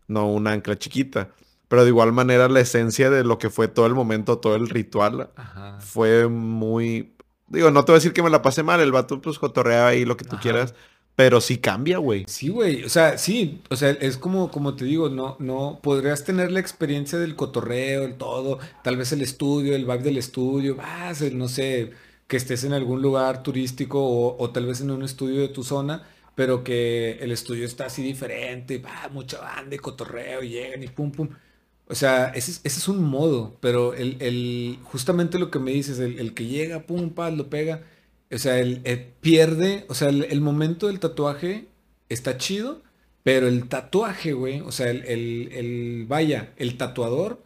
No 0.07 0.31
una 0.31 0.53
ancla 0.53 0.79
chiquita. 0.79 1.31
Pero 1.67 1.83
de 1.83 1.89
igual 1.89 2.13
manera 2.13 2.47
la 2.47 2.61
esencia 2.61 3.09
de 3.09 3.25
lo 3.25 3.37
que 3.39 3.49
fue 3.49 3.67
todo 3.67 3.87
el 3.87 3.93
momento, 3.93 4.37
todo 4.37 4.55
el 4.55 4.69
ritual, 4.69 5.31
fue 5.79 6.29
muy... 6.29 7.13
Digo, 7.49 7.71
no 7.71 7.83
te 7.83 7.91
voy 7.91 7.97
a 7.97 7.99
decir 7.99 8.13
que 8.13 8.23
me 8.23 8.29
la 8.29 8.41
pasé 8.41 8.63
mal, 8.63 8.79
el 8.79 8.93
vato 8.93 9.19
pues 9.19 9.37
cotorreaba 9.37 9.89
ahí 9.89 10.05
lo 10.05 10.15
que 10.15 10.23
tú 10.23 10.37
quieras, 10.41 10.73
pero 11.15 11.41
sí 11.41 11.57
cambia, 11.57 11.97
güey. 11.97 12.25
Sí, 12.27 12.49
güey. 12.49 12.83
O 12.83 12.89
sea, 12.89 13.17
sí. 13.17 13.61
O 13.69 13.75
sea, 13.75 13.91
es 13.91 14.17
como, 14.17 14.51
como 14.51 14.75
te 14.75 14.85
digo, 14.85 15.09
no, 15.09 15.35
no, 15.39 15.79
podrías 15.81 16.23
tener 16.23 16.51
la 16.51 16.59
experiencia 16.59 17.19
del 17.19 17.35
cotorreo, 17.35 18.03
el 18.03 18.15
todo, 18.15 18.59
tal 18.83 18.97
vez 18.97 19.11
el 19.11 19.21
estudio, 19.21 19.75
el 19.75 19.85
vibe 19.85 19.99
del 19.99 20.17
estudio, 20.17 20.75
vas, 20.75 21.21
no 21.33 21.47
sé, 21.47 21.91
que 22.27 22.37
estés 22.37 22.63
en 22.63 22.73
algún 22.73 23.01
lugar 23.01 23.43
turístico 23.43 24.03
o, 24.03 24.37
o 24.41 24.49
tal 24.51 24.65
vez 24.65 24.81
en 24.81 24.91
un 24.91 25.03
estudio 25.03 25.41
de 25.41 25.49
tu 25.49 25.63
zona 25.63 26.03
pero 26.35 26.63
que 26.63 27.19
el 27.21 27.31
estudio 27.31 27.65
está 27.65 27.85
así 27.85 28.01
diferente, 28.03 28.77
va, 28.79 29.09
mucha 29.11 29.39
banda 29.39 29.75
y 29.75 29.79
cotorreo, 29.79 30.41
llegan 30.41 30.83
y 30.83 30.87
pum, 30.87 31.11
pum. 31.11 31.29
O 31.87 31.95
sea, 31.95 32.29
ese, 32.29 32.61
es 32.63 32.87
un 32.87 33.03
modo, 33.03 33.57
pero 33.59 33.93
el, 33.93 34.79
justamente 34.83 35.39
lo 35.39 35.51
que 35.51 35.59
me 35.59 35.71
dices, 35.71 35.99
el, 35.99 36.33
que 36.33 36.45
llega, 36.47 36.83
pum, 36.87 37.09
paz, 37.11 37.33
lo 37.33 37.49
pega, 37.49 37.83
o 38.31 38.37
sea, 38.37 38.59
el, 38.59 38.81
pierde, 39.19 39.85
o 39.89 39.93
sea, 39.93 40.09
el, 40.09 40.41
momento 40.41 40.87
del 40.87 40.99
tatuaje 40.99 41.67
está 42.09 42.37
chido, 42.37 42.81
pero 43.23 43.47
el 43.47 43.67
tatuaje, 43.67 44.33
güey, 44.33 44.61
o 44.61 44.71
sea, 44.71 44.89
el, 44.89 46.05
vaya, 46.07 46.53
el 46.57 46.77
tatuador, 46.77 47.43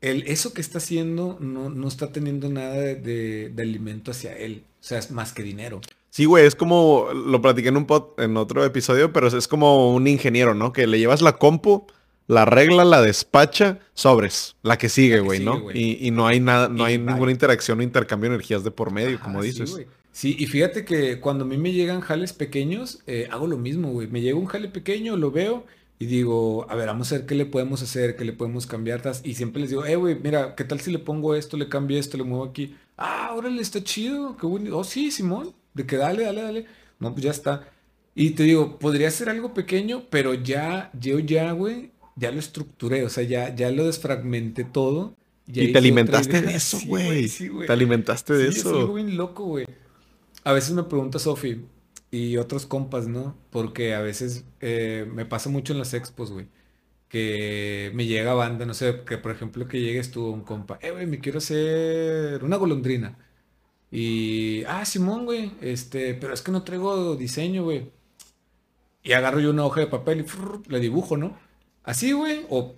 el, 0.00 0.22
eso 0.28 0.54
que 0.54 0.60
está 0.60 0.78
haciendo 0.78 1.38
no, 1.40 1.88
está 1.88 2.12
teniendo 2.12 2.48
nada 2.48 2.76
de, 2.76 3.52
alimento 3.58 4.12
hacia 4.12 4.36
él, 4.36 4.64
o 4.80 4.84
sea, 4.84 4.98
es 4.98 5.10
más 5.10 5.32
que 5.32 5.42
dinero. 5.42 5.80
Sí, 6.10 6.24
güey, 6.24 6.46
es 6.46 6.54
como, 6.54 7.08
lo 7.12 7.42
platiqué 7.42 7.68
en 7.68 7.76
un 7.76 7.86
pod, 7.86 8.18
en 8.18 8.36
otro 8.36 8.64
episodio, 8.64 9.12
pero 9.12 9.26
es 9.26 9.48
como 9.48 9.94
un 9.94 10.06
ingeniero, 10.06 10.54
¿no? 10.54 10.72
Que 10.72 10.86
le 10.86 10.98
llevas 10.98 11.22
la 11.22 11.36
compu 11.36 11.86
la 12.28 12.44
regla, 12.44 12.84
la 12.84 13.02
despacha, 13.02 13.80
sobres, 13.94 14.54
la 14.62 14.76
que 14.76 14.88
sigue, 14.88 15.18
güey, 15.20 15.40
¿no? 15.40 15.70
Y, 15.72 16.10
no 16.12 16.26
hay 16.26 16.38
nada, 16.38 16.68
no 16.68 16.84
hay 16.84 16.98
ninguna 16.98 17.32
interacción 17.32 17.80
o 17.80 17.82
intercambio 17.82 18.28
de 18.28 18.36
energías 18.36 18.62
de 18.62 18.70
por 18.70 18.92
medio, 18.92 19.18
como 19.18 19.42
dices. 19.42 19.76
Sí, 20.12 20.36
y 20.38 20.46
fíjate 20.46 20.84
que 20.84 21.20
cuando 21.20 21.44
a 21.44 21.48
mí 21.48 21.56
me 21.56 21.72
llegan 21.72 22.00
jales 22.00 22.32
pequeños, 22.32 23.00
eh, 23.06 23.28
hago 23.30 23.46
lo 23.46 23.56
mismo, 23.56 23.92
güey. 23.92 24.08
Me 24.08 24.20
llega 24.20 24.36
un 24.36 24.46
jale 24.46 24.68
pequeño, 24.68 25.16
lo 25.16 25.30
veo 25.30 25.64
y 25.98 26.06
digo, 26.06 26.66
a 26.68 26.74
ver, 26.74 26.88
vamos 26.88 27.10
a 27.12 27.16
ver 27.16 27.26
qué 27.26 27.34
le 27.34 27.46
podemos 27.46 27.82
hacer, 27.82 28.14
qué 28.14 28.24
le 28.24 28.32
podemos 28.32 28.66
cambiar. 28.66 29.00
Y 29.24 29.34
siempre 29.34 29.60
les 29.62 29.70
digo, 29.70 29.86
eh, 29.86 29.96
güey, 29.96 30.18
mira, 30.22 30.54
¿qué 30.54 30.64
tal 30.64 30.80
si 30.80 30.90
le 30.90 30.98
pongo 30.98 31.34
esto, 31.34 31.56
le 31.56 31.68
cambio 31.68 31.98
esto, 31.98 32.18
le 32.18 32.24
muevo 32.24 32.44
aquí? 32.44 32.76
Ah, 32.96 33.32
órale, 33.34 33.62
está 33.62 33.82
chido, 33.82 34.36
qué 34.36 34.46
bueno. 34.46 34.76
Oh, 34.76 34.84
sí, 34.84 35.10
Simón, 35.10 35.54
de 35.72 35.86
que 35.86 35.96
dale, 35.96 36.24
dale, 36.24 36.42
dale. 36.42 36.66
No, 36.98 37.12
pues 37.12 37.24
ya 37.24 37.30
está. 37.30 37.68
Y 38.14 38.30
te 38.30 38.42
digo, 38.42 38.78
podría 38.78 39.10
ser 39.10 39.30
algo 39.30 39.54
pequeño, 39.54 40.04
pero 40.10 40.34
ya, 40.34 40.90
yo 40.98 41.20
ya, 41.20 41.52
güey, 41.52 41.92
ya 42.18 42.32
lo 42.32 42.38
estructuré, 42.38 43.04
o 43.04 43.08
sea, 43.08 43.22
ya, 43.22 43.54
ya 43.54 43.70
lo 43.70 43.86
desfragmenté 43.86 44.64
todo. 44.64 45.16
Y, 45.46 45.72
te 45.72 45.78
alimentaste 45.78 46.42
de 46.42 46.54
eso, 46.54 46.78
güey. 46.86 47.28
te 47.28 47.72
alimentaste 47.72 48.34
de 48.34 48.48
eso. 48.48 48.70
Es 48.70 48.76
algo 48.76 48.94
bien 48.94 49.16
loco, 49.16 49.44
güey. 49.44 49.66
A 50.44 50.52
veces 50.52 50.72
me 50.72 50.82
pregunta 50.82 51.18
Sofi 51.18 51.64
y 52.10 52.36
otros 52.36 52.66
compas, 52.66 53.08
¿no? 53.08 53.36
Porque 53.50 53.94
a 53.94 54.00
veces 54.00 54.44
eh, 54.60 55.06
me 55.12 55.24
pasa 55.24 55.48
mucho 55.48 55.72
en 55.72 55.78
las 55.78 55.94
expos, 55.94 56.32
güey. 56.32 56.46
Que 57.08 57.90
me 57.94 58.06
llega 58.06 58.34
banda, 58.34 58.66
no 58.66 58.74
sé, 58.74 59.02
que 59.06 59.16
por 59.16 59.32
ejemplo 59.32 59.66
que 59.68 59.80
llegues 59.80 60.10
tú 60.10 60.26
un 60.26 60.42
compa, 60.42 60.78
eh, 60.82 60.90
güey, 60.90 61.06
me 61.06 61.20
quiero 61.20 61.38
hacer 61.38 62.44
una 62.44 62.56
golondrina. 62.56 63.16
Y, 63.90 64.64
ah, 64.64 64.84
Simón, 64.84 65.24
güey, 65.24 65.52
este, 65.62 66.14
pero 66.14 66.34
es 66.34 66.42
que 66.42 66.52
no 66.52 66.62
traigo 66.64 67.16
diseño, 67.16 67.64
güey. 67.64 67.90
Y 69.02 69.12
agarro 69.12 69.40
yo 69.40 69.50
una 69.50 69.64
hoja 69.64 69.80
de 69.80 69.86
papel 69.86 70.26
y 70.26 70.70
le 70.70 70.80
dibujo, 70.80 71.16
¿no? 71.16 71.38
Así, 71.88 72.12
güey, 72.12 72.44
o, 72.50 72.74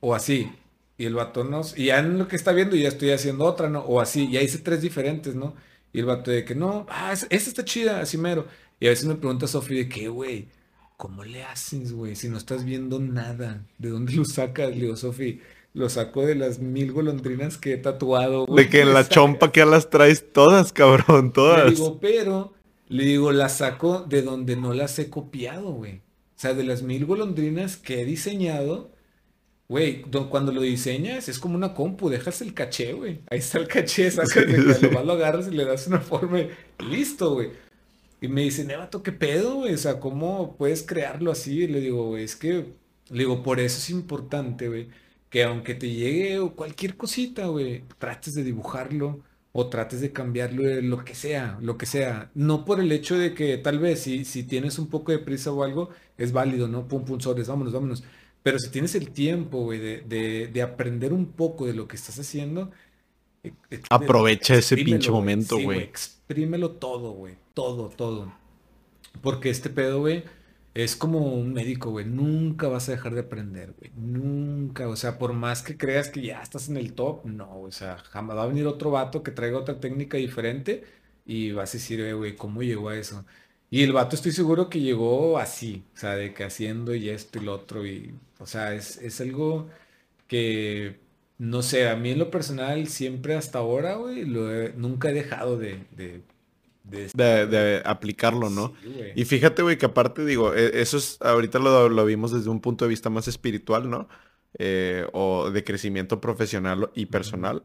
o 0.00 0.14
así. 0.14 0.50
Y 0.96 1.04
el 1.04 1.14
vato 1.14 1.44
no, 1.44 1.60
y 1.76 1.86
ya 1.86 1.98
en 1.98 2.18
lo 2.18 2.26
que 2.26 2.34
está 2.34 2.52
viendo 2.52 2.74
ya 2.74 2.88
estoy 2.88 3.10
haciendo 3.10 3.44
otra, 3.44 3.68
¿no? 3.68 3.80
O 3.80 4.00
así, 4.00 4.30
ya 4.30 4.42
hice 4.42 4.58
tres 4.58 4.80
diferentes, 4.80 5.34
¿no? 5.34 5.54
Y 5.92 6.00
el 6.00 6.06
vato 6.06 6.30
de 6.30 6.44
que 6.44 6.54
no, 6.54 6.86
ah, 6.88 7.12
esa 7.12 7.26
está 7.30 7.64
chida, 7.64 8.00
así 8.00 8.16
mero. 8.18 8.46
Y 8.80 8.86
a 8.86 8.90
veces 8.90 9.04
me 9.06 9.14
pregunta 9.14 9.46
Sofi 9.46 9.74
de 9.74 9.88
qué, 9.88 10.08
güey, 10.08 10.48
¿cómo 10.96 11.24
le 11.24 11.44
haces, 11.44 11.92
güey? 11.92 12.16
Si 12.16 12.28
no 12.28 12.38
estás 12.38 12.64
viendo 12.64 12.98
nada, 12.98 13.64
¿de 13.78 13.90
dónde 13.90 14.14
lo 14.14 14.24
sacas? 14.24 14.70
Le 14.70 14.82
digo, 14.82 14.96
Sofi, 14.96 15.40
lo 15.74 15.88
saco 15.90 16.24
de 16.24 16.34
las 16.34 16.58
mil 16.58 16.90
golondrinas 16.90 17.58
que 17.58 17.74
he 17.74 17.76
tatuado. 17.76 18.46
Güey. 18.46 18.64
De 18.64 18.70
que 18.70 18.80
en 18.80 18.94
la 18.94 19.06
chompa 19.08 19.52
que 19.52 19.64
las 19.66 19.90
traes 19.90 20.32
todas, 20.32 20.72
cabrón, 20.72 21.32
todas. 21.32 21.66
Le 21.66 21.70
digo, 21.72 22.00
pero, 22.00 22.54
le 22.88 23.04
digo, 23.04 23.30
las 23.30 23.58
saco 23.58 24.00
de 24.08 24.22
donde 24.22 24.56
no 24.56 24.72
las 24.72 24.98
he 24.98 25.10
copiado, 25.10 25.72
güey. 25.72 26.00
O 26.38 26.40
sea, 26.40 26.54
de 26.54 26.62
las 26.62 26.82
mil 26.82 27.04
golondrinas 27.04 27.76
que 27.76 28.00
he 28.00 28.04
diseñado, 28.04 28.92
güey, 29.68 30.02
cuando 30.30 30.52
lo 30.52 30.62
diseñas 30.62 31.28
es 31.28 31.40
como 31.40 31.56
una 31.56 31.74
compu, 31.74 32.08
dejas 32.10 32.42
el 32.42 32.54
caché, 32.54 32.92
güey. 32.92 33.22
Ahí 33.28 33.40
está 33.40 33.58
el 33.58 33.66
caché, 33.66 34.08
sacas 34.12 34.46
de 34.46 34.88
lo 34.92 35.04
lo 35.04 35.12
agarras 35.14 35.48
y 35.48 35.50
le 35.50 35.64
das 35.64 35.88
una 35.88 35.98
forma 36.00 36.40
y 36.40 36.50
listo, 36.88 37.34
güey. 37.34 37.50
Y 38.20 38.28
me 38.28 38.42
dice, 38.42 38.64
Nevato, 38.64 39.02
¿qué 39.02 39.10
pedo, 39.10 39.56
güey? 39.56 39.74
O 39.74 39.78
sea, 39.78 39.98
¿cómo 39.98 40.56
puedes 40.56 40.84
crearlo 40.84 41.32
así? 41.32 41.64
Y 41.64 41.66
le 41.66 41.80
digo, 41.80 42.06
güey, 42.06 42.22
es 42.22 42.36
que, 42.36 42.72
le 43.10 43.18
digo, 43.18 43.42
por 43.42 43.58
eso 43.58 43.78
es 43.78 43.90
importante, 43.90 44.68
güey, 44.68 44.88
que 45.30 45.42
aunque 45.42 45.74
te 45.74 45.88
llegue 45.90 46.40
cualquier 46.54 46.96
cosita, 46.96 47.46
güey, 47.48 47.82
trates 47.98 48.34
de 48.34 48.44
dibujarlo 48.44 49.24
o 49.60 49.66
trates 49.66 50.00
de 50.00 50.12
cambiarlo 50.12 50.62
de 50.62 50.82
lo 50.82 51.04
que 51.04 51.16
sea, 51.16 51.58
lo 51.60 51.76
que 51.76 51.84
sea. 51.84 52.30
No 52.36 52.64
por 52.64 52.78
el 52.78 52.92
hecho 52.92 53.18
de 53.18 53.34
que 53.34 53.58
tal 53.58 53.80
vez 53.80 53.98
si, 53.98 54.24
si 54.24 54.44
tienes 54.44 54.78
un 54.78 54.86
poco 54.86 55.10
de 55.10 55.18
prisa 55.18 55.50
o 55.50 55.64
algo, 55.64 55.90
es 56.16 56.30
válido, 56.30 56.68
¿no? 56.68 56.86
Pum, 56.86 57.04
pum, 57.04 57.18
sobres, 57.18 57.48
vámonos, 57.48 57.72
vámonos. 57.72 58.04
Pero 58.44 58.60
si 58.60 58.70
tienes 58.70 58.94
el 58.94 59.10
tiempo, 59.10 59.64
güey, 59.64 59.80
de, 59.80 60.62
aprender 60.62 61.12
un 61.12 61.26
poco 61.26 61.66
de 61.66 61.74
lo 61.74 61.88
que 61.88 61.96
estás 61.96 62.20
haciendo, 62.20 62.70
e, 63.42 63.50
aprovecha 63.90 64.54
ese 64.54 64.76
pinche 64.76 65.10
momento, 65.10 65.58
güey. 65.60 65.80
exprímelo 65.80 66.70
todo, 66.70 67.10
güey. 67.10 67.34
Todo, 67.52 67.88
todo. 67.88 68.32
Porque 69.22 69.50
este 69.50 69.70
pedo, 69.70 69.98
güey, 69.98 70.22
es 70.84 70.96
como 70.96 71.18
un 71.34 71.52
médico, 71.52 71.90
güey. 71.90 72.06
Nunca 72.06 72.68
vas 72.68 72.88
a 72.88 72.92
dejar 72.92 73.14
de 73.14 73.20
aprender, 73.20 73.74
güey. 73.78 73.90
Nunca. 73.96 74.88
O 74.88 74.96
sea, 74.96 75.18
por 75.18 75.32
más 75.32 75.62
que 75.62 75.76
creas 75.76 76.08
que 76.08 76.22
ya 76.22 76.40
estás 76.42 76.68
en 76.68 76.76
el 76.76 76.94
top, 76.94 77.24
no. 77.26 77.60
O 77.62 77.72
sea, 77.72 77.98
jamás 77.98 78.36
va 78.36 78.44
a 78.44 78.46
venir 78.46 78.66
otro 78.66 78.90
vato 78.90 79.22
que 79.22 79.32
traiga 79.32 79.58
otra 79.58 79.80
técnica 79.80 80.16
diferente 80.18 80.84
y 81.26 81.52
vas 81.52 81.70
a 81.70 81.78
decir, 81.78 82.14
güey, 82.14 82.36
¿cómo 82.36 82.62
llegó 82.62 82.90
a 82.90 82.96
eso? 82.96 83.24
Y 83.70 83.82
el 83.82 83.92
vato 83.92 84.16
estoy 84.16 84.32
seguro 84.32 84.70
que 84.70 84.80
llegó 84.80 85.38
así, 85.38 85.84
o 85.94 85.98
sea, 85.98 86.16
de 86.16 86.32
que 86.34 86.44
haciendo 86.44 86.94
y 86.94 87.10
esto 87.10 87.38
y 87.38 87.42
lo 87.44 87.54
otro. 87.54 87.86
Y, 87.86 88.14
o 88.38 88.46
sea, 88.46 88.74
es, 88.74 89.20
algo 89.20 89.68
que, 90.28 90.98
no 91.38 91.62
sé, 91.62 91.88
a 91.88 91.96
mí 91.96 92.10
en 92.10 92.18
lo 92.18 92.30
personal 92.30 92.88
siempre 92.88 93.34
hasta 93.36 93.58
ahora, 93.60 93.96
güey, 93.96 94.24
nunca 94.76 95.10
he 95.10 95.12
dejado 95.14 95.58
de 95.58 95.84
de, 95.96 96.22
aplicarlo, 97.84 98.50
¿no? 98.50 98.74
y 99.14 99.24
fíjate, 99.24 99.62
güey, 99.62 99.78
que 99.78 99.86
aparte 99.86 100.24
digo, 100.24 100.54
e, 100.54 100.80
eso 100.80 100.96
es, 100.96 101.18
ahorita 101.20 101.58
lo, 101.58 102.04
vimos 102.04 102.32
desde 102.32 102.50
un 102.50 102.60
punto 102.60 102.84
de 102.84 102.90
vista 102.90 103.10
más 103.10 103.28
espiritual, 103.28 103.88
¿no? 103.90 104.08
Eh, 104.58 105.06
o 105.12 105.50
de 105.50 105.62
crecimiento 105.62 106.20
profesional 106.20 106.90
y 106.94 107.06
personal, 107.06 107.62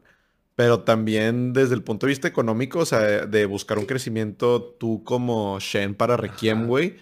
pero 0.54 0.80
también 0.80 1.52
desde 1.52 1.74
el 1.74 1.82
punto 1.82 2.06
de 2.06 2.10
vista 2.10 2.28
económico, 2.28 2.80
o 2.80 2.86
sea, 2.86 3.26
de 3.26 3.46
buscar 3.46 3.78
un 3.78 3.86
crecimiento 3.86 4.62
tú 4.78 5.02
como 5.02 5.58
Shen 5.60 5.94
para 5.94 6.16
Requiem, 6.16 6.66
güey. 6.66 6.96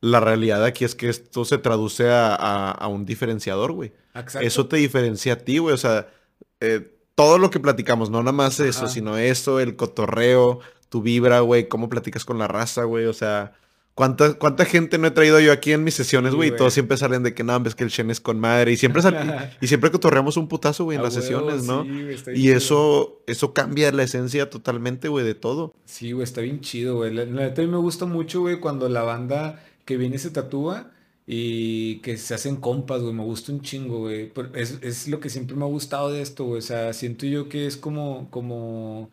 La 0.00 0.20
realidad 0.20 0.64
aquí 0.64 0.84
es 0.84 0.94
que 0.94 1.08
esto 1.08 1.44
se 1.44 1.58
traduce 1.58 2.08
a, 2.10 2.86
un 2.90 3.06
diferenciador, 3.06 3.72
güey. 3.72 3.92
Eso 4.40 4.66
te 4.66 4.76
diferencia 4.76 5.34
a 5.34 5.36
ti, 5.36 5.58
güey. 5.58 5.74
O 5.74 5.78
sea, 5.78 6.08
eh, 6.60 6.98
todo 7.18 7.38
lo 7.38 7.50
que 7.50 7.58
platicamos, 7.58 8.10
no 8.10 8.20
nada 8.22 8.30
más 8.30 8.60
eso, 8.60 8.86
sino 8.86 9.16
eso, 9.18 9.58
el 9.58 9.74
cotorreo, 9.74 10.60
tu 10.88 11.02
vibra, 11.02 11.40
güey, 11.40 11.68
cómo 11.68 11.88
platicas 11.88 12.24
con 12.24 12.38
la 12.38 12.48
raza, 12.48 12.84
güey, 12.84 13.06
o 13.06 13.12
sea, 13.12 13.52
¿Cuánta, 13.98 14.34
¿Cuánta 14.34 14.64
gente 14.64 14.96
no 14.96 15.08
he 15.08 15.10
traído 15.10 15.40
yo 15.40 15.50
aquí 15.50 15.72
en 15.72 15.82
mis 15.82 15.94
sesiones, 15.94 16.32
güey? 16.32 16.50
y 16.50 16.56
todos 16.56 16.72
siempre 16.72 16.96
salen 16.96 17.24
de 17.24 17.34
que 17.34 17.42
no, 17.42 17.58
ves 17.58 17.74
que 17.74 17.82
el 17.82 17.90
Shen 17.90 18.12
es 18.12 18.20
con 18.20 18.38
madre. 18.38 18.70
Y 18.70 18.76
siempre 18.76 19.02
y, 19.60 19.66
siempre 19.66 19.90
cotorreamos 19.90 20.36
un 20.36 20.46
putazo, 20.46 20.84
güey, 20.84 20.96
en 20.98 21.02
las 21.02 21.14
sesiones, 21.14 21.64
¿no? 21.64 21.84
y 22.32 22.50
eso, 22.50 23.24
eso 23.26 23.52
cambia 23.52 23.90
la 23.90 24.04
esencia 24.04 24.50
totalmente, 24.50 25.08
güey, 25.08 25.26
de 25.26 25.34
todo. 25.34 25.74
Sí, 25.84 26.12
güey, 26.12 26.22
está 26.22 26.42
bien 26.42 26.60
chido, 26.60 26.98
güey. 26.98 27.12
La, 27.12 27.24
neta 27.24 27.60
a 27.60 27.64
mí 27.64 27.70
me 27.72 27.78
gusta 27.78 28.06
mucho, 28.06 28.42
güey, 28.42 28.60
cuando 28.60 28.88
la 28.88 29.02
banda 29.02 29.64
que 29.84 29.96
viene 29.96 30.18
se 30.18 30.30
tatúa 30.30 30.92
y 31.26 31.96
que 31.96 32.18
se 32.18 32.34
hacen 32.34 32.54
compas, 32.54 33.02
güey. 33.02 33.14
Me 33.14 33.24
gusta 33.24 33.50
un 33.50 33.62
chingo, 33.62 33.98
güey. 33.98 34.32
Es, 34.54 34.78
es 34.80 35.08
lo 35.08 35.18
que 35.18 35.28
siempre 35.28 35.56
me 35.56 35.64
ha 35.64 35.68
gustado 35.68 36.12
de 36.12 36.22
esto, 36.22 36.44
güey. 36.44 36.60
O 36.60 36.62
sea, 36.62 36.92
siento 36.92 37.26
yo 37.26 37.48
que 37.48 37.66
es 37.66 37.76
como, 37.76 38.30
como, 38.30 39.10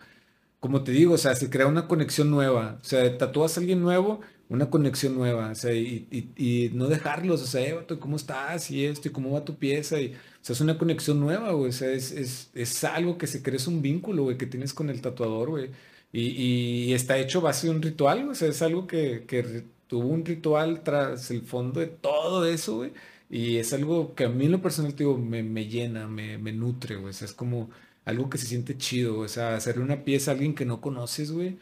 como 0.66 0.84
te 0.84 0.92
digo, 0.92 1.14
o 1.14 1.18
sea, 1.20 1.36
se 1.36 1.52
crea 1.52 1.68
una 1.68 1.88
conexión 1.88 2.32
nueva. 2.32 2.80
O 2.82 2.84
sea, 2.84 3.20
tatúas 3.20 3.56
a 3.56 3.60
alguien 3.60 3.82
nuevo 3.82 4.22
una 4.50 4.70
conexión 4.72 5.14
nueva, 5.16 5.52
o 5.52 5.56
sea, 5.56 5.74
y, 5.74 6.72
no 6.74 6.88
dejarlos, 6.88 7.42
o 7.44 7.46
sea, 7.46 7.62
eh, 7.62 7.86
¿cómo 8.00 8.16
estás? 8.16 8.72
Y 8.72 8.86
esto, 8.86 9.08
y 9.08 9.12
cómo 9.12 9.32
va 9.32 9.46
tu 9.46 9.58
pieza, 9.58 10.00
y, 10.02 10.14
o 10.14 10.18
sea, 10.42 10.54
es 10.54 10.62
una 10.62 10.78
conexión 10.78 11.20
nueva, 11.20 11.52
güey, 11.52 11.70
o 11.70 11.74
sea, 11.74 11.92
es, 11.92 12.12
es, 12.12 12.50
es 12.54 12.84
algo 12.84 13.18
que 13.18 13.28
se 13.28 13.42
crea, 13.44 13.58
es 13.58 13.68
un 13.68 13.82
vínculo, 13.82 14.24
güey, 14.24 14.38
que 14.38 14.46
tienes 14.48 14.74
con 14.74 14.90
el 14.90 15.02
tatuador, 15.02 15.50
güey, 15.50 15.70
y, 16.14 16.94
está 16.94 17.18
hecho 17.18 17.42
base 17.42 17.68
de 17.68 17.74
un 17.74 17.82
ritual, 17.82 18.30
o 18.30 18.36
sea, 18.36 18.50
es 18.50 18.62
algo 18.62 18.88
que, 18.88 19.26
que 19.28 19.64
tuvo 19.88 20.08
un 20.08 20.26
ritual 20.26 20.84
tras 20.84 21.32
el 21.32 21.42
fondo 21.42 21.80
de 21.80 21.88
todo 21.88 22.46
eso, 22.46 22.78
güey, 22.78 22.94
y 23.30 23.58
es 23.58 23.74
algo 23.74 24.16
que 24.16 24.26
a 24.26 24.30
mí 24.30 24.46
en 24.46 24.52
lo 24.52 24.62
personal, 24.62 24.94
te 24.94 25.04
digo, 25.04 25.18
me, 25.18 25.44
me 25.44 25.68
llena, 25.68 26.08
me, 26.08 26.38
me 26.38 26.54
nutre, 26.54 26.96
güey, 26.98 27.10
o 27.10 27.14
sea, 27.14 27.26
es 27.26 27.34
como 27.34 27.70
algo 28.06 28.30
que 28.30 28.38
se 28.38 28.48
siente 28.48 28.78
chido, 28.78 29.20
o 29.20 29.28
sea, 29.28 29.56
hacerle 29.56 29.84
una 29.84 30.04
pieza 30.04 30.32
a 30.32 30.34
alguien 30.36 30.56
que 30.56 30.66
no 30.66 30.82
conoces, 30.82 31.32
güey, 31.32 31.58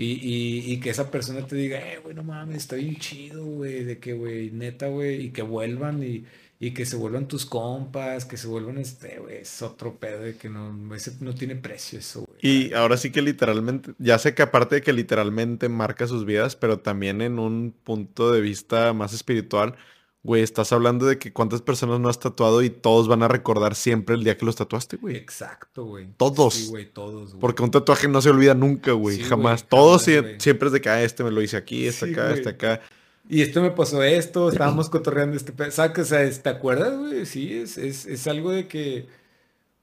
y, 0.00 0.72
y, 0.72 0.78
que 0.78 0.90
esa 0.90 1.10
persona 1.10 1.44
te 1.44 1.56
diga, 1.56 1.80
eh, 1.80 1.98
güey, 1.98 2.14
no 2.14 2.22
mames, 2.22 2.58
está 2.58 2.76
bien 2.76 2.96
chido, 2.96 3.44
güey, 3.44 3.82
de 3.82 3.98
que, 3.98 4.12
güey, 4.12 4.52
neta, 4.52 4.86
güey, 4.86 5.26
y 5.26 5.30
que 5.30 5.42
vuelvan 5.42 6.04
y, 6.04 6.24
y, 6.60 6.70
que 6.72 6.86
se 6.86 6.94
vuelvan 6.94 7.26
tus 7.26 7.44
compas, 7.44 8.24
que 8.24 8.36
se 8.36 8.46
vuelvan 8.46 8.78
este, 8.78 9.18
güey, 9.18 9.38
es 9.38 9.60
otro 9.60 9.98
pedo 9.98 10.20
de 10.20 10.36
que 10.36 10.48
no, 10.48 10.94
ese 10.94 11.16
no 11.20 11.34
tiene 11.34 11.56
precio 11.56 11.98
eso, 11.98 12.20
güey. 12.20 12.38
Y 12.40 12.72
ahora 12.74 12.96
sí 12.96 13.10
que 13.10 13.22
literalmente, 13.22 13.92
ya 13.98 14.20
sé 14.20 14.36
que 14.36 14.42
aparte 14.42 14.76
de 14.76 14.82
que 14.82 14.92
literalmente 14.92 15.68
marca 15.68 16.06
sus 16.06 16.24
vidas, 16.24 16.54
pero 16.54 16.78
también 16.78 17.20
en 17.20 17.40
un 17.40 17.74
punto 17.82 18.30
de 18.30 18.40
vista 18.40 18.92
más 18.92 19.12
espiritual, 19.12 19.74
Güey, 20.24 20.42
estás 20.42 20.72
hablando 20.72 21.06
de 21.06 21.18
que 21.18 21.32
cuántas 21.32 21.62
personas 21.62 22.00
no 22.00 22.08
has 22.08 22.18
tatuado 22.18 22.62
y 22.62 22.70
todos 22.70 23.06
van 23.06 23.22
a 23.22 23.28
recordar 23.28 23.76
siempre 23.76 24.16
el 24.16 24.24
día 24.24 24.36
que 24.36 24.44
los 24.44 24.56
tatuaste, 24.56 24.96
güey. 24.96 25.16
Exacto, 25.16 25.84
güey. 25.84 26.08
Todos. 26.16 26.54
Sí, 26.54 26.66
güey, 26.68 26.86
todos. 26.86 27.30
Güey. 27.30 27.40
Porque 27.40 27.62
un 27.62 27.70
tatuaje 27.70 28.08
no 28.08 28.20
se 28.20 28.30
olvida 28.30 28.54
nunca, 28.54 28.92
güey. 28.92 29.20
jamás. 29.20 29.68
todos 29.68 30.02
siempre 30.02 30.66
es 30.66 30.72
de 30.72 30.80
que, 30.80 30.88
ah, 30.88 31.02
este 31.02 31.22
me 31.22 31.30
lo 31.30 31.40
hice 31.40 31.56
aquí, 31.56 31.86
este 31.86 32.10
acá, 32.10 32.34
este 32.34 32.48
acá. 32.48 32.80
Y 33.28 33.42
esto 33.42 33.62
me 33.62 33.70
pasó 33.70 34.02
esto, 34.02 34.48
estábamos 34.52 34.90
cotorreando 34.90 35.36
este... 35.36 35.52
¿Sabes? 35.70 35.98
O 35.98 36.04
sea, 36.04 36.30
¿te 36.30 36.48
acuerdas, 36.48 36.98
güey? 36.98 37.24
Sí, 37.24 37.52
es, 37.52 37.78
es, 37.78 38.06
es 38.06 38.26
algo 38.26 38.50
de 38.50 38.66
que... 38.66 39.06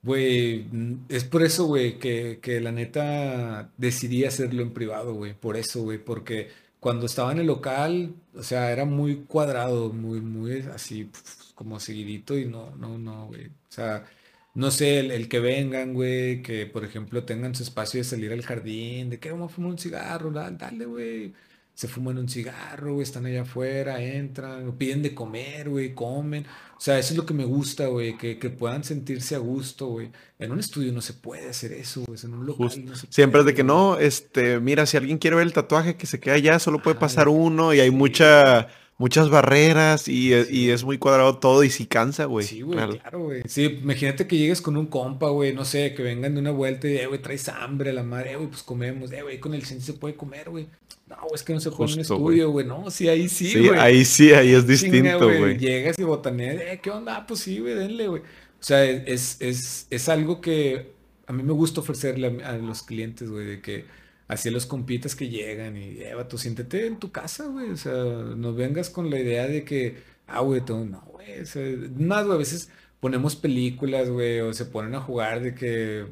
Güey, 0.03 0.67
es 1.09 1.23
por 1.23 1.41
eso, 1.41 1.65
güey, 1.65 1.97
que, 1.97 2.39
que 2.39 2.61
la 2.61 2.71
neta 2.71 3.71
decidí 3.77 4.25
hacerlo 4.25 4.61
en 4.61 4.71
privado, 4.71 5.15
güey. 5.15 5.33
Por 5.33 5.57
eso, 5.57 5.81
güey, 5.81 5.97
porque 5.97 6.49
cuando 6.85 7.07
estaba 7.07 7.31
en 7.31 7.39
el 7.39 7.47
local, 7.47 8.13
o 8.35 8.43
sea, 8.43 8.71
era 8.71 8.85
muy 8.85 9.23
cuadrado, 9.25 9.91
muy, 9.91 10.21
muy 10.21 10.61
así, 10.71 11.09
como 11.55 11.79
seguidito 11.79 12.37
y 12.37 12.45
no, 12.45 12.75
no, 12.75 12.99
no, 12.99 13.25
güey. 13.25 13.47
O 13.47 13.51
sea, 13.69 14.05
no 14.53 14.69
sé, 14.69 14.99
el, 14.99 15.27
que 15.27 15.39
vengan, 15.39 15.95
güey, 15.95 16.43
que 16.43 16.67
por 16.67 16.85
ejemplo 16.85 17.25
tengan 17.25 17.55
su 17.55 17.63
espacio 17.63 17.99
de 17.99 18.03
salir 18.03 18.31
al 18.31 18.43
jardín, 18.43 19.09
de 19.09 19.19
que 19.19 19.31
vamos 19.31 19.51
a 19.51 19.55
fumar 19.55 19.71
un 19.71 19.79
cigarro, 19.79 20.29
dale, 20.31 20.85
güey. 20.85 21.33
Se 21.73 21.87
fuman 21.87 22.19
un 22.19 22.29
cigarro, 22.29 22.93
güey, 22.93 23.03
están 23.03 23.25
allá 23.25 23.41
afuera, 23.41 23.99
entran, 24.03 24.77
piden 24.77 25.01
de 25.01 25.15
comer, 25.15 25.69
güey, 25.69 25.95
comen. 25.95 26.45
O 26.77 26.81
sea, 26.81 26.99
eso 26.99 27.13
es 27.13 27.17
lo 27.17 27.25
que 27.25 27.33
me 27.33 27.45
gusta, 27.45 27.87
güey, 27.87 28.17
que, 28.17 28.35
puedan 28.49 28.83
sentirse 28.83 29.35
a 29.35 29.39
gusto, 29.39 29.87
güey. 29.87 30.11
En 30.39 30.51
un 30.51 30.59
estudio 30.59 30.91
no 30.91 31.01
se 31.01 31.13
puede 31.13 31.49
hacer 31.49 31.71
eso, 31.71 32.03
güey, 32.05 32.19
en 32.23 32.33
un 32.33 32.45
local 32.45 32.69
no 32.85 32.95
se 32.95 33.07
Siempre 33.09 33.39
es 33.39 33.45
de 33.45 33.53
que 33.53 33.63
no, 33.63 33.97
este, 33.97 34.59
mira, 34.59 34.85
si 34.85 34.97
alguien 34.97 35.17
quiere 35.17 35.37
ver 35.37 35.47
el 35.47 35.53
tatuaje 35.53 35.95
que 35.95 36.05
se 36.05 36.19
queda 36.19 36.35
allá, 36.35 36.59
solo 36.59 36.81
puede 36.81 36.97
pasar 36.97 37.29
uno 37.29 37.73
y 37.73 37.79
hay 37.79 37.91
mucha 37.91 38.67
muchas 38.97 39.29
barreras 39.29 40.07
y, 40.07 40.33
es 40.33 40.83
muy 40.83 40.97
cuadrado 40.97 41.37
todo 41.37 41.63
y 41.63 41.69
sí 41.69 41.85
cansa, 41.85 42.25
güey. 42.25 42.45
Sí, 42.45 42.61
güey, 42.61 42.77
claro, 42.99 43.23
güey. 43.23 43.41
Sí, 43.47 43.79
imagínate 43.81 44.27
que 44.27 44.37
llegues 44.37 44.61
con 44.61 44.77
un 44.77 44.87
compa, 44.87 45.29
güey, 45.29 45.53
no 45.53 45.65
sé, 45.65 45.93
que 45.93 46.03
vengan 46.03 46.33
de 46.33 46.39
una 46.39 46.51
vuelta 46.51 46.87
y, 46.87 46.97
eh, 46.97 47.07
güey, 47.07 47.21
traes 47.21 47.49
hambre, 47.49 47.93
la 47.93 48.03
madre, 48.03 48.33
eh, 48.33 48.35
güey, 48.37 48.49
pues 48.49 48.63
comemos, 48.63 49.11
eh, 49.11 49.21
güey, 49.21 49.39
con 49.39 49.53
el 49.53 49.65
cine 49.65 49.81
se 49.81 49.93
puede 49.93 50.15
comer, 50.15 50.49
güey. 50.49 50.67
No, 51.17 51.33
es 51.33 51.43
que 51.43 51.53
no 51.53 51.59
se 51.59 51.71
puede 51.71 51.91
en 51.91 51.95
un 51.95 52.01
estudio, 52.01 52.51
güey. 52.51 52.65
No, 52.65 52.89
sí, 52.91 53.07
ahí 53.07 53.29
sí, 53.29 53.47
sí 53.47 53.69
ahí 53.69 54.05
sí, 54.05 54.33
ahí 54.33 54.53
es 54.53 54.67
distinto, 54.67 55.25
güey. 55.25 55.57
Llegas 55.57 55.97
y 55.97 56.03
botaneas, 56.03 56.61
eh, 56.61 56.79
¿qué 56.81 56.89
onda? 56.91 57.17
Ah, 57.17 57.27
pues 57.27 57.41
sí, 57.41 57.59
güey, 57.59 57.75
denle, 57.75 58.07
güey. 58.07 58.21
O 58.21 58.63
sea, 58.63 58.83
es, 58.83 59.37
es, 59.41 59.87
es 59.89 60.09
algo 60.09 60.41
que 60.41 60.91
a 61.27 61.33
mí 61.33 61.43
me 61.43 61.53
gusta 61.53 61.81
ofrecerle 61.81 62.43
a, 62.43 62.57
los 62.57 62.83
clientes, 62.83 63.29
güey, 63.29 63.45
de 63.45 63.61
que 63.61 63.85
así 64.27 64.49
los 64.49 64.65
compitas 64.65 65.15
que 65.15 65.29
llegan 65.29 65.77
y, 65.77 65.99
eh, 65.99 66.15
tú 66.29 66.37
siéntete 66.37 66.87
en 66.87 66.99
tu 66.99 67.11
casa, 67.11 67.45
güey. 67.45 67.69
O 67.71 67.77
sea, 67.77 67.93
no 67.93 68.53
vengas 68.53 68.89
con 68.89 69.09
la 69.09 69.19
idea 69.19 69.47
de 69.47 69.63
que, 69.63 69.97
ah, 70.27 70.41
güey, 70.41 70.61
no, 70.67 71.03
güey. 71.11 71.41
O 71.41 71.45
sea, 71.45 71.63
más, 71.97 72.25
güey, 72.25 72.35
a 72.35 72.39
veces 72.39 72.69
ponemos 72.99 73.35
películas, 73.35 74.09
güey, 74.09 74.41
o 74.41 74.53
se 74.53 74.65
ponen 74.65 74.95
a 74.95 75.01
jugar 75.01 75.41
de 75.41 75.53
que 75.53 76.05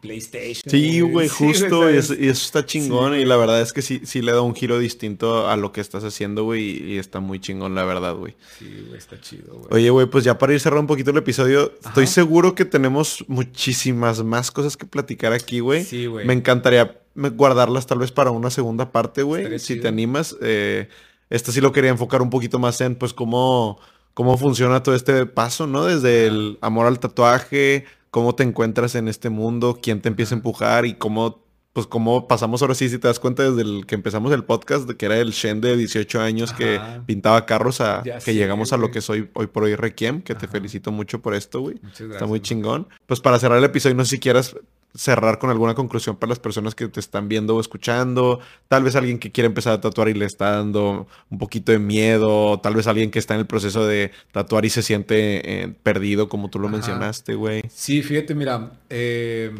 PlayStation. 0.00 0.62
Sí, 0.66 1.00
güey, 1.00 1.28
justo, 1.28 1.90
y, 1.90 1.96
eso, 1.96 2.14
está 2.14 2.64
chingón, 2.64 3.14
y 3.14 3.24
la 3.24 3.36
verdad 3.36 3.60
es 3.60 3.72
que 3.72 3.82
sí, 3.82 4.00
sí 4.04 4.22
le 4.22 4.32
da 4.32 4.40
un 4.40 4.54
giro 4.54 4.78
distinto 4.78 5.48
a 5.48 5.56
lo 5.56 5.72
que 5.72 5.80
estás 5.80 6.04
haciendo, 6.04 6.44
güey, 6.44 6.92
y, 6.92 6.98
está 6.98 7.20
muy 7.20 7.40
chingón, 7.40 7.74
la 7.74 7.84
verdad, 7.84 8.14
güey. 8.14 8.34
Sí, 8.58 8.84
güey, 8.86 8.98
está 8.98 9.20
chido, 9.20 9.54
güey. 9.54 9.66
Oye, 9.70 9.90
güey, 9.90 10.06
pues 10.06 10.24
ya 10.24 10.38
para 10.38 10.52
ir 10.52 10.60
cerrando 10.60 10.82
un 10.82 10.86
poquito 10.86 11.10
el 11.10 11.18
episodio, 11.18 11.72
estoy 11.84 12.06
seguro 12.06 12.54
que 12.54 12.64
tenemos 12.64 13.24
muchísimas 13.28 14.22
más 14.22 14.50
cosas 14.50 14.76
que 14.76 14.86
platicar 14.86 15.32
aquí, 15.32 15.60
güey. 15.60 15.84
Sí, 15.84 16.06
güey. 16.06 16.26
Me 16.26 16.32
encantaría 16.32 17.00
guardarlas 17.14 17.86
tal 17.86 17.98
vez 17.98 18.12
para 18.12 18.30
una 18.30 18.50
segunda 18.50 18.90
parte, 18.90 19.22
güey, 19.22 19.58
si 19.58 19.80
te 19.80 19.88
animas. 19.88 20.36
Eh, 20.40 20.88
esta 21.30 21.52
sí 21.52 21.60
lo 21.60 21.72
quería 21.72 21.90
enfocar 21.90 22.22
un 22.22 22.30
poquito 22.30 22.58
más 22.58 22.80
en, 22.80 22.94
pues, 22.94 23.12
cómo, 23.12 23.78
cómo 24.14 24.38
funciona 24.38 24.82
todo 24.82 24.94
este 24.94 25.26
paso, 25.26 25.66
¿no? 25.66 25.84
Desde 25.84 26.26
el 26.26 26.58
amor 26.60 26.86
al 26.86 27.00
tatuaje 27.00 27.84
cómo 28.14 28.36
te 28.36 28.44
encuentras 28.44 28.94
en 28.94 29.08
este 29.08 29.28
mundo, 29.28 29.80
quién 29.82 30.00
te 30.00 30.08
empieza 30.08 30.36
a 30.36 30.38
empujar 30.38 30.86
y 30.86 30.94
cómo, 30.94 31.43
pues 31.74 31.88
cómo 31.88 32.28
pasamos 32.28 32.62
ahora 32.62 32.76
sí, 32.76 32.88
si 32.88 32.98
te 32.98 33.08
das 33.08 33.18
cuenta 33.18 33.42
desde 33.42 33.62
el 33.62 33.84
que 33.84 33.96
empezamos 33.96 34.32
el 34.32 34.44
podcast, 34.44 34.86
de 34.88 34.96
que 34.96 35.06
era 35.06 35.18
el 35.18 35.32
Shen 35.32 35.60
de 35.60 35.76
18 35.76 36.20
años 36.20 36.52
que 36.52 36.80
pintaba 37.04 37.44
carros 37.46 37.80
a 37.80 38.02
que 38.24 38.32
llegamos 38.32 38.72
a 38.72 38.76
lo 38.76 38.92
que 38.92 39.00
soy 39.00 39.28
hoy 39.34 39.48
por 39.48 39.64
hoy 39.64 39.74
Requiem, 39.74 40.22
que 40.22 40.36
te 40.36 40.46
felicito 40.46 40.92
mucho 40.92 41.20
por 41.20 41.34
esto, 41.34 41.60
güey. 41.60 41.80
Está 41.98 42.26
muy 42.26 42.38
chingón. 42.40 42.86
Pues 43.06 43.20
para 43.20 43.40
cerrar 43.40 43.58
el 43.58 43.64
episodio, 43.64 43.96
no 43.96 44.04
sé 44.04 44.10
si 44.10 44.18
quieras 44.20 44.54
cerrar 44.94 45.40
con 45.40 45.50
alguna 45.50 45.74
conclusión 45.74 46.14
para 46.14 46.30
las 46.30 46.38
personas 46.38 46.76
que 46.76 46.86
te 46.86 47.00
están 47.00 47.28
viendo 47.28 47.56
o 47.56 47.60
escuchando, 47.60 48.38
tal 48.68 48.84
vez 48.84 48.94
alguien 48.94 49.18
que 49.18 49.32
quiere 49.32 49.46
empezar 49.46 49.72
a 49.72 49.80
tatuar 49.80 50.08
y 50.08 50.14
le 50.14 50.26
está 50.26 50.52
dando 50.52 51.08
un 51.28 51.38
poquito 51.38 51.72
de 51.72 51.80
miedo, 51.80 52.60
tal 52.60 52.76
vez 52.76 52.86
alguien 52.86 53.10
que 53.10 53.18
está 53.18 53.34
en 53.34 53.40
el 53.40 53.46
proceso 53.46 53.84
de 53.84 54.12
tatuar 54.30 54.64
y 54.64 54.70
se 54.70 54.82
siente 54.82 55.64
eh, 55.64 55.74
perdido, 55.82 56.28
como 56.28 56.48
tú 56.48 56.60
lo 56.60 56.68
mencionaste, 56.68 57.34
güey. 57.34 57.62
Sí, 57.68 58.02
fíjate, 58.04 58.36
mira, 58.36 58.70
eh, 58.88 59.52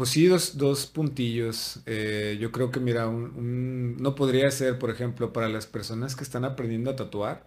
pues 0.00 0.10
sí, 0.10 0.26
dos, 0.28 0.56
dos 0.56 0.86
puntillos. 0.86 1.80
Eh, 1.84 2.38
yo 2.40 2.52
creo 2.52 2.70
que, 2.70 2.80
mira, 2.80 3.10
no 3.12 4.14
podría 4.14 4.50
ser, 4.50 4.78
por 4.78 4.88
ejemplo, 4.88 5.30
para 5.34 5.50
las 5.50 5.66
personas 5.66 6.16
que 6.16 6.24
están 6.24 6.46
aprendiendo 6.46 6.90
a 6.90 6.96
tatuar, 6.96 7.44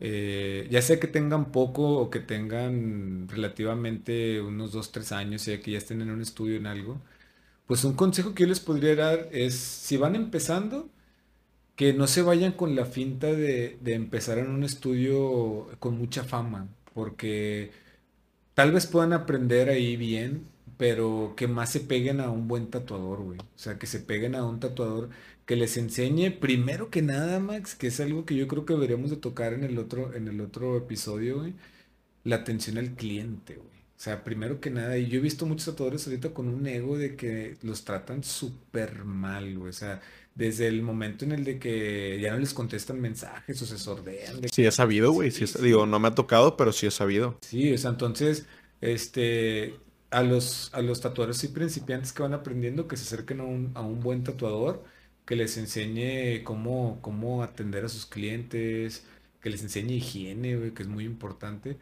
eh, 0.00 0.68
ya 0.70 0.82
sea 0.82 1.00
que 1.00 1.06
tengan 1.08 1.52
poco 1.52 1.98
o 1.98 2.10
que 2.10 2.20
tengan 2.20 3.28
relativamente 3.28 4.40
unos 4.42 4.72
2, 4.72 4.92
3 4.92 5.12
años, 5.12 5.48
y 5.48 5.58
que 5.60 5.72
ya 5.72 5.78
estén 5.78 6.02
en 6.02 6.10
un 6.10 6.22
estudio 6.22 6.56
en 6.56 6.66
algo, 6.66 7.00
pues 7.66 7.84
un 7.84 7.94
consejo 7.94 8.34
que 8.34 8.44
yo 8.44 8.48
les 8.48 8.60
podría 8.60 8.96
dar 8.96 9.28
es, 9.32 9.54
si 9.56 9.96
van 9.96 10.16
empezando, 10.16 10.90
que 11.76 11.92
no 11.94 12.06
se 12.08 12.22
vayan 12.22 12.52
con 12.52 12.76
la 12.76 12.86
finta 12.86 13.28
de 13.32 13.78
empezar 13.86 14.38
en 14.38 14.50
un 14.50 14.64
estudio 14.64 15.68
con 15.80 15.98
mucha 15.98 16.24
fama, 16.24 16.68
porque 16.94 17.72
tal 18.54 18.72
vez 18.72 18.86
puedan 18.86 19.12
aprender 19.12 19.70
ahí 19.70 19.96
bien, 19.96 20.55
pero 20.76 21.34
que 21.36 21.48
más 21.48 21.70
se 21.70 21.80
peguen 21.80 22.20
a 22.20 22.30
un 22.30 22.48
buen 22.48 22.68
tatuador, 22.70 23.22
güey. 23.22 23.38
O 23.38 23.58
sea, 23.58 23.78
que 23.78 23.86
se 23.86 24.00
peguen 24.00 24.34
a 24.34 24.44
un 24.44 24.60
tatuador 24.60 25.10
que 25.46 25.56
les 25.56 25.76
enseñe 25.76 26.30
primero 26.30 26.90
que 26.90 27.02
nada, 27.02 27.38
Max, 27.40 27.74
que 27.74 27.86
es 27.88 28.00
algo 28.00 28.26
que 28.26 28.36
yo 28.36 28.48
creo 28.48 28.66
que 28.66 28.74
deberíamos 28.74 29.10
de 29.10 29.16
tocar 29.16 29.52
en 29.54 29.64
el 29.64 29.78
otro, 29.78 30.14
en 30.14 30.28
el 30.28 30.40
otro 30.40 30.76
episodio, 30.76 31.38
güey, 31.38 31.54
la 32.24 32.36
atención 32.36 32.78
al 32.78 32.94
cliente, 32.94 33.54
güey. 33.56 33.76
O 33.96 33.98
sea, 33.98 34.24
primero 34.24 34.60
que 34.60 34.70
nada, 34.70 34.98
y 34.98 35.06
yo 35.06 35.18
he 35.18 35.22
visto 35.22 35.46
muchos 35.46 35.66
tatuadores 35.66 36.06
ahorita 36.06 36.34
con 36.34 36.48
un 36.48 36.66
ego 36.66 36.98
de 36.98 37.16
que 37.16 37.56
los 37.62 37.84
tratan 37.84 38.22
súper 38.24 39.04
mal, 39.04 39.56
güey. 39.56 39.70
O 39.70 39.72
sea, 39.72 40.02
desde 40.34 40.68
el 40.68 40.82
momento 40.82 41.24
en 41.24 41.32
el 41.32 41.44
de 41.44 41.58
que 41.58 42.18
ya 42.20 42.32
no 42.32 42.38
les 42.38 42.52
contestan 42.52 43.00
mensajes 43.00 43.62
o 43.62 43.64
se 43.66 43.78
sordean. 43.78 44.42
sí, 44.52 44.66
he 44.66 44.70
sabido, 44.70 45.12
güey. 45.12 45.30
Sí, 45.30 45.46
digo, 45.62 45.86
no 45.86 45.98
me 45.98 46.08
ha 46.08 46.14
tocado, 46.14 46.58
pero 46.58 46.72
sí 46.72 46.86
he 46.86 46.90
sabido. 46.90 47.38
Sí, 47.40 47.72
o 47.72 47.78
sea, 47.78 47.90
entonces, 47.90 48.44
este, 48.82 49.76
a 50.10 50.22
los, 50.22 50.72
a 50.74 50.82
los 50.82 51.00
tatuadores 51.00 51.42
y 51.44 51.48
principiantes 51.48 52.12
que 52.12 52.22
van 52.22 52.34
aprendiendo, 52.34 52.88
que 52.88 52.96
se 52.96 53.04
acerquen 53.04 53.40
a 53.40 53.44
un, 53.44 53.72
a 53.74 53.82
un 53.82 54.00
buen 54.00 54.24
tatuador 54.24 54.84
que 55.24 55.36
les 55.36 55.56
enseñe 55.58 56.44
cómo, 56.44 57.00
cómo 57.02 57.42
atender 57.42 57.84
a 57.84 57.88
sus 57.88 58.06
clientes, 58.06 59.04
que 59.40 59.50
les 59.50 59.62
enseñe 59.62 59.94
higiene, 59.94 60.56
güey, 60.56 60.72
que 60.72 60.82
es 60.82 60.88
muy 60.88 61.04
importante. 61.04 61.78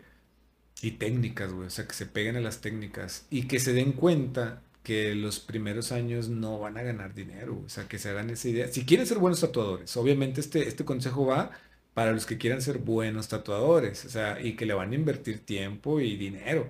Y 0.82 0.92
técnicas, 0.92 1.52
güey, 1.52 1.66
o 1.68 1.70
sea, 1.70 1.86
que 1.86 1.94
se 1.94 2.06
peguen 2.06 2.36
a 2.36 2.40
las 2.40 2.60
técnicas 2.60 3.26
y 3.30 3.48
que 3.48 3.58
se 3.60 3.72
den 3.72 3.92
cuenta 3.92 4.62
que 4.82 5.14
los 5.14 5.40
primeros 5.40 5.92
años 5.92 6.28
no 6.28 6.58
van 6.58 6.76
a 6.76 6.82
ganar 6.82 7.14
dinero, 7.14 7.62
o 7.64 7.68
sea, 7.70 7.88
que 7.88 7.98
se 7.98 8.10
hagan 8.10 8.28
esa 8.30 8.48
idea. 8.48 8.68
Si 8.68 8.84
quieren 8.84 9.06
ser 9.06 9.18
buenos 9.18 9.40
tatuadores, 9.40 9.96
obviamente 9.96 10.40
este, 10.40 10.68
este 10.68 10.84
consejo 10.84 11.26
va 11.26 11.52
para 11.94 12.12
los 12.12 12.26
que 12.26 12.38
quieran 12.38 12.60
ser 12.60 12.78
buenos 12.78 13.28
tatuadores, 13.28 14.04
o 14.04 14.10
sea, 14.10 14.40
y 14.40 14.56
que 14.56 14.66
le 14.66 14.74
van 14.74 14.92
a 14.92 14.94
invertir 14.96 15.40
tiempo 15.44 16.00
y 16.00 16.16
dinero. 16.16 16.68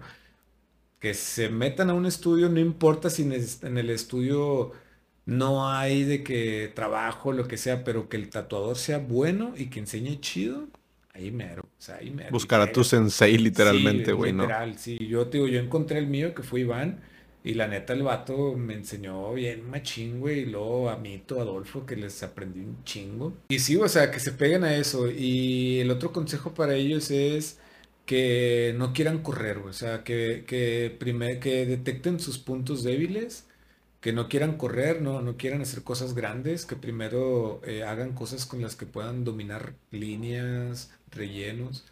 Que 1.04 1.12
se 1.12 1.50
metan 1.50 1.90
a 1.90 1.92
un 1.92 2.06
estudio, 2.06 2.48
no 2.48 2.60
importa 2.60 3.10
si 3.10 3.24
en 3.24 3.76
el 3.76 3.90
estudio 3.90 4.72
no 5.26 5.70
hay 5.70 6.02
de 6.04 6.24
que 6.24 6.72
trabajo, 6.74 7.34
lo 7.34 7.46
que 7.46 7.58
sea, 7.58 7.84
pero 7.84 8.08
que 8.08 8.16
el 8.16 8.30
tatuador 8.30 8.78
sea 8.78 8.96
bueno 9.00 9.52
y 9.54 9.66
que 9.66 9.80
enseñe 9.80 10.18
chido, 10.20 10.66
ahí 11.12 11.30
mero. 11.30 11.64
O 11.64 11.82
sea, 11.82 11.96
ahí 11.96 12.10
mero. 12.10 12.30
Buscar 12.30 12.62
a 12.62 12.72
tu 12.72 12.84
sensei 12.84 13.36
literalmente, 13.36 14.14
güey, 14.14 14.32
¿no? 14.32 14.44
Literal, 14.44 14.78
sí. 14.78 14.96
Yo 15.06 15.26
te 15.26 15.36
digo, 15.36 15.46
yo 15.46 15.60
encontré 15.60 15.98
el 15.98 16.06
mío 16.06 16.34
que 16.34 16.42
fue 16.42 16.60
Iván. 16.60 17.02
Y 17.44 17.52
la 17.52 17.68
neta, 17.68 17.92
el 17.92 18.02
vato 18.02 18.54
me 18.54 18.72
enseñó 18.72 19.34
bien 19.34 19.68
machín, 19.68 20.20
güey. 20.20 20.38
Y 20.40 20.46
luego 20.46 20.88
a 20.88 20.96
Mito, 20.96 21.38
Adolfo, 21.38 21.84
que 21.84 21.96
les 21.96 22.22
aprendí 22.22 22.60
un 22.60 22.82
chingo. 22.84 23.34
Y 23.50 23.58
sí, 23.58 23.76
o 23.76 23.86
sea, 23.90 24.10
que 24.10 24.20
se 24.20 24.32
peguen 24.32 24.64
a 24.64 24.74
eso. 24.74 25.10
Y 25.10 25.80
el 25.80 25.90
otro 25.90 26.14
consejo 26.14 26.54
para 26.54 26.74
ellos 26.74 27.10
es 27.10 27.58
que 28.06 28.74
no 28.76 28.92
quieran 28.92 29.22
correr. 29.22 29.58
O 29.58 29.72
sea, 29.72 30.04
que, 30.04 30.44
que, 30.46 30.98
que 31.40 31.66
detecten 31.66 32.20
sus 32.20 32.38
puntos 32.38 32.82
débiles. 32.84 33.46
Que 34.00 34.12
no 34.12 34.28
quieran 34.28 34.58
correr, 34.58 35.00
no, 35.02 35.22
no 35.22 35.36
quieran 35.36 35.62
hacer 35.62 35.82
cosas 35.82 36.14
grandes. 36.14 36.66
Que 36.66 36.76
primero 36.76 37.60
eh, 37.64 37.84
hagan 37.84 38.14
cosas 38.14 38.46
con 38.46 38.62
las 38.62 38.76
que 38.76 38.86
puedan 38.86 39.24
dominar 39.24 39.74
líneas, 39.90 40.92
rellenos. 41.10 41.84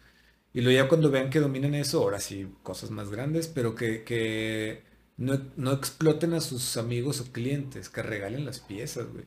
Y 0.53 0.61
luego 0.61 0.83
ya 0.83 0.89
cuando 0.89 1.09
vean 1.11 1.29
que 1.29 1.39
dominan 1.39 1.73
eso, 1.75 2.01
ahora 2.03 2.19
sí, 2.19 2.47
cosas 2.63 2.91
más 2.91 3.09
grandes, 3.09 3.47
pero 3.47 3.75
que, 3.75 4.03
que 4.03 4.83
no, 5.17 5.71
exploten 5.73 6.33
a 6.33 6.41
sus 6.41 6.77
amigos 6.77 7.21
o 7.21 7.31
clientes, 7.31 7.89
que 7.89 8.03
regalen 8.03 8.45
las 8.45 8.59
piezas, 8.59 9.07
güey, 9.11 9.25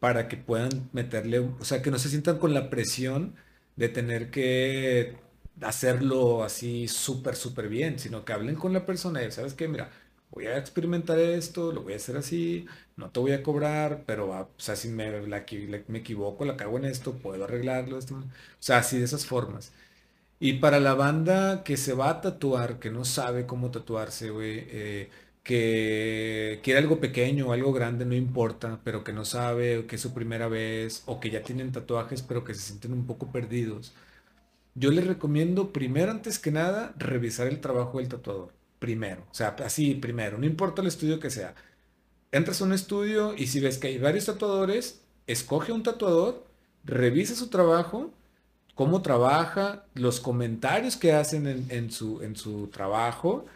para 0.00 0.28
que 0.28 0.36
puedan 0.36 0.90
meterle, 0.92 1.40
o 1.40 1.64
sea, 1.64 1.82
que 1.82 1.90
no 1.90 1.98
se 1.98 2.08
sientan 2.10 2.38
con 2.38 2.54
la 2.54 2.70
presión 2.70 3.36
de 3.76 3.88
tener 3.88 4.30
que 4.30 5.16
hacerlo 5.62 6.42
así 6.44 6.88
súper, 6.88 7.36
súper 7.36 7.68
bien, 7.68 7.98
sino 7.98 8.24
que 8.24 8.32
hablen 8.32 8.56
con 8.56 8.72
la 8.72 8.86
persona 8.86 9.22
y, 9.22 9.30
¿sabes 9.30 9.54
qué? 9.54 9.68
Mira, 9.68 9.90
voy 10.30 10.46
a 10.46 10.58
experimentar 10.58 11.18
esto, 11.18 11.72
lo 11.72 11.82
voy 11.82 11.92
a 11.94 11.96
hacer 11.96 12.16
así, 12.16 12.66
no 12.96 13.10
te 13.10 13.20
voy 13.20 13.32
a 13.32 13.42
cobrar, 13.42 14.04
pero, 14.06 14.30
o 14.30 14.48
sea, 14.58 14.76
si 14.76 14.88
me, 14.88 15.10
me 15.88 15.98
equivoco, 15.98 16.44
la 16.44 16.56
cago 16.56 16.78
en 16.78 16.84
esto, 16.86 17.14
puedo 17.14 17.44
arreglarlo, 17.44 17.98
o 17.98 18.00
sea, 18.58 18.78
así 18.78 18.98
de 18.98 19.04
esas 19.04 19.26
formas. 19.26 19.72
Y 20.40 20.54
para 20.54 20.80
la 20.80 20.94
banda 20.94 21.64
que 21.64 21.76
se 21.76 21.94
va 21.94 22.10
a 22.10 22.20
tatuar, 22.20 22.78
que 22.78 22.90
no 22.90 23.04
sabe 23.04 23.46
cómo 23.46 23.70
tatuarse, 23.70 24.30
güey, 24.30 24.64
eh, 24.68 25.10
que 25.42 26.60
quiere 26.62 26.80
algo 26.80 27.00
pequeño 27.00 27.48
o 27.48 27.52
algo 27.52 27.72
grande, 27.72 28.04
no 28.04 28.14
importa, 28.14 28.80
pero 28.84 29.04
que 29.04 29.12
no 29.12 29.24
sabe, 29.24 29.86
que 29.86 29.96
es 29.96 30.02
su 30.02 30.12
primera 30.14 30.48
vez, 30.48 31.02
o 31.06 31.20
que 31.20 31.30
ya 31.30 31.42
tienen 31.44 31.72
tatuajes, 31.72 32.22
pero 32.22 32.44
que 32.44 32.54
se 32.54 32.60
sienten 32.62 32.92
un 32.92 33.06
poco 33.06 33.32
perdidos. 33.32 33.94
Yo 34.74 34.90
les 34.90 35.06
recomiendo, 35.06 35.72
primero, 35.72 36.10
antes 36.10 36.38
que 36.38 36.50
nada, 36.50 36.94
revisar 36.98 37.46
el 37.46 37.60
trabajo 37.60 37.98
del 37.98 38.08
tatuador. 38.08 38.52
Primero, 38.78 39.22
o 39.30 39.34
sea, 39.34 39.56
así 39.64 39.94
primero, 39.94 40.36
no 40.36 40.46
importa 40.46 40.82
el 40.82 40.88
estudio 40.88 41.20
que 41.20 41.30
sea. 41.30 41.54
Entras 42.32 42.60
a 42.60 42.64
un 42.64 42.72
estudio 42.72 43.34
y 43.36 43.46
si 43.46 43.60
ves 43.60 43.78
que 43.78 43.86
hay 43.86 43.98
varios 43.98 44.26
tatuadores, 44.26 45.00
escoge 45.26 45.72
un 45.72 45.82
tatuador, 45.82 46.44
revisa 46.84 47.34
su 47.34 47.48
trabajo, 47.48 48.12
cómo 48.74 49.00
trabaja, 49.00 49.84
los 49.94 50.20
comentarios 50.20 50.96
que 50.96 51.12
hacen 51.12 51.66
en, 51.68 51.90
su, 51.90 52.20
en 52.22 52.36
su 52.36 52.66
trabajo 52.66 53.46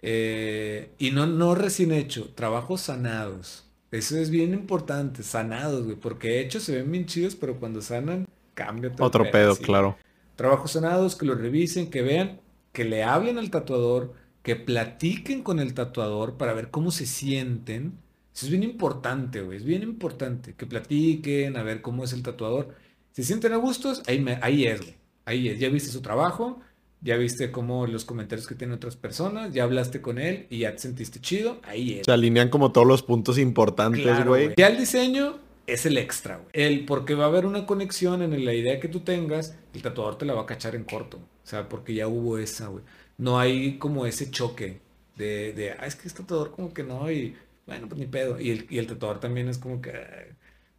eh, 0.00 0.90
y 0.98 1.10
no, 1.10 1.26
no 1.26 1.54
recién 1.54 1.92
hecho, 1.92 2.30
trabajos 2.34 2.82
sanados. 2.82 3.64
Eso 3.90 4.16
es 4.18 4.30
bien 4.30 4.54
importante, 4.54 5.22
sanados, 5.22 5.84
güey, 5.84 5.96
porque 5.96 6.40
hechos 6.40 6.62
se 6.62 6.76
ven 6.76 6.90
bien 6.92 7.06
chidos, 7.06 7.34
pero 7.34 7.58
cuando 7.58 7.82
sanan, 7.82 8.26
cambia 8.54 8.92
todo. 8.92 9.06
Otro 9.06 9.30
pedo, 9.30 9.56
claro. 9.56 9.96
Trabajos 10.38 10.70
sanados, 10.70 11.16
que 11.16 11.26
lo 11.26 11.34
revisen, 11.34 11.90
que 11.90 12.00
vean, 12.00 12.40
que 12.70 12.84
le 12.84 13.02
hablen 13.02 13.38
al 13.38 13.50
tatuador, 13.50 14.14
que 14.44 14.54
platiquen 14.54 15.42
con 15.42 15.58
el 15.58 15.74
tatuador 15.74 16.36
para 16.36 16.52
ver 16.52 16.70
cómo 16.70 16.92
se 16.92 17.06
sienten. 17.06 17.94
Eso 18.32 18.46
es 18.46 18.50
bien 18.52 18.62
importante, 18.62 19.40
güey, 19.40 19.58
es 19.58 19.64
bien 19.64 19.82
importante, 19.82 20.54
que 20.54 20.64
platiquen, 20.64 21.56
a 21.56 21.64
ver 21.64 21.82
cómo 21.82 22.04
es 22.04 22.12
el 22.12 22.22
tatuador. 22.22 22.68
Si 23.10 23.22
se 23.22 23.26
sienten 23.26 23.52
a 23.52 23.56
gustos, 23.56 24.00
ahí, 24.06 24.20
me, 24.20 24.38
ahí 24.40 24.64
es, 24.64 24.80
güey. 24.80 24.94
Ahí 25.24 25.48
es, 25.48 25.58
ya 25.58 25.70
viste 25.70 25.90
su 25.90 26.02
trabajo, 26.02 26.60
ya 27.00 27.16
viste 27.16 27.50
cómo 27.50 27.88
los 27.88 28.04
comentarios 28.04 28.46
que 28.46 28.54
tienen 28.54 28.76
otras 28.76 28.94
personas, 28.94 29.52
ya 29.52 29.64
hablaste 29.64 30.00
con 30.00 30.20
él 30.20 30.46
y 30.50 30.58
ya 30.58 30.70
te 30.70 30.78
sentiste 30.78 31.18
chido, 31.18 31.60
ahí 31.64 31.94
es. 31.94 32.06
Se 32.06 32.12
alinean 32.12 32.48
como 32.48 32.70
todos 32.70 32.86
los 32.86 33.02
puntos 33.02 33.38
importantes, 33.38 34.24
güey. 34.24 34.54
ya 34.56 34.68
el 34.68 34.78
diseño 34.78 35.47
es 35.68 35.86
el 35.86 35.98
extra, 35.98 36.36
güey. 36.38 36.48
El 36.52 36.84
porque 36.84 37.14
va 37.14 37.24
a 37.24 37.28
haber 37.28 37.46
una 37.46 37.66
conexión 37.66 38.22
en 38.22 38.44
la 38.44 38.54
idea 38.54 38.80
que 38.80 38.88
tú 38.88 39.00
tengas, 39.00 39.56
el 39.74 39.82
tatuador 39.82 40.18
te 40.18 40.26
la 40.26 40.34
va 40.34 40.42
a 40.42 40.46
cachar 40.46 40.74
en 40.74 40.84
corto. 40.84 41.18
O 41.18 41.46
sea, 41.46 41.68
porque 41.68 41.94
ya 41.94 42.08
hubo 42.08 42.38
esa, 42.38 42.68
güey. 42.68 42.84
No 43.16 43.38
hay 43.38 43.78
como 43.78 44.06
ese 44.06 44.30
choque 44.30 44.80
de, 45.16 45.52
de 45.52 45.72
ah, 45.72 45.86
es 45.86 45.96
que 45.96 46.08
este 46.08 46.22
tatuador 46.22 46.52
como 46.52 46.72
que 46.74 46.84
no, 46.84 47.10
y 47.10 47.36
bueno, 47.66 47.88
pues 47.88 47.98
ni 47.98 48.06
pedo. 48.06 48.40
Y 48.40 48.50
el, 48.50 48.66
y 48.70 48.78
el 48.78 48.86
tatuador 48.86 49.20
también 49.20 49.48
es 49.48 49.58
como 49.58 49.80
que... 49.82 49.92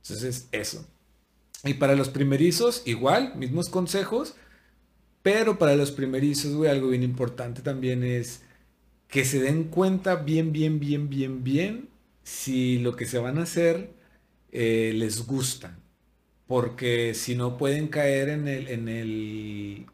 Entonces, 0.04 0.48
eso. 0.52 0.86
Y 1.64 1.76
para 1.76 1.96
los 1.96 2.10
primerizos, 2.10 2.84
igual, 2.86 3.36
mismos 3.36 3.70
consejos 3.70 4.36
pero 5.22 5.60
para 5.60 5.76
los 5.76 5.92
primerizos, 5.92 6.56
güey, 6.56 6.72
algo 6.72 6.90
bien 6.90 7.04
importante 7.04 7.62
también 7.62 8.04
es 8.04 8.42
que 9.10 9.26
se 9.26 9.40
den 9.42 9.66
cuenta 9.66 10.16
bien, 10.16 10.52
bien, 10.54 10.80
bien, 10.80 11.10
bien, 11.10 11.44
bien 11.44 11.90
si 12.24 12.80
lo 12.80 12.96
que 12.96 13.06
se 13.06 13.20
van 13.20 13.38
a 13.40 13.44
hacer 13.44 13.92
eh, 14.52 14.94
les 14.96 15.26
gusta. 15.26 15.78
Porque 16.48 17.14
si 17.14 17.36
no 17.36 17.58
pueden 17.58 17.88
caer 17.90 18.30
en 18.30 18.48
el, 18.48 18.68
en 18.70 18.88
el 18.90 19.86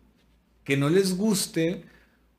que 0.63 0.77
no 0.77 0.89
les 0.89 1.17
guste 1.17 1.83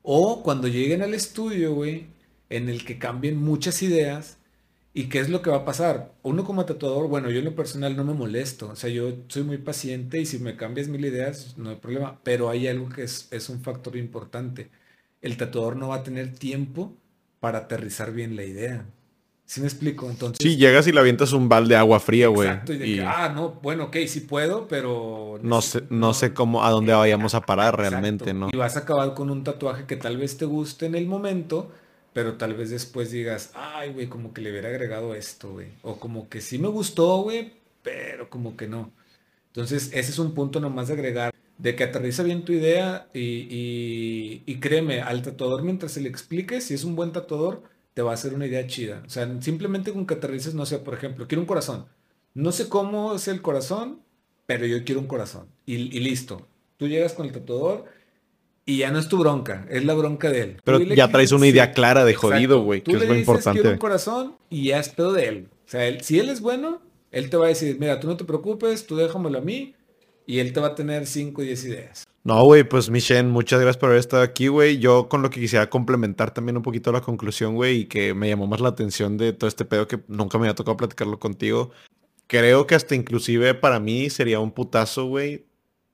o 0.03 0.43
cuando 0.43 0.67
lleguen 0.67 1.01
al 1.03 1.13
estudio, 1.13 1.73
güey, 1.75 2.07
en 2.49 2.69
el 2.69 2.85
que 2.85 2.99
cambien 2.99 3.37
muchas 3.37 3.81
ideas 3.83 4.37
¿Y 4.97 5.09
qué 5.09 5.19
es 5.19 5.29
lo 5.29 5.43
que 5.43 5.51
va 5.51 5.57
a 5.57 5.65
pasar? 5.65 6.11
Uno 6.23 6.43
como 6.43 6.65
tatuador, 6.65 7.07
bueno, 7.07 7.29
yo 7.29 7.37
en 7.37 7.45
lo 7.45 7.55
personal 7.55 7.95
no 7.95 8.03
me 8.03 8.15
molesto, 8.15 8.69
o 8.69 8.75
sea, 8.75 8.89
yo 8.89 9.13
soy 9.27 9.43
muy 9.43 9.59
paciente 9.59 10.19
y 10.19 10.25
si 10.25 10.39
me 10.39 10.57
cambias 10.57 10.87
mil 10.87 11.05
ideas, 11.05 11.55
no 11.55 11.69
hay 11.69 11.75
problema, 11.75 12.19
pero 12.23 12.49
hay 12.49 12.67
algo 12.67 12.89
que 12.89 13.03
es, 13.03 13.49
un 13.49 13.61
factor 13.61 13.95
importante. 13.95 14.71
El 15.21 15.37
tatuador 15.37 15.75
no 15.75 15.89
va 15.89 15.97
a 15.97 16.03
tener 16.03 16.33
tiempo 16.33 16.97
para 17.39 17.59
aterrizar 17.59 18.11
bien 18.11 18.35
la 18.35 18.43
idea. 18.45 18.85
¿Sí 19.47 19.61
me 19.61 19.67
explico? 19.67 20.09
Entonces... 20.09 20.37
Sí, 20.41 20.57
llegas 20.57 20.87
y 20.87 20.91
le 20.91 20.99
avientas 20.99 21.31
un 21.31 21.47
balde 21.47 21.69
de 21.69 21.75
agua 21.77 22.01
fría, 22.01 22.27
güey. 22.27 22.49
Exacto, 22.49 22.73
y 22.73 22.77
de 22.79 22.85
que, 22.85 23.01
ah, 23.01 23.31
no, 23.33 23.51
bueno, 23.61 23.85
ok, 23.85 23.95
sí 24.05 24.19
puedo, 24.19 24.67
pero... 24.67 25.39
No 25.41 25.61
sé, 25.61 25.83
no, 25.89 26.13
sé 26.13 26.33
cómo, 26.33 26.65
a 26.65 26.69
dónde 26.69 26.91
vayamos 26.91 27.33
a 27.33 27.41
parar 27.41 27.77
realmente, 27.77 28.33
¿no? 28.33 28.49
Y 28.51 28.57
vas 28.57 28.75
a 28.75 28.81
acabar 28.81 29.13
con 29.13 29.29
un 29.29 29.45
tatuaje 29.45 29.85
que 29.85 29.95
tal 29.95 30.17
vez 30.17 30.35
te 30.35 30.43
guste 30.43 30.85
en 30.85 30.95
el 30.95 31.07
momento, 31.07 31.71
pero 32.11 32.33
tal 32.33 32.55
vez 32.55 32.71
después 32.71 33.09
digas, 33.09 33.51
ay, 33.53 33.93
güey, 33.93 34.07
como 34.07 34.33
que 34.33 34.41
le 34.41 34.51
hubiera 34.51 34.67
agregado 34.67 35.15
esto, 35.15 35.53
güey. 35.53 35.67
O 35.81 35.97
como 35.97 36.27
que 36.27 36.41
sí 36.41 36.59
me 36.59 36.67
gustó, 36.67 37.21
güey, 37.21 37.53
pero 37.83 38.29
como 38.29 38.57
que 38.57 38.67
no. 38.67 38.91
Entonces, 39.53 39.91
ese 39.93 40.11
es 40.11 40.19
un 40.19 40.33
punto 40.33 40.59
nomás 40.59 40.89
de 40.89 40.95
agregar, 40.95 41.33
de 41.57 41.73
que 41.73 41.85
aterriza 41.85 42.21
bien 42.23 42.43
tu 42.43 42.51
idea 42.51 43.07
y, 43.13 44.43
y, 44.45 44.59
créeme, 44.59 45.01
al 45.01 45.21
tatuador 45.21 45.63
mientras 45.63 45.93
se 45.93 46.01
le 46.01 46.09
explique, 46.09 46.59
si 46.59 46.73
es 46.73 46.83
un 46.83 46.97
buen 46.97 47.13
tatuador, 47.13 47.63
te 47.97 48.03
va 48.03 48.11
a 48.11 48.13
hacer 48.13 48.35
una 48.35 48.45
idea 48.45 48.67
chida. 48.67 49.01
O 49.07 49.09
sea, 49.09 49.27
simplemente 49.41 49.91
con 49.91 50.05
que 50.05 50.13
aterrices, 50.13 50.53
no 50.53 50.67
sé, 50.67 50.77
por 50.77 50.93
ejemplo, 50.93 51.27
quiero 51.27 51.41
un 51.41 51.47
corazón. 51.47 51.87
No 52.35 52.51
sé 52.51 52.69
cómo 52.69 53.15
es 53.15 53.27
el 53.27 53.41
corazón, 53.41 54.03
pero 54.45 54.67
yo 54.67 54.85
quiero 54.85 55.01
un 55.01 55.07
corazón. 55.07 55.47
Y, 55.65 55.73
y 55.73 55.99
listo. 55.99 56.47
Tú 56.77 56.87
llegas 56.87 57.13
con 57.13 57.25
el 57.25 57.31
tatuador 57.31 57.85
y 58.67 58.77
ya 58.77 58.91
no 58.91 58.99
es 58.99 59.09
tu 59.09 59.17
bronca, 59.17 59.65
es 59.71 59.83
la 59.83 59.95
bronca 59.95 60.29
de 60.29 60.41
él. 60.41 60.57
Pero 60.63 60.79
ya 60.79 61.07
traes 61.09 61.31
una 61.31 61.47
idea 61.47 61.71
clara 61.71 62.05
de 62.05 62.13
jodido, 62.13 62.61
güey, 62.61 62.83
que 62.83 62.91
es 62.91 63.07
lo 63.07 63.15
importante. 63.15 63.61
Quiero 63.61 63.73
un 63.73 63.79
corazón 63.79 64.35
y 64.47 64.65
ya 64.65 64.77
es 64.77 64.89
pedo 64.89 65.11
de 65.13 65.27
él. 65.27 65.49
O 65.65 65.67
sea, 65.67 65.99
si 65.99 66.19
él 66.19 66.29
es 66.29 66.39
bueno, 66.39 66.83
él 67.09 67.31
te 67.31 67.37
va 67.37 67.45
a 67.45 67.49
decir, 67.49 67.77
mira, 67.79 67.99
tú 67.99 68.05
no 68.05 68.15
te 68.15 68.25
preocupes, 68.25 68.85
tú 68.85 68.95
déjamelo 68.95 69.39
a 69.39 69.41
mí 69.41 69.73
y 70.27 70.37
él 70.37 70.53
te 70.53 70.59
va 70.59 70.67
a 70.67 70.75
tener 70.75 71.07
5 71.07 71.41
o 71.41 71.43
10 71.43 71.65
ideas. 71.65 72.07
No, 72.27 72.43
güey, 72.43 72.65
pues 72.65 72.89
Michelle, 72.89 73.23
muchas 73.29 73.61
gracias 73.61 73.77
por 73.77 73.87
haber 73.87 74.01
estado 74.01 74.21
aquí, 74.21 74.49
güey. 74.49 74.79
Yo 74.79 75.07
con 75.07 75.21
lo 75.21 75.29
que 75.29 75.39
quisiera 75.39 75.69
complementar 75.69 76.33
también 76.33 76.57
un 76.57 76.61
poquito 76.61 76.91
la 76.91 76.99
conclusión, 76.99 77.55
güey, 77.55 77.77
y 77.77 77.85
que 77.85 78.13
me 78.13 78.27
llamó 78.27 78.47
más 78.47 78.59
la 78.59 78.67
atención 78.67 79.15
de 79.17 79.31
todo 79.31 79.47
este 79.47 79.63
pedo 79.63 79.87
que 79.87 80.01
nunca 80.09 80.37
me 80.37 80.43
había 80.45 80.53
tocado 80.55 80.75
platicarlo 80.75 81.19
contigo. 81.19 81.71
Creo 82.27 82.67
que 82.67 82.75
hasta 82.75 82.95
inclusive 82.95 83.53
para 83.53 83.79
mí 83.79 84.09
sería 84.09 84.41
un 84.41 84.51
putazo, 84.51 85.05
güey, 85.05 85.45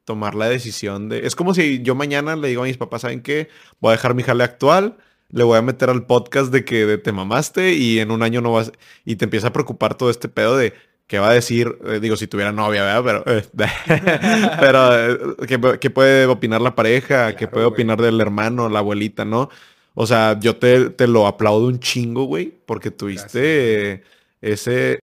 tomar 0.05 0.33
la 0.33 0.49
decisión 0.49 1.07
de... 1.07 1.27
Es 1.27 1.35
como 1.35 1.53
si 1.53 1.83
yo 1.83 1.93
mañana 1.93 2.35
le 2.35 2.47
digo 2.47 2.63
a 2.63 2.65
mis 2.65 2.77
papás, 2.77 3.03
¿saben 3.03 3.21
qué? 3.21 3.49
Voy 3.79 3.89
a 3.89 3.97
dejar 3.97 4.15
mi 4.15 4.23
jale 4.23 4.43
actual, 4.43 4.97
le 5.29 5.43
voy 5.43 5.59
a 5.59 5.61
meter 5.61 5.91
al 5.91 6.07
podcast 6.07 6.51
de 6.51 6.65
que 6.65 6.97
te 6.97 7.11
mamaste 7.11 7.75
y 7.75 7.99
en 7.99 8.09
un 8.09 8.23
año 8.23 8.41
no 8.41 8.53
vas... 8.53 8.71
Y 9.05 9.17
te 9.17 9.25
empieza 9.25 9.49
a 9.49 9.53
preocupar 9.53 9.95
todo 9.95 10.09
este 10.09 10.29
pedo 10.29 10.57
de 10.57 10.73
¿Qué 11.13 11.19
va 11.19 11.29
a 11.29 11.33
decir? 11.33 11.77
Eh, 11.85 11.99
digo, 11.99 12.17
si 12.17 12.25
tuviera 12.25 12.51
novia, 12.51 12.83
¿verdad? 12.83 13.23
Pero, 13.23 13.37
eh, 13.37 13.45
pero 14.59 15.77
¿qué, 15.77 15.89
puede 15.91 16.25
opinar 16.25 16.59
la 16.59 16.73
pareja? 16.73 17.35
¿Qué 17.35 17.47
puede 17.47 17.67
opinar 17.67 18.01
del 18.01 18.19
hermano, 18.19 18.67
la 18.67 18.79
abuelita, 18.79 19.23
no? 19.23 19.51
O 19.93 20.07
sea, 20.07 20.39
yo 20.39 20.55
te, 20.55 20.89
te 20.89 21.05
lo 21.05 21.27
aplaudo 21.27 21.67
un 21.67 21.79
chingo, 21.79 22.23
güey, 22.23 22.51
porque 22.65 22.89
tuviste 22.89 24.01
ese, 24.41 25.01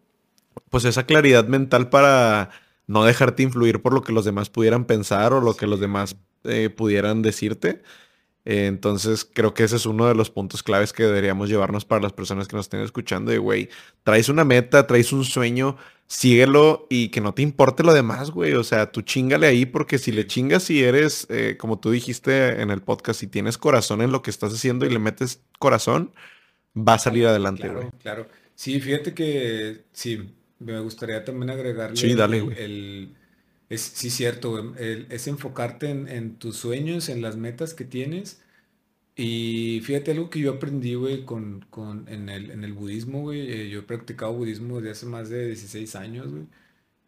pues 0.69 0.85
esa 0.85 1.07
claridad 1.07 1.47
mental 1.47 1.91
para 1.91 2.51
no 2.89 3.05
dejarte 3.05 3.45
influir 3.45 3.81
por 3.81 3.95
lo 3.95 4.03
que 4.03 4.13
los 4.13 4.25
demás 4.25 4.51
pudieran 4.51 4.87
pensar 4.87 5.33
o 5.33 5.41
lo 5.41 5.55
que 5.55 5.69
los 5.69 5.79
demás 5.79 6.17
eh, 6.43 6.71
pudieran 6.71 7.23
decirte. 7.23 7.83
Entonces 8.51 9.25
creo 9.25 9.55
que 9.55 9.63
ese 9.63 9.77
es 9.77 9.87
uno 9.87 10.09
de 10.09 10.17
los 10.17 10.29
puntos 10.29 10.65
claves 10.65 10.93
que 10.93 11.05
deberíamos 11.05 11.49
llevarnos 11.49 11.85
para 11.85 12.03
las 12.03 12.13
personas 12.13 12.49
que 12.49 12.57
nos 12.57 12.67
estén 12.67 12.81
escuchando. 12.81 13.31
De 13.31 13.39
güey, 13.39 13.69
traes 14.03 14.29
una 14.29 14.43
meta, 14.43 14.89
traes 14.89 15.13
un 15.13 15.25
sueño, 15.25 15.77
síguelo 16.09 16.89
y 16.91 17.11
que 17.11 17.21
no 17.21 17.33
te 17.33 17.43
importe 17.43 17.85
lo 17.85 17.95
demás, 17.95 18.33
güey. 18.33 18.55
O 18.55 18.65
sea, 18.65 18.91
tú 18.91 19.03
chingale 19.03 19.47
ahí 19.47 19.67
porque 19.67 19.99
si 19.99 20.11
le 20.11 20.27
chingas 20.27 20.69
y 20.69 20.83
eres, 20.83 21.29
eh, 21.31 21.57
como 21.61 21.79
tú 21.79 21.93
dijiste 21.93 22.61
en 22.61 22.73
el 22.73 22.83
podcast, 22.83 23.21
si 23.21 23.29
tienes 23.29 23.57
corazón 23.57 24.03
en 24.03 24.11
lo 24.11 24.21
que 24.21 24.31
estás 24.31 24.53
haciendo 24.53 24.85
y 24.85 24.91
le 24.91 24.99
metes 24.99 25.45
corazón, 25.61 26.13
va 26.77 26.95
a 26.95 26.99
salir 26.99 27.29
adelante, 27.29 27.69
güey. 27.69 27.91
Claro, 28.03 28.27
claro. 28.27 28.29
Sí, 28.57 28.81
fíjate 28.81 29.15
que 29.15 29.85
sí, 29.93 30.35
me 30.59 30.81
gustaría 30.81 31.25
también 31.25 31.51
agregarle 31.51 31.97
sí, 31.97 32.15
dale, 32.15 32.39
el, 32.59 33.15
es, 33.71 33.81
sí, 33.83 34.11
cierto, 34.11 34.75
es 34.77 35.27
enfocarte 35.29 35.91
en, 35.91 36.37
tus 36.37 36.57
sueños, 36.57 37.09
en 37.09 37.23
las 37.23 37.37
metas 37.37 37.75
que 37.75 37.85
tienes. 37.85 38.43
Y 39.17 39.81
fíjate 39.85 40.13
algo 40.13 40.31
que 40.31 40.41
yo 40.41 40.53
aprendí, 40.55 40.95
güey, 40.95 41.25
con, 41.25 41.67
con, 41.71 42.09
en, 42.09 42.29
el, 42.29 42.51
en 42.51 42.65
el 42.65 42.73
budismo, 42.75 43.23
güey. 43.23 43.51
Eh, 43.53 43.71
yo 43.71 43.81
he 43.81 43.83
practicado 43.83 44.35
budismo 44.35 44.79
desde 44.79 44.93
hace 44.93 45.07
más 45.07 45.29
de 45.31 45.47
16 45.47 45.97
años, 45.97 46.31
güey. 46.31 46.47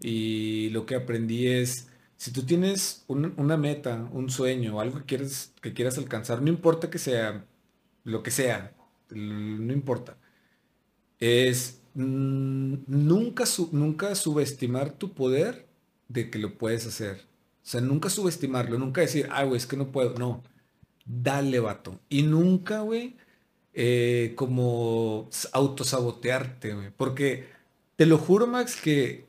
Y 0.01 0.71
lo 0.71 0.87
que 0.87 0.97
aprendí 0.97 1.49
es, 1.49 1.89
si 2.17 2.33
tú 2.33 2.45
tienes 2.45 3.05
una 3.09 3.57
meta, 3.57 4.09
un 4.13 4.31
sueño, 4.31 4.81
algo 4.81 4.99
que 5.01 5.05
quieres, 5.07 5.55
que 5.63 5.75
quieras 5.75 5.99
alcanzar, 5.99 6.43
no 6.43 6.49
importa 6.49 6.91
que 6.91 6.99
sea 6.99 7.47
lo 8.05 8.23
que 8.23 8.31
sea, 8.31 8.75
no 9.11 9.73
importa. 9.73 10.19
Es 11.21 11.83
Mm, 11.95 12.85
nunca, 12.87 13.45
nunca 13.73 14.15
subestimar 14.15 14.93
tu 14.93 15.13
poder 15.15 15.69
de 16.13 16.31
que 16.31 16.39
lo 16.39 16.59
puedes 16.59 16.87
hacer. 16.87 17.17
O 17.63 17.67
sea, 17.67 17.81
nunca 17.81 18.11
subestimarlo, 18.11 18.79
nunca 18.79 19.01
decir, 19.01 19.29
ah, 19.31 19.45
güey, 19.45 19.57
es 19.57 19.67
que 19.67 19.77
no 19.77 19.93
puedo. 19.93 20.19
No, 20.19 20.43
dale, 21.05 21.61
vato. 21.61 22.01
Y 22.09 22.23
nunca, 22.23 22.81
güey, 22.81 23.17
eh, 23.73 24.33
como 24.37 25.29
autosabotearte, 25.53 26.75
güey. 26.75 26.91
Porque 26.97 27.47
te 27.97 28.07
lo 28.07 28.19
juro, 28.19 28.47
Max, 28.47 28.77
que 28.81 29.27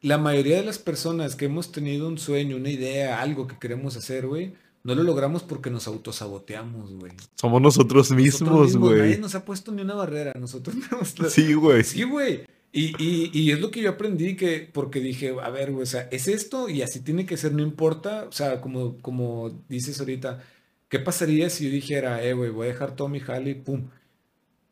la 0.00 0.18
mayoría 0.18 0.56
de 0.56 0.64
las 0.64 0.78
personas 0.78 1.36
que 1.36 1.46
hemos 1.46 1.72
tenido 1.72 2.08
un 2.08 2.18
sueño, 2.18 2.56
una 2.56 2.70
idea, 2.70 3.22
algo 3.22 3.46
que 3.46 3.58
queremos 3.58 3.96
hacer, 3.96 4.26
güey, 4.26 4.54
no 4.84 4.94
lo 4.94 5.04
logramos 5.04 5.44
porque 5.44 5.70
nos 5.70 5.86
autosaboteamos, 5.86 6.92
güey. 6.94 7.12
Somos 7.36 7.62
nosotros 7.62 8.10
mismos, 8.10 8.76
güey. 8.76 9.00
Nadie 9.00 9.18
nos 9.18 9.34
ha 9.34 9.44
puesto 9.44 9.70
ni 9.70 9.82
una 9.82 9.94
barrera. 9.94 10.32
Nosotros 10.38 10.76
Sí, 11.30 11.54
güey. 11.54 11.84
Sí, 11.84 12.02
güey. 12.02 12.44
Y, 12.74 12.94
y, 13.02 13.30
y, 13.34 13.50
es 13.52 13.60
lo 13.60 13.70
que 13.70 13.82
yo 13.82 13.90
aprendí 13.90 14.34
que, 14.36 14.60
porque 14.72 15.00
dije, 15.00 15.34
a 15.42 15.50
ver, 15.50 15.70
o 15.70 15.84
sea, 15.84 16.08
es 16.10 16.26
esto 16.26 16.70
y 16.70 16.80
así 16.82 17.00
tiene 17.00 17.26
que 17.26 17.36
ser, 17.36 17.52
no 17.52 17.62
importa. 17.62 18.24
O 18.24 18.32
sea, 18.32 18.60
como, 18.62 18.98
como 19.02 19.50
dices 19.68 20.00
ahorita, 20.00 20.42
¿qué 20.88 20.98
pasaría 20.98 21.50
si 21.50 21.66
yo 21.66 21.70
dijera, 21.70 22.24
eh, 22.24 22.32
güey, 22.32 22.50
voy 22.50 22.66
a 22.68 22.72
dejar 22.72 22.96
todo 22.96 23.08
mi 23.08 23.20
jale 23.20 23.50
y 23.50 23.54
pum? 23.56 23.90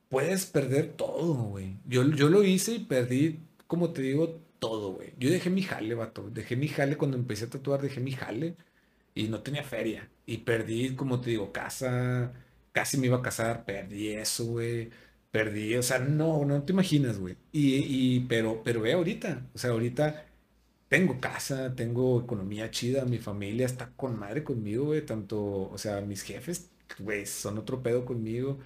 Puedes 0.09 0.47
perder 0.47 0.95
todo, 0.95 1.35
güey. 1.45 1.79
Yo, 1.87 2.05
yo 2.11 2.29
lo 2.29 2.43
hice 2.45 2.75
y 2.75 2.79
perdí, 2.81 3.41
como 3.67 3.93
te 3.93 4.03
digo, 4.03 4.41
todo, 4.59 4.95
güey. 4.95 5.15
Yo 5.19 5.31
dejé 5.31 5.51
mi 5.51 5.63
jale, 5.63 5.95
vato. 5.95 6.31
Dejé 6.31 6.57
mi 6.57 6.69
jale 6.69 6.97
cuando 6.97 7.17
empecé 7.17 7.45
a 7.47 7.51
tatuar, 7.51 7.81
dejé 7.83 8.01
mi 8.01 8.13
jale 8.13 8.57
y 9.15 9.29
no 9.29 9.43
tenía 9.43 9.65
feria. 9.65 10.11
Y 10.27 10.39
perdí, 10.39 10.97
como 10.97 11.21
te 11.21 11.31
digo, 11.31 11.53
casa, 11.53 12.33
casi 12.73 12.99
me 12.99 13.07
iba 13.07 13.19
a 13.19 13.23
casar, 13.23 13.65
perdí 13.65 14.09
eso, 14.11 14.47
güey. 14.47 14.91
Perdí, 15.31 15.77
o 15.77 15.83
sea, 15.83 15.99
no, 16.01 16.45
no 16.45 16.63
te 16.63 16.73
imaginas, 16.73 17.19
güey. 17.19 17.37
Y, 17.53 18.21
pero, 18.21 18.63
pero 18.65 18.81
ve 18.81 18.93
ahorita, 18.95 19.47
o 19.55 19.59
sea, 19.59 19.71
ahorita 19.71 20.27
tengo 20.89 21.21
casa, 21.21 21.75
tengo 21.77 22.21
economía 22.21 22.71
chida, 22.71 23.05
mi 23.05 23.19
familia 23.19 23.67
está 23.67 23.91
con 23.97 24.19
madre 24.19 24.43
conmigo, 24.43 24.87
güey. 24.87 25.07
Tanto, 25.07 25.71
o 25.71 25.79
sea, 25.79 26.01
mis 26.01 26.23
jefes, 26.23 26.71
güey, 26.99 27.27
son 27.27 27.59
otro 27.59 27.83
pedo 27.83 28.05
conmigo. 28.05 28.59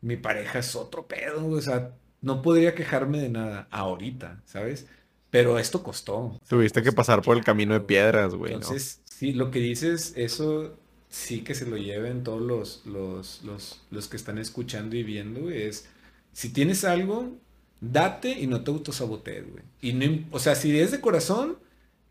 Mi 0.00 0.16
pareja 0.16 0.60
es 0.60 0.74
otro 0.76 1.06
pedo, 1.06 1.46
o 1.48 1.60
sea, 1.60 1.94
no 2.22 2.40
podría 2.42 2.74
quejarme 2.74 3.20
de 3.20 3.28
nada 3.28 3.68
ahorita, 3.70 4.42
¿sabes? 4.46 4.86
Pero 5.30 5.58
esto 5.58 5.82
costó. 5.82 6.38
Tuviste 6.48 6.82
que 6.82 6.92
pasar 6.92 7.20
por 7.22 7.36
el 7.36 7.44
camino 7.44 7.74
de 7.74 7.80
piedras, 7.80 8.34
güey. 8.34 8.54
Entonces, 8.54 9.02
Sí, 9.18 9.32
lo 9.32 9.50
que 9.50 9.58
dices, 9.58 10.12
eso 10.14 10.78
sí 11.08 11.42
que 11.42 11.56
se 11.56 11.66
lo 11.66 11.76
lleven 11.76 12.22
todos 12.22 12.40
los, 12.40 12.86
los, 12.86 13.42
los, 13.42 13.80
los 13.90 14.06
que 14.06 14.16
están 14.16 14.38
escuchando 14.38 14.94
y 14.94 15.02
viendo, 15.02 15.50
es, 15.50 15.88
si 16.38 16.50
tienes 16.50 16.84
algo, 16.84 17.32
date 17.80 18.30
y 18.30 18.46
no 18.46 18.62
te 18.62 18.70
autosabotees, 18.70 19.50
güey. 19.50 19.64
Y 19.80 19.92
no, 19.92 20.24
o 20.30 20.38
sea, 20.38 20.54
si 20.54 20.78
es 20.78 20.92
de 20.92 21.00
corazón, 21.00 21.58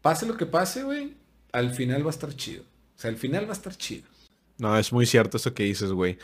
pase 0.02 0.26
lo 0.26 0.36
que 0.36 0.45
pase, 0.45 0.84
güey, 0.84 1.14
al 1.54 1.74
final 1.74 2.04
va 2.04 2.08
a 2.08 2.10
estar 2.10 2.36
chido. 2.36 2.64
O 2.64 2.99
sea, 2.99 3.10
al 3.10 3.16
final 3.16 3.45
va 3.45 3.52
a 3.52 3.54
estar 3.54 3.74
chido. 3.78 4.04
No, 4.58 4.78
es 4.78 4.91
muy 4.91 5.06
cierto 5.06 5.38
eso 5.38 5.54
que 5.54 5.64
dices, 5.64 5.94
güey. 5.94 6.18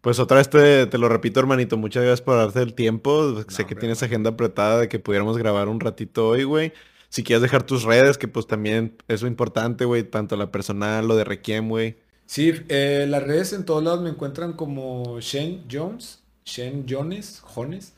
Pues 0.00 0.18
otra 0.18 0.38
vez 0.38 0.48
te, 0.48 0.86
te, 0.86 0.96
lo 0.96 1.10
repito, 1.10 1.38
hermanito, 1.38 1.76
muchas 1.76 2.02
gracias 2.02 2.22
por 2.22 2.38
darte 2.38 2.62
el 2.62 2.72
tiempo. 2.72 3.44
sé 3.48 3.66
que 3.66 3.74
tienes 3.74 4.02
agenda 4.02 4.30
apretada 4.30 4.80
de 4.80 4.88
que 4.88 4.98
pudiéramos 4.98 5.36
grabar 5.36 5.68
un 5.68 5.80
ratito 5.80 6.28
hoy, 6.28 6.44
güey. 6.44 6.72
Si 7.10 7.22
quieres 7.22 7.42
dejar 7.42 7.64
tus 7.64 7.82
redes, 7.82 8.16
que 8.16 8.26
pues 8.26 8.46
también 8.46 8.96
es 9.06 9.20
importante, 9.20 9.84
güey, 9.84 10.04
tanto 10.04 10.34
la 10.38 10.50
personal, 10.50 11.06
lo 11.06 11.14
de 11.14 11.24
Requiem, 11.24 11.68
güey. 11.68 11.98
Sí, 12.24 12.54
eh, 12.70 13.04
las 13.06 13.22
redes 13.22 13.52
en 13.52 13.66
todos 13.66 13.84
lados 13.84 14.00
me 14.00 14.08
encuentran 14.08 14.54
como 14.54 15.20
Shen 15.20 15.66
Jones, 15.70 16.19
Shen 16.44 16.86
Jones, 16.88 17.40
Jones, 17.40 17.94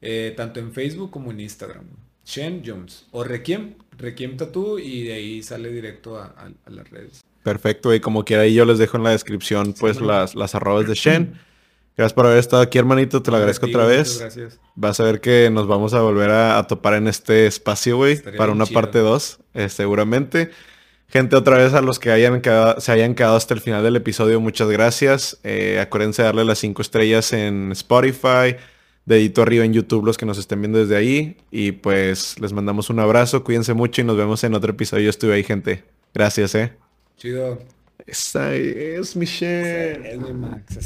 eh, 0.00 0.34
tanto 0.36 0.60
en 0.60 0.72
Facebook 0.72 1.10
como 1.10 1.30
en 1.30 1.40
Instagram. 1.40 1.84
Shen 2.24 2.62
Jones 2.64 3.06
o 3.10 3.22
Requiem, 3.24 3.74
Requiem 3.98 4.36
Tattoo 4.36 4.78
y 4.78 5.04
de 5.04 5.14
ahí 5.14 5.42
sale 5.42 5.70
directo 5.70 6.18
a, 6.18 6.50
las 6.66 6.90
redes. 6.90 7.22
Perfecto, 7.42 7.94
y 7.94 8.00
como 8.00 8.24
quiera 8.24 8.42
ahí 8.42 8.54
yo 8.54 8.64
les 8.64 8.78
dejo 8.78 8.96
en 8.96 9.02
la 9.02 9.10
descripción 9.10 9.74
pues 9.78 10.00
las, 10.00 10.34
las 10.34 10.54
arrobas 10.54 10.88
de 10.88 10.94
Shen. 10.94 11.38
Gracias 11.96 12.12
por 12.12 12.26
haber 12.26 12.38
estado 12.38 12.62
aquí, 12.62 12.78
hermanito. 12.78 13.22
Te 13.22 13.30
lo 13.30 13.36
agradezco 13.36 13.66
otra 13.66 13.86
vez. 13.86 14.18
Gracias. 14.18 14.58
Vas 14.74 14.98
a 14.98 15.04
ver 15.04 15.20
que 15.20 15.48
nos 15.50 15.68
vamos 15.68 15.94
a 15.94 16.00
volver 16.00 16.30
a, 16.30 16.66
topar 16.66 16.94
en 16.94 17.06
este 17.06 17.46
espacio, 17.46 17.96
güey, 17.96 18.20
para 18.36 18.50
una 18.50 18.66
parte 18.66 18.98
2, 18.98 19.38
eh, 19.54 19.68
seguramente. 19.68 20.50
Gente, 21.08 21.36
otra 21.36 21.58
vez 21.58 21.74
a 21.74 21.80
los 21.80 21.98
que 21.98 22.10
hayan 22.10 22.42
se 22.78 22.92
hayan 22.92 23.14
quedado 23.14 23.36
hasta 23.36 23.54
el 23.54 23.60
final 23.60 23.84
del 23.84 23.96
episodio, 23.96 24.40
muchas 24.40 24.68
gracias. 24.68 25.38
Eh, 25.44 25.78
acuérdense 25.80 26.22
de 26.22 26.26
darle 26.26 26.44
las 26.44 26.58
5 26.58 26.82
estrellas 26.82 27.32
en 27.32 27.70
Spotify, 27.72 28.56
dedito 29.04 29.42
arriba 29.42 29.64
en 29.64 29.72
YouTube 29.72 30.04
los 30.04 30.18
que 30.18 30.26
nos 30.26 30.38
estén 30.38 30.60
viendo 30.60 30.78
desde 30.78 30.96
ahí. 30.96 31.36
Y 31.50 31.72
pues 31.72 32.38
les 32.40 32.52
mandamos 32.52 32.90
un 32.90 32.98
abrazo, 32.98 33.44
cuídense 33.44 33.74
mucho 33.74 34.00
y 34.00 34.04
nos 34.04 34.16
vemos 34.16 34.42
en 34.42 34.54
otro 34.54 34.72
episodio. 34.72 35.04
Yo 35.04 35.10
estuve 35.10 35.34
ahí, 35.34 35.44
gente. 35.44 35.84
Gracias, 36.12 36.54
eh. 36.54 36.72
Chido. 37.16 37.60
Esa 38.06 38.54
es 38.54 39.16
Michelle. 39.16 40.14
Es 40.14 40.18
mi 40.18 40.32
Max. 40.32 40.78